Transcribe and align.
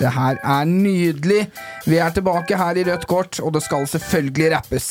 Det 0.00 0.10
her 0.10 0.38
er 0.42 0.64
nydelig. 0.64 1.46
Vi 1.86 1.98
er 2.02 2.10
tilbake 2.10 2.56
her 2.58 2.76
i 2.76 2.84
Rødt 2.88 3.06
kort, 3.06 3.40
og 3.40 3.54
det 3.54 3.62
skal 3.62 3.86
selvfølgelig 3.86 4.50
rappes. 4.56 4.88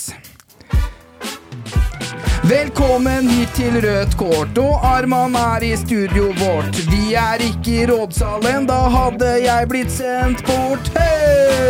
Velkommen 2.43 3.27
hit 3.27 3.51
til 3.55 3.79
Rødt 3.83 4.17
kort, 4.17 4.57
og 4.57 4.87
Arman 4.87 5.35
er 5.35 5.63
i 5.63 5.75
studio 5.79 6.31
vårt. 6.39 6.79
Vi 6.91 7.13
er 7.19 7.43
ikke 7.49 7.77
i 7.81 7.85
rådsalen, 7.91 8.67
da 8.67 8.79
hadde 8.95 9.35
jeg 9.45 9.69
blitt 9.71 9.91
sendt 9.91 10.43
bort. 10.47 10.91
Hei! 10.97 11.63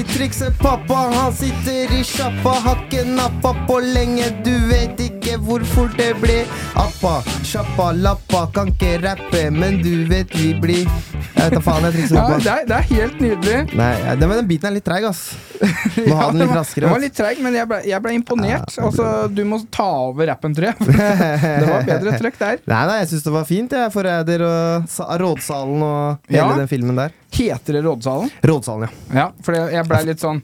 Hei, 0.00 0.04
trikset 0.08 0.56
pappa, 0.58 0.94
han 1.12 1.32
sitter 1.64 1.94
i 2.00 2.04
sjappa, 2.04 2.52
har 2.64 2.78
ikke 2.86 3.02
nappa 3.08 3.52
på 3.68 3.78
lenge, 3.84 4.28
du 4.44 4.52
vet 4.70 5.00
ikke 5.04 5.36
hvor 5.44 5.62
fort 5.74 5.96
det 5.98 6.12
blir. 6.22 6.46
Appa, 6.78 7.18
sjappa, 7.46 7.90
lappa, 7.96 8.46
kan 8.54 8.70
ikke 8.72 8.96
rappe, 9.04 9.42
men 9.52 9.80
du 9.82 10.06
vet 10.10 10.30
vi 10.36 10.52
blir 10.60 10.86
Jeg 10.86 11.48
vet 11.50 11.54
da 11.56 11.60
faen, 11.64 11.84
jeg 11.88 11.94
trikser 11.96 12.16
Ja, 12.18 12.24
det, 12.36 12.52
er, 12.52 12.66
det 12.68 12.76
er 12.76 12.86
helt 12.90 13.20
nydelig. 13.22 13.58
Nei, 13.78 13.90
det, 14.20 14.26
men 14.28 14.36
den 14.42 14.48
biten 14.50 14.68
er 14.70 14.74
litt 14.76 14.84
treig, 14.86 15.04
ass. 15.08 15.22
Må 16.08 16.16
ha 16.18 16.28
den 16.32 16.42
litt 16.42 16.52
raskere. 16.56 16.86
Den 16.86 16.94
var 16.94 17.02
litt 17.02 17.16
treig, 17.16 17.40
men 17.44 17.56
jeg 17.56 17.68
ble, 17.70 17.80
jeg 17.88 18.04
ble 18.04 18.14
imponert. 18.16 18.76
Altså, 18.80 19.08
du 19.32 19.42
må 19.48 19.60
ta 19.72 19.88
over 20.10 20.28
rappen, 20.32 20.54
tror 20.56 20.70
jeg. 20.70 20.76
Det 21.60 21.66
var 21.68 21.86
bedre 21.88 22.14
trøkk 22.20 22.38
der. 22.40 22.62
Nei, 22.72 22.80
nei, 22.92 22.96
jeg 23.02 23.10
syns 23.14 23.26
det 23.26 23.34
var 23.36 23.48
fint, 23.48 23.76
jeg. 23.76 23.92
Forræder 23.94 24.44
og 24.46 24.96
Rådsalen 25.24 25.84
og 25.86 26.30
hele 26.30 26.40
Ja. 26.44 26.48
den 26.62 26.70
filmen 26.72 27.00
der. 27.00 27.14
Heter 27.36 27.78
det 27.78 27.84
Rådsalen? 27.88 28.32
Rådsalen, 28.48 28.88
ja. 28.88 29.20
Ja, 29.22 29.28
for 29.44 29.56
jeg- 29.56 29.72
jeg 29.78 29.88
blei 29.88 30.02
litt 30.12 30.20
sånn 30.24 30.40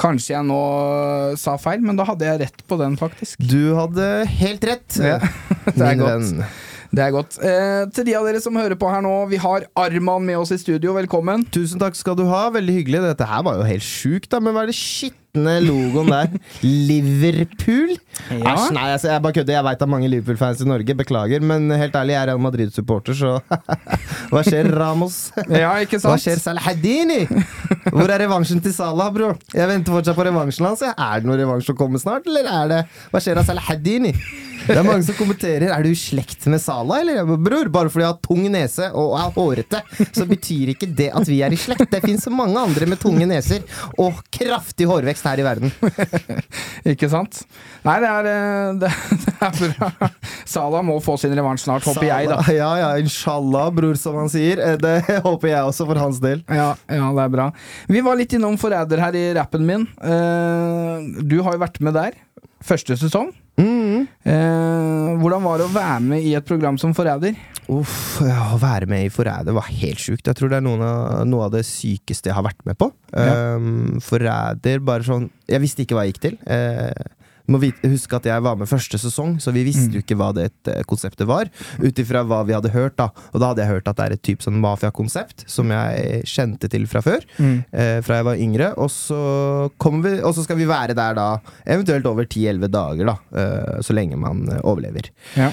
Kanskje 0.00 0.34
jeg 0.34 0.46
nå 0.48 0.60
sa 1.38 1.54
feil, 1.60 1.82
men 1.86 1.94
da 1.98 2.06
hadde 2.08 2.26
jeg 2.26 2.40
rett 2.42 2.64
på 2.66 2.78
den, 2.80 2.96
faktisk. 2.98 3.38
Du 3.38 3.74
hadde 3.78 4.08
helt 4.40 4.64
rett, 4.66 4.96
Ja, 4.98 5.20
det 5.70 5.78
er 5.78 5.94
min 5.94 6.02
godt. 6.02 6.30
venn. 6.34 6.44
Det 6.94 7.02
er 7.02 7.10
godt. 7.10 7.36
Eh, 7.42 7.88
til 7.96 8.06
de 8.06 8.12
av 8.14 8.26
dere 8.28 8.38
som 8.42 8.54
hører 8.54 8.76
på 8.78 8.86
her 8.92 9.00
nå, 9.02 9.12
vi 9.30 9.38
har 9.42 9.64
Arman 9.80 10.22
med 10.28 10.38
oss 10.38 10.52
i 10.54 10.58
studio. 10.60 10.92
Velkommen. 10.94 11.42
Tusen 11.54 11.80
takk 11.82 11.96
skal 11.98 12.14
du 12.18 12.22
ha. 12.30 12.44
Veldig 12.54 12.76
hyggelig. 12.76 13.00
Dette 13.08 13.26
her 13.26 13.42
var 13.46 13.58
jo 13.58 13.64
helt 13.66 13.82
sjukt, 13.86 14.28
da. 14.30 14.38
Men 14.44 14.54
hva 14.54 14.62
er 14.62 14.70
det 14.70 14.76
skitne 14.78 15.56
logoen 15.64 16.12
der? 16.12 16.36
Liverpool? 16.90 17.96
Ja. 18.30 18.52
Æsj, 18.52 18.68
nei, 18.76 18.86
altså, 18.94 19.10
jeg 19.10 19.24
bare 19.26 19.36
kødder. 19.40 19.56
Jeg 19.56 19.66
veit 19.66 19.80
det 19.82 19.88
er 19.88 19.92
mange 19.96 20.12
Liverpool-fans 20.12 20.62
i 20.62 20.68
Norge. 20.70 20.96
Beklager. 21.02 21.42
Men 21.50 21.66
helt 21.74 21.98
ærlig, 21.98 22.14
jeg 22.14 22.20
er 22.22 22.30
Real 22.30 22.44
Madrid-supporter, 22.46 23.18
så 23.18 23.34
Hva 24.30 24.44
skjer, 24.46 24.70
Ramos? 24.78 25.18
Ja, 25.50 25.74
ikke 25.82 25.98
sant? 25.98 26.12
Hva 26.12 26.20
skjer, 26.22 26.38
Salahadini? 26.44 27.24
Hvor 27.90 28.06
er 28.06 28.22
revansjen 28.28 28.62
til 28.62 28.76
Salah, 28.76 29.10
bro? 29.14 29.32
Jeg 29.50 29.66
venter 29.72 29.98
fortsatt 29.98 30.14
på 30.20 30.30
revansjen 30.30 30.70
hans. 30.70 30.86
jeg. 30.86 30.94
Er 30.94 31.18
det 31.24 31.30
noen 31.32 31.42
revansj 31.42 31.72
som 31.72 31.78
kommer 31.82 32.02
snart, 32.02 32.30
eller 32.30 32.46
er 32.54 32.70
det 32.76 32.82
Hva 33.10 33.22
skjer 33.24 33.42
av 33.42 33.50
Salahadini? 33.50 34.14
Det 34.64 34.76
er 34.80 34.86
mange 34.86 35.04
som 35.06 35.16
kommenterer 35.18 35.72
Er 35.74 35.84
du 35.84 35.90
i 35.90 35.96
slekt 35.98 36.46
med 36.50 36.60
Sala, 36.62 37.00
eller? 37.02 37.24
Bror, 37.36 37.68
bare 37.72 37.90
fordi 37.92 38.04
jeg 38.04 38.12
har 38.12 38.20
tung 38.24 38.44
nese 38.52 38.88
og 38.96 39.14
er 39.18 39.32
hårete, 39.34 39.80
så 40.14 40.26
betyr 40.28 40.72
ikke 40.74 40.88
det 40.96 41.10
at 41.16 41.28
vi 41.28 41.40
er 41.44 41.52
i 41.54 41.58
slekt. 41.60 41.86
Det 41.92 42.00
fins 42.04 42.24
så 42.26 42.32
mange 42.32 42.56
andre 42.60 42.88
med 42.88 43.00
tunge 43.02 43.26
neser 43.28 43.64
og 44.00 44.20
kraftig 44.34 44.86
hårvekst 44.88 45.26
her 45.28 45.42
i 45.42 45.46
verden. 45.46 45.72
Ikke 46.94 47.08
sant? 47.12 47.42
Nei, 47.84 47.96
det 48.02 48.08
er, 48.10 48.28
eh, 48.30 48.78
det, 48.82 48.90
det 49.24 49.34
er 49.48 49.74
bra. 49.76 50.08
Sala 50.48 50.82
må 50.86 50.98
få 51.04 51.16
sin 51.20 51.34
revansj 51.36 51.66
snart, 51.66 51.86
håper 51.88 52.08
jeg, 52.08 52.28
da. 52.32 52.40
Ja, 52.54 52.70
ja, 52.80 52.90
inshallah, 53.00 53.70
bror, 53.74 53.96
som 54.00 54.18
han 54.22 54.32
sier. 54.32 54.60
Eh, 54.60 54.76
Det 54.80 54.96
håper 55.28 55.50
jeg 55.52 55.70
også 55.70 55.86
for 55.88 56.00
hans 56.00 56.20
del. 56.24 56.42
Ja, 56.48 56.72
ja, 56.88 57.08
det 57.16 57.24
er 57.28 57.32
bra. 57.32 57.48
Vi 57.90 58.02
var 58.04 58.18
litt 58.20 58.34
innom 58.36 58.58
Forræder 58.60 59.00
her 59.02 59.16
i 59.18 59.24
rappen 59.36 59.64
min. 59.68 59.86
Eh, 60.04 61.22
du 61.24 61.40
har 61.44 61.56
jo 61.56 61.62
vært 61.64 61.80
med 61.84 61.96
der. 61.96 62.16
Første 62.64 62.96
sesong. 63.00 63.32
Mm. 63.60 64.06
Eh, 64.26 65.10
hvordan 65.20 65.44
var 65.44 65.60
det 65.60 65.66
å 65.68 65.74
være 65.74 66.00
med 66.02 66.26
i 66.26 66.34
et 66.38 66.46
program 66.46 66.78
som 66.80 66.94
Forræder? 66.96 67.36
Uff, 67.72 68.18
ja, 68.20 68.50
Å 68.52 68.58
være 68.60 68.88
med 68.90 69.06
i 69.06 69.12
Forræder 69.12 69.56
var 69.56 69.68
helt 69.70 70.02
sjukt. 70.02 70.26
Jeg 70.26 70.36
tror 70.36 70.50
det 70.52 70.58
er 70.58 70.66
av, 70.66 70.82
noe 71.28 71.46
av 71.46 71.54
det 71.54 71.62
sykeste 71.68 72.28
jeg 72.28 72.36
har 72.36 72.44
vært 72.44 72.64
med 72.68 72.76
på. 72.80 72.90
Ja. 73.14 73.54
Um, 73.56 74.00
Forræder, 74.04 74.82
bare 74.84 75.06
sånn 75.06 75.28
Jeg 75.48 75.62
visste 75.62 75.84
ikke 75.84 75.96
hva 75.96 76.04
jeg 76.04 76.14
gikk 76.14 76.24
til. 76.26 76.36
Eh, 76.50 77.06
må 77.48 77.58
vite, 77.60 77.88
huske 77.92 78.16
at 78.16 78.24
jeg 78.24 78.40
var 78.42 78.56
med 78.56 78.68
første 78.70 78.96
sesong, 78.98 79.34
så 79.42 79.52
vi 79.52 79.64
visste 79.66 79.88
Mm. 79.90 79.94
jo 79.98 80.00
ikke 80.00 80.16
hva 80.16 80.30
det 80.32 80.46
eh, 80.72 80.82
konseptet 80.88 81.26
var. 81.28 81.50
Ut 81.82 81.98
ifra 82.00 82.22
hva 82.24 82.38
vi 82.48 82.54
hadde 82.56 82.70
hørt, 82.72 82.96
da. 82.96 83.10
Og 83.34 83.40
da 83.42 83.50
hadde 83.52 83.60
jeg 83.64 83.68
hørt 83.74 83.88
at 83.90 83.96
det 83.98 84.04
er 84.06 84.12
et 84.16 84.22
typ 84.24 84.40
sånn 84.40 84.56
mafiakonsept 84.62 85.44
som 85.50 85.68
jeg 85.74 86.22
kjente 86.24 86.70
til 86.72 86.86
fra 86.88 87.02
før. 87.04 87.24
Eh, 87.38 88.00
fra 88.00 88.16
jeg 88.20 88.24
var 88.30 88.40
yngre. 88.40 88.70
Og 88.80 88.88
så, 88.90 89.18
vi, 90.04 90.14
og 90.24 90.32
så 90.34 90.44
skal 90.46 90.56
vi 90.56 90.64
være 90.70 90.96
der 90.96 91.14
da 91.18 91.26
eventuelt 91.66 92.06
over 92.08 92.24
10-11 92.24 92.70
dager, 92.72 93.04
da. 93.12 93.16
eh, 93.36 93.80
så 93.84 93.92
lenge 93.96 94.16
man 94.16 94.46
eh, 94.48 94.60
overlever. 94.64 95.10
Ja. 95.36 95.50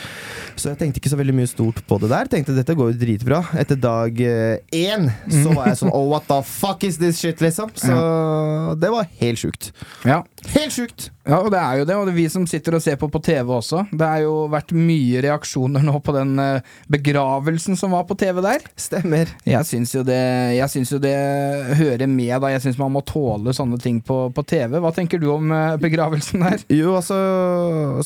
Så 0.55 0.71
jeg 0.71 0.79
tenkte 0.79 0.99
ikke 1.01 1.11
så 1.11 1.19
veldig 1.19 1.35
mye 1.41 1.49
stort 1.51 1.83
på 1.87 1.99
det 1.99 2.09
der. 2.11 2.27
Tenkte 2.31 2.55
dette 2.55 2.75
går 2.77 2.93
jo 2.93 2.99
dritbra. 3.03 3.41
Etter 3.59 3.75
dag 3.81 4.19
eh, 4.23 4.59
én 4.71 5.09
så 5.27 5.51
var 5.55 5.71
jeg 5.73 5.81
sånn 5.83 5.91
Oh, 5.91 6.07
what 6.07 6.23
the 6.31 6.39
fuck 6.47 6.83
is 6.87 6.97
this 7.01 7.19
shit, 7.19 7.41
liksom? 7.43 7.71
Så 7.75 8.75
det 8.79 8.89
var 8.93 9.07
helt 9.19 9.39
sjukt. 9.41 9.71
Ja. 10.07 10.21
Helt 10.49 10.73
sjukt! 10.73 11.11
Ja, 11.21 11.37
og 11.37 11.51
det 11.53 11.59
er 11.61 11.77
jo 11.77 11.85
det, 11.85 11.95
og 11.95 12.07
det 12.07 12.13
er 12.15 12.17
vi 12.17 12.23
som 12.33 12.47
sitter 12.49 12.73
og 12.73 12.81
ser 12.81 12.95
på 12.97 13.05
på 13.11 13.19
TV 13.21 13.51
også. 13.53 13.83
Det 13.93 14.07
har 14.07 14.23
jo 14.23 14.47
vært 14.49 14.71
mye 14.73 15.21
reaksjoner 15.21 15.83
nå 15.85 15.99
på 16.01 16.15
den 16.15 16.31
eh, 16.41 16.71
begravelsen 16.89 17.77
som 17.77 17.93
var 17.93 18.07
på 18.09 18.17
TV 18.17 18.39
der. 18.41 18.65
Stemmer. 18.79 19.29
Jeg 19.45 19.67
syns 19.69 19.93
jo 19.93 20.01
det, 20.07 20.17
jeg 20.57 20.73
syns 20.73 20.93
jo 20.95 20.99
det 21.03 21.13
hører 21.77 22.09
med, 22.09 22.33
da. 22.41 22.49
Jeg 22.55 22.63
syns 22.65 22.79
man 22.81 22.93
må 22.95 23.03
tåle 23.05 23.53
sånne 23.53 23.77
ting 23.81 23.99
på, 24.05 24.17
på 24.33 24.45
TV. 24.49 24.79
Hva 24.81 24.91
tenker 24.95 25.21
du 25.21 25.27
om 25.35 25.53
eh, 25.53 25.75
begravelsen 25.81 26.41
der? 26.47 26.65
Jo, 26.73 26.95
altså 26.97 27.19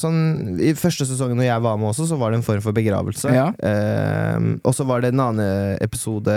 sånn, 0.01 0.59
I 0.59 0.75
første 0.75 1.07
sesongen 1.07 1.39
når 1.39 1.47
jeg 1.47 1.65
var 1.69 1.79
med 1.79 1.93
også, 1.93 2.09
så 2.11 2.19
var 2.19 2.35
det 2.35 2.41
en 2.41 2.47
form 2.47 2.63
for 2.65 2.75
begravelse. 2.75 3.31
Ja. 3.31 3.47
Eh, 3.55 4.51
og 4.59 4.75
så 4.75 4.83
var 4.91 5.05
det 5.05 5.13
en 5.13 5.23
annen 5.29 5.79
episode 5.79 6.35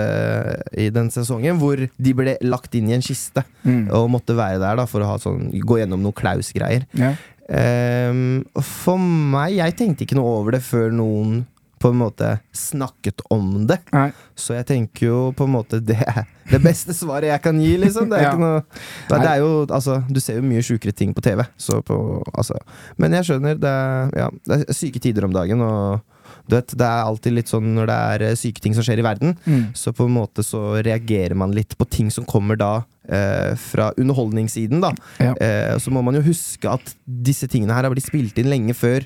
i 0.78 0.88
den 0.94 1.10
sesongen 1.10 1.58
hvor 1.58 1.82
de 1.82 2.14
ble 2.14 2.38
lagt 2.46 2.78
inn 2.78 2.86
i 2.92 2.94
en 3.00 3.04
kiste. 3.04 3.42
Og 3.66 4.06
måtte 4.12 4.36
være 4.38 4.62
der 4.62 4.78
da 4.78 4.86
for 4.88 5.02
å 5.02 5.10
ha 5.10 5.18
sånn, 5.20 5.50
gå 5.58 5.80
gjennom 5.80 5.87
noen 5.96 6.12
Klaus-greier. 6.12 6.84
Ja. 6.98 7.14
Um, 7.48 8.42
for 8.60 9.00
meg, 9.00 9.54
jeg 9.56 9.76
tenkte 9.78 10.04
ikke 10.04 10.18
noe 10.18 10.34
over 10.42 10.52
det 10.58 10.60
før 10.66 10.90
noen 10.92 11.46
på 11.78 11.92
en 11.92 12.00
måte 12.00 12.32
snakket 12.58 13.22
om 13.30 13.66
det. 13.70 13.78
Nei. 13.94 14.08
Så 14.36 14.56
jeg 14.56 14.66
tenker 14.66 15.06
jo 15.06 15.18
på 15.38 15.46
en 15.46 15.52
måte 15.54 15.78
det 15.80 15.96
er 16.02 16.24
det 16.50 16.58
beste 16.64 16.90
svaret 16.96 17.30
jeg 17.30 17.42
kan 17.44 17.60
gi, 17.62 17.76
liksom. 17.78 18.08
Det 18.10 18.18
er 18.18 18.24
Ja. 18.26 18.34
noe 18.36 18.64
det 19.08 19.20
er 19.30 19.38
jo, 19.38 19.64
altså, 19.66 20.00
Du 20.10 20.18
ser 20.20 20.40
jo 20.40 20.42
mye 20.42 20.60
sjukere 20.64 20.92
ting 20.92 21.14
på 21.14 21.22
TV, 21.22 21.44
så 21.56 21.80
på, 21.80 21.98
altså. 22.34 22.58
Men 22.98 23.12
jeg 23.12 23.24
skjønner, 23.30 23.54
det 23.62 23.70
er, 23.70 24.10
ja, 24.16 24.28
det 24.44 24.68
er 24.68 24.74
syke 24.74 24.98
tider 25.00 25.24
om 25.24 25.32
dagen, 25.32 25.60
og 25.62 26.00
du 26.48 26.56
vet, 26.56 26.72
det 26.80 26.86
er 26.88 27.04
alltid 27.06 27.34
litt 27.36 27.50
sånn 27.52 27.70
når 27.76 27.86
det 27.90 27.96
er 28.12 28.22
eh, 28.30 28.36
syke 28.40 28.60
ting 28.64 28.74
som 28.76 28.82
skjer 28.86 29.02
i 29.02 29.06
verden, 29.06 29.36
Mm. 29.46 29.66
så 29.76 29.92
på 29.94 30.06
en 30.08 30.14
måte 30.16 30.42
så 30.46 30.80
reagerer 30.84 31.34
man 31.36 31.52
litt 31.56 31.76
på 31.78 31.84
ting 31.88 32.10
som 32.10 32.24
kommer 32.28 32.56
da 32.60 32.70
eh, 33.08 33.54
fra 33.60 33.90
underholdningssiden, 34.00 34.80
da. 34.84 34.92
Ja. 35.20 35.34
Eh, 35.40 35.74
så 35.78 35.92
må 35.94 36.02
man 36.04 36.16
jo 36.18 36.22
huske 36.26 36.68
at 36.72 36.94
disse 37.06 37.48
tingene 37.48 37.74
her 37.76 37.84
har 37.86 37.92
blitt 37.94 38.08
spilt 38.08 38.38
inn 38.40 38.48
lenge 38.52 38.74
før 38.76 39.04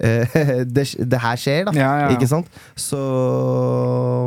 eh, 0.00 0.38
det, 0.76 0.86
det 0.98 1.20
her 1.22 1.36
skjer, 1.40 1.64
da. 1.70 1.74
Ja, 1.78 1.90
ja, 2.02 2.08
ja. 2.08 2.16
Ikke 2.16 2.28
sant? 2.30 2.50
Så 2.78 2.98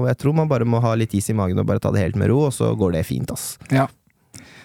jeg 0.09 0.17
tror 0.21 0.35
man 0.37 0.49
bare 0.51 0.67
må 0.67 0.81
ha 0.83 0.93
litt 0.99 1.13
is 1.17 1.29
i 1.31 1.35
magen 1.37 1.59
og 1.61 1.67
bare 1.69 1.83
ta 1.83 1.91
det 1.93 2.03
helt 2.03 2.19
med 2.19 2.31
ro, 2.31 2.45
og 2.49 2.55
så 2.55 2.71
går 2.79 2.97
det 2.97 3.05
fint, 3.09 3.31
ass. 3.33 3.53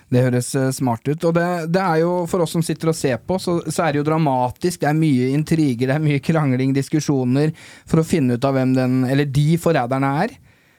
Det 0.08 0.22
høres 0.24 0.54
eh, 0.56 0.70
smart 0.72 1.04
ut. 1.10 1.24
Og 1.28 1.34
det, 1.36 1.46
det 1.74 1.82
er 1.84 1.98
jo, 2.00 2.12
for 2.30 2.40
oss 2.44 2.54
som 2.56 2.62
sitter 2.64 2.88
og 2.92 2.96
ser 2.96 3.18
på, 3.28 3.36
så, 3.42 3.58
så 3.68 3.84
er 3.84 3.92
det 3.92 4.00
jo 4.02 4.06
dramatisk. 4.08 4.80
Det 4.80 4.88
er 4.88 4.96
mye 4.96 5.30
intriger, 5.36 5.90
det 5.90 5.96
er 5.98 6.04
mye 6.04 6.22
krangling, 6.24 6.72
diskusjoner, 6.76 7.52
for 7.88 8.00
å 8.00 8.06
finne 8.08 8.38
ut 8.38 8.44
av 8.48 8.56
hvem 8.56 8.72
den, 8.78 8.98
eller 9.10 9.28
de 9.28 9.46
forræderne 9.60 10.12
er. 10.24 10.36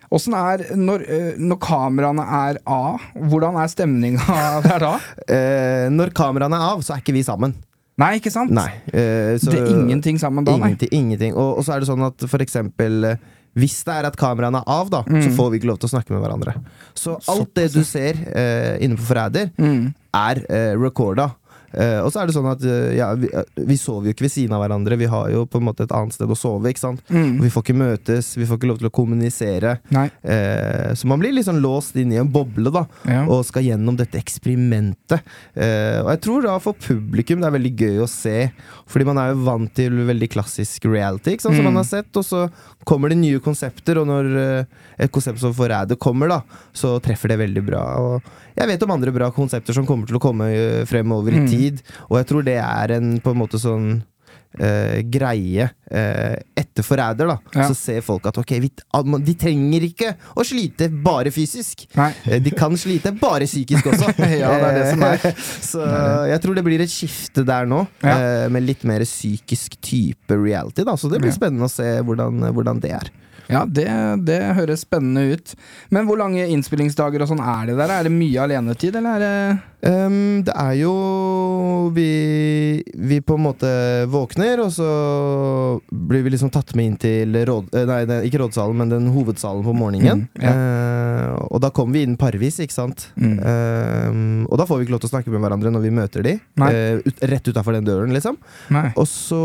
Åssen 0.10 0.34
er 0.34 0.64
når, 0.74 1.04
eh, 1.06 1.32
når 1.38 1.60
kameraene 1.62 2.24
er 2.40 2.58
av, 2.66 3.04
hvordan 3.30 3.60
er 3.62 3.70
stemninga 3.70 4.40
der 4.66 4.82
da? 4.88 4.94
Eh, 5.30 5.86
når 5.94 6.10
kameraene 6.18 6.58
er 6.58 6.72
av, 6.74 6.82
så 6.82 6.96
er 6.96 7.04
ikke 7.04 7.14
vi 7.14 7.22
sammen. 7.28 7.54
Nei, 8.00 8.14
ikke 8.18 8.32
sant? 8.34 8.50
Nei. 8.56 8.70
eh, 8.96 9.36
så- 9.38 9.52
det 9.54 9.60
er 9.60 9.74
ingenting 9.76 10.18
sammen 10.18 10.46
da, 10.48 10.54
nei. 10.58 10.72
Ingenting. 10.72 10.90
ingenting. 10.96 11.34
Og, 11.38 11.60
og 11.60 11.66
så 11.68 11.76
er 11.76 11.84
det 11.84 11.90
sånn 11.92 12.06
at 12.08 12.26
for 12.32 12.42
eksempel 12.42 13.04
eh, 13.12 13.22
hvis 13.58 13.84
det 13.84 13.94
er 13.96 14.06
at 14.08 14.16
kameraene 14.20 14.58
er 14.62 14.68
av, 14.68 14.90
da, 14.90 15.04
Mm. 15.04 15.22
så 15.24 15.30
får 15.36 15.50
vi 15.52 15.60
ikke 15.60 15.68
lov 15.72 15.80
til 15.80 15.90
å 15.90 15.94
snakke 15.96 16.12
med 16.12 16.22
hverandre. 16.22 16.54
Så 16.94 17.18
alt 17.28 17.54
det 17.56 17.72
du 17.74 17.84
ser 17.84 18.14
uh, 18.14 18.78
inne 18.84 18.96
på 18.96 19.08
Forræder, 19.10 19.52
Mm. 19.58 19.94
er 20.14 20.36
uh, 20.50 20.82
recorda. 20.82 21.32
Eh, 21.74 22.00
og 22.02 22.12
så 22.12 22.22
er 22.22 22.28
det 22.30 22.34
sånn 22.36 22.48
at 22.52 22.64
uh, 22.66 22.90
ja, 22.96 23.12
vi, 23.20 23.28
uh, 23.34 23.44
vi 23.68 23.78
sover 23.78 24.10
jo 24.10 24.14
ikke 24.16 24.26
ved 24.28 24.32
siden 24.34 24.56
av 24.58 24.64
hverandre. 24.64 24.98
Vi 24.98 25.06
har 25.12 25.30
jo 25.34 25.46
på 25.46 25.60
en 25.62 25.68
måte 25.68 25.84
et 25.86 25.92
annet 25.96 26.14
sted 26.16 26.30
å 26.30 26.38
sove. 26.38 26.70
ikke 26.72 26.80
sant? 26.82 27.02
Mm. 27.10 27.38
Og 27.40 27.44
vi 27.46 27.52
får 27.54 27.66
ikke 27.66 27.78
møtes, 27.78 28.32
vi 28.38 28.48
får 28.50 28.58
ikke 28.60 28.70
lov 28.72 28.80
til 28.82 28.90
å 28.90 28.94
kommunisere. 28.96 29.76
Nei. 29.94 30.08
Så 30.98 31.06
man 31.10 31.20
blir 31.22 31.38
sånn 31.46 31.62
låst 31.64 31.96
inn 32.00 32.12
i 32.14 32.18
en 32.20 32.30
boble 32.32 32.72
da 32.74 32.86
Ja. 33.08 33.26
og 33.30 33.46
skal 33.46 33.64
gjennom 33.64 33.96
dette 33.98 34.18
eksperimentet. 34.20 35.22
Og 35.56 36.10
jeg 36.14 36.22
tror 36.26 36.44
da 36.46 36.58
for 36.64 36.74
publikum 36.74 37.40
det 37.42 37.48
er 37.50 37.56
veldig 37.58 37.74
gøy 37.80 38.02
å 38.04 38.10
se, 38.10 38.50
fordi 38.90 39.06
man 39.06 39.18
er 39.22 39.32
jo 39.34 39.44
vant 39.46 39.74
til 39.78 39.92
veldig 40.08 40.30
klassisk 40.34 40.86
reality, 40.90 41.36
ikke 41.36 41.46
sant, 41.48 41.56
som 41.56 41.66
Mm. 41.66 41.74
man 41.74 41.84
har 41.84 41.88
sett, 41.90 42.10
og 42.18 42.24
så 42.26 42.50
kommer 42.86 43.10
det 43.10 43.18
nye 43.20 43.40
konsepter, 43.40 43.98
og 44.02 44.08
når 44.08 44.66
et 45.00 45.12
konsept 45.12 45.40
som 45.40 45.54
Forræder 45.54 45.98
kommer, 45.98 46.28
da, 46.30 46.42
så 46.74 47.00
treffer 47.02 47.30
det 47.30 47.40
veldig 47.40 47.66
bra. 47.66 47.84
Og 48.00 48.22
jeg 48.58 48.68
vet 48.68 48.84
om 48.84 48.92
andre 48.92 49.12
bra 49.16 49.30
konsepter 49.32 49.74
som 49.74 49.86
kommer 49.86 50.08
til 50.08 50.18
å 50.18 50.24
komme 50.24 50.50
fremover 50.90 51.34
i 51.34 51.40
Mm. 51.40 51.48
Tid, 51.60 51.84
og 52.10 52.18
jeg 52.22 52.32
tror 52.32 52.48
det 52.48 52.58
er 52.64 52.96
en 53.00 53.18
på 53.24 53.36
en 53.36 53.44
måte 53.46 53.62
sånn 53.62 54.00
Uh, 54.50 55.04
greie 55.06 55.62
uh, 55.94 56.36
etter 56.58 56.82
Forræder, 56.82 57.28
da, 57.30 57.36
Ja. 57.54 57.68
så 57.70 57.76
ser 57.78 58.00
folk 58.02 58.26
at 58.26 58.40
ok, 58.42 58.56
vi, 58.64 58.72
de 59.22 59.36
trenger 59.38 59.84
ikke 59.86 60.10
å 60.34 60.42
slite 60.42 60.88
bare 61.06 61.30
fysisk. 61.30 61.84
Eh, 61.94 62.40
De 62.42 62.50
kan 62.58 62.74
slite 62.74 63.12
bare 63.14 63.46
psykisk 63.46 63.92
også. 63.92 64.10
Ja, 64.42 64.50
det 64.58 64.72
er 64.72 64.80
det 64.80 64.88
som 64.90 65.06
er. 65.06 65.38
Så 65.70 65.86
jeg 66.32 66.42
tror 66.42 66.58
det 66.58 66.66
blir 66.66 66.82
et 66.82 66.90
skifte 66.90 67.46
der 67.46 67.70
nå, 67.70 67.84
Ja. 68.02 68.50
med 68.50 68.66
litt 68.66 68.82
mer 68.90 69.06
psykisk 69.06 69.78
type 69.86 70.34
reality. 70.34 70.82
da 70.84 70.98
Så 70.98 71.14
det 71.14 71.22
blir 71.22 71.32
spennende 71.38 71.70
å 71.70 71.72
se 71.72 72.00
hvordan, 72.02 72.50
hvordan 72.50 72.82
det 72.82 72.96
er. 72.98 73.14
Ja, 73.54 73.68
det, 73.70 73.86
det 74.26 74.42
høres 74.58 74.82
spennende 74.82 75.30
ut. 75.38 75.54
Men 75.94 76.10
hvor 76.10 76.18
lange 76.18 76.50
innspillingsdager 76.50 77.22
og 77.22 77.30
sånn 77.30 77.46
er 77.46 77.70
det 77.70 77.78
der? 77.84 78.00
Er 78.00 78.10
det 78.10 78.18
mye 78.18 78.44
alenetid, 78.50 78.98
eller 78.98 79.14
er 79.14 79.20
det 79.30 79.60
Ehm, 79.82 80.42
det 80.44 80.54
er 80.60 80.74
jo 80.82 80.94
vi, 81.96 82.84
vi 82.94 83.20
på 83.24 83.38
en 83.40 83.46
måte 83.46 83.70
våkner, 84.12 84.60
og 84.66 84.74
så 84.76 84.90
blir 85.88 86.26
vi 86.26 86.34
liksom 86.34 86.52
tatt 86.54 86.74
med 86.76 86.90
inn 86.90 86.98
til 87.00 87.38
råd... 87.48 87.72
eh, 87.74 87.88
Nei, 87.90 88.20
ikke 88.28 88.42
rådsalen, 88.44 88.76
men 88.80 88.92
den 88.92 89.08
hovedsalen 89.14 89.64
på 89.66 89.76
morgenen. 89.76 90.26
Mm, 90.28 90.44
ja. 90.44 90.54
uh, 90.54 91.48
og 91.50 91.64
da 91.64 91.72
kommer 91.76 91.98
vi 91.98 92.04
inn 92.08 92.18
parvis, 92.20 92.60
ikke 92.64 92.76
sant. 92.76 93.08
Mm. 93.16 93.38
Uh, 93.40 94.46
og 94.50 94.60
da 94.60 94.68
får 94.68 94.80
vi 94.80 94.88
ikke 94.88 94.98
lov 94.98 95.04
til 95.04 95.12
å 95.12 95.14
snakke 95.16 95.34
med 95.34 95.44
hverandre 95.46 95.74
når 95.74 95.86
vi 95.88 95.96
møter 95.96 96.28
de. 96.28 96.36
Ut, 96.60 97.24
rett 97.32 97.52
utafor 97.52 97.78
den 97.78 97.88
døren, 97.88 98.14
liksom. 98.16 98.40
Nei. 98.76 98.90
Og 99.00 99.08
så 99.10 99.44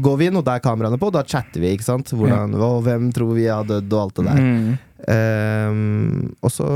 går 0.00 0.20
vi 0.20 0.30
inn, 0.30 0.40
og 0.40 0.46
der 0.46 0.60
er 0.60 0.64
kameraene 0.64 1.00
på, 1.00 1.10
og 1.10 1.18
da 1.18 1.26
chatter 1.28 1.62
vi, 1.62 1.74
ikke 1.76 1.90
sant. 1.90 2.14
Hvordan, 2.16 2.56
og 2.56 2.80
hvem 2.86 3.10
tror 3.14 3.34
vi 3.36 3.50
har 3.50 3.68
dødd, 3.68 3.92
og 3.92 4.06
alt 4.06 4.20
det 4.20 4.30
der. 4.30 4.40
Mm. 4.40 4.78
Ehm, 5.08 6.34
og 6.44 6.50
så 6.52 6.66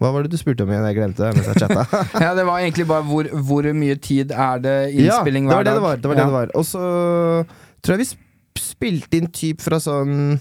Hva 0.00 0.10
var 0.12 0.22
det 0.26 0.32
du 0.34 0.36
spurte 0.40 0.64
om 0.66 0.70
igjen? 0.72 0.84
Jeg 0.90 0.96
glemte 0.98 1.24
det 1.24 1.32
mens 1.38 1.48
jeg 1.52 1.62
chatta. 1.64 2.04
Ja, 2.26 2.34
det 2.36 2.44
var 2.48 2.60
egentlig 2.60 2.86
bare 2.90 3.06
hvor, 3.08 3.28
hvor 3.48 3.68
mye 3.76 3.96
tid 4.02 4.32
er 4.34 4.60
det 4.64 4.76
innspilling 4.94 5.48
ja, 5.48 5.54
hver 5.56 5.64
det 5.68 5.72
dag? 5.76 5.82
var 5.82 5.96
det 5.96 6.02
det 6.02 6.10
var. 6.10 6.16
Det 6.16 6.22
Ja. 6.22 6.26
det 6.26 6.36
var. 6.36 6.54
Og 6.54 6.64
så 6.68 6.82
tror 7.82 7.96
jeg 7.96 8.04
vi 8.06 8.60
spilte 8.60 9.20
inn 9.20 9.28
typ 9.32 9.60
fra 9.64 9.78
sånn 9.82 10.38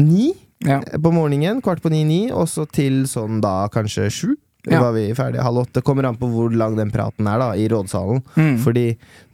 ni 0.00 0.32
Ja. 0.66 0.80
på 0.80 1.12
morgenen, 1.12 1.62
kvart 1.64 1.80
på 1.80 1.88
ni-ni, 1.92 2.30
og 2.32 2.46
så 2.48 2.66
til 2.68 3.04
sånn 3.08 3.40
da 3.40 3.68
kanskje 3.72 4.10
sju. 4.12 4.34
Ja. 4.68 4.80
Var 4.82 4.92
vi 4.92 5.06
ferdige 5.16 5.40
halv 5.42 5.62
åtte. 5.62 5.80
Kommer 5.82 6.04
an 6.04 6.18
på 6.20 6.28
hvor 6.28 6.52
lang 6.52 6.74
den 6.76 6.90
praten 6.92 7.26
er 7.26 7.38
da 7.40 7.46
i 7.56 7.64
rådsalen. 7.72 8.20
Mm. 8.36 8.58
Fordi 8.60 8.90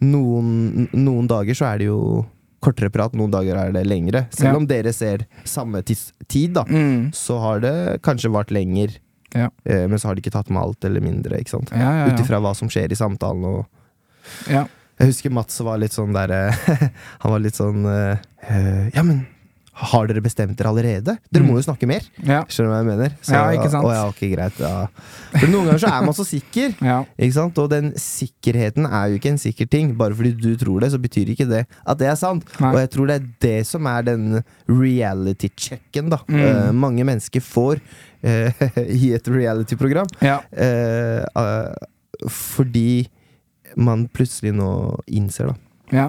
noen, 0.07 0.87
noen 0.95 1.27
dager 1.27 1.51
så 1.59 1.65
er 1.73 1.81
det 1.81 1.89
jo 1.89 2.25
kortere 2.67 2.91
prat, 2.93 3.15
noen 3.17 3.31
dager 3.33 3.57
er 3.63 3.71
det 3.75 3.85
lengre. 3.87 4.25
Selv 4.35 4.51
Ja. 4.51 4.55
om 4.59 4.67
dere 4.69 4.93
ser 4.93 5.25
samme 5.47 5.81
tid, 5.87 6.53
da, 6.53 6.63
Mm. 6.67 7.11
så 7.15 7.39
har 7.39 7.59
det 7.63 8.01
kanskje 8.03 8.31
vart 8.31 8.51
lenger. 8.51 8.97
Ja. 9.33 9.49
Eh, 9.65 9.87
men 9.87 9.97
så 9.99 10.07
har 10.07 10.15
de 10.15 10.21
ikke 10.21 10.31
tatt 10.35 10.49
med 10.49 10.61
alt 10.61 10.85
eller 10.87 11.01
mindre, 11.03 11.39
ikke 11.39 11.49
sant. 11.57 11.71
Ja, 11.75 12.07
Ut 12.07 12.19
ifra 12.23 12.39
hva 12.39 12.53
som 12.55 12.69
skjer 12.69 12.91
i 12.91 12.95
samtalen. 12.95 13.43
Og 13.43 13.65
ja. 14.49 14.65
jeg 14.99 15.07
husker 15.11 15.31
Mats 15.31 15.59
var 15.61 15.77
litt 15.77 15.91
sånn 15.95 16.13
der 16.15 16.31
eh, 16.31 16.51
Han 17.23 17.31
var 17.33 17.39
litt 17.43 17.55
sånn 17.55 17.85
eh, 17.85 18.17
eh, 18.49 18.89
Ja, 18.95 19.03
men 19.03 19.27
har 19.77 20.07
dere 20.09 20.21
bestemt 20.25 20.57
dere 20.57 20.71
allerede? 20.71 21.13
Dere 21.31 21.43
Mm. 21.43 21.49
må 21.51 21.57
jo 21.59 21.63
snakke 21.67 21.85
mer. 21.87 22.01
ja. 22.25 22.39
Skjønner 22.49 22.69
du 22.69 22.73
hva 22.73 22.77
jeg 22.81 22.87
mener? 22.87 23.11
Ja, 23.29 23.41
ikke 23.53 23.69
sant? 23.69 23.85
Å 23.85 23.91
ja, 23.93 24.03
ok, 24.09 24.21
greit. 24.31 24.57
For 25.37 25.47
noen 25.51 25.67
ganger 25.69 25.79
så 25.83 25.91
er 25.93 26.05
man 26.07 26.15
så 26.17 26.25
sikker. 26.25 26.73
ja. 26.91 26.95
Ikke 27.19 27.33
sant? 27.35 27.57
Og 27.61 27.69
den 27.69 27.91
sikkerheten 28.01 28.87
er 28.89 29.11
jo 29.11 29.19
ikke 29.19 29.29
en 29.35 29.37
sikker 29.37 29.69
ting. 29.69 29.91
Bare 29.99 30.17
fordi 30.17 30.33
du 30.33 30.55
tror 30.57 30.81
det, 30.81 30.89
så 30.95 30.97
betyr 31.01 31.29
ikke 31.35 31.47
det 31.49 31.65
at 31.85 31.97
det 32.01 32.07
er 32.09 32.15
sant. 32.17 32.43
Nei. 32.59 32.71
Og 32.73 32.79
jeg 32.81 32.89
tror 32.95 33.07
det 33.11 33.19
er 33.21 33.27
det 33.45 33.67
som 33.67 33.85
er 33.87 34.01
den 34.07 34.43
reality-checken 34.67 36.09
da 36.09 36.17
Mm. 36.27 36.41
uh, 36.41 36.71
mange 36.73 37.05
mennesker 37.05 37.39
får 37.45 37.79
uh, 38.25 38.51
i 39.01 39.13
et 39.13 39.27
reality-program. 39.29 40.07
ja. 40.21 40.39
Uh, 40.57 41.73
fordi 42.27 43.07
man 43.77 44.07
plutselig 44.09 44.55
nå 44.57 44.69
innser, 45.13 45.51
da. 45.51 45.55
ja. 45.93 46.07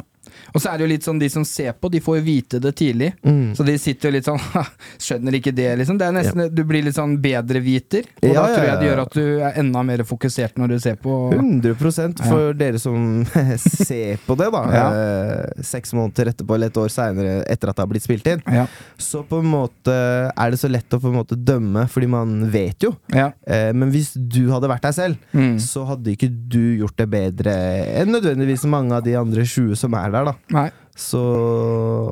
Og 0.55 0.61
så 0.63 0.71
er 0.73 0.79
det 0.79 0.87
jo 0.87 0.91
litt 0.93 1.07
sånn, 1.07 1.19
de 1.21 1.29
som 1.33 1.45
ser 1.45 1.73
på, 1.79 1.91
de 1.91 2.01
får 2.05 2.19
jo 2.21 2.25
vite 2.27 2.61
det 2.63 2.75
tidlig. 2.79 3.13
Mm. 3.25 3.55
Så 3.59 3.65
de 3.67 3.77
sitter 3.79 4.09
jo 4.11 4.15
litt 4.19 4.29
sånn 4.29 4.41
Skjønner 5.09 5.37
ikke 5.39 5.53
det, 5.55 5.69
liksom. 5.81 5.99
Det 6.01 6.07
er 6.09 6.13
nesten, 6.17 6.45
Du 6.55 6.63
blir 6.69 6.83
litt 6.87 6.97
sånn 6.99 7.17
bedreviter. 7.23 8.07
Og 8.23 8.29
Ja, 8.33 8.43
da 8.43 8.55
tror 8.55 8.67
jeg 8.69 8.79
det 8.83 8.89
gjør 8.91 9.03
at 9.05 9.17
du 9.19 9.25
er 9.49 9.59
enda 9.63 9.83
mer 9.87 10.05
fokusert 10.09 10.59
når 10.61 10.75
du 10.75 10.79
ser 10.83 10.97
på. 11.03 11.17
100% 11.37 12.23
for 12.29 12.53
dere 12.59 12.79
som 12.83 13.25
ser 13.59 14.19
på 14.27 14.37
det, 14.39 14.51
da. 14.55 14.63
Ja. 14.75 14.87
Eh, 14.93 15.63
seks 15.67 15.93
måneder 15.97 16.33
etterpå 16.33 16.55
eller 16.57 16.71
et 16.73 16.81
år 16.81 16.91
seinere 16.93 17.39
etter 17.51 17.71
at 17.73 17.79
det 17.79 17.85
har 17.85 17.91
blitt 17.93 18.07
spilt 18.07 18.27
inn. 18.31 18.43
Ja. 18.53 18.67
Så 19.01 19.23
på 19.29 19.41
en 19.43 19.49
måte 19.51 19.95
er 20.31 20.51
det 20.55 20.61
så 20.61 20.71
lett 20.71 20.93
å 20.95 21.01
på 21.03 21.11
en 21.13 21.19
måte 21.21 21.37
dømme, 21.39 21.87
fordi 21.91 22.09
man 22.11 22.37
vet 22.53 22.85
jo. 22.87 22.93
Ja. 23.15 23.31
Eh, 23.47 23.71
men 23.77 23.93
hvis 23.95 24.13
du 24.17 24.49
hadde 24.53 24.71
vært 24.71 24.85
deg 24.89 24.95
selv, 24.97 25.17
Mm. 25.39 25.59
så 25.61 25.83
hadde 25.87 26.13
ikke 26.15 26.29
du 26.51 26.79
gjort 26.81 26.97
det 26.99 27.07
bedre 27.13 27.53
enn 28.01 28.11
nødvendigvis 28.15 28.65
mange 28.71 28.97
av 28.97 29.03
de 29.05 29.13
andre 29.19 29.43
20 29.47 29.77
som 29.79 29.95
er 29.99 30.11
der, 30.15 30.18
da. 30.25 30.35
Nei. 30.51 30.71
Så, 30.99 31.19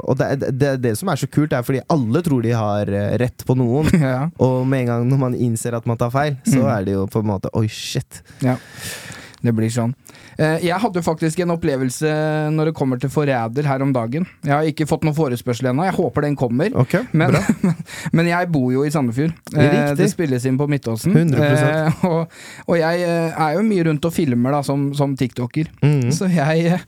og 0.06 0.14
det, 0.20 0.52
det, 0.54 0.76
det 0.80 0.92
som 0.98 1.08
er 1.10 1.16
så 1.18 1.26
kult, 1.26 1.52
er 1.52 1.62
fordi 1.66 1.80
alle 1.90 2.20
tror 2.22 2.42
de 2.44 2.52
har 2.54 2.86
eh, 2.86 3.16
rett 3.18 3.42
på 3.46 3.56
noen. 3.58 3.88
Ja. 4.06 4.28
Og 4.38 4.66
med 4.66 4.84
en 4.84 4.86
gang 4.92 5.08
når 5.10 5.18
man 5.18 5.34
innser 5.34 5.74
at 5.74 5.86
man 5.90 5.98
tar 5.98 6.10
feil, 6.14 6.36
så 6.46 6.60
Mm. 6.62 6.70
er 6.76 6.84
det 6.86 6.92
jo 6.94 7.06
på 7.10 7.18
en 7.24 7.26
måte 7.32 7.50
Oi, 7.58 7.66
shit. 7.66 8.22
Ja, 8.44 8.54
det 9.42 9.52
blir 9.56 9.70
sånn. 9.72 9.92
Eh, 10.38 10.58
Jeg 10.66 10.78
hadde 10.82 11.02
faktisk 11.04 11.40
en 11.44 11.52
opplevelse 11.54 12.08
når 12.54 12.70
det 12.70 12.74
kommer 12.78 13.00
til 13.00 13.10
Forræder 13.12 13.66
her 13.68 13.82
om 13.84 13.92
dagen. 13.94 14.26
Jeg 14.44 14.52
har 14.54 14.64
ikke 14.70 14.86
fått 14.88 15.04
noen 15.06 15.16
forespørsel 15.16 15.70
ennå, 15.70 15.84
jeg 15.88 15.96
håper 15.98 16.26
den 16.26 16.36
kommer. 16.36 16.72
Okay, 16.84 17.04
Men, 17.12 17.36
men 18.16 18.26
jeg 18.30 18.50
bor 18.52 18.72
jo 18.72 18.84
i 18.86 18.90
Sandefjord. 18.94 19.34
Eh, 19.54 19.62
Riktig. 19.62 19.96
Det 20.00 20.10
spilles 20.12 20.46
inn 20.48 20.58
på 20.60 20.68
Midtåsen. 20.70 21.14
100%. 21.14 21.40
Eh, 21.40 22.04
og, 22.10 22.36
og 22.66 22.78
jeg 22.80 23.06
er 23.06 23.56
jo 23.58 23.64
mye 23.66 23.88
rundt 23.90 24.08
og 24.08 24.14
filmer 24.16 24.56
da, 24.58 24.62
som, 24.66 24.88
som 24.96 25.16
tiktoker. 25.16 25.70
Mhm. 25.82 26.10
Så 26.16 26.28
jeg 26.32 26.78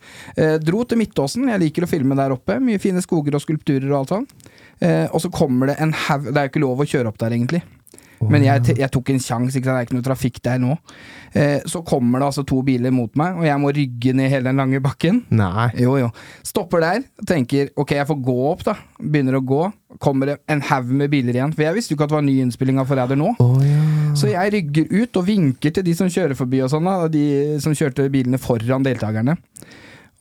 dro 0.64 0.84
til 0.88 0.98
Midtåsen. 1.00 1.48
Jeg 1.52 1.64
liker 1.66 1.84
å 1.86 1.90
filme 1.90 2.16
der 2.18 2.34
oppe. 2.34 2.58
Mye 2.62 2.80
fine 2.82 3.02
skoger 3.04 3.36
og 3.38 3.44
skulpturer 3.44 3.90
og 3.92 4.00
alt. 4.14 4.34
Eh, 4.80 5.06
og 5.10 5.20
så 5.22 5.30
kommer 5.34 5.72
det 5.72 5.78
en 5.82 5.90
haug 6.06 6.28
Det 6.30 6.36
er 6.38 6.46
jo 6.46 6.52
ikke 6.52 6.62
lov 6.62 6.82
å 6.84 6.86
kjøre 6.86 7.10
opp 7.10 7.18
der, 7.18 7.34
egentlig. 7.34 7.62
Men 8.26 8.44
jeg, 8.44 8.74
jeg 8.80 8.90
tok 8.94 9.12
en 9.12 9.22
sjanse, 9.22 9.60
det 9.62 9.70
er 9.70 9.86
ikke 9.86 9.96
noe 9.96 10.06
trafikk 10.06 10.40
der 10.44 10.58
nå. 10.62 10.74
Eh, 11.32 11.64
så 11.68 11.82
kommer 11.86 12.20
det 12.20 12.30
altså 12.30 12.44
to 12.48 12.60
biler 12.66 12.92
mot 12.94 13.12
meg, 13.18 13.38
og 13.38 13.46
jeg 13.46 13.62
må 13.62 13.72
rygge 13.74 14.14
ned 14.16 14.32
hele 14.32 14.50
den 14.50 14.58
lange 14.58 14.80
bakken. 14.82 15.22
Nei. 15.38 15.68
Jo, 15.78 15.94
jo. 16.00 16.10
Stopper 16.46 16.82
der, 16.84 17.04
tenker 17.28 17.70
ok, 17.78 17.94
jeg 18.00 18.08
får 18.10 18.20
gå 18.26 18.38
opp, 18.50 18.64
da. 18.66 18.76
Begynner 18.98 19.38
å 19.38 19.44
gå. 19.46 19.62
Kommer 20.02 20.32
det 20.32 20.38
en 20.50 20.62
haug 20.68 20.90
med 21.00 21.12
biler 21.12 21.38
igjen, 21.38 21.54
for 21.54 21.66
jeg 21.68 21.78
visste 21.78 21.94
jo 21.94 21.98
ikke 21.98 22.08
at 22.08 22.14
det 22.14 22.18
var 22.18 22.26
ny 22.26 22.38
innspilling 22.42 22.80
av 22.82 22.90
Forræder 22.90 23.18
nå. 23.18 23.34
Å 23.38 23.50
ja. 23.64 23.82
Så 24.18 24.32
jeg 24.32 24.54
rygger 24.54 24.88
ut 24.90 25.18
og 25.20 25.28
vinker 25.28 25.74
til 25.74 25.84
de 25.86 25.94
som 25.94 26.10
kjører 26.10 26.38
forbi 26.38 26.62
og 26.64 26.72
sånn, 26.72 26.88
da. 26.88 27.10
De 27.12 27.58
som 27.62 27.76
kjørte 27.76 28.08
bilene 28.12 28.40
foran 28.42 28.86
deltakerne. 28.86 29.38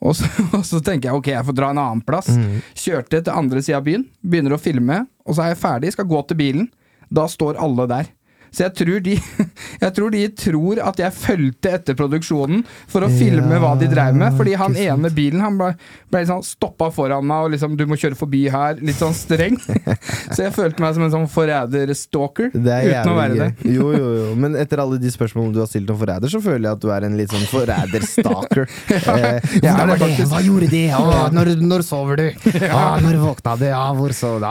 Og 0.06 0.14
så, 0.18 0.28
og 0.58 0.64
så 0.68 0.82
tenker 0.84 1.10
jeg 1.10 1.20
ok, 1.20 1.32
jeg 1.34 1.48
får 1.48 1.58
dra 1.58 1.72
en 1.74 1.82
annen 1.82 2.04
plass. 2.06 2.30
Mm. 2.30 2.60
Kjørte 2.78 3.22
til 3.24 3.34
andre 3.34 3.64
sida 3.66 3.82
av 3.82 3.88
byen, 3.88 4.06
begynner 4.22 4.56
å 4.56 4.62
filme, 4.62 5.04
og 5.26 5.38
så 5.38 5.46
er 5.46 5.56
jeg 5.56 5.64
ferdig, 5.64 5.94
skal 5.96 6.10
gå 6.10 6.22
til 6.30 6.40
bilen. 6.40 6.68
Da 7.10 7.28
står 7.28 7.60
alle 7.60 7.88
der. 7.88 8.12
Så 8.52 8.66
jeg 8.66 8.76
tror 8.80 9.04
de, 9.06 9.16
jeg 9.84 9.94
tror 9.98 10.14
de 10.14 10.24
tror 10.38 10.82
at 10.84 11.02
jeg 11.02 11.16
fulgte 11.16 11.74
etter 11.78 11.98
produksjonen 11.98 12.64
for 12.90 13.06
å 13.06 13.12
filme 13.12 13.58
Ja, 13.58 13.62
hva 13.64 13.74
de 13.80 13.90
dreiv 13.92 14.18
med. 14.18 14.36
Fordi 14.38 14.56
han 14.60 14.76
ene 14.76 14.84
sant. 14.84 15.00
ene 15.06 15.14
bilen 15.18 15.44
han 15.44 15.60
ble, 15.60 15.72
ble 16.14 16.24
sånn 16.30 16.44
stoppa 16.46 16.90
foran 16.94 17.26
meg 17.28 17.48
og 17.48 17.54
liksom 17.56 17.78
'du 17.78 17.86
må 17.90 17.98
kjøre 18.00 18.18
forbi 18.20 18.46
her', 18.54 18.82
litt 18.82 19.00
sånn 19.00 19.16
streng. 19.18 19.58
Så 20.36 20.44
jeg 20.46 20.54
følte 20.56 20.84
meg 20.84 20.96
som 20.98 21.08
en 21.08 21.14
sånn 21.14 21.30
forræder-stalker. 21.32 22.52
Er 22.58 22.90
Uten 22.92 23.14
å 23.14 23.18
være 23.18 23.38
det. 23.38 23.50
Jo, 23.78 23.92
jo, 23.96 24.10
jo. 24.22 24.28
Men 24.40 24.58
etter 24.60 24.82
alle 24.84 25.00
de 25.02 25.12
spørsmålene 25.12 25.56
du 25.56 25.62
har 25.64 25.70
stilt 25.70 25.90
om 25.94 26.00
forræder, 26.00 26.32
så 26.32 26.42
føler 26.44 26.70
jeg 26.70 26.78
at 26.78 26.84
du 26.84 26.90
er 26.94 27.08
en 27.08 27.18
litt 27.20 27.34
sånn 27.34 27.48
forræder-stalker. 27.52 28.68
eh, 29.18 29.40
er 29.62 29.94
det 29.94 30.00
det? 30.04 30.28
Hva 30.30 30.42
gjorde 30.46 30.70
de? 30.72 30.84
Å, 30.98 31.28
når, 31.36 31.54
når 31.62 31.86
sover 31.88 32.22
du? 32.22 32.28
Å, 32.68 32.84
når 33.04 33.20
våkna 33.22 33.56
du? 33.60 33.66
Ja, 33.68 33.84
hvor 33.98 34.14
sov 34.16 34.40
du? 34.42 34.48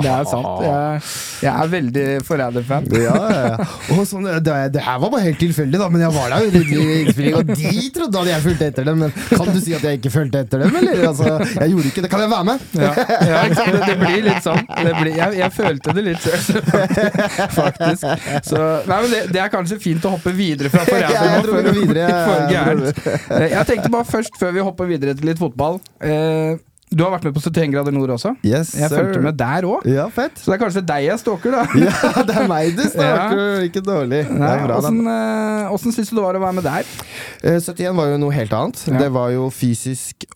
Det 0.00 0.10
er 0.10 0.28
sant. 0.28 0.64
Jeg, 0.64 1.02
jeg 1.44 1.52
er 1.52 1.72
veldig 1.74 2.06
forræder-fan. 2.26 2.88
Ja, 3.00 3.09
ja. 3.10 3.68
Og 3.94 4.02
sånn, 4.08 4.28
det, 4.44 4.56
det 4.74 4.84
her 4.84 5.00
var 5.02 5.12
bare 5.12 5.26
helt 5.28 5.40
tilfeldig, 5.42 5.80
da, 5.80 5.88
men 5.92 6.04
jeg 6.04 6.14
var 6.14 6.34
der 6.34 6.46
jo 6.46 6.62
i 6.62 7.00
innspillinga. 7.00 7.42
de 7.50 7.84
trodde 7.94 8.22
at 8.24 8.30
jeg 8.30 8.44
fulgte 8.46 8.68
etter 8.70 8.88
dem. 8.90 9.04
Men 9.04 9.14
kan 9.30 9.50
du 9.50 9.60
si 9.62 9.74
at 9.76 9.86
jeg 9.86 10.00
ikke 10.00 10.12
fulgte 10.14 10.44
etter 10.44 10.64
dem, 10.64 10.76
eller? 10.80 11.04
Altså, 11.10 11.36
jeg 11.56 11.74
gjorde 11.74 11.92
ikke 11.92 12.04
det. 12.06 12.12
Kan 12.12 12.24
jeg 12.24 12.32
være 12.32 12.48
med? 12.50 12.64
Ja, 12.80 12.92
ja 13.30 13.42
det, 13.50 13.82
det 13.86 13.96
blir 14.00 14.24
litt 14.28 14.46
sånn. 14.46 14.62
Det 14.70 14.94
blir, 14.96 15.12
jeg, 15.16 15.38
jeg 15.40 15.56
følte 15.56 15.96
det 15.96 16.06
litt 16.06 16.24
selv, 16.24 16.72
faktisk. 17.60 18.26
Så, 18.46 18.64
nei, 18.88 19.00
men 19.04 19.12
det, 19.14 19.22
det 19.34 19.44
er 19.44 19.52
kanskje 19.52 19.80
fint 19.82 20.06
å 20.06 20.14
hoppe 20.16 20.34
videre 20.36 20.72
fra 20.72 20.86
Ja, 21.00 21.10
jeg 21.14 21.44
vi 21.46 21.62
går 21.64 21.76
videre, 21.76 22.08
jeg 22.54 23.52
Jeg 23.54 23.68
tenkte 23.68 23.92
bare 23.92 24.08
først, 24.08 24.36
før 24.40 24.56
vi 24.56 24.64
hopper 24.64 24.90
videre 24.90 25.14
til 25.16 25.30
litt 25.30 25.40
fotball 25.40 25.78
eh, 26.04 26.58
Du 26.90 27.04
har 27.04 27.12
vært 27.12 27.28
med 27.28 27.36
på 27.36 27.42
71 27.44 27.70
grader 27.70 27.94
nord 27.94 28.10
også? 28.16 28.32
Yes, 28.42 28.72
Jeg 28.74 28.90
fulgte 28.90 29.20
med 29.22 29.36
der 29.38 29.66
òg. 29.68 29.84
Ja, 29.86 30.08
fett. 30.10 30.40
Så 30.40 30.50
det 30.50 30.56
er 30.56 30.62
kanskje 30.64 30.82
deg 30.88 31.04
jeg 31.06 31.22
stalker, 31.22 31.54
da. 31.54 31.62
Ja, 31.78 32.24
det 32.26 32.34
er 32.40 32.48
meg 32.50 32.72
du 32.74 32.82
snakker, 32.96 33.62
ikke 33.68 33.84
dårlig. 33.86 34.24
Det 34.26 34.48
er 34.48 34.64
bra. 34.64 34.80
Åssen 34.80 35.06
eh, 35.06 35.94
syns 35.94 36.10
du 36.10 36.18
det 36.18 36.24
var 36.24 36.40
å 36.40 36.42
være 36.42 36.58
med 36.58 36.66
der? 36.66 36.90
Uh, 37.46 37.60
71 37.62 37.94
var 37.94 38.10
jo 38.10 38.18
noe 38.24 38.34
helt 38.34 38.58
annet. 38.58 38.82
Ja. 38.90 38.98
Det 39.04 39.10
var 39.14 39.30
jo 39.36 39.46
fysisk 39.54 40.26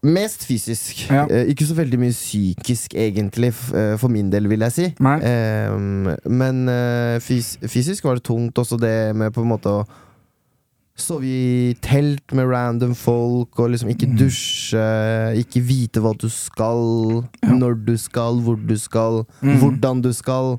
Mest 0.00 0.46
fysisk. 0.48 1.02
Ja. 1.10 1.26
Eh, 1.28 1.50
ikke 1.52 1.66
så 1.68 1.74
veldig 1.76 1.98
mye 2.00 2.14
psykisk, 2.14 2.94
egentlig, 2.96 3.50
eh, 3.76 3.98
for 4.00 4.08
min 4.08 4.30
del, 4.32 4.48
vil 4.48 4.64
jeg 4.64 4.72
si. 4.72 4.86
Ehm, 4.96 6.08
men 6.24 6.68
eh, 6.72 7.18
fys 7.20 7.58
fysisk 7.68 8.04
var 8.08 8.16
det 8.16 8.24
tungt 8.24 8.56
også 8.56 8.78
det 8.80 9.14
med 9.14 9.34
på 9.36 9.44
en 9.44 9.50
måte 9.52 9.68
å 9.68 9.84
sove 11.00 11.24
i 11.26 11.74
telt 11.82 12.32
med 12.36 12.48
random 12.50 12.94
folk, 12.94 13.58
og 13.58 13.70
liksom 13.72 13.90
ikke 13.92 14.08
dusje, 14.18 14.84
ikke 15.40 15.62
vite 15.66 16.00
hva 16.04 16.12
du 16.18 16.28
skal, 16.28 17.24
Ja. 17.42 17.54
når 17.56 17.84
du 17.84 17.96
skal, 17.98 18.40
hvor 18.44 18.56
du 18.56 18.76
skal, 18.78 19.24
Mm. 19.42 19.58
hvordan 19.60 20.02
du 20.02 20.12
skal. 20.12 20.58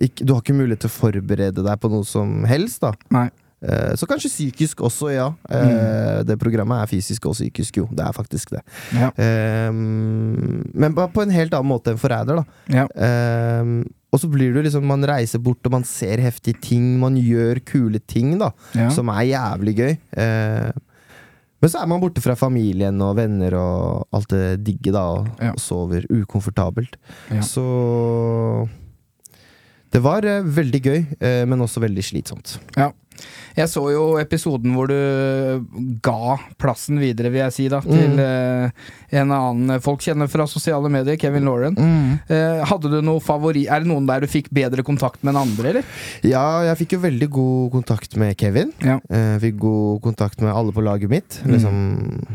Ikke, 0.00 0.24
du 0.24 0.32
har 0.34 0.40
ikke 0.40 0.54
mulighet 0.56 0.80
til 0.80 0.88
å 0.90 0.96
forberede 0.96 1.62
deg 1.64 1.80
på 1.80 1.90
noe 1.90 2.04
som 2.04 2.44
helst, 2.44 2.80
da. 2.80 2.92
Nei. 3.10 3.28
Eh, 3.62 3.92
Så 3.94 4.06
kanskje 4.08 4.30
psykisk 4.32 4.76
også, 4.80 5.10
ja. 5.12 5.34
Eh, 5.50 6.22
Det 6.24 6.38
programmet 6.38 6.80
er 6.80 6.86
fysisk 6.86 7.26
og 7.26 7.34
psykisk, 7.34 7.76
jo. 7.76 7.86
Det 7.92 8.00
er 8.06 8.12
faktisk 8.16 8.50
det. 8.56 8.62
Ja. 8.94 9.10
Eh, 9.18 9.70
Men 9.70 10.94
på 10.94 11.20
en 11.22 11.30
helt 11.30 11.52
annen 11.52 11.68
måte 11.68 11.90
enn 11.92 11.98
Forræder, 11.98 12.36
da. 12.36 12.44
Ja. 12.68 12.86
Og 14.12 14.18
så 14.18 14.28
blir 14.30 14.52
det 14.56 14.64
liksom 14.66 14.86
Man 14.90 15.04
reiser 15.06 15.38
bort, 15.38 15.62
og 15.66 15.72
man 15.72 15.84
ser 15.86 16.18
heftige 16.18 16.58
ting. 16.60 16.98
Man 16.98 17.14
gjør 17.16 17.60
kule 17.64 18.00
ting, 18.10 18.38
da. 18.40 18.50
Ja. 18.74 18.88
Som 18.90 19.08
er 19.12 19.28
jævlig 19.30 19.76
gøy. 19.78 19.92
Eh, 20.18 20.70
men 21.60 21.68
så 21.70 21.82
er 21.82 21.86
man 21.92 22.00
borte 22.00 22.22
fra 22.24 22.32
familien 22.34 22.96
og 23.04 23.16
venner 23.18 23.52
og 23.54 24.06
alt 24.16 24.30
det 24.32 24.64
digge, 24.64 24.90
da. 24.96 25.02
Og 25.20 25.28
Ja. 25.40 25.52
sover 25.60 26.06
ukomfortabelt. 26.10 26.96
Ja. 27.30 27.40
Så 27.44 28.68
det 29.92 30.00
var 30.04 30.24
eh, 30.24 30.42
veldig 30.46 30.80
gøy, 30.86 30.98
eh, 31.20 31.44
men 31.50 31.60
også 31.66 31.80
veldig 31.82 32.02
slitsomt. 32.06 32.58
Jeg 33.52 33.68
så 33.68 33.82
jo 33.92 34.04
episoden 34.16 34.72
hvor 34.72 34.88
du 34.88 34.96
ga 36.00 36.36
plassen 36.62 36.96
videre, 37.02 37.28
vil 37.34 37.42
jeg 37.42 37.52
si, 37.52 37.66
da, 37.68 37.80
til 37.84 38.14
Mm. 38.14 38.20
eh, 38.22 39.18
en 39.20 39.32
annen 39.34 39.80
folk 39.84 40.00
kjenner 40.00 40.30
fra 40.30 40.46
sosiale 40.48 40.88
medier, 40.88 41.18
Kevin 41.20 41.44
Lauren. 41.44 41.76
Eh, 42.30 42.62
hadde 42.64 42.88
du 42.88 43.00
noe 43.04 43.20
favori 43.20 43.66
Er 43.68 43.80
det 43.82 43.90
noen 43.90 44.06
der 44.08 44.20
du 44.24 44.26
fikk 44.30 44.48
bedre 44.54 44.82
kontakt 44.86 45.20
med 45.22 45.34
enn 45.34 45.42
andre, 45.42 45.68
eller? 45.74 45.84
Ja, 46.24 46.62
jeg 46.70 46.78
fikk 46.84 46.92
jo 46.96 47.02
veldig 47.04 47.28
god 47.28 47.72
kontakt 47.72 48.16
med 48.16 48.38
Kevin. 48.40 48.72
Ja. 48.80 48.96
Eh, 49.10 49.36
fikk 49.42 49.58
god 49.58 50.00
kontakt 50.06 50.40
med 50.40 50.54
alle 50.54 50.72
på 50.72 50.80
laget 50.86 51.10
mitt. 51.12 51.42
Mm. 51.44 51.52
Liksom 51.52 52.26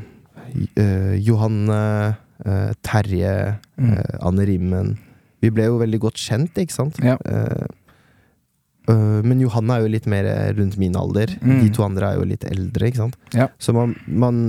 eh, 0.77 1.15
Johanne, 1.25 2.17
eh, 2.45 2.74
Terje, 2.83 3.55
Mm. 3.79 3.91
eh, 3.97 4.17
Anne 4.21 4.45
Rimmen. 4.45 4.97
Vi 5.46 5.54
ble 5.54 5.70
jo 5.70 5.82
veldig 5.82 6.02
godt 6.08 6.22
kjent, 6.22 6.58
ikke 6.62 6.75
sant? 6.75 6.98
Ja. 7.06 7.18
Eh, 7.30 7.66
øh, 8.92 9.20
men 9.25 9.42
Johanne 9.44 9.78
er 9.78 9.86
jo 9.86 9.92
litt 9.96 10.10
mer 10.10 10.30
rundt 10.58 10.80
min 10.82 10.98
alder. 11.00 11.38
Mm. 11.42 11.60
De 11.64 11.74
to 11.75 11.86
andre 11.86 12.12
er 12.12 12.22
jo 12.22 12.30
litt 12.34 12.48
eldre, 12.50 12.90
ikke 12.90 13.06
sant? 13.06 13.20
Ja. 13.38 13.52
Så 13.62 13.75
man, 13.78 13.96
man 14.06 14.42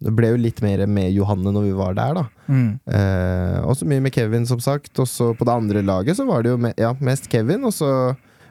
det 0.00 0.14
ble 0.16 0.30
jo 0.32 0.40
litt 0.40 0.62
mer 0.64 0.80
med 0.88 1.12
Johanne 1.12 1.52
når 1.52 1.66
vi 1.66 1.76
var 1.76 1.96
der, 1.98 2.16
da. 2.16 2.24
Mm. 2.48 2.68
Eh, 2.88 3.56
også 3.68 3.88
mye 3.88 4.00
med 4.00 4.14
Kevin, 4.14 4.46
som 4.48 4.60
sagt. 4.64 4.94
Og 4.96 5.08
så 5.08 5.30
på 5.36 5.44
det 5.44 5.52
andre 5.52 5.82
laget 5.84 6.16
så 6.16 6.24
var 6.28 6.44
det 6.44 6.54
jo 6.54 6.60
me 6.60 6.72
ja, 6.80 6.94
mest 7.04 7.28
Kevin. 7.32 7.66
Og 7.68 7.74
så 7.76 7.90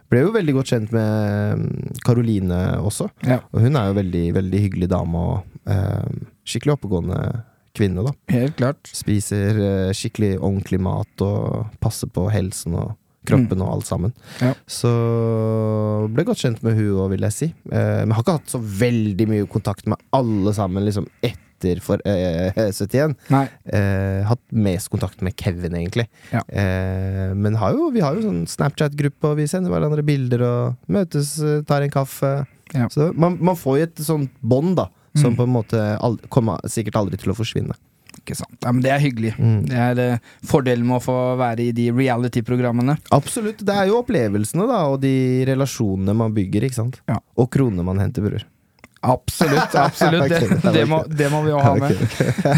ble 0.10 0.22
jeg 0.22 0.28
jo 0.28 0.36
veldig 0.36 0.56
godt 0.60 0.74
kjent 0.76 0.94
med 0.94 1.64
mm, 1.64 1.96
Karoline 2.06 2.60
også. 2.86 3.10
Ja. 3.26 3.40
Og 3.50 3.66
hun 3.66 3.80
er 3.80 3.90
jo 3.90 3.98
veldig, 3.98 4.24
veldig 4.38 4.62
hyggelig 4.68 4.92
dame 4.94 5.24
og 5.32 5.74
eh, 5.74 6.22
skikkelig 6.50 6.78
oppegående 6.78 7.20
kvinne, 7.80 8.06
da. 8.06 8.16
Helt 8.36 8.58
klart. 8.60 8.92
Spiser 8.96 9.60
eh, 9.64 9.92
skikkelig 9.96 10.36
ordentlig 10.38 10.82
mat 10.84 11.26
og 11.26 11.70
passer 11.84 12.12
på 12.12 12.28
helsen 12.34 12.78
og 12.80 12.98
kroppen 13.30 13.62
og 13.64 13.74
alt 13.74 13.90
sammen. 13.90 14.14
Mm. 14.40 14.48
Ja. 14.48 14.54
Så 14.70 14.94
ble 16.14 16.26
godt 16.28 16.42
kjent 16.44 16.64
med 16.66 16.78
hun 16.78 16.96
òg, 16.96 17.12
vil 17.14 17.28
jeg 17.28 17.36
si. 17.36 17.52
Eh, 17.72 18.02
men 18.06 18.16
har 18.16 18.26
ikke 18.26 18.40
hatt 18.40 18.56
så 18.56 18.62
veldig 18.62 19.30
mye 19.30 19.50
kontakt 19.52 19.90
med 19.90 20.02
alle 20.16 20.54
sammen 20.58 20.86
liksom 20.88 21.08
etter 21.26 21.82
for 21.84 22.02
eh, 22.08 22.56
71. 22.56 23.18
Nei. 23.34 23.46
Eh, 23.68 24.22
hatt 24.30 24.44
mest 24.56 24.92
kontakt 24.94 25.24
med 25.26 25.36
Kevin, 25.40 25.76
egentlig. 25.76 26.08
Ja. 26.32 26.46
Eh, 26.48 27.34
men 27.36 27.60
har 27.60 27.76
jo, 27.76 27.90
vi 27.96 28.04
har 28.06 28.16
jo 28.16 28.30
sånn 28.30 28.46
Snapchat-gruppe, 28.50 29.34
og 29.34 29.42
vi 29.42 29.50
sender 29.52 29.74
hverandre 29.74 30.06
bilder 30.08 30.46
og 30.48 30.92
møtes, 30.92 31.36
eh, 31.44 31.60
tar 31.68 31.84
en 31.84 31.94
kaffe. 31.94 32.32
Ja. 32.72 32.88
Så 32.94 33.10
man, 33.18 33.36
man 33.44 33.58
får 33.60 33.80
jo 33.80 33.90
et 33.90 34.02
sånt 34.06 34.32
bånd, 34.46 34.78
da. 34.80 34.88
Som 35.16 35.34
Mm. 35.34 35.38
på 35.38 35.44
en 35.44 35.54
måte 35.54 35.98
aldri, 36.00 36.28
kommer 36.30 36.60
sikkert 36.70 36.96
aldri 36.96 37.18
til 37.18 37.32
å 37.32 37.36
forsvinne. 37.38 37.74
Ikke 38.20 38.36
sant. 38.36 38.58
Ja, 38.62 38.72
men 38.72 38.82
det 38.84 38.92
er 38.92 39.00
hyggelig. 39.00 39.34
Mm. 39.40 39.66
Det 39.70 39.78
er 39.78 40.00
eh, 40.00 40.18
fordelen 40.46 40.86
med 40.86 40.98
å 41.00 41.04
få 41.04 41.38
være 41.40 41.60
i 41.70 41.72
de 41.72 41.90
reality-programmene. 41.92 42.98
Absolutt. 43.16 43.64
Det 43.66 43.74
er 43.76 43.88
jo 43.88 44.02
opplevelsene 44.04 44.68
da, 44.68 44.84
og 44.92 45.00
de 45.02 45.46
relasjonene 45.50 46.16
man 46.16 46.34
bygger, 46.36 46.64
ikke 46.68 46.76
sant. 46.82 47.00
Ja. 47.08 47.20
Og 47.38 47.50
kronene 47.50 47.84
man 47.86 47.98
henter, 48.02 48.22
bror. 48.26 48.44
Absolutt. 49.02 49.76
absolutt 49.86 50.30
det, 50.30 50.72
det 50.74 50.86
må, 50.90 51.04
det 51.08 51.30
må 51.32 51.42
vi 51.46 51.54
jo 51.54 51.60
ha 51.64 51.74
med. 51.80 51.96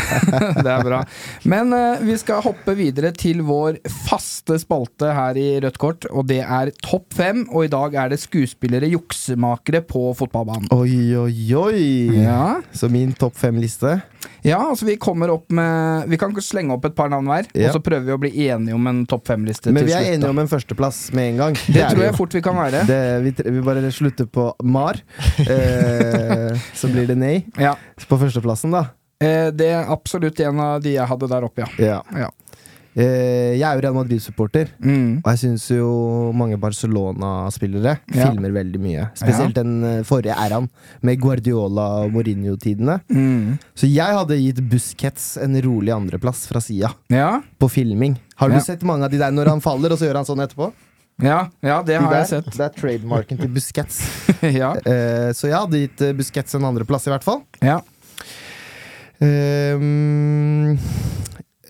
det 0.65 0.71
er 0.73 0.83
bra. 0.85 1.01
Men 1.45 1.73
uh, 1.75 2.01
vi 2.01 2.15
skal 2.17 2.41
hoppe 2.45 2.73
videre 2.79 3.11
til 3.13 3.43
vår 3.45 3.77
faste 4.07 4.57
spalte 4.61 5.11
her 5.13 5.37
i 5.37 5.47
Rødt 5.61 5.77
kort, 5.81 6.07
og 6.09 6.25
det 6.31 6.41
er 6.41 6.71
Topp 6.81 7.13
fem. 7.17 7.43
Og 7.51 7.67
i 7.67 7.71
dag 7.71 7.93
er 8.05 8.13
det 8.13 8.21
skuespillere, 8.23 8.89
juksemakere 8.89 9.83
på 9.85 10.07
fotballbanen. 10.17 10.69
Oi, 10.73 11.13
oi, 11.19 11.35
oi! 11.61 11.83
Ja. 12.23 12.57
Så 12.73 12.89
min 12.91 13.13
topp 13.17 13.37
fem-liste. 13.37 13.99
ja, 14.45 14.57
altså 14.57 14.85
vi 14.87 14.95
kommer 15.01 15.29
opp 15.33 15.51
med 15.53 16.07
Vi 16.09 16.17
kan 16.17 16.33
slenge 16.41 16.73
opp 16.75 16.85
et 16.85 16.95
par 16.97 17.09
navn 17.09 17.27
hver, 17.29 17.45
Ja. 17.53 17.69
og 17.69 17.77
så 17.77 17.81
prøver 17.85 18.05
vi 18.05 18.13
å 18.15 18.19
bli 18.21 18.31
enige 18.47 18.73
om 18.77 18.87
en 18.89 19.03
topp 19.09 19.27
fem-liste 19.29 19.73
Men 19.73 19.85
vi 19.85 19.93
er 19.93 20.01
slutt. 20.05 20.15
enige 20.15 20.29
om 20.33 20.41
en 20.41 20.49
førsteplass 20.49 20.99
med 21.17 21.33
en 21.33 21.37
gang. 21.43 21.57
Det 21.67 21.77
det 21.77 21.89
tror 21.91 22.03
jeg 22.07 22.17
fort 22.17 22.33
vi 22.37 22.41
kan 22.45 22.57
være. 22.57 22.83
Det, 22.89 22.99
vi, 23.25 23.33
vi 23.57 23.63
bare 23.65 23.91
slutter 23.93 24.25
på 24.25 24.47
Mar. 24.63 24.97
Eh, 25.45 26.30
så 26.79 26.89
blir 26.91 27.07
det 27.07 27.17
nei. 27.17 27.35
Ja. 27.59 27.75
På 28.09 28.17
førsteplassen, 28.21 28.71
da. 28.75 28.85
Eh, 29.21 29.51
det 29.53 29.67
er 29.75 29.89
absolutt 29.93 30.39
en 30.41 30.59
av 30.59 30.81
de 30.81 30.95
jeg 30.97 31.07
hadde 31.07 31.27
der 31.29 31.43
oppe, 31.45 31.67
ja. 31.79 31.99
Ja. 32.17 32.29
Eh, 32.91 33.53
jeg 33.55 33.63
er 33.63 33.77
jo 33.77 33.81
Real 33.85 33.93
Madrid-supporter, 33.95 34.71
Mm. 34.83 35.21
og 35.23 35.27
jeg 35.31 35.39
syns 35.45 35.69
jo 35.71 36.31
mange 36.35 36.57
Barcelona-spillere 36.59 37.93
filmer 38.11 38.51
veldig 38.51 38.81
mye. 38.83 39.05
Spesielt 39.15 39.55
den 39.55 39.77
eh, 39.87 40.01
forrige 40.03 40.35
æraen, 40.35 40.67
med 41.01 41.21
Guardiola 41.23 41.85
og 42.03 42.11
Mourinho-tidene. 42.17 42.99
Mm. 43.07 43.57
Så 43.75 43.87
jeg 43.87 44.17
hadde 44.17 44.37
gitt 44.41 44.59
Busquets 44.69 45.37
en 45.41 45.55
rolig 45.63 45.93
andreplass 45.95 46.43
fra 46.49 46.59
sida, 46.59 46.91
Ja. 47.09 47.41
på 47.59 47.69
filming. 47.71 48.17
Har 48.35 48.49
du 48.49 48.59
sett 48.59 48.81
mange 48.83 49.05
av 49.05 49.11
de 49.11 49.17
der 49.21 49.31
når 49.31 49.47
han 49.53 49.61
faller, 49.61 49.91
og 49.93 49.97
så 49.99 50.09
gjør 50.09 50.15
han 50.21 50.25
sånn 50.27 50.43
etterpå? 50.43 50.71
Ja, 51.21 51.39
ja, 51.61 51.77
det 51.85 51.93
De 51.95 52.01
har 52.01 52.11
der, 52.11 52.23
jeg 52.23 52.29
sett. 52.31 52.51
Det 52.57 52.65
er 52.65 52.75
trademarken 52.75 53.39
til 53.41 53.49
Busquets. 53.53 54.01
ja, 54.61 54.73
Uh, 54.81 55.29
så 55.37 55.47
jeg 55.51 55.57
hadde 55.57 55.81
gitt 55.85 56.01
eh, 56.07 56.13
Busquets 56.17 56.55
en 56.57 56.65
andreplass, 56.71 57.05
i 57.07 57.13
hvert 57.13 57.25
fall. 57.27 57.43
ja. 57.61 57.79
Uh, 59.21 60.73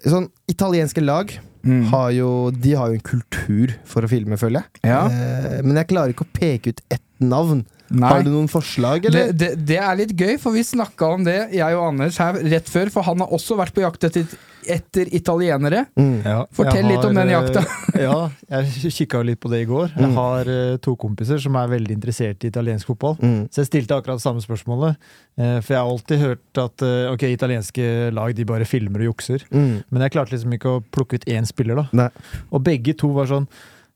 sånn 0.08 0.30
italienske 0.52 1.04
lag 1.04 1.34
Mm. 1.62 1.84
har 1.92 2.08
jo, 2.10 2.50
de 2.50 2.72
har 2.74 2.90
jo 2.90 2.96
en 2.98 3.04
kultur 3.06 3.76
for 3.86 4.02
å 4.02 4.08
filme, 4.10 4.34
føler 4.42 4.64
jeg. 4.64 4.80
ja. 4.90 5.04
Uh, 5.06 5.60
men 5.62 5.78
jeg 5.78 5.92
klarer 5.92 6.10
ikke 6.16 6.26
å 6.26 6.32
peke 6.34 6.72
ut 6.74 6.80
ett 6.90 7.04
navn. 7.22 7.68
Nei. 7.92 8.10
Har 8.14 8.24
du 8.24 8.30
noen 8.32 8.48
forslag, 8.52 9.04
Det, 9.04 9.10
eller? 9.12 9.34
det, 9.36 9.50
det 9.68 9.78
er 9.84 9.98
litt 10.00 10.14
gøy, 10.16 10.38
for 10.40 10.56
vi 10.56 10.64
snakka 10.64 11.10
om 11.18 11.26
det, 11.28 11.40
jeg 11.56 11.76
og 11.78 11.90
Anders, 11.92 12.18
her 12.22 12.40
rett 12.54 12.70
før. 12.72 12.92
For 12.94 13.04
han 13.08 13.20
har 13.24 13.34
også 13.36 13.58
vært 13.60 13.74
på 13.76 13.84
jakt 13.84 14.06
etter, 14.08 14.28
etter 14.72 15.10
italienere. 15.18 15.84
Mm. 16.00 16.22
Ja, 16.24 16.38
Fortell 16.56 16.86
har, 16.86 16.92
litt 16.94 17.08
om 17.08 17.18
den 17.18 17.32
eh, 17.32 17.34
jakta. 17.36 17.64
ja, 18.06 18.16
jeg 18.54 18.94
kikka 19.00 19.24
litt 19.28 19.42
på 19.44 19.52
det 19.52 19.64
i 19.66 19.68
går. 19.70 19.92
Mm. 19.98 20.04
Jeg 20.06 20.12
har 20.20 20.52
eh, 20.54 20.78
to 20.86 20.94
kompiser 21.02 21.42
som 21.44 21.58
er 21.60 21.74
veldig 21.74 21.98
interessert 21.98 22.46
i 22.48 22.52
italiensk 22.54 22.92
fotball. 22.94 23.18
Mm. 23.20 23.42
Så 23.52 23.64
jeg 23.64 23.72
stilte 23.72 23.98
akkurat 24.00 24.24
samme 24.24 24.44
spørsmålet. 24.46 24.96
eh, 25.42 25.58
For 25.60 25.76
jeg 25.76 25.82
har 25.82 25.92
alltid 25.92 26.24
hørt 26.24 26.64
at 26.64 26.88
ok, 27.12 27.28
italienske 27.34 27.90
lag 28.16 28.34
de 28.38 28.48
bare 28.48 28.70
filmer 28.70 29.04
og 29.04 29.12
jukser. 29.14 29.44
Mm. 29.52 29.82
Men 29.90 30.08
jeg 30.08 30.16
klarte 30.16 30.36
liksom 30.38 30.56
ikke 30.56 30.78
å 30.78 30.82
plukke 30.94 31.20
ut 31.20 31.28
én 31.32 31.50
spiller, 31.50 31.84
da. 31.84 31.88
Nei. 32.06 32.10
Og 32.52 32.64
begge 32.66 32.96
to 32.98 33.12
var 33.18 33.28
sånn 33.32 33.50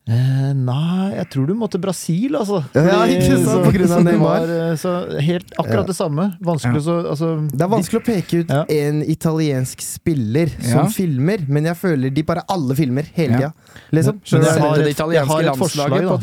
eh, 0.07 0.53
nei, 0.53 1.15
jeg 1.15 1.29
tror 1.33 1.47
du 1.49 1.53
måtte 1.57 1.79
Brasil, 1.81 2.35
altså. 2.37 2.59
Ja, 2.75 3.05
ikke 3.09 3.39
sant, 3.43 3.63
på 3.65 3.71
grunn 3.73 3.91
av 3.91 4.03
Neymar. 4.07 4.45
var, 4.45 4.53
eh, 4.71 4.75
Så 4.77 4.93
helt 5.19 5.49
akkurat 5.57 5.81
Ja. 5.81 5.87
det 5.89 5.95
samme. 5.97 6.27
Vanskelig 6.41 6.81
så 6.85 6.97
altså, 7.09 7.29
Det 7.49 7.61
er 7.61 7.71
vanskelig 7.73 8.01
å 8.01 8.05
peke 8.05 8.39
ut 8.43 8.49
Ja. 8.53 8.63
en 8.69 9.01
italiensk 9.01 9.81
spiller 9.81 10.47
som 10.61 10.85
Ja. 10.85 10.87
filmer, 10.93 11.37
men 11.47 11.65
jeg 11.65 11.75
føler 11.77 12.13
de 12.13 12.21
bare 12.23 12.43
alle 12.49 12.75
filmer 12.75 13.03
hele 13.15 13.31
Ja. 13.31 13.37
tida. 13.37 13.53
Liksom. 13.91 14.21
Jeg 14.25 14.61
har 14.61 14.77
et- 14.79 14.97
jeg 14.97 15.25
har 15.25 15.41
et 15.41 15.57
forslag, 15.57 15.89
da. 15.89 16.17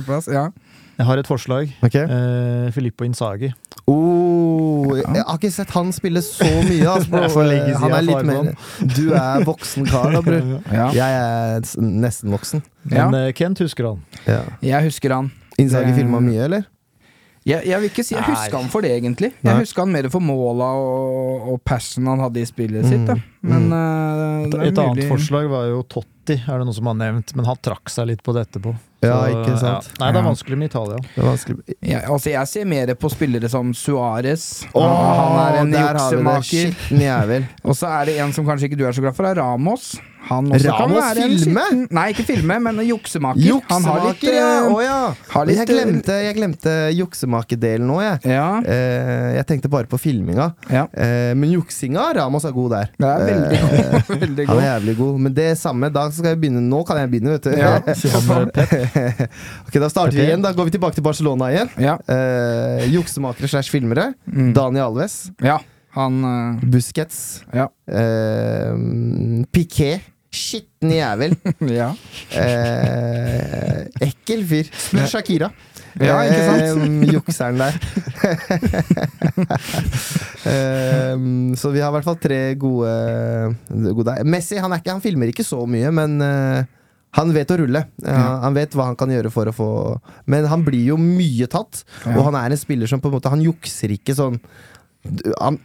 på. 0.02 0.32
Ja. 0.32 0.48
Jeg 1.02 1.08
har 1.08 1.18
et 1.18 1.26
forslag. 1.26 1.70
Okay. 1.82 2.04
Eh, 2.06 2.68
Filippo 2.74 3.02
Inzaghi. 3.04 3.48
Oh, 3.90 4.92
jeg 4.94 5.24
har 5.26 5.34
ikke 5.38 5.50
sett 5.50 5.72
han 5.74 5.90
spille 5.94 6.22
så 6.22 6.46
mye. 6.68 6.86
Altså, 6.92 7.42
han 7.82 7.96
er 7.96 8.04
litt 8.06 8.28
mer 8.28 8.52
Du 8.94 9.08
er 9.18 9.42
voksen 9.48 9.88
kar, 9.90 10.12
da, 10.14 10.20
bror. 10.22 10.52
Ja. 10.78 10.86
Jeg 10.94 11.18
er 11.18 11.66
nesten 11.82 12.30
voksen. 12.34 12.62
Men 12.86 13.16
ja. 13.18 13.32
Kent 13.34 13.62
husker 13.64 13.90
han. 13.90 14.04
Ja. 14.28 14.42
Jeg 14.62 14.86
husker 14.86 15.16
han. 15.18 15.32
Inzaghi 15.58 15.90
Det- 15.90 15.98
filma 15.98 16.22
mye, 16.22 16.46
eller? 16.46 16.68
Jeg, 17.44 17.66
jeg 17.66 17.80
vil 17.82 17.88
ikke 17.90 18.04
si 18.06 18.14
jeg 18.14 18.22
Nei. 18.22 18.30
husker 18.36 18.54
han 18.60 18.68
for 18.70 18.80
det, 18.86 18.90
egentlig. 19.00 19.32
Nei. 19.42 19.50
Jeg 19.56 19.64
husker 19.64 19.82
han 19.82 19.90
mer 19.96 20.06
for 20.12 20.22
måla 20.22 20.68
og, 20.78 21.48
og 21.52 21.62
passion 21.66 22.06
han 22.06 22.20
hadde 22.22 22.38
i 22.38 22.46
spillet 22.46 22.86
sitt. 22.86 23.02
Da. 23.08 23.16
Mm. 23.18 23.28
Men 23.42 23.62
Mm. 23.66 23.72
uh, 23.74 24.48
det 24.52 24.58
er 24.60 24.62
Et 24.68 24.78
annet 24.78 24.96
mulig- 25.00 25.08
forslag 25.10 25.48
var 25.50 25.64
jo 25.66 25.80
Totti, 25.90 26.36
er 26.38 26.58
det 26.62 26.66
noen 26.68 26.74
som 26.76 26.86
har 26.86 26.94
nevnt, 26.94 27.34
men 27.34 27.44
han 27.48 27.56
trakk 27.58 27.90
seg 27.90 28.06
litt 28.12 28.22
på 28.22 28.30
det 28.36 28.44
etterpå. 28.46 28.76
Ja, 29.02 29.16
ikke 29.26 29.56
sant. 29.58 29.88
ja. 29.90 29.96
Nei, 29.98 30.12
det 30.14 30.20
er 30.20 30.28
vanskelig 30.28 30.58
med 30.60 30.70
Italia. 30.70 30.96
Det 31.02 31.18
er 31.18 31.26
vanskelig. 31.26 31.74
Ja, 31.82 31.98
altså 32.06 32.30
jeg 32.30 32.46
ser 32.52 32.64
mer 32.70 32.94
på 32.94 33.10
spillere 33.10 33.48
som 33.50 33.72
Suárez. 33.74 34.44
Oh, 34.78 34.86
han 34.86 35.40
er 35.42 35.58
en 35.64 35.72
juksemaker. 35.74 37.48
Og 37.64 37.74
så 37.74 37.90
er 37.90 38.04
det 38.06 38.18
en 38.22 38.32
som 38.32 38.46
kanskje 38.46 38.70
ikke 38.70 38.78
du 38.78 38.86
er 38.86 38.92
så 38.94 39.02
glad 39.02 39.16
for, 39.18 39.26
er 39.26 39.34
Ramos. 39.42 39.96
Han 40.28 40.46
også 40.54 40.70
kan 40.78 40.90
være 40.94 41.22
en 41.24 41.38
filme? 41.38 41.60
skitten- 41.66 41.88
Nei, 41.98 42.04
ikke 42.12 42.24
filme, 42.28 42.58
men 42.62 42.76
juksemaker. 42.86 43.40
juksemaker 43.42 43.90
har 43.90 44.00
litt, 44.08 44.22
ja! 44.22 44.30
eh, 44.62 44.72
Å 44.72 44.82
ja. 44.84 45.14
har 45.32 45.46
litt, 45.46 45.56
jeg 45.58 45.66
glemte, 45.68 46.12
jeg 46.24 46.34
glemte 46.36 46.70
juksemakerdelen 46.96 47.86
nå, 47.90 48.00
jeg. 48.02 48.18
Ja, 48.32 48.60
Eh, 48.62 49.34
jeg 49.36 49.46
tenkte 49.46 49.68
bare 49.72 49.86
på 49.90 49.98
filminga. 49.98 50.52
ja. 50.70 50.86
Eh, 50.94 51.34
men 51.34 51.50
juksinga, 51.52 52.12
Ramos 52.16 52.44
er 52.44 52.52
god 52.52 52.70
der. 52.70 52.88
Det 52.98 53.08
er 53.08 53.18
veldig 53.26 53.58
Eh, 53.58 54.02
god. 54.08 54.18
veldig 54.22 54.46
Han 54.48 54.58
er 54.58 54.62
jævlig 54.80 54.96
god. 54.98 55.20
Men 55.20 55.34
det 55.34 55.58
samme, 55.58 55.90
da 55.92 56.10
skal 56.10 56.24
jeg 56.34 56.40
begynne 56.40 56.60
Nå 56.62 56.84
kan 56.86 56.96
jeg 57.02 57.10
begynne, 57.10 57.30
vet 57.36 57.42
du. 57.42 57.50
Ok, 59.66 59.74
Da 59.80 59.88
starter 59.90 60.16
vi 60.16 60.22
igjen. 60.28 60.42
Da 60.42 60.52
går 60.52 60.64
vi 60.70 60.74
tilbake 60.78 60.94
til 60.98 61.04
Barcelona 61.04 61.50
igjen. 61.52 61.68
Ja. 61.82 61.96
Eh, 62.08 62.86
juksemakere 62.92 63.48
slash 63.50 63.70
filmere. 63.72 64.12
Mm. 64.30 64.52
Daniel 64.54 64.84
Alves. 64.92 65.30
ja. 65.42 65.58
Han 65.92 66.22
uh... 66.24 66.56
Busquets. 66.72 67.42
Ja. 67.52 67.66
Uh, 67.84 68.72
Piquet. 69.52 70.00
Skitten 70.32 70.94
jævel. 70.96 71.36
Ja. 71.80 71.92
Eh, 72.32 73.84
ekkel 74.08 74.46
fyr. 74.48 74.70
Spør 74.72 75.10
Shakira. 75.10 75.50
Ja, 76.00 76.16
ikke 76.24 76.42
sant? 76.46 76.62
Eh, 76.64 77.08
jukseren 77.16 77.60
der. 77.60 77.76
eh, 80.48 81.16
så 81.60 81.72
vi 81.74 81.82
har 81.82 81.90
i 81.90 81.96
hvert 81.98 82.08
fall 82.08 82.20
tre 82.22 82.40
gode, 82.60 82.92
gode 83.92 84.16
Messi 84.24 84.60
han, 84.62 84.72
ikke, 84.78 84.94
han 84.94 85.04
filmer 85.04 85.32
ikke 85.32 85.44
så 85.44 85.60
mye, 85.68 85.92
men 85.92 86.16
eh, 86.24 86.64
han 87.18 87.34
vet 87.36 87.52
å 87.52 87.58
rulle. 87.60 87.84
Ja. 88.00 88.24
Han 88.46 88.56
vet 88.56 88.72
hva 88.76 88.88
han 88.88 88.96
kan 88.96 89.12
gjøre 89.12 89.32
for 89.34 89.50
å 89.50 89.52
få 89.52 89.70
Men 90.32 90.48
han 90.48 90.64
blir 90.64 90.94
jo 90.94 90.96
mye 90.96 91.44
tatt, 91.52 91.84
og 92.08 92.22
han 92.30 92.38
er 92.40 92.54
en 92.54 92.60
spiller 92.60 92.88
som 92.88 93.02
på 93.04 93.10
en 93.10 93.18
måte 93.18 93.32
Han 93.32 93.44
jukser 93.44 93.92
ikke 93.92 94.16
sånn 94.16 94.38
han, 95.40 95.58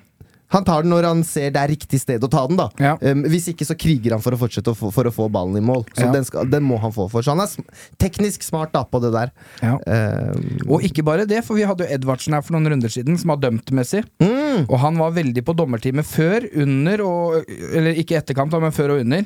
han 0.49 0.63
tar 0.63 0.83
den 0.85 0.91
når 0.93 1.03
han 1.09 1.21
ser 1.27 1.49
det 1.51 1.59
er 1.59 1.67
riktig 1.73 1.99
sted 1.99 2.23
å 2.23 2.29
ta 2.31 2.45
den. 2.47 2.55
da 2.55 2.69
Ja. 2.79 2.93
Um, 3.01 3.23
Hvis 3.27 3.49
ikke 3.51 3.65
så 3.67 3.75
kriger 3.75 4.13
han 4.15 4.21
for 4.23 4.31
å 4.31 4.39
fortsette 4.39 4.71
å 4.71 4.77
få, 4.79 4.91
for 4.95 5.03
å 5.09 5.11
få 5.11 5.25
ballen 5.31 5.57
i 5.59 5.63
mål. 5.65 5.83
Så 5.93 6.05
Ja. 6.05 6.11
den, 6.13 6.23
skal, 6.23 6.45
den 6.49 6.63
må 6.63 6.77
han 6.79 6.91
få 6.95 7.09
for. 7.11 7.21
Så 7.21 7.33
han 7.35 7.41
er 7.43 7.47
sm 7.51 7.65
teknisk 7.99 8.43
smart 8.43 8.71
da 8.71 8.83
på 8.87 9.01
det 9.03 9.11
der. 9.11 9.31
Ja. 9.61 9.75
Um, 9.75 10.59
Og 10.69 10.81
ikke 10.87 11.03
bare 11.03 11.25
det, 11.27 11.43
for 11.43 11.55
vi 11.59 11.63
hadde 11.67 11.83
jo 11.87 11.91
Edvardsen 11.97 12.33
her 12.33 12.41
for 12.41 12.53
noen 12.55 12.71
runder 12.71 12.89
siden, 12.89 13.17
som 13.19 13.29
har 13.35 13.37
dømt 13.43 13.71
Messi. 13.75 14.03
mm, 14.23 14.69
Og 14.69 14.79
han 14.79 14.97
var 14.97 15.11
veldig 15.11 15.43
på 15.43 15.55
dommerteamet 15.55 16.05
før, 16.07 16.47
under 16.55 17.01
og 17.03 17.43
Eller 17.73 17.93
ikke 17.99 18.15
etterkant, 18.21 18.51
men 18.61 18.71
før 18.71 18.95
og 18.95 18.99
under. 19.03 19.25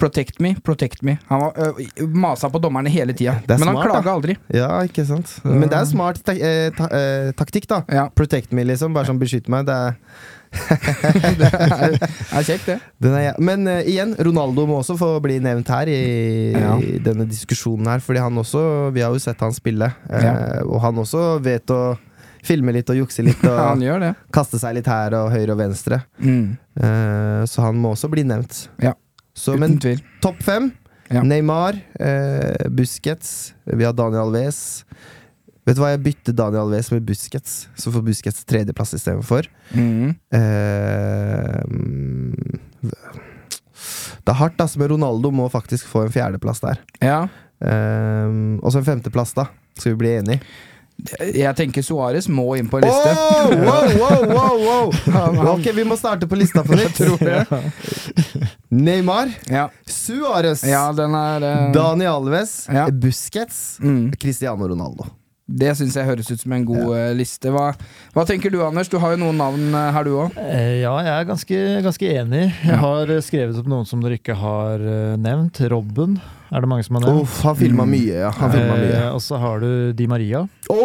Protect 0.00 0.38
me, 0.40 0.54
protect 0.64 1.02
me. 1.02 1.18
Han 1.28 1.40
var, 1.40 1.52
øh, 1.58 2.08
masa 2.08 2.48
på 2.48 2.58
dommerne 2.58 2.88
hele 2.88 3.12
tida. 3.12 3.34
Men 3.46 3.58
han 3.58 3.74
smart, 3.74 3.84
da. 3.84 3.90
klaga 4.00 4.14
aldri. 4.16 4.36
ja, 4.54 4.68
ikke 4.88 5.04
sant. 5.04 5.28
Men 5.44 5.68
det 5.68 5.76
er 5.76 5.84
smart 5.84 6.22
ta 6.24 6.32
eh, 6.32 6.70
ta 6.72 6.86
eh, 6.88 7.32
taktikk, 7.36 7.66
da. 7.68 7.82
Protect 8.16 8.52
me, 8.56 8.64
liksom. 8.64 8.94
Bare 8.94 9.04
sånn 9.10 9.20
beskytt 9.20 9.50
meg. 9.52 9.66
Det 9.68 9.74
er, 9.76 9.98
det 10.50 11.48
er, 11.48 11.94
er 12.00 12.44
kjekt, 12.46 12.66
det. 12.66 13.10
er, 13.10 13.36
men 13.42 13.66
uh, 13.70 13.80
igjen, 13.86 14.14
Ronaldo 14.18 14.64
må 14.68 14.80
også 14.80 14.96
få 14.98 15.10
bli 15.24 15.38
nevnt 15.42 15.70
her 15.70 15.90
i, 15.92 15.98
Ja. 16.56 16.74
i 16.82 16.98
denne 17.02 17.26
diskusjonen 17.30 17.86
her. 17.90 18.02
Fordi 18.04 18.22
han 18.24 18.38
også 18.42 18.62
Vi 18.94 19.02
har 19.04 19.14
jo 19.14 19.22
sett 19.22 19.40
han 19.44 19.54
spille, 19.56 19.90
uh, 20.10 20.22
Ja. 20.24 20.34
og 20.66 20.80
han 20.84 20.98
også 21.02 21.38
vet 21.44 21.70
å 21.74 21.96
filme 22.42 22.72
litt 22.72 22.88
og 22.90 22.96
jukse 23.02 23.22
litt 23.26 23.42
og 23.44 23.58
Han 23.74 23.82
gjør 23.84 24.00
det. 24.00 24.12
kaste 24.32 24.58
seg 24.58 24.74
litt 24.78 24.86
her 24.90 25.14
og 25.18 25.30
høyre 25.34 25.52
og 25.54 25.60
venstre. 25.60 26.02
Mm. 26.18 26.56
Uh, 26.80 27.42
så 27.46 27.66
han 27.68 27.76
må 27.80 27.92
også 27.94 28.10
bli 28.12 28.24
nevnt. 28.26 28.66
Ja. 28.82 28.94
Så, 29.36 29.54
Uten 29.54 29.60
men 29.60 29.78
tvil. 29.80 30.00
topp 30.24 30.42
fem. 30.44 30.72
Neymar, 31.10 31.74
Busquets, 32.70 33.52
vi 33.66 33.82
har 33.82 33.92
Daniel 33.98 34.28
Alves. 34.28 34.84
Vet 35.70 35.78
du 35.78 35.82
hva, 35.84 35.92
jeg 35.94 36.02
bytter 36.02 36.34
Daniel 36.34 36.64
Alves 36.66 36.88
med 36.90 37.04
Busquets, 37.06 37.52
så 37.78 37.92
får 37.94 38.02
Busquets 38.08 38.42
tredjeplass 38.50 38.96
istedenfor. 38.96 39.46
Mm. 39.70 40.16
Eh, 40.34 41.60
det 44.20 44.32
er 44.34 44.40
hardt, 44.40 44.58
altså, 44.60 44.80
men 44.82 44.90
Ronaldo 44.96 45.30
må 45.34 45.46
faktisk 45.52 45.86
få 45.90 46.02
en 46.08 46.12
fjerdeplass 46.14 46.60
der. 46.64 46.80
Ja. 46.98 47.20
Eh, 47.62 48.34
og 48.58 48.72
så 48.74 48.80
en 48.82 48.88
femteplass, 48.88 49.36
da. 49.38 49.46
Skal 49.78 49.94
vi 49.94 50.00
bli 50.02 50.16
enige? 50.18 50.42
Jeg 51.32 51.54
tenker 51.56 51.80
Suárez 51.86 52.26
må 52.28 52.44
inn 52.60 52.66
på 52.68 52.76
en 52.76 52.84
liste. 52.84 53.12
Oh, 53.14 53.54
wow, 53.62 53.86
wow, 53.96 54.24
wow, 54.34 54.58
wow. 54.66 54.90
Han- 55.14 55.38
han- 55.38 55.46
Ok, 55.54 55.70
vi 55.72 55.84
må 55.88 55.96
starte 55.96 56.26
på 56.28 56.36
lista 56.36 56.60
på 56.66 56.76
nytt. 56.76 56.98
Neymar, 58.68 59.30
Ja, 59.48 59.68
Suárez, 59.88 60.66
ja 60.68 60.82
den 60.92 61.14
eh, 61.14 61.70
Dani 61.72 62.04
Alves, 62.10 62.66
Ja. 62.68 62.88
Busquets, 62.90 63.78
mm. 63.80 64.10
Cristiano 64.20 64.68
Ronaldo. 64.68 65.06
Det 65.50 65.72
syns 65.78 65.96
jeg 65.98 66.06
høres 66.06 66.28
ut 66.30 66.40
som 66.44 66.52
en 66.54 66.64
god 66.68 66.90
ja. 66.94 67.06
liste. 67.16 67.50
Hva, 67.50 67.72
hva 68.14 68.24
tenker 68.28 68.52
du, 68.54 68.60
Anders? 68.62 68.88
Du 68.92 68.98
har 69.02 69.16
jo 69.16 69.20
noen 69.24 69.38
navn 69.40 69.64
eh, 69.74 69.88
her, 69.96 70.04
du 70.06 70.12
òg. 70.22 70.36
Eh, 70.38 70.76
Ja, 70.84 70.92
jeg 71.02 71.14
er 71.16 71.26
ganske, 71.28 71.58
ganske 71.86 72.10
enig. 72.20 72.44
Jeg 72.64 72.78
har 72.84 73.10
eh, 73.10 73.22
skrevet 73.26 73.58
opp 73.58 73.66
noen 73.70 73.88
som 73.88 74.02
dere 74.04 74.20
ikke 74.20 74.36
har 74.38 74.78
eh, 74.84 75.16
nevnt. 75.20 75.58
Robben 75.72 76.20
er 76.50 76.62
det 76.64 76.70
mange 76.70 76.86
som 76.86 76.96
har 77.00 77.04
nevnt. 77.08 77.24
Uff, 77.26 77.40
han 77.46 77.58
filma 77.58 77.84
mye, 77.86 78.20
ja. 78.24 78.30
Han 78.38 78.54
mye. 78.54 78.90
Eh, 79.00 79.08
og 79.14 79.20
så 79.26 79.38
har 79.42 79.60
du 79.62 79.92
Di 79.98 80.06
Maria. 80.10 80.44
Å, 80.70 80.78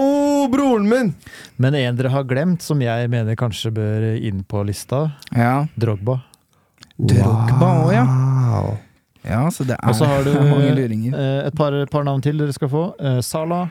broren 0.54 0.90
min! 0.90 1.14
Men 1.62 1.78
en 1.80 1.96
dere 2.02 2.12
har 2.14 2.26
glemt, 2.30 2.66
som 2.66 2.82
jeg 2.82 3.10
mener 3.14 3.38
kanskje 3.40 3.72
bør 3.76 4.10
inn 4.18 4.42
på 4.50 4.66
lista, 4.66 5.06
Ja. 5.38 5.68
Drogba. 5.78 6.20
Drogba 6.98 7.70
òg, 7.86 7.90
ja. 7.94 8.04
Wow. 8.56 8.76
ja. 9.28 9.42
Så 9.52 9.66
det 9.68 9.76
Og 9.84 9.96
så 9.98 10.08
har 10.08 10.24
du 10.24 10.32
er 10.32 10.46
mange 10.54 10.74
luringer. 10.78 11.14
eh, 11.18 11.48
et 11.50 11.56
par, 11.58 11.76
par 11.92 12.06
navn 12.08 12.22
til 12.24 12.38
dere 12.40 12.54
skal 12.56 12.70
få. 12.72 12.86
Eh, 13.00 13.20
Sala, 13.26 13.66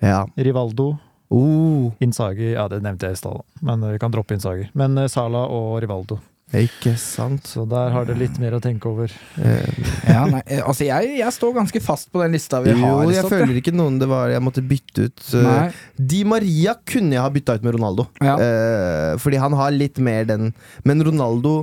Ja. 0.00 0.26
Rivaldo, 0.36 0.96
Oh, 1.30 1.92
Inzaghi 2.02 2.54
Ja, 2.56 2.64
det 2.66 2.80
nevnte 2.82 3.06
jeg 3.06 3.14
i 3.14 3.18
stad, 3.20 3.44
men 3.62 3.84
eh, 3.86 3.92
vi 3.94 4.00
kan 4.02 4.10
droppe 4.10 4.34
innsager 4.34 4.66
Men 4.74 4.98
uh, 4.98 5.04
Sala 5.06 5.44
og 5.46 5.76
Rivaldo. 5.84 6.16
ikke 6.50 6.96
sant. 6.98 7.46
Så 7.46 7.62
der 7.70 7.92
har 7.94 8.08
dere 8.08 8.18
litt 8.18 8.40
mer 8.42 8.56
å 8.56 8.58
tenke 8.60 8.88
over. 8.90 9.12
Eh, 9.38 9.68
Ja, 10.10 10.24
nei, 10.26 10.40
eh, 10.50 10.58
altså 10.66 10.88
jeg, 10.88 11.12
jeg 11.20 11.32
står 11.36 11.52
ganske 11.60 11.78
fast 11.84 12.10
på 12.10 12.18
den 12.24 12.34
lista 12.34 12.58
vi 12.64 12.72
jo, 12.72 12.80
har. 12.82 13.04
jeg 13.14 13.22
stått, 13.22 13.30
føler 13.36 13.60
ikke 13.60 13.76
noen 13.78 14.00
det 14.02 14.08
var 14.10 14.32
jeg 14.34 14.42
måtte 14.42 14.64
bytte 14.66 15.06
ut. 15.06 15.22
eh, 15.38 15.46
Nei. 15.46 15.70
Di 15.94 16.24
Maria 16.26 16.74
kunne 16.82 17.14
jeg 17.14 17.22
ha 17.22 17.30
bytta 17.30 17.54
ut 17.60 17.68
med 17.68 17.76
Ronaldo. 17.78 18.08
Ja. 18.18 18.34
Eh, 18.34 19.12
fordi 19.22 19.38
han 19.38 19.54
har 19.54 19.70
litt 19.70 20.02
mer 20.02 20.26
den 20.26 20.50
Men 20.82 21.04
Ronaldo 21.06 21.60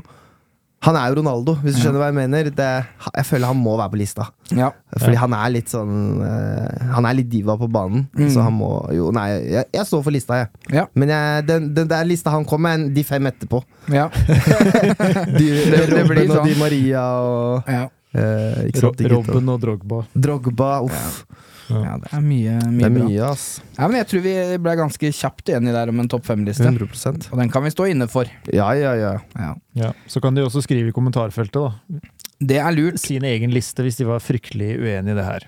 Han 0.85 0.93
er 0.95 1.09
jo 1.09 1.15
Ronaldo, 1.17 1.55
hvis 1.63 1.73
du 1.73 1.81
skjønner 1.81 1.97
hva 2.03 2.07
jeg 2.11 2.15
mener. 2.19 2.49
Det, 2.53 2.65
jeg 3.17 3.25
føler 3.25 3.49
han 3.49 3.57
må 3.57 3.71
være 3.79 3.89
på 3.95 3.97
lista. 3.97 4.27
Ja. 4.55 4.67
Fordi 4.93 5.17
han 5.17 5.33
er 5.33 5.49
litt 5.55 5.71
sånn 5.73 6.21
eh, 6.21 6.83
Han 6.93 7.07
er 7.09 7.17
litt 7.17 7.29
diva 7.31 7.55
på 7.57 7.65
banen, 7.73 8.05
Mm. 8.13 8.29
så 8.31 8.43
han 8.45 8.53
må 8.53 8.69
jo 8.93 9.09
Nei, 9.11 9.25
jeg, 9.55 9.65
jeg 9.73 9.85
står 9.89 10.03
for 10.05 10.13
lista, 10.13 10.37
jeg. 10.43 10.47
Ja. 10.77 10.85
Men 10.93 11.09
jeg, 11.15 11.47
den, 11.49 11.67
den 11.75 11.89
der 11.89 12.05
lista 12.07 12.29
han 12.35 12.45
kom 12.45 12.61
med, 12.61 12.91
de 12.93 13.03
fem 13.03 13.25
etterpå. 13.25 13.63
Ja. 13.91 14.05
De, 15.37 15.47
det 15.73 15.81
Robben 15.89 16.07
blir 16.13 16.29
og 16.29 16.35
sånn. 16.37 16.47
Di 16.47 16.55
Maria 16.61 17.03
og 17.25 17.73
ja. 17.73 17.83
eh. 18.13 19.09
Robben 19.11 19.49
og 19.53 19.59
Drogba. 19.65 20.03
Drogba, 20.13 20.71
uff. 20.85 20.93
ja, 20.93 21.43
det 21.67 22.11
er 22.15 22.21
mye, 22.23 22.57
mye, 22.71 22.79
Det 22.79 22.85
er 22.87 22.93
bra. 22.95 23.31
ass. 23.31 23.45
Ja, 23.77 23.87
men 23.87 23.97
jeg 23.99 24.07
tror 24.11 24.21
vi 24.23 24.35
ble 24.63 24.75
ganske 24.79 25.11
kjapt 25.19 25.49
enige 25.51 25.73
der 25.75 25.89
om 25.91 25.99
en 25.99 26.07
topp 26.11 26.25
fem-liste. 26.25 26.63
Og 27.31 27.41
den 27.41 27.49
kan 27.51 27.63
vi 27.65 27.73
stå 27.73 27.89
inne 27.91 28.07
for. 28.11 28.29
Ja, 28.53 28.69
ja, 28.77 28.93
ja. 28.95 29.13
Ja. 29.35 29.51
Ja. 29.75 29.91
Så 30.07 30.21
kan 30.23 30.35
de 30.37 30.45
også 30.45 30.63
skrive 30.63 30.89
i 30.89 30.95
kommentarfeltet 30.95 31.59
da. 31.59 31.99
Det 32.39 32.57
er 32.61 32.71
lurt. 32.71 32.99
sin 33.01 33.23
egen 33.23 33.51
liste 33.51 33.83
hvis 33.83 33.97
de 33.97 34.05
var 34.05 34.19
fryktelig 34.23 34.77
uenig 34.79 35.11
i 35.11 35.17
det 35.17 35.25
her. 35.25 35.47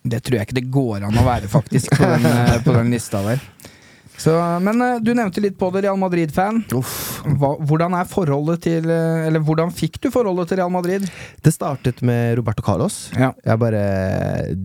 Det 0.00 0.22
tror 0.24 0.38
jeg 0.38 0.46
ikke 0.48 0.56
det 0.56 0.70
går 0.72 1.02
an 1.04 1.18
å 1.20 1.24
være, 1.26 1.48
faktisk, 1.52 1.92
på 1.92 2.06
den, 2.08 2.24
eh, 2.24 2.54
på 2.64 2.72
den 2.72 2.88
lista 2.90 3.20
der. 3.20 3.42
Så, 4.20 4.32
men 4.60 4.82
eh, 4.84 4.98
du 5.00 5.14
nevnte 5.16 5.40
litt 5.40 5.56
på 5.56 5.70
det, 5.72 5.80
Real 5.86 5.96
Madrid-fan. 6.00 6.58
Hvordan 6.68 7.94
er 7.96 8.08
forholdet 8.10 8.60
til 8.66 8.88
eh, 8.92 9.26
Eller 9.28 9.40
hvordan 9.44 9.72
fikk 9.72 9.96
du 10.04 10.10
forholdet 10.12 10.50
til 10.50 10.60
Real 10.60 10.72
Madrid? 10.74 11.06
Det 11.40 11.52
startet 11.54 12.02
med 12.06 12.36
Roberto 12.38 12.64
Carlos. 12.66 12.98
Ja. 13.16 13.30
Jeg 13.46 13.60
bare 13.62 13.82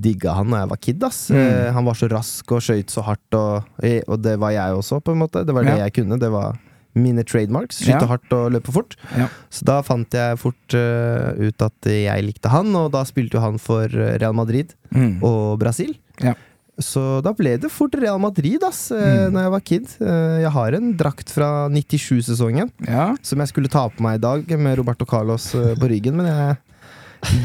digga 0.03 0.35
han 0.39 0.51
da 0.51 0.63
jeg 0.65 0.71
var 0.73 0.81
kid. 0.89 1.03
ass 1.07 1.21
Mm. 1.31 1.39
Eh, 1.39 1.71
Han 1.73 1.85
var 1.87 1.95
så 1.97 2.07
rask 2.11 2.51
og 2.51 2.61
skøyt 2.61 2.91
så 2.91 3.01
hardt, 3.07 3.33
og, 3.33 3.63
og 4.07 4.21
det 4.21 4.35
var 4.39 4.51
jeg 4.53 4.75
også, 4.77 4.99
på 5.03 5.15
en 5.15 5.19
måte. 5.23 5.45
Det 5.45 5.53
var 5.55 5.63
det 5.63 5.77
Ja. 5.77 5.85
jeg 5.87 5.93
kunne. 6.01 6.19
Det 6.19 6.29
var 6.31 6.57
mine 6.95 7.23
trademarks. 7.27 7.79
Skyte 7.83 8.01
Ja. 8.05 8.07
hardt 8.07 8.31
og 8.33 8.51
løpe 8.53 8.71
fort. 8.71 8.95
Ja. 9.17 9.27
Så 9.51 9.65
da 9.67 9.81
fant 9.83 10.11
jeg 10.15 10.37
fort 10.39 10.75
uh, 10.77 11.33
ut 11.39 11.61
at 11.61 11.89
jeg 11.91 12.23
likte 12.23 12.47
han, 12.49 12.69
og 12.75 12.91
da 12.93 13.03
spilte 13.03 13.35
jo 13.35 13.41
han 13.43 13.57
for 13.59 13.87
Real 13.89 14.33
Madrid 14.33 14.73
Mm. 14.95 15.21
og 15.23 15.59
Brasil. 15.59 15.95
Ja. 16.23 16.33
Så 16.81 17.21
da 17.23 17.31
ble 17.31 17.53
det 17.57 17.69
fort 17.71 17.93
Real 17.95 18.19
Madrid 18.19 18.63
ass, 18.67 18.89
eh, 18.91 18.97
Mm. 19.27 19.31
når 19.33 19.41
jeg 19.45 19.51
var 19.51 19.59
kid. 19.61 19.85
Eh, 20.01 20.41
Jeg 20.43 20.51
har 20.51 20.73
en 20.75 20.93
drakt 20.97 21.29
fra 21.31 21.69
97-sesongen 21.69 22.69
ja. 22.87 23.15
som 23.21 23.39
jeg 23.39 23.47
skulle 23.47 23.69
ta 23.71 23.87
på 23.89 24.01
meg 24.03 24.15
i 24.19 24.23
dag 24.25 24.57
med 24.59 24.77
Roberto 24.77 25.05
Carlos 25.05 25.53
eh, 25.55 25.73
på 25.79 25.87
ryggen, 25.87 26.15
men 26.19 26.25
jeg, 26.27 26.57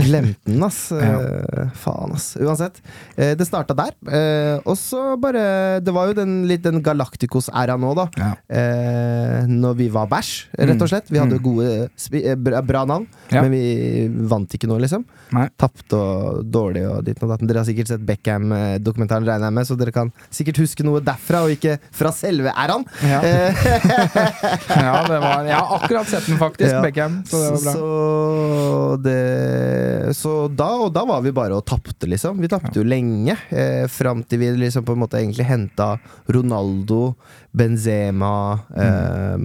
Glemte 0.05 0.39
den, 0.51 0.63
ass. 0.67 0.81
Ja. 1.01 1.17
Eh, 1.21 1.71
faen, 1.81 2.13
ass. 2.17 2.35
Uansett. 2.41 2.81
Eh, 3.17 3.33
det 3.39 3.47
starta 3.49 3.75
der. 3.79 3.93
Eh, 4.11 4.61
og 4.69 4.77
så 4.79 5.17
bare 5.21 5.81
Det 5.85 5.93
var 5.95 6.11
jo 6.11 6.17
den, 6.19 6.35
litt 6.49 6.63
den 6.65 6.83
Galacticos-æra 6.85 7.77
nå, 7.81 7.95
da. 7.99 8.07
Ja. 8.21 8.31
Når 9.51 9.75
vi 9.79 9.89
var 9.93 10.07
bæsj, 10.11 10.33
rett 10.59 10.83
og 10.85 10.91
slett. 10.93 11.09
Vi 11.11 11.19
hadde 11.21 11.39
Mm. 11.41 11.45
gode, 11.45 12.65
bra, 12.67 12.85
navn, 12.85 13.07
Ja. 13.33 13.43
men 13.43 13.51
vi 13.53 14.09
vant 14.29 14.51
ikke 14.55 14.67
noe, 14.69 14.81
liksom. 14.83 15.05
Tapte 15.59 15.97
og 15.97 16.45
dårlig 16.51 16.83
og 16.91 17.05
ditt 17.07 17.23
og 17.23 17.31
datt. 17.33 17.41
Dere 17.47 17.63
har 17.63 17.69
sikkert 17.69 17.89
sett 17.89 18.05
Beckham-dokumentaren, 18.07 19.25
regner 19.27 19.47
jeg 19.49 19.55
med, 19.57 19.67
så 19.69 19.77
dere 19.79 19.93
kan 19.95 20.13
sikkert 20.31 20.59
huske 20.63 20.85
noe 20.87 21.01
derfra, 21.01 21.45
og 21.47 21.51
ikke 21.55 21.79
fra 21.93 22.13
selve 22.13 22.53
æraen. 22.53 22.85
Ja. 23.03 23.21
Ja, 24.81 25.05
det 25.07 25.19
var 25.21 25.45
Jeg 25.47 25.57
har 25.57 25.79
akkurat 25.79 26.07
sett 26.11 26.27
den, 26.27 26.39
faktisk. 26.41 26.75
Beckham. 26.85 27.21
Så 27.29 27.39
det 27.41 27.51
var 27.51 27.61
bra. 27.65 27.73
Så, 27.75 29.03
det, 29.05 29.17
så 30.17 30.49
da, 30.49 30.69
og 30.85 30.93
da 30.95 31.05
var 31.09 31.23
vi 31.25 31.33
bare 31.35 31.57
og 31.57 31.65
tapte, 31.69 32.09
liksom. 32.11 32.41
Vi 32.43 32.51
tapte 32.51 32.75
jo 32.79 32.85
lenge. 32.87 33.37
Eh, 33.51 33.87
Fram 33.91 34.23
til 34.25 34.43
vi 34.43 34.51
liksom 34.59 34.87
på 34.87 34.97
en 34.97 35.03
måte 35.03 35.21
egentlig 35.21 35.47
henta 35.49 35.93
Ronaldo, 36.31 37.15
Benzema 37.51 38.61
eh, 38.79 39.37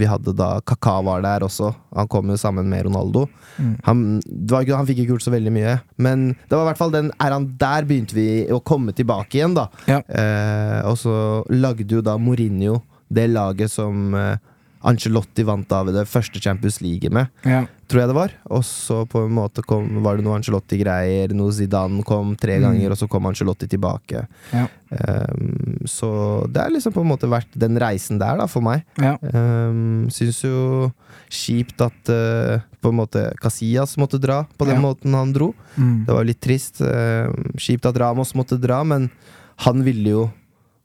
Vi 0.00 0.08
hadde 0.08 0.32
da 0.36 0.52
Kaka 0.64 0.98
var 1.04 1.24
der 1.24 1.44
også. 1.46 1.72
Han 1.96 2.08
kom 2.08 2.32
jo 2.32 2.38
sammen 2.40 2.68
med 2.70 2.86
Ronaldo. 2.88 3.26
Mm. 3.58 3.74
Han, 3.84 4.04
det 4.24 4.54
var 4.54 4.70
han 4.78 4.88
fikk 4.88 5.02
ikke 5.02 5.16
gjort 5.16 5.26
så 5.26 5.34
veldig 5.34 5.52
mye, 5.54 5.78
men 6.00 6.30
det 6.48 6.54
var 6.54 6.64
i 6.64 6.70
hvert 6.70 6.80
fall 6.80 6.94
den 6.94 7.10
æraen 7.20 7.50
der 7.60 7.88
begynte 7.88 8.16
vi 8.16 8.28
å 8.52 8.60
komme 8.64 8.94
tilbake 8.96 9.40
igjen, 9.40 9.56
da. 9.58 9.68
Ja. 9.90 10.00
Eh, 10.06 10.78
og 10.88 10.96
så 11.00 11.14
lagde 11.52 11.88
jo 11.90 12.04
da 12.04 12.16
Mourinho 12.20 12.80
det 13.10 13.26
laget 13.32 13.72
som 13.72 14.14
eh, 14.14 14.38
Ancelotti 14.82 15.44
vant 15.44 15.70
av 15.72 15.90
det 15.92 16.06
første 16.08 16.40
Champions 16.40 16.80
League 16.80 17.10
med, 17.12 17.28
Ja. 17.44 17.66
tror 17.88 18.00
jeg 18.00 18.08
det 18.08 18.14
var. 18.16 18.30
Og 18.50 18.62
så 18.64 19.06
på 19.06 19.26
en 19.26 19.32
måte 19.34 19.62
kom, 19.66 20.02
var 20.02 20.16
det 20.16 20.24
noe 20.24 20.38
Ancelotti-greier, 20.38 21.34
noe 21.34 21.52
Zidane 21.52 22.02
kom 22.04 22.34
tre 22.36 22.56
Mm. 22.58 22.62
ganger, 22.62 22.90
og 22.92 22.96
så 22.96 23.08
kom 23.08 23.26
Ancelotti 23.26 23.68
tilbake. 23.68 24.26
Ja. 24.52 24.66
Um, 24.90 25.78
så 25.86 26.46
det 26.50 26.62
har 26.62 26.70
liksom 26.70 26.92
på 26.92 27.00
en 27.02 27.08
måte 27.12 27.28
vært 27.30 27.52
den 27.56 27.76
reisen 27.78 28.18
der, 28.18 28.38
da, 28.38 28.46
for 28.46 28.60
meg. 28.62 28.84
Ja. 28.98 29.16
Um, 29.22 30.08
syns 30.10 30.40
jo 30.42 30.92
kjipt 31.30 31.80
at 31.84 32.08
uh, 32.10 32.60
på 32.80 32.88
en 32.90 32.96
måte 32.98 33.34
Casillas 33.40 33.96
måtte 34.00 34.18
dra 34.20 34.46
på 34.58 34.66
den 34.66 34.80
Ja. 34.80 34.80
måten 34.82 35.12
han 35.14 35.32
dro. 35.32 35.54
Mm. 35.76 36.06
Det 36.06 36.14
var 36.14 36.24
litt 36.24 36.40
trist. 36.40 36.80
ehm, 36.80 37.52
kjipt 37.56 37.86
at 37.86 37.96
Ramos 37.96 38.32
måtte 38.34 38.58
dra, 38.60 38.82
men 38.84 39.10
han 39.58 39.82
ville 39.84 40.08
jo 40.10 40.30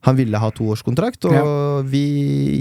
han 0.05 0.15
ville 0.19 0.37
ha 0.41 0.49
toårskontrakt, 0.53 1.25
og 1.25 1.85
vi 1.89 2.01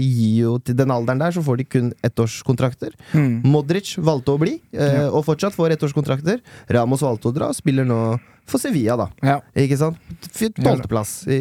gir 0.01 0.37
jo 0.43 0.53
til 0.65 0.77
den 0.79 0.93
alderen 0.93 1.21
der, 1.21 1.31
så 1.35 1.43
får 1.45 1.59
de 1.61 1.65
kun 1.69 1.91
ettårskontrakter. 2.05 2.95
Mm. 3.13 3.43
Modric 3.45 3.95
valgte 4.01 4.33
å 4.33 4.41
bli, 4.41 4.55
eh, 4.73 4.93
Ja. 5.05 5.09
og 5.11 5.25
fortsatt 5.27 5.53
får 5.53 5.75
ettårskontrakter. 5.77 6.41
Ramos 6.69 7.01
valgte 7.05 7.29
å 7.29 7.35
dra, 7.35 7.51
spiller 7.53 7.85
nå 7.85 8.19
for 8.45 8.61
Sevilla, 8.61 8.95
da. 8.99 9.07
Ja. 9.25 9.39
Ikke 9.57 9.77
sant? 9.79 9.97
Tolvteplass 10.61 11.25
i 11.33 11.39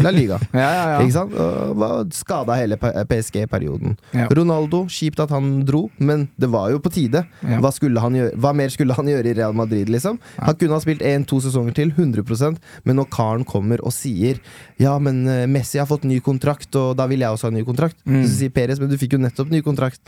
La 0.00 0.10
Liga. 0.14 0.38
Ja, 0.60 0.70
ja, 0.98 1.00
ja. 1.00 2.04
Skada 2.12 2.54
hele 2.58 2.76
PSG-perioden. 2.80 3.96
Ronaldo, 4.34 4.84
kjipt 4.90 5.20
at 5.22 5.30
han 5.34 5.60
dro, 5.68 5.84
men 5.98 6.28
det 6.40 6.48
var 6.52 6.70
jo 6.72 6.80
på 6.82 6.92
tide. 6.92 7.22
Hva, 7.42 7.70
hva 7.70 8.52
mer 8.56 8.72
skulle 8.72 8.96
han 8.96 9.10
gjøre 9.10 9.30
i 9.32 9.36
Real 9.36 9.54
Madrid, 9.56 9.90
liksom? 9.92 10.18
Han 10.40 10.56
kunne 10.60 10.76
ha 10.78 10.82
spilt 10.82 11.04
én-to 11.06 11.40
sesonger 11.44 11.76
til, 11.76 11.92
100% 11.96 12.58
men 12.84 12.96
når 12.98 13.08
karen 13.12 13.44
kommer 13.48 13.80
og 13.86 13.92
sier 13.94 14.38
Ja, 14.80 14.94
men 15.02 15.22
eh, 15.28 15.44
Messi 15.50 15.78
har 15.80 15.88
fått 15.90 16.04
ny 16.08 16.20
kontrakt, 16.24 16.72
og 16.78 16.94
da 16.98 17.06
vil 17.10 17.20
jeg 17.24 17.34
også 17.36 17.50
ha 17.50 17.54
ny 17.54 17.62
kontrakt. 17.66 17.98
Mm. 18.08 18.22
Så 18.24 18.34
sier 18.40 18.52
Perez, 18.54 18.80
men 18.80 18.88
du 18.90 18.96
fikk 19.00 19.16
jo 19.16 19.22
nettopp 19.22 19.50
ny 19.52 19.60
kontrakt. 19.64 20.00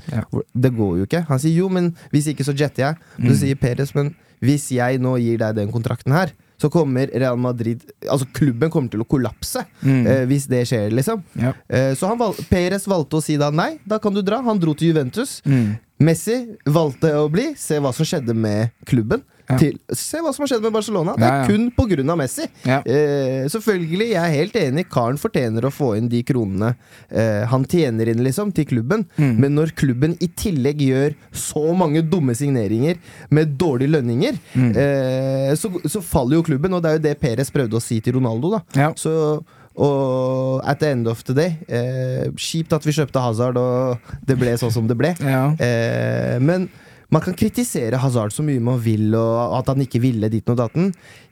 Det 0.54 0.72
går 0.76 1.02
jo 1.02 1.08
ikke. 1.08 1.24
Han 1.28 1.40
sier 1.42 1.58
jo, 1.60 1.68
men 1.72 1.92
hvis 2.12 2.30
ikke 2.32 2.46
så 2.48 2.54
jetter 2.56 2.86
jeg. 2.88 3.00
Så 3.18 3.32
Mm. 3.32 3.38
sier 3.42 3.58
Perez, 3.60 3.92
men 3.94 4.14
hvis 4.42 4.70
jeg 4.74 4.98
nå 5.02 5.16
gir 5.22 5.38
deg 5.38 5.54
den 5.56 5.70
kontrakten 5.72 6.12
her, 6.12 6.32
så 6.62 6.68
kommer 6.70 7.10
Real 7.10 7.34
Madrid 7.42 7.80
Altså 8.06 8.26
klubben 8.34 8.70
kommer 8.70 8.90
til 8.92 9.00
å 9.02 9.06
kollapse 9.08 9.64
Mm. 9.82 10.06
eh, 10.06 10.24
hvis 10.30 10.44
det 10.50 10.60
skjer, 10.70 10.92
liksom. 10.94 11.22
Ja. 11.34 11.52
Eh, 11.68 11.94
så 11.98 12.06
han 12.10 12.18
val 12.20 12.34
Perez 12.50 12.84
valgte 12.86 13.18
å 13.18 13.22
si 13.24 13.36
da 13.36 13.48
nei, 13.50 13.78
da 13.86 13.98
kan 13.98 14.14
du 14.14 14.22
dra. 14.22 14.38
Han 14.46 14.60
dro 14.62 14.74
til 14.74 14.92
Juventus. 14.92 15.40
Mm. 15.46 15.72
Messi 16.02 16.36
valgte 16.66 17.10
å 17.18 17.28
bli. 17.30 17.48
Se 17.58 17.78
hva 17.82 17.90
som 17.94 18.06
skjedde 18.06 18.34
med 18.34 18.70
klubben. 18.86 19.22
Ja. 19.52 19.58
Til, 19.60 19.78
se 19.92 20.20
hva 20.24 20.32
som 20.34 20.44
har 20.44 20.50
skjedd 20.52 20.64
med 20.66 20.74
Barcelona. 20.74 21.14
Det 21.16 21.26
er 21.28 21.32
Ja, 21.32 21.42
ja. 21.42 21.46
kun 21.50 22.10
av 22.10 22.18
Messi. 22.18 22.46
Eh, 22.64 23.46
selvfølgelig, 23.52 24.08
jeg 24.12 24.22
er 24.22 24.34
helt 24.36 24.56
enig. 24.56 24.86
Karen 24.92 25.18
fortjener 25.20 25.66
å 25.68 25.72
få 25.72 25.92
inn 25.98 26.08
de 26.12 26.22
kronene 26.26 26.74
eh, 27.10 27.44
han 27.52 27.64
tjener 27.68 28.08
inn 28.12 28.22
liksom 28.24 28.52
til 28.56 28.66
klubben. 28.70 29.06
Mm. 29.18 29.36
Men 29.38 29.54
når 29.58 29.74
klubben 29.78 30.16
i 30.20 30.28
tillegg 30.28 30.80
gjør 30.82 31.14
så 31.32 31.64
mange 31.76 32.02
dumme 32.02 32.34
signeringer 32.38 32.96
med 33.30 33.56
dårlige 33.58 33.92
lønninger, 33.98 34.38
Mm. 34.52 34.72
eh, 34.76 35.54
så, 35.56 35.68
så 35.88 36.00
faller 36.04 36.36
jo 36.40 36.42
klubben. 36.46 36.72
Og 36.74 36.82
det 36.82 36.90
er 36.90 36.98
jo 36.98 37.04
det 37.08 37.18
Perez 37.20 37.50
prøvde 37.50 37.76
å 37.78 37.82
si 37.82 38.00
til 38.00 38.14
Ronaldo. 38.18 38.58
da 38.58 38.92
så 38.96 39.42
og 39.74 40.60
at 40.68 40.80
the 40.80 40.90
end 40.92 41.06
of 41.08 41.22
the 41.24 41.32
day 41.32 41.54
eh, 41.68 42.26
Kjipt 42.36 42.74
at 42.76 42.84
vi 42.84 42.92
kjøpte 42.92 43.22
Hazard, 43.24 43.56
og 43.56 43.98
det 44.28 44.36
ble 44.40 44.52
sånn 44.60 44.72
som 44.74 44.86
det 44.90 44.98
ble. 45.00 45.14
Ja. 45.24 45.46
Eh, 45.56 46.36
men 46.44 46.68
man 47.12 47.20
kan 47.20 47.34
kritisere 47.36 47.98
Hazard 48.00 48.32
så 48.32 48.40
mye 48.46 48.60
man 48.64 48.78
vil, 48.80 49.12
og 49.18 49.58
at 49.58 49.68
han 49.68 49.82
ikke 49.84 50.00
ville 50.00 50.30
dit 50.32 50.48
og 50.48 50.56
datten. 50.56 50.86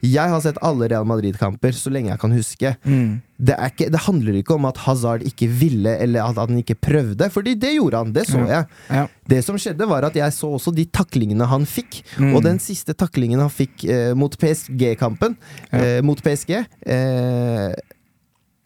Jeg 0.05 0.29
har 0.29 0.43
sett 0.45 0.59
alle 0.67 0.91
Real 0.93 1.07
Madrid-kamper 1.09 1.73
så 1.73 1.89
lenge 1.93 2.13
jeg 2.13 2.21
kan 2.21 2.35
huske. 2.37 2.73
Mm. 2.85 3.15
Det, 3.41 3.57
ikke, 3.71 3.87
det 3.95 4.03
handler 4.05 4.37
ikke 4.43 4.59
om 4.59 4.67
at 4.69 4.77
Hazard 4.85 5.25
ikke 5.25 5.49
ville, 5.49 5.95
eller 6.05 6.27
at 6.29 6.37
han 6.43 6.59
ikke 6.61 6.77
prøvde, 6.77 7.31
Fordi 7.33 7.55
det 7.57 7.73
gjorde 7.79 7.97
han. 8.05 8.13
Det 8.13 8.27
så 8.29 8.39
Ja. 8.45 8.47
jeg. 8.61 8.67
Ja. 8.91 9.07
Det 9.33 9.41
som 9.47 9.57
skjedde, 9.57 9.89
var 9.89 10.05
at 10.05 10.15
jeg 10.21 10.33
så 10.37 10.51
også 10.59 10.75
de 10.77 10.85
taklingene 10.85 11.47
han 11.49 11.65
fikk. 11.65 12.03
Mm. 12.19 12.35
Og 12.37 12.43
den 12.45 12.59
siste 12.61 12.93
taklingen 12.93 13.41
han 13.41 13.49
fikk 13.51 13.85
eh, 13.89 14.13
mot 14.15 14.37
PSG-kampen, 14.37 15.37
Ja. 15.73 15.79
eh, 15.81 16.03
mot 16.03 16.21
PSG 16.21 16.51
eh, 16.87 17.73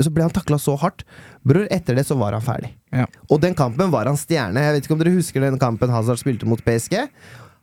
Så 0.03 0.11
ble 0.11 0.24
han 0.27 0.33
takla 0.35 0.59
så 0.59 0.74
hardt. 0.81 1.05
Bror, 1.44 1.66
etter 1.70 1.94
det 1.98 2.07
så 2.09 2.16
var 2.16 2.33
han 2.33 2.42
ferdig. 2.44 2.70
Ja. 2.94 3.04
Og 3.28 3.40
den 3.42 3.54
kampen 3.54 3.90
var 3.92 4.07
han 4.09 4.16
stjerne. 4.16 4.62
Jeg 4.64 4.72
vet 4.78 4.87
ikke 4.87 4.94
om 4.96 5.02
dere 5.02 5.12
husker 5.16 5.44
den 5.44 5.59
kampen 5.61 5.90
Hazard 5.92 6.16
spilte 6.22 6.46
mot 6.48 6.62
PSG? 6.64 6.96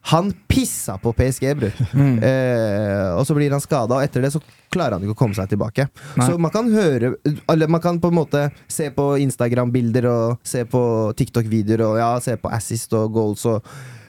Han 0.10 0.32
pissa 0.50 0.96
på 1.02 1.12
PSG, 1.14 1.52
bror. 1.60 1.74
Mm. 1.94 2.16
Eh, 2.24 3.12
og 3.18 3.26
så 3.28 3.36
blir 3.38 3.52
han 3.54 3.62
skada, 3.62 3.98
og 4.00 4.02
etter 4.06 4.24
det 4.26 4.32
så 4.34 4.40
klarer 4.74 4.96
han 4.96 5.04
ikke 5.06 5.14
å 5.14 5.20
komme 5.20 5.36
seg 5.38 5.50
tilbake. 5.52 5.86
Nei. 6.18 6.26
Så 6.30 6.38
man 6.42 6.54
kan 6.54 6.70
høre 6.74 7.12
Eller 7.52 7.68
man 7.70 7.82
kan 7.84 8.00
på 8.02 8.10
en 8.10 8.16
måte 8.18 8.46
se 8.72 8.88
på 8.96 9.12
Instagram-bilder 9.22 10.08
og 10.10 10.40
se 10.48 10.64
på 10.66 10.82
TikTok-videoer 11.20 11.84
og 11.86 11.98
ja, 12.02 12.12
se 12.24 12.38
på 12.42 12.50
assist 12.54 12.94
og 12.98 13.12
goals 13.14 13.46
og 13.50 13.68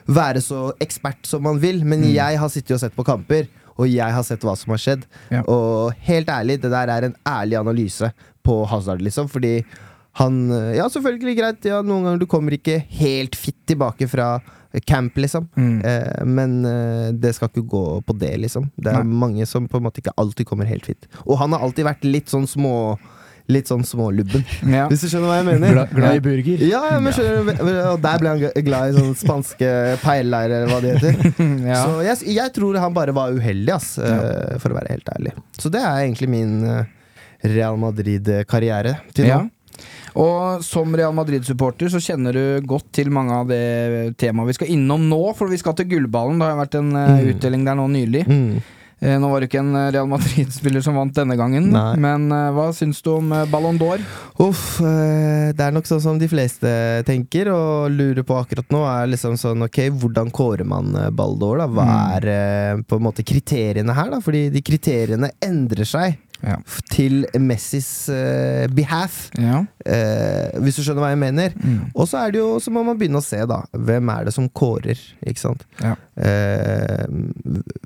være 0.09 0.41
så 0.43 0.69
ekspert 0.83 1.25
som 1.29 1.43
man 1.45 1.59
vil, 1.63 1.83
men 1.85 2.01
Mm. 2.03 2.13
jeg 2.15 2.39
har 2.41 2.49
sittet 2.51 2.75
og 2.75 2.81
sett 2.81 2.95
på 2.97 3.05
kamper. 3.07 3.47
Og 3.73 3.87
jeg 3.89 4.05
har 4.13 4.21
sett 4.21 4.43
hva 4.45 4.51
som 4.55 4.69
har 4.69 4.77
skjedd. 4.77 5.05
Ja. 5.33 5.39
Og 5.49 5.93
helt 6.05 6.27
ærlig, 6.29 6.59
det 6.61 6.69
der 6.69 6.89
er 6.93 7.07
en 7.07 7.15
ærlig 7.25 7.57
analyse 7.57 8.11
på 8.45 8.61
Hazard, 8.71 9.01
liksom. 9.05 9.29
Fordi 9.31 9.57
han 10.19 10.43
Ja, 10.77 10.85
selvfølgelig, 10.93 11.37
greit, 11.39 11.65
ja, 11.65 11.79
noen 11.81 12.03
ganger 12.05 12.19
du 12.21 12.27
kommer 12.29 12.53
ikke 12.53 12.81
helt 12.99 13.35
fitt 13.39 13.57
tilbake 13.69 14.05
fra 14.11 14.35
camp, 14.89 15.17
liksom. 15.21 15.47
Mm. 15.57 15.81
Eh, 15.85 16.23
men 16.25 16.53
eh, 16.65 17.09
det 17.13 17.35
skal 17.37 17.49
ikke 17.51 17.65
gå 17.69 17.83
på 18.07 18.15
det, 18.17 18.31
liksom. 18.41 18.71
Det 18.77 18.89
er 18.93 19.03
Nei. 19.03 19.17
mange 19.25 19.45
som 19.49 19.67
på 19.69 19.77
en 19.77 19.85
måte 19.85 20.01
ikke 20.01 20.13
alltid 20.17 20.47
kommer 20.49 20.65
helt 20.69 20.85
fit. 20.89 21.05
Og 21.27 21.37
han 21.41 21.53
har 21.53 21.61
alltid 21.65 21.85
vært 21.85 22.07
litt 22.07 22.29
sånn 22.33 22.47
små 22.49 22.97
Litt 23.51 23.67
sånn 23.67 23.81
smålubben, 23.83 24.39
Ja. 24.71 24.85
hvis 24.87 25.01
du 25.03 25.09
skjønner 25.11 25.27
hva 25.27 25.33
jeg 25.41 25.47
mener. 25.49 25.73
Gla, 25.75 25.81
glad 25.91 26.15
i 26.15 26.21
burger. 26.23 26.61
Ja, 26.63 26.79
ja, 26.93 26.99
men 27.03 27.11
skjønner 27.11 27.57
du, 27.59 27.73
og 27.91 27.97
der 28.05 28.21
ble 28.21 28.31
han 28.31 28.63
glad 28.69 28.93
i 28.93 28.93
sånne 28.95 29.17
spanske 29.19 29.71
paellaer, 29.99 30.53
eller 30.61 30.71
hva 30.71 30.77
det 30.79 30.93
heter. 30.95 31.33
ja. 31.73 31.81
Så 31.83 31.97
jeg, 32.07 32.37
jeg 32.37 32.53
tror 32.55 32.77
han 32.79 32.95
bare 32.95 33.11
var 33.17 33.35
uheldig, 33.35 33.73
ass, 33.75 33.97
eh, 33.99 34.55
for 34.63 34.71
å 34.71 34.77
være 34.79 34.93
helt 34.95 35.11
ærlig. 35.11 35.33
Så 35.59 35.67
det 35.75 35.81
er 35.83 36.05
egentlig 36.05 36.29
min 36.31 36.53
eh, 36.63 36.87
Real 37.43 37.77
Madrid-karriere 37.77 38.97
til 39.13 39.25
nå. 39.27 39.29
Ja. 39.29 39.41
Og 40.21 40.61
som 40.63 40.93
Real 40.95 41.13
Madrid-supporter 41.17 41.89
så 41.89 41.97
kjenner 42.03 42.35
du 42.37 42.43
godt 42.69 42.91
til 42.93 43.09
mange 43.09 43.33
av 43.33 43.47
det 43.49 44.13
temaet 44.21 44.51
vi 44.51 44.57
skal 44.59 44.69
innom 44.75 45.07
nå, 45.09 45.23
for 45.35 45.49
vi 45.49 45.57
skal 45.57 45.73
til 45.79 45.89
gullballen. 45.89 46.37
Det 46.39 46.51
har 46.51 46.59
vært 46.61 46.77
en 46.79 46.95
eh, 46.95 47.11
Mm. 47.23 47.29
utdeling 47.33 47.65
der 47.65 47.75
nå 47.79 47.87
nylig. 47.89 48.21
Mm. 48.29 48.61
Eh, 49.03 49.17
nå 49.19 49.27
var 49.31 49.41
det 49.41 49.49
ikke 49.49 49.59
en 49.59 49.73
eh, 49.75 49.87
Real 49.91 50.05
Madrid-spiller 50.07 50.83
som 50.85 50.95
vant 50.95 51.11
denne 51.17 51.35
gangen, 51.35 51.71
Nei. 51.73 51.95
men 51.99 52.29
eh, 52.31 52.51
hva 52.55 52.67
syns 52.77 53.01
du 53.03 53.09
om 53.15 53.33
Ballon 53.51 53.79
d'Or? 53.81 53.99
Uff, 54.45 54.77
eh, 54.85 55.49
det 55.57 55.65
er 55.65 55.73
nok 55.75 55.89
sånn 55.89 55.99
som 56.05 56.19
de 56.21 56.29
fleste 56.31 56.69
tenker 57.09 57.49
og 57.51 57.89
lurer 57.91 58.23
på 58.23 58.37
akkurat 58.37 58.69
nå, 58.71 58.83
er 58.85 59.09
liksom 59.11 59.33
sånn 59.41 59.65
ok, 59.65 59.89
hvordan 59.97 60.29
kårer 60.31 60.63
man 60.69 60.93
Ballon 61.17 61.39
d'Or, 61.41 61.57
da? 61.65 61.67
Hva 61.67 61.87
Mm. 61.89 62.13
er 62.21 62.83
på 62.87 63.01
en 63.01 63.03
måte 63.09 63.25
kriteriene 63.25 63.93
her, 63.97 64.11
da? 64.13 64.21
Fordi 64.21 64.45
de 64.53 64.61
kriteriene 64.61 65.31
endrer 65.41 65.83
seg 65.89 66.19
Ja. 66.43 66.57
til 66.91 67.23
Messis 67.39 68.09
uh, 68.11 68.67
behalf, 68.75 69.29
Ja. 69.39 69.61
Uh, 69.87 70.61
hvis 70.63 70.75
du 70.75 70.83
skjønner 70.83 71.05
hva 71.05 71.11
jeg 71.13 71.21
mener. 71.21 71.55
Mm. 71.55 71.91
Og 71.95 72.07
så 72.09 72.19
er 72.19 72.33
det 72.35 72.41
jo, 72.41 72.57
så 72.59 72.73
må 72.73 72.83
man 72.83 72.99
begynne 72.99 73.21
å 73.21 73.25
se, 73.25 73.39
da. 73.47 73.61
Hvem 73.71 74.11
er 74.11 74.27
det 74.27 74.35
som 74.35 74.49
kårer, 74.51 74.99
ikke 75.23 75.39
sant? 75.39 75.63
Ja. 75.79 75.95
Uh, 76.19 77.07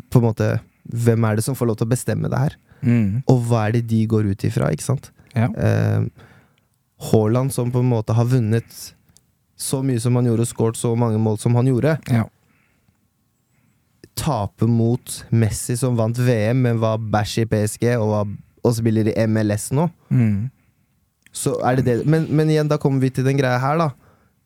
på 0.09 0.21
en 0.21 0.27
måte 0.29 0.55
Hvem 0.87 1.25
er 1.27 1.35
det 1.35 1.43
som 1.43 1.55
får 1.57 1.67
lov 1.67 1.75
til 1.81 1.83
å 1.83 1.91
bestemme 1.91 2.29
det 2.31 2.39
her? 2.39 2.53
Mm. 2.79 3.23
Og 3.27 3.41
hva 3.49 3.65
er 3.67 3.73
det 3.75 3.89
de 3.89 4.05
går 4.07 4.29
ut 4.31 4.45
ifra, 4.47 4.69
ikke 4.71 4.85
sant? 4.85 5.09
Ja. 5.35 5.49
Haaland 7.09 7.51
som 7.51 7.73
på 7.73 7.81
en 7.83 7.89
måte 7.91 8.15
har 8.15 8.29
vunnet 8.31 8.77
så 9.57 9.81
mye 9.83 9.99
som 9.99 10.15
han 10.15 10.29
gjorde, 10.29 10.45
og 10.45 10.51
skåret 10.51 10.79
så 10.79 10.93
mange 10.95 11.19
mål 11.21 11.39
som 11.41 11.55
han 11.57 11.67
gjorde. 11.67 11.97
Ja. 12.13 12.23
tape 14.17 14.65
mot 14.65 15.25
Messi, 15.29 15.75
som 15.77 15.97
vant 15.97 16.17
VM, 16.17 16.63
men 16.63 16.79
var 16.81 16.97
bæsj 16.97 17.43
i 17.43 17.49
PSG 17.51 17.83
og, 17.97 18.07
var, 18.15 18.31
og 18.67 18.75
spiller 18.77 19.09
i 19.11 19.15
MLS 19.29 19.69
nå. 19.75 19.87
Mm. 20.13 20.49
Så 21.37 21.55
er 21.65 21.77
det 21.79 21.85
det. 21.85 21.95
Men, 22.09 22.27
men 22.33 22.49
igjen, 22.49 22.69
da 22.71 22.77
kommer 22.81 23.03
vi 23.03 23.11
til 23.13 23.25
den 23.27 23.37
greia 23.39 23.59
her, 23.61 23.77
da. 23.85 23.91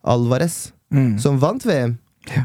Alvarez, 0.04 0.72
Mm. 0.92 1.14
som 1.24 1.38
vant 1.40 1.64
VM. 1.64 1.94
Ja. 2.28 2.42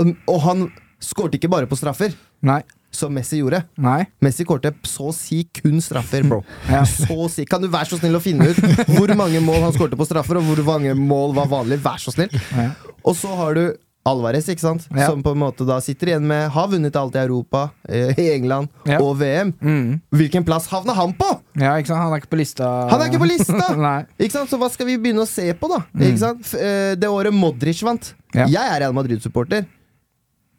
Og, 0.00 0.14
og 0.26 0.38
han 0.40 0.62
skårte 1.04 1.36
ikke 1.36 1.50
bare 1.52 1.66
på 1.68 1.76
straffer, 1.76 2.14
Nei. 2.40 2.62
som 2.90 3.12
Messi 3.12 3.42
gjorde. 3.42 3.58
Nei. 3.76 4.06
Messi 4.24 4.46
skårte 4.46 4.70
så 4.88 5.10
å 5.10 5.12
si 5.12 5.42
kun 5.52 5.76
straffer, 5.84 6.24
bro. 6.24 6.38
Ja. 6.72 6.80
Si. 6.88 7.44
Kan 7.44 7.60
du 7.60 7.68
være 7.68 7.90
så 7.90 7.98
snill 8.00 8.16
å 8.16 8.22
finne 8.24 8.48
ut 8.48 8.56
hvor 8.96 9.12
mange 9.20 9.42
mål 9.44 9.66
han 9.66 9.76
skårte 9.76 9.98
på 10.00 10.06
straffer, 10.08 10.40
og 10.40 10.48
hvor 10.48 10.64
mange 10.64 10.94
mål 10.96 11.36
var 11.36 11.50
vanlig? 11.52 11.76
Vær 11.84 12.00
så 12.00 12.14
snill. 12.16 12.32
Ja. 12.56 12.70
Og 13.04 13.14
så 13.20 13.36
har 13.36 13.52
du 13.60 13.62
Alvarez, 14.08 14.48
ikke 14.50 14.64
sant? 14.64 14.86
Ja. 14.94 15.06
som 15.10 15.22
på 15.24 15.32
en 15.36 15.40
måte 15.42 15.66
da 15.68 15.76
sitter 15.84 16.12
igjen 16.14 16.26
med 16.28 16.48
Har 16.54 16.68
vunnet 16.72 16.96
alt 16.96 17.14
i 17.18 17.20
Europa, 17.22 17.66
eh, 17.88 18.12
i 18.18 18.28
England 18.34 18.68
Ja. 18.88 18.98
og 19.04 19.16
VM. 19.20 19.52
Mm. 19.60 20.00
Hvilken 20.16 20.44
plass 20.48 20.68
havna 20.72 20.94
han 20.96 21.12
på?! 21.18 21.28
ja, 21.60 21.76
ikke 21.78 21.92
sant? 21.92 22.00
Han 22.02 22.12
er 22.16 22.22
ikke 22.22 22.32
på 22.34 22.40
lista. 22.40 22.68
Han 22.90 23.00
er 23.04 23.10
ikke 23.12 23.22
på 23.24 23.30
lista! 23.30 23.66
Ikke 24.18 24.34
sant? 24.34 24.50
Så 24.50 24.58
hva 24.60 24.68
skal 24.72 24.86
vi 24.88 24.96
begynne 24.98 25.22
å 25.24 25.28
se 25.28 25.46
på, 25.58 25.68
da? 25.70 25.82
Ikke 25.98 26.20
sant? 26.22 26.54
Eh, 26.58 26.94
det 26.98 27.08
året 27.10 27.34
Modric 27.34 27.82
vant. 27.86 28.14
Ja. 28.34 28.46
Jeg 28.48 28.64
er 28.74 28.80
Real 28.84 28.96
Madrid-supporter. 28.96 29.66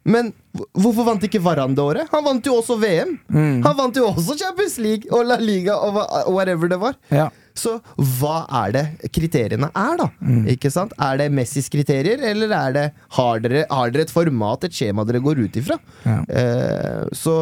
Men 0.10 0.32
hvorfor 0.74 1.06
vant 1.06 1.24
ikke 1.28 1.42
Varan 1.44 1.76
det 1.78 1.84
året? 1.84 2.08
Han 2.14 2.24
vant 2.26 2.46
jo 2.48 2.56
også 2.62 2.78
VM! 2.82 3.18
Mm. 3.30 3.60
Han 3.66 3.76
vant 3.78 3.98
jo 4.00 4.08
også 4.10 4.38
Champions 4.40 4.78
League 4.82 5.12
og 5.14 5.26
La 5.28 5.38
Liga 5.42 5.76
og 5.76 6.00
whatever 6.34 6.72
det 6.72 6.80
var. 6.82 6.96
Ja. 7.14 7.28
Så 7.60 7.76
hva 8.20 8.44
er 8.64 8.76
det 8.76 8.84
kriteriene 9.16 9.70
er, 9.74 9.96
da? 10.00 10.08
Mm. 10.24 10.44
Ikke 10.54 10.72
sant? 10.74 10.94
Er 10.96 11.20
det 11.20 11.30
Messis 11.36 11.70
kriterier, 11.72 12.22
eller 12.32 12.54
er 12.56 12.76
det, 12.76 12.86
har, 13.18 13.42
dere, 13.44 13.66
har 13.70 13.92
dere 13.94 14.06
et 14.08 14.14
format, 14.14 14.64
et 14.68 14.76
skjema 14.76 15.06
dere 15.08 15.22
går 15.24 15.42
ut 15.46 15.60
ifra? 15.60 15.80
Ja. 16.06 16.20
Eh, 16.30 17.10
så 17.18 17.42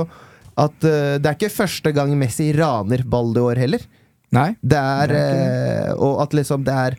at 0.57 0.87
eh, 0.87 1.17
det 1.21 1.29
er 1.29 1.37
ikke 1.37 1.53
første 1.53 1.93
gang 1.93 2.15
Messi 2.17 2.49
raner 2.57 3.03
Baldeår 3.05 3.61
heller. 3.61 3.83
Nei. 4.33 4.49
Det 4.59 4.79
er, 4.79 5.13
Det 5.13 5.19
eh, 5.21 5.91
Og 6.03 6.23
at 6.25 6.33
liksom 6.35 6.65
det 6.67 6.79
er 6.87 6.97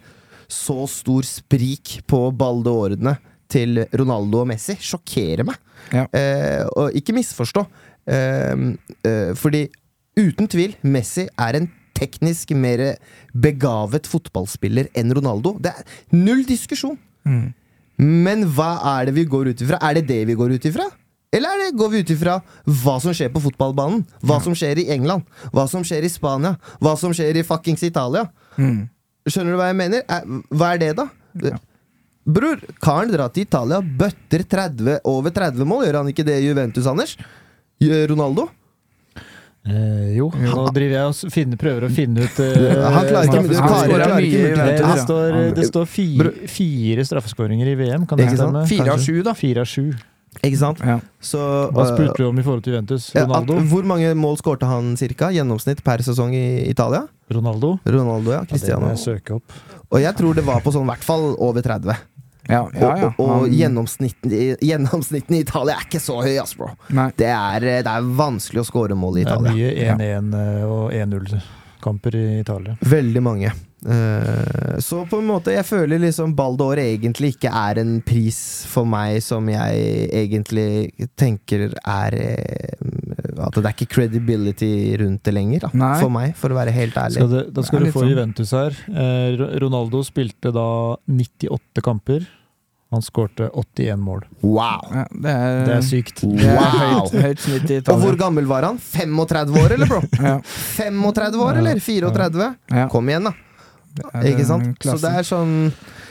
så 0.48 0.86
stor 0.88 1.26
sprik 1.28 1.98
på 2.08 2.22
baldeårene 2.32 3.18
til 3.52 3.82
Ronaldo 3.96 4.44
og 4.44 4.48
Messi, 4.48 4.78
sjokkerer 4.80 5.44
meg. 5.48 5.58
Ja. 5.92 6.06
Og 6.76 6.96
ikke 6.96 7.12
misforstå. 7.16 7.62
Fordi 9.40 9.60
uten 10.16 10.48
tvil, 10.48 10.72
Messi 10.88 11.26
er 11.32 11.58
en 11.60 11.68
teknisk 11.98 12.54
mer 12.54 12.84
begavet 13.34 14.06
fotballspiller 14.08 14.88
enn 14.96 15.12
Ronaldo. 15.18 15.56
Det 15.58 15.74
er 15.74 16.16
null 16.16 16.44
diskusjon. 16.48 16.96
Mm. 17.26 17.50
Men 17.98 18.46
hva 18.54 18.76
er 18.94 19.08
det 19.08 19.18
vi 19.18 19.26
går 19.28 19.52
ut 19.52 19.62
ifra? 19.66 19.80
Er 19.82 19.98
det 19.98 20.06
det 20.08 20.22
vi 20.30 20.38
går 20.38 20.54
ut 20.54 20.68
ifra? 20.70 20.86
Eller 21.34 21.52
er 21.52 21.64
det, 21.66 21.76
går 21.76 21.90
vi 21.92 22.02
ut 22.04 22.10
ifra 22.14 22.38
hva 22.64 22.94
som 23.02 23.12
skjer 23.12 23.32
på 23.34 23.42
fotballbanen? 23.44 24.04
Hva 24.24 24.38
som 24.40 24.54
skjer 24.56 24.80
i 24.80 24.86
England? 24.94 25.26
Hva 25.52 25.66
som 25.68 25.82
skjer 25.84 26.06
i 26.06 26.12
Spania? 26.12 26.54
Hva 26.80 26.94
som 27.00 27.12
skjer 27.12 27.36
i 27.36 27.44
fuckings 27.44 27.84
Italia? 27.84 28.24
Mm. 28.56 28.86
Skjønner 29.28 29.52
du 29.52 29.58
hva 29.60 29.66
jeg 29.68 29.76
mener? 29.82 30.06
Er, 30.08 30.24
hva 30.54 30.70
er 30.72 30.80
det, 30.80 30.94
da? 30.96 31.08
Ja. 31.44 31.58
Bror, 32.28 32.62
karen 32.84 33.12
drar 33.12 33.32
til 33.32 33.44
Italia, 33.44 33.80
bøtter 33.80 34.44
30, 34.56 35.02
over 35.08 35.34
30 35.36 35.68
mål. 35.68 35.84
Gjør 35.86 36.00
han 36.00 36.10
ikke 36.12 36.24
det 36.28 36.38
i 36.40 36.48
Juventus, 36.48 36.88
Anders? 36.88 37.14
Ronaldo? 38.08 38.48
Eh, 39.68 40.14
jo, 40.16 40.28
nå 40.32 40.68
driver 40.72 40.94
jeg 40.94 41.08
og 41.10 41.32
finner, 41.34 41.58
prøver 41.60 41.84
å 41.84 41.90
finne 41.92 42.22
ut 42.24 42.38
eh, 42.44 42.84
Han 42.94 43.08
klarer 43.08 43.26
ikke- 43.28 43.42
det, 43.48 43.56
klarer, 43.58 43.90
klarer 43.90 44.26
ikke 44.28 44.44
det, 44.54 44.76
det 44.78 45.00
står, 45.02 45.34
det 45.58 45.66
står 45.68 45.88
fire, 45.92 46.30
fire 46.48 47.04
straffeskåringer 47.04 47.72
i 47.72 47.74
VM, 47.76 48.06
kan 48.08 48.16
det 48.22 48.30
stemme? 48.32 48.62
Fire 48.70 48.94
av 48.94 49.02
sju, 49.04 49.18
da. 49.26 49.34
Fire 49.36 49.66
av 49.66 49.68
sju. 49.68 49.90
Ikke 50.44 50.58
sant? 50.60 50.80
Ja. 50.84 50.98
Så 51.20 51.38
Hva 51.74 51.82
øh, 51.84 51.90
spurte 51.90 52.16
du 52.22 52.26
om 52.28 52.38
i 52.38 52.44
forhold 52.46 52.62
til 52.62 52.74
Juventus? 52.76 53.10
ja, 53.16 53.24
at, 53.26 53.48
Hvor 53.72 53.84
mange 53.88 54.12
mål 54.14 54.36
skårte 54.38 54.68
han 54.70 54.92
cirka? 55.00 55.32
Gjennomsnitt 55.34 55.82
per 55.84 56.04
sesong 56.06 56.32
i 56.36 56.68
Italia? 56.70 57.06
Ronaldo? 57.32 57.74
Ronaldo, 57.84 58.32
ja. 58.36 58.44
Ja, 58.48 58.60
det 58.62 58.78
må 58.78 58.92
jeg 58.94 59.02
søke 59.02 59.36
opp. 59.40 59.56
Og 59.90 60.00
jeg 60.00 60.14
tror 60.16 60.36
det 60.38 60.44
var 60.46 60.62
på 60.64 60.72
sånn 60.72 60.86
hvert 60.88 61.02
fall 61.04 61.32
over 61.42 61.64
30. 61.64 61.96
Ja, 62.48 62.62
ja, 62.72 62.90
ja. 62.96 63.10
Og, 63.18 63.20
og, 63.20 63.30
og 63.42 63.48
gjennomsnitten, 63.52 64.32
i- 64.32 64.56
gjennomsnitten 64.70 65.36
i 65.36 65.42
Italia 65.44 65.76
er 65.76 65.86
ikke 65.86 66.00
så 66.00 66.18
høy, 66.24 66.34
ass, 66.40 66.54
bro. 66.56 66.70
Det 67.20 67.28
er, 67.28 67.60
det 67.84 67.92
er 67.92 68.10
vanskelig 68.18 68.64
å 68.64 68.68
score 68.70 68.96
mål 68.98 69.20
i 69.20 69.24
Det 69.28 69.36
er 69.36 69.46
mye 69.46 69.72
1-1 69.94 70.36
eh, 70.42 70.66
og 70.66 70.92
1-0-kamper 70.96 72.16
i 72.18 72.26
Italia. 72.40 72.76
Veldig 72.80 73.22
mange. 73.22 73.52
Eh, 73.86 74.78
så 74.82 75.04
på 75.06 75.20
en 75.20 75.28
måte, 75.28 75.52
jeg 75.54 75.62
føler 75.68 76.00
liksom 76.02 76.32
Baldor 76.34 76.80
egentlig 76.82 77.34
ikke 77.36 77.52
er 77.54 77.78
en 77.84 78.00
pris 78.02 78.38
for 78.66 78.88
meg 78.90 79.20
som 79.22 79.46
jeg 79.52 80.08
egentlig 80.18 81.08
tenker 81.14 81.68
er 81.86 82.16
eh, 82.18 82.74
At 83.38 83.54
det 83.54 83.62
er 83.68 83.76
ikke 83.76 83.86
credibility 83.94 84.72
rundt 84.98 85.22
det 85.28 85.34
lenger, 85.36 85.68
da. 85.68 85.92
For 86.02 86.10
meg, 86.10 86.32
for 86.40 86.50
å 86.50 86.58
være 86.58 86.72
helt 86.74 86.96
ærlig. 86.98 87.20
Skal 87.20 87.30
det, 87.36 87.44
da 87.54 87.62
skal 87.68 87.84
du 87.86 87.92
få 87.94 88.02
sånn. 88.02 88.10
Juventus 88.16 88.50
her. 88.56 88.80
Eh, 88.90 89.38
Ronaldo 89.62 90.02
spilte 90.06 90.50
da 90.56 90.66
98 91.06 91.84
kamper. 91.86 92.26
Han 92.90 93.02
skårte 93.04 93.50
81 93.52 94.00
mål. 94.00 94.22
Wow! 94.40 94.80
Ja, 94.94 95.02
det 95.12 95.32
er, 95.32 95.58
Det 95.66 95.74
er 95.74 95.82
sykt. 95.84 96.22
det 96.24 96.46
er 96.48 96.78
høyt, 96.78 97.16
høyt 97.26 97.42
snitt 97.44 97.72
i 97.74 97.80
Og 97.92 98.00
hvor 98.00 98.16
gammel 98.16 98.48
var 98.48 98.64
han? 98.64 98.78
35 98.80 99.58
år, 99.60 99.74
eller, 99.76 99.90
bro? 99.90 100.00
Ja, 100.16 100.38
35 100.78 101.42
år, 101.44 101.60
eller? 101.60 101.82
34? 101.84 102.48
ja. 102.72 102.88
Kom 102.88 103.12
igjen, 103.12 103.28
da. 103.28 103.34
Er 104.14 104.30
Ikke 104.32 104.46
sant? 104.48 104.78
Så 104.84 104.96
det 105.02 105.10
er 105.20 105.26
sånn 105.26 105.54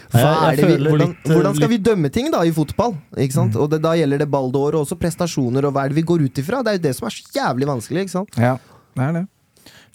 hva 0.07 0.51
er 0.51 0.55
det 0.55 0.67
vi, 0.69 0.75
hvordan, 0.87 1.09
eh, 1.17 1.31
hvordan 1.33 1.55
skal 1.57 1.69
vi 1.71 1.77
dømme 1.83 2.09
ting 2.13 2.29
da 2.31 2.39
i 2.47 2.51
fotball? 2.55 2.93
Ikke 3.19 3.35
sant? 3.35 3.57
Og 3.59 3.67
det, 3.73 3.81
da 3.83 3.91
gjelder 3.97 4.21
det 4.23 4.29
ballår 4.31 4.77
og 4.77 4.85
også 4.85 4.95
prestasjoner, 4.99 5.67
og 5.67 5.73
hva 5.75 5.83
er 5.83 5.91
det 5.91 5.97
vi 5.99 6.05
går 6.07 6.23
ut 6.29 6.39
ifra? 6.39 6.61
Det 6.63 6.71
er 6.71 6.77
jo 6.79 6.83
det 6.85 6.93
som 6.95 7.09
er 7.09 7.15
så 7.17 7.33
jævlig 7.35 7.67
vanskelig. 7.67 8.05
ikke 8.05 8.15
sant? 8.15 8.37
Ja, 8.39 8.53
det 8.95 9.03
er 9.07 9.17
det. 9.17 9.25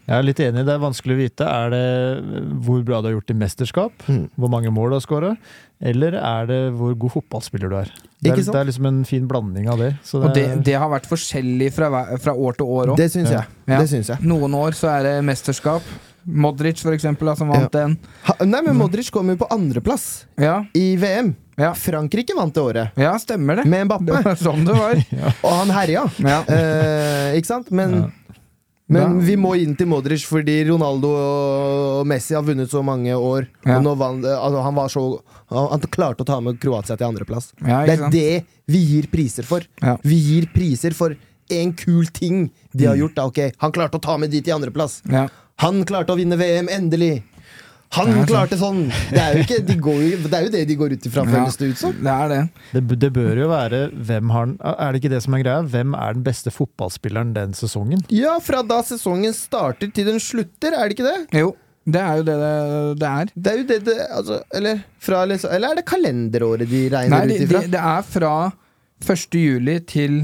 Jeg 0.08 0.16
er 0.18 0.24
litt 0.26 0.40
enig, 0.42 0.64
det 0.66 0.72
er 0.74 0.80
vanskelig 0.82 1.14
å 1.14 1.20
vite. 1.20 1.46
Er 1.46 1.70
det 1.70 1.82
hvor 2.66 2.80
bra 2.86 2.98
du 3.02 3.08
har 3.10 3.14
gjort 3.14 3.30
i 3.30 3.36
mesterskap? 3.38 4.06
Mm. 4.10 4.24
Hvor 4.34 4.50
mange 4.50 4.72
mål 4.74 4.90
du 4.90 4.96
har 4.98 5.04
skåra? 5.04 5.30
Eller 5.82 6.16
er 6.18 6.46
det 6.50 6.58
hvor 6.78 6.94
god 6.98 7.14
fotballspiller 7.16 7.70
du 7.70 7.76
er? 7.78 7.92
Det 8.22 8.30
er, 8.32 8.42
det 8.42 8.54
er 8.60 8.68
liksom 8.68 8.86
en 8.90 9.00
fin 9.06 9.24
blanding 9.30 9.68
av 9.70 9.78
det. 9.82 9.92
Så 10.06 10.20
Og 10.22 10.28
det, 10.34 10.44
det, 10.56 10.64
det 10.70 10.74
har 10.78 10.90
vært 10.92 11.06
forskjellig 11.10 11.70
fra, 11.74 11.90
fra 12.22 12.34
år 12.34 12.58
til 12.58 12.66
år 12.70 12.92
òg. 12.94 12.96
Det 12.98 13.10
syns 13.14 13.30
Ja. 13.30 13.42
jeg. 13.42 13.58
Ja. 13.74 13.78
Det 13.82 13.90
syns 13.90 14.10
jeg. 14.14 14.26
Noen 14.26 14.54
år 14.58 14.74
så 14.78 14.90
er 14.94 15.06
det 15.08 15.14
mesterskap. 15.26 15.86
Modric, 16.22 16.78
for 16.82 16.94
eksempel, 16.94 17.26
da, 17.26 17.34
som 17.34 17.48
vant 17.50 17.72
den. 17.74 17.96
Ha, 18.28 18.36
nei, 18.46 18.60
men 18.62 18.76
Modric 18.78 19.08
kom 19.10 19.26
jo 19.32 19.34
på 19.40 19.48
andreplass 19.50 20.24
Ja, 20.38 20.60
i 20.78 20.92
VM. 20.96 21.32
Ja. 21.58 21.72
Frankrike 21.76 22.32
vant 22.38 22.54
det 22.54 22.62
året, 22.62 22.94
ja, 22.96 23.10
stemmer 23.20 23.58
det. 23.60 23.66
med 23.68 23.90
Det 24.06 24.14
var 24.24 24.38
sånn 24.46 24.62
det 24.64 24.72
var. 24.78 25.02
Og 25.44 25.50
han 25.52 25.72
herja. 25.74 26.06
Ja. 26.22 26.38
Eh, 26.46 27.34
ikke 27.38 27.50
sant? 27.50 27.70
Men, 27.74 27.98
Ja. 27.98 28.08
Men 28.92 29.18
vi 29.24 29.34
må 29.40 29.54
inn 29.60 29.74
til 29.78 29.88
Modric 29.90 30.24
fordi 30.28 30.58
Ronaldo 30.68 31.10
og 31.16 32.06
Messi 32.10 32.36
har 32.36 32.44
vunnet 32.46 32.70
så 32.72 32.82
mange 32.84 33.14
år. 33.16 33.48
Ja. 33.66 33.80
Vant, 33.80 34.24
altså, 34.24 34.62
han, 34.64 34.74
var 34.78 34.92
så, 34.92 35.04
han, 35.52 35.86
klarte 35.92 36.24
å 36.24 36.28
ta 36.28 36.38
med 36.44 36.60
Kroatia 36.62 36.96
til 36.96 37.08
andreplass. 37.08 37.52
Ja, 37.60 37.82
Det 37.88 37.98
er 37.98 38.10
det 38.14 38.44
vi 38.72 38.84
gir 38.94 39.08
priser 39.12 39.46
for. 39.48 39.64
Ja. 39.82 39.96
Vi 40.04 40.18
gir 40.20 40.48
priser 40.54 40.94
for 40.96 41.16
en 41.52 41.72
kul 41.76 42.06
ting 42.14 42.50
de 42.72 42.84
Mm. 42.84 42.88
har 42.88 42.96
gjort. 42.96 43.14
Da. 43.14 43.26
Okay, 43.28 43.52
han 43.58 43.72
klarte 43.72 43.98
å 43.98 44.02
ta 44.02 44.16
med 44.16 44.30
de 44.30 44.40
til 44.40 44.54
andreplass. 44.54 45.02
Ja. 45.10 45.28
Han 45.60 45.84
klarte 45.84 46.14
å 46.14 46.16
vinne 46.16 46.38
VM, 46.40 46.68
endelig! 46.72 47.22
Han 47.92 48.12
det 48.14 48.26
klarte 48.30 48.56
sånn! 48.56 48.86
Det 49.12 49.20
er, 49.20 49.34
jo 49.36 49.42
ikke, 49.44 49.58
de 49.68 49.74
går 49.84 49.98
jo, 50.00 50.20
det 50.24 50.38
er 50.38 50.46
jo 50.46 50.52
det 50.54 50.62
de 50.70 50.76
går 50.80 50.94
ut 50.96 51.08
ifra, 51.10 51.24
føles 51.28 51.58
det 51.60 51.66
ut 51.72 51.80
som. 51.80 51.96
Det 51.98 52.12
er 52.12 52.30
det. 52.32 52.38
det, 52.72 52.98
det 53.02 53.10
bør 53.12 53.40
jo 53.42 53.48
være 53.50 53.82
hvem 53.92 54.30
har 54.32 54.54
Er 54.72 54.94
det 54.94 55.02
ikke 55.02 55.12
det 55.12 55.20
som 55.26 55.36
er 55.36 55.42
greia? 55.44 55.66
Hvem 55.74 55.96
er 55.98 56.16
den 56.16 56.24
beste 56.24 56.52
fotballspilleren 56.54 57.34
den 57.36 57.52
sesongen? 57.58 58.00
Ja, 58.12 58.38
fra 58.44 58.62
da 58.64 58.80
sesongen 58.86 59.36
starter 59.36 59.92
til 59.92 60.08
den 60.08 60.22
slutter, 60.22 60.72
er 60.72 60.88
det 60.88 60.96
ikke 60.96 61.10
det? 61.10 61.42
Jo, 61.42 61.52
det 61.84 62.00
er 62.00 62.20
jo 62.20 62.24
det 62.28 62.36
det, 62.38 62.52
det 63.02 63.10
er. 63.10 63.32
Det 63.34 63.52
er 63.52 63.58
jo 63.58 63.66
det 63.72 63.78
det 63.88 63.98
altså, 64.06 64.38
eller, 64.54 64.84
fra, 65.02 65.24
liksom, 65.28 65.52
eller 65.56 65.72
er 65.72 65.80
det 65.80 65.84
kalenderåret 65.90 66.70
de 66.70 66.82
regner 66.94 67.16
Nei, 67.16 67.26
de, 67.28 67.34
ut 67.34 67.44
ifra? 67.48 67.64
det, 67.66 67.72
det 67.74 67.82
er 67.92 68.06
fra 68.06 68.34
1. 69.02 69.36
juli 69.42 69.76
til 69.90 70.22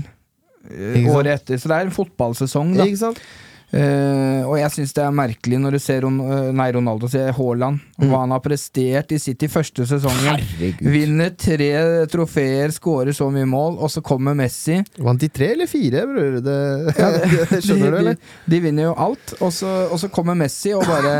eh, 0.70 1.10
året 1.10 1.40
etter. 1.40 1.58
Så 1.58 1.70
det 1.70 1.76
er 1.80 1.88
en 1.88 1.94
fotballsesong, 1.94 2.76
da. 2.78 2.86
Ikke 2.86 3.02
sant? 3.02 3.22
Eh, 3.68 4.46
og 4.48 4.54
jeg 4.56 4.72
syns 4.72 4.94
det 4.96 5.02
er 5.04 5.12
merkelig 5.12 5.58
når 5.60 5.74
du 5.76 5.78
ser 5.84 5.98
Ron 6.00 6.14
eh, 6.24 6.46
Nei, 6.56 6.70
Ronaldo, 6.72 7.08
sier 7.12 7.34
Haaland. 7.36 7.82
Mm. 8.00 8.06
Hva 8.08 8.22
han 8.22 8.32
har 8.32 8.40
prestert 8.40 9.12
i 9.12 9.18
City 9.20 9.48
første 9.52 9.84
sesongen. 9.90 10.38
Herregud. 10.40 10.88
Vinner 10.94 11.34
tre 11.36 11.68
trofeer, 12.08 12.72
skårer 12.72 13.12
så 13.16 13.28
mye 13.34 13.44
mål, 13.50 13.76
og 13.84 13.92
så 13.92 14.00
kommer 14.04 14.36
Messi. 14.38 14.78
Vant 15.04 15.20
de 15.20 15.28
tre 15.28 15.50
eller 15.52 15.68
fire, 15.68 16.06
bror? 16.08 16.38
Det, 16.46 16.56
Ja, 16.96 17.10
det- 17.18 17.60
skjønner 17.66 17.90
du, 17.92 17.96
de, 17.98 18.00
eller? 18.00 18.16
De, 18.16 18.54
de 18.56 18.60
vinner 18.64 18.88
jo 18.88 18.94
alt, 19.04 19.34
og 19.42 19.52
så, 19.52 19.74
og 19.92 20.00
så 20.00 20.08
kommer 20.16 20.38
Messi 20.40 20.72
og 20.72 20.86
bare 20.88 21.16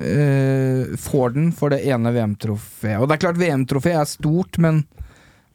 uh, 0.00 0.96
får 1.08 1.34
den 1.36 1.50
for 1.56 1.74
det 1.74 1.82
ene 1.84 2.14
VM-trofeet. 2.16 2.96
Og 3.02 3.10
det 3.10 3.18
er 3.18 3.22
klart, 3.26 3.40
VM-trofeet 3.40 4.00
er 4.00 4.08
stort, 4.08 4.56
men, 4.62 4.86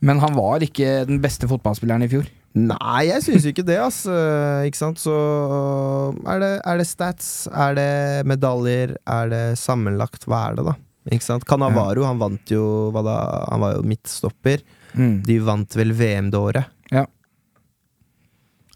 men 0.06 0.22
han 0.22 0.38
var 0.38 0.62
ikke 0.66 1.00
den 1.10 1.18
beste 1.26 1.50
fotballspilleren 1.50 2.06
i 2.06 2.12
fjor. 2.14 2.30
Nei, 2.54 3.06
jeg 3.08 3.24
syns 3.24 3.46
ikke 3.48 3.64
det, 3.64 3.78
ass. 3.80 4.02
Eh, 4.12 4.66
Ikke 4.68 4.76
sant? 4.82 5.00
Så 5.00 5.14
er 6.28 6.42
det, 6.44 6.50
er 6.68 6.82
det 6.82 6.88
stats? 6.90 7.48
Er 7.48 7.78
det 7.78 8.26
medaljer? 8.28 8.98
Er 9.08 9.30
det 9.32 9.44
sammenlagt? 9.62 10.26
Hva 10.28 10.50
er 10.50 10.58
det, 10.60 10.66
da? 10.68 10.74
Ikke 11.16 11.24
sant? 11.24 11.46
Canavaro, 11.48 12.04
han 12.06 12.20
vant 12.22 12.52
jo 12.52 12.66
hva 12.94 13.02
da? 13.08 13.16
Han 13.54 13.64
var 13.64 13.78
jo 13.78 13.86
midtstopper. 13.88 14.62
Mm. 15.00 15.22
De 15.24 15.40
vant 15.48 15.78
vel 15.80 15.94
VM 15.96 16.28
det 16.34 16.42
året. 16.44 16.68
Ja. 16.92 17.06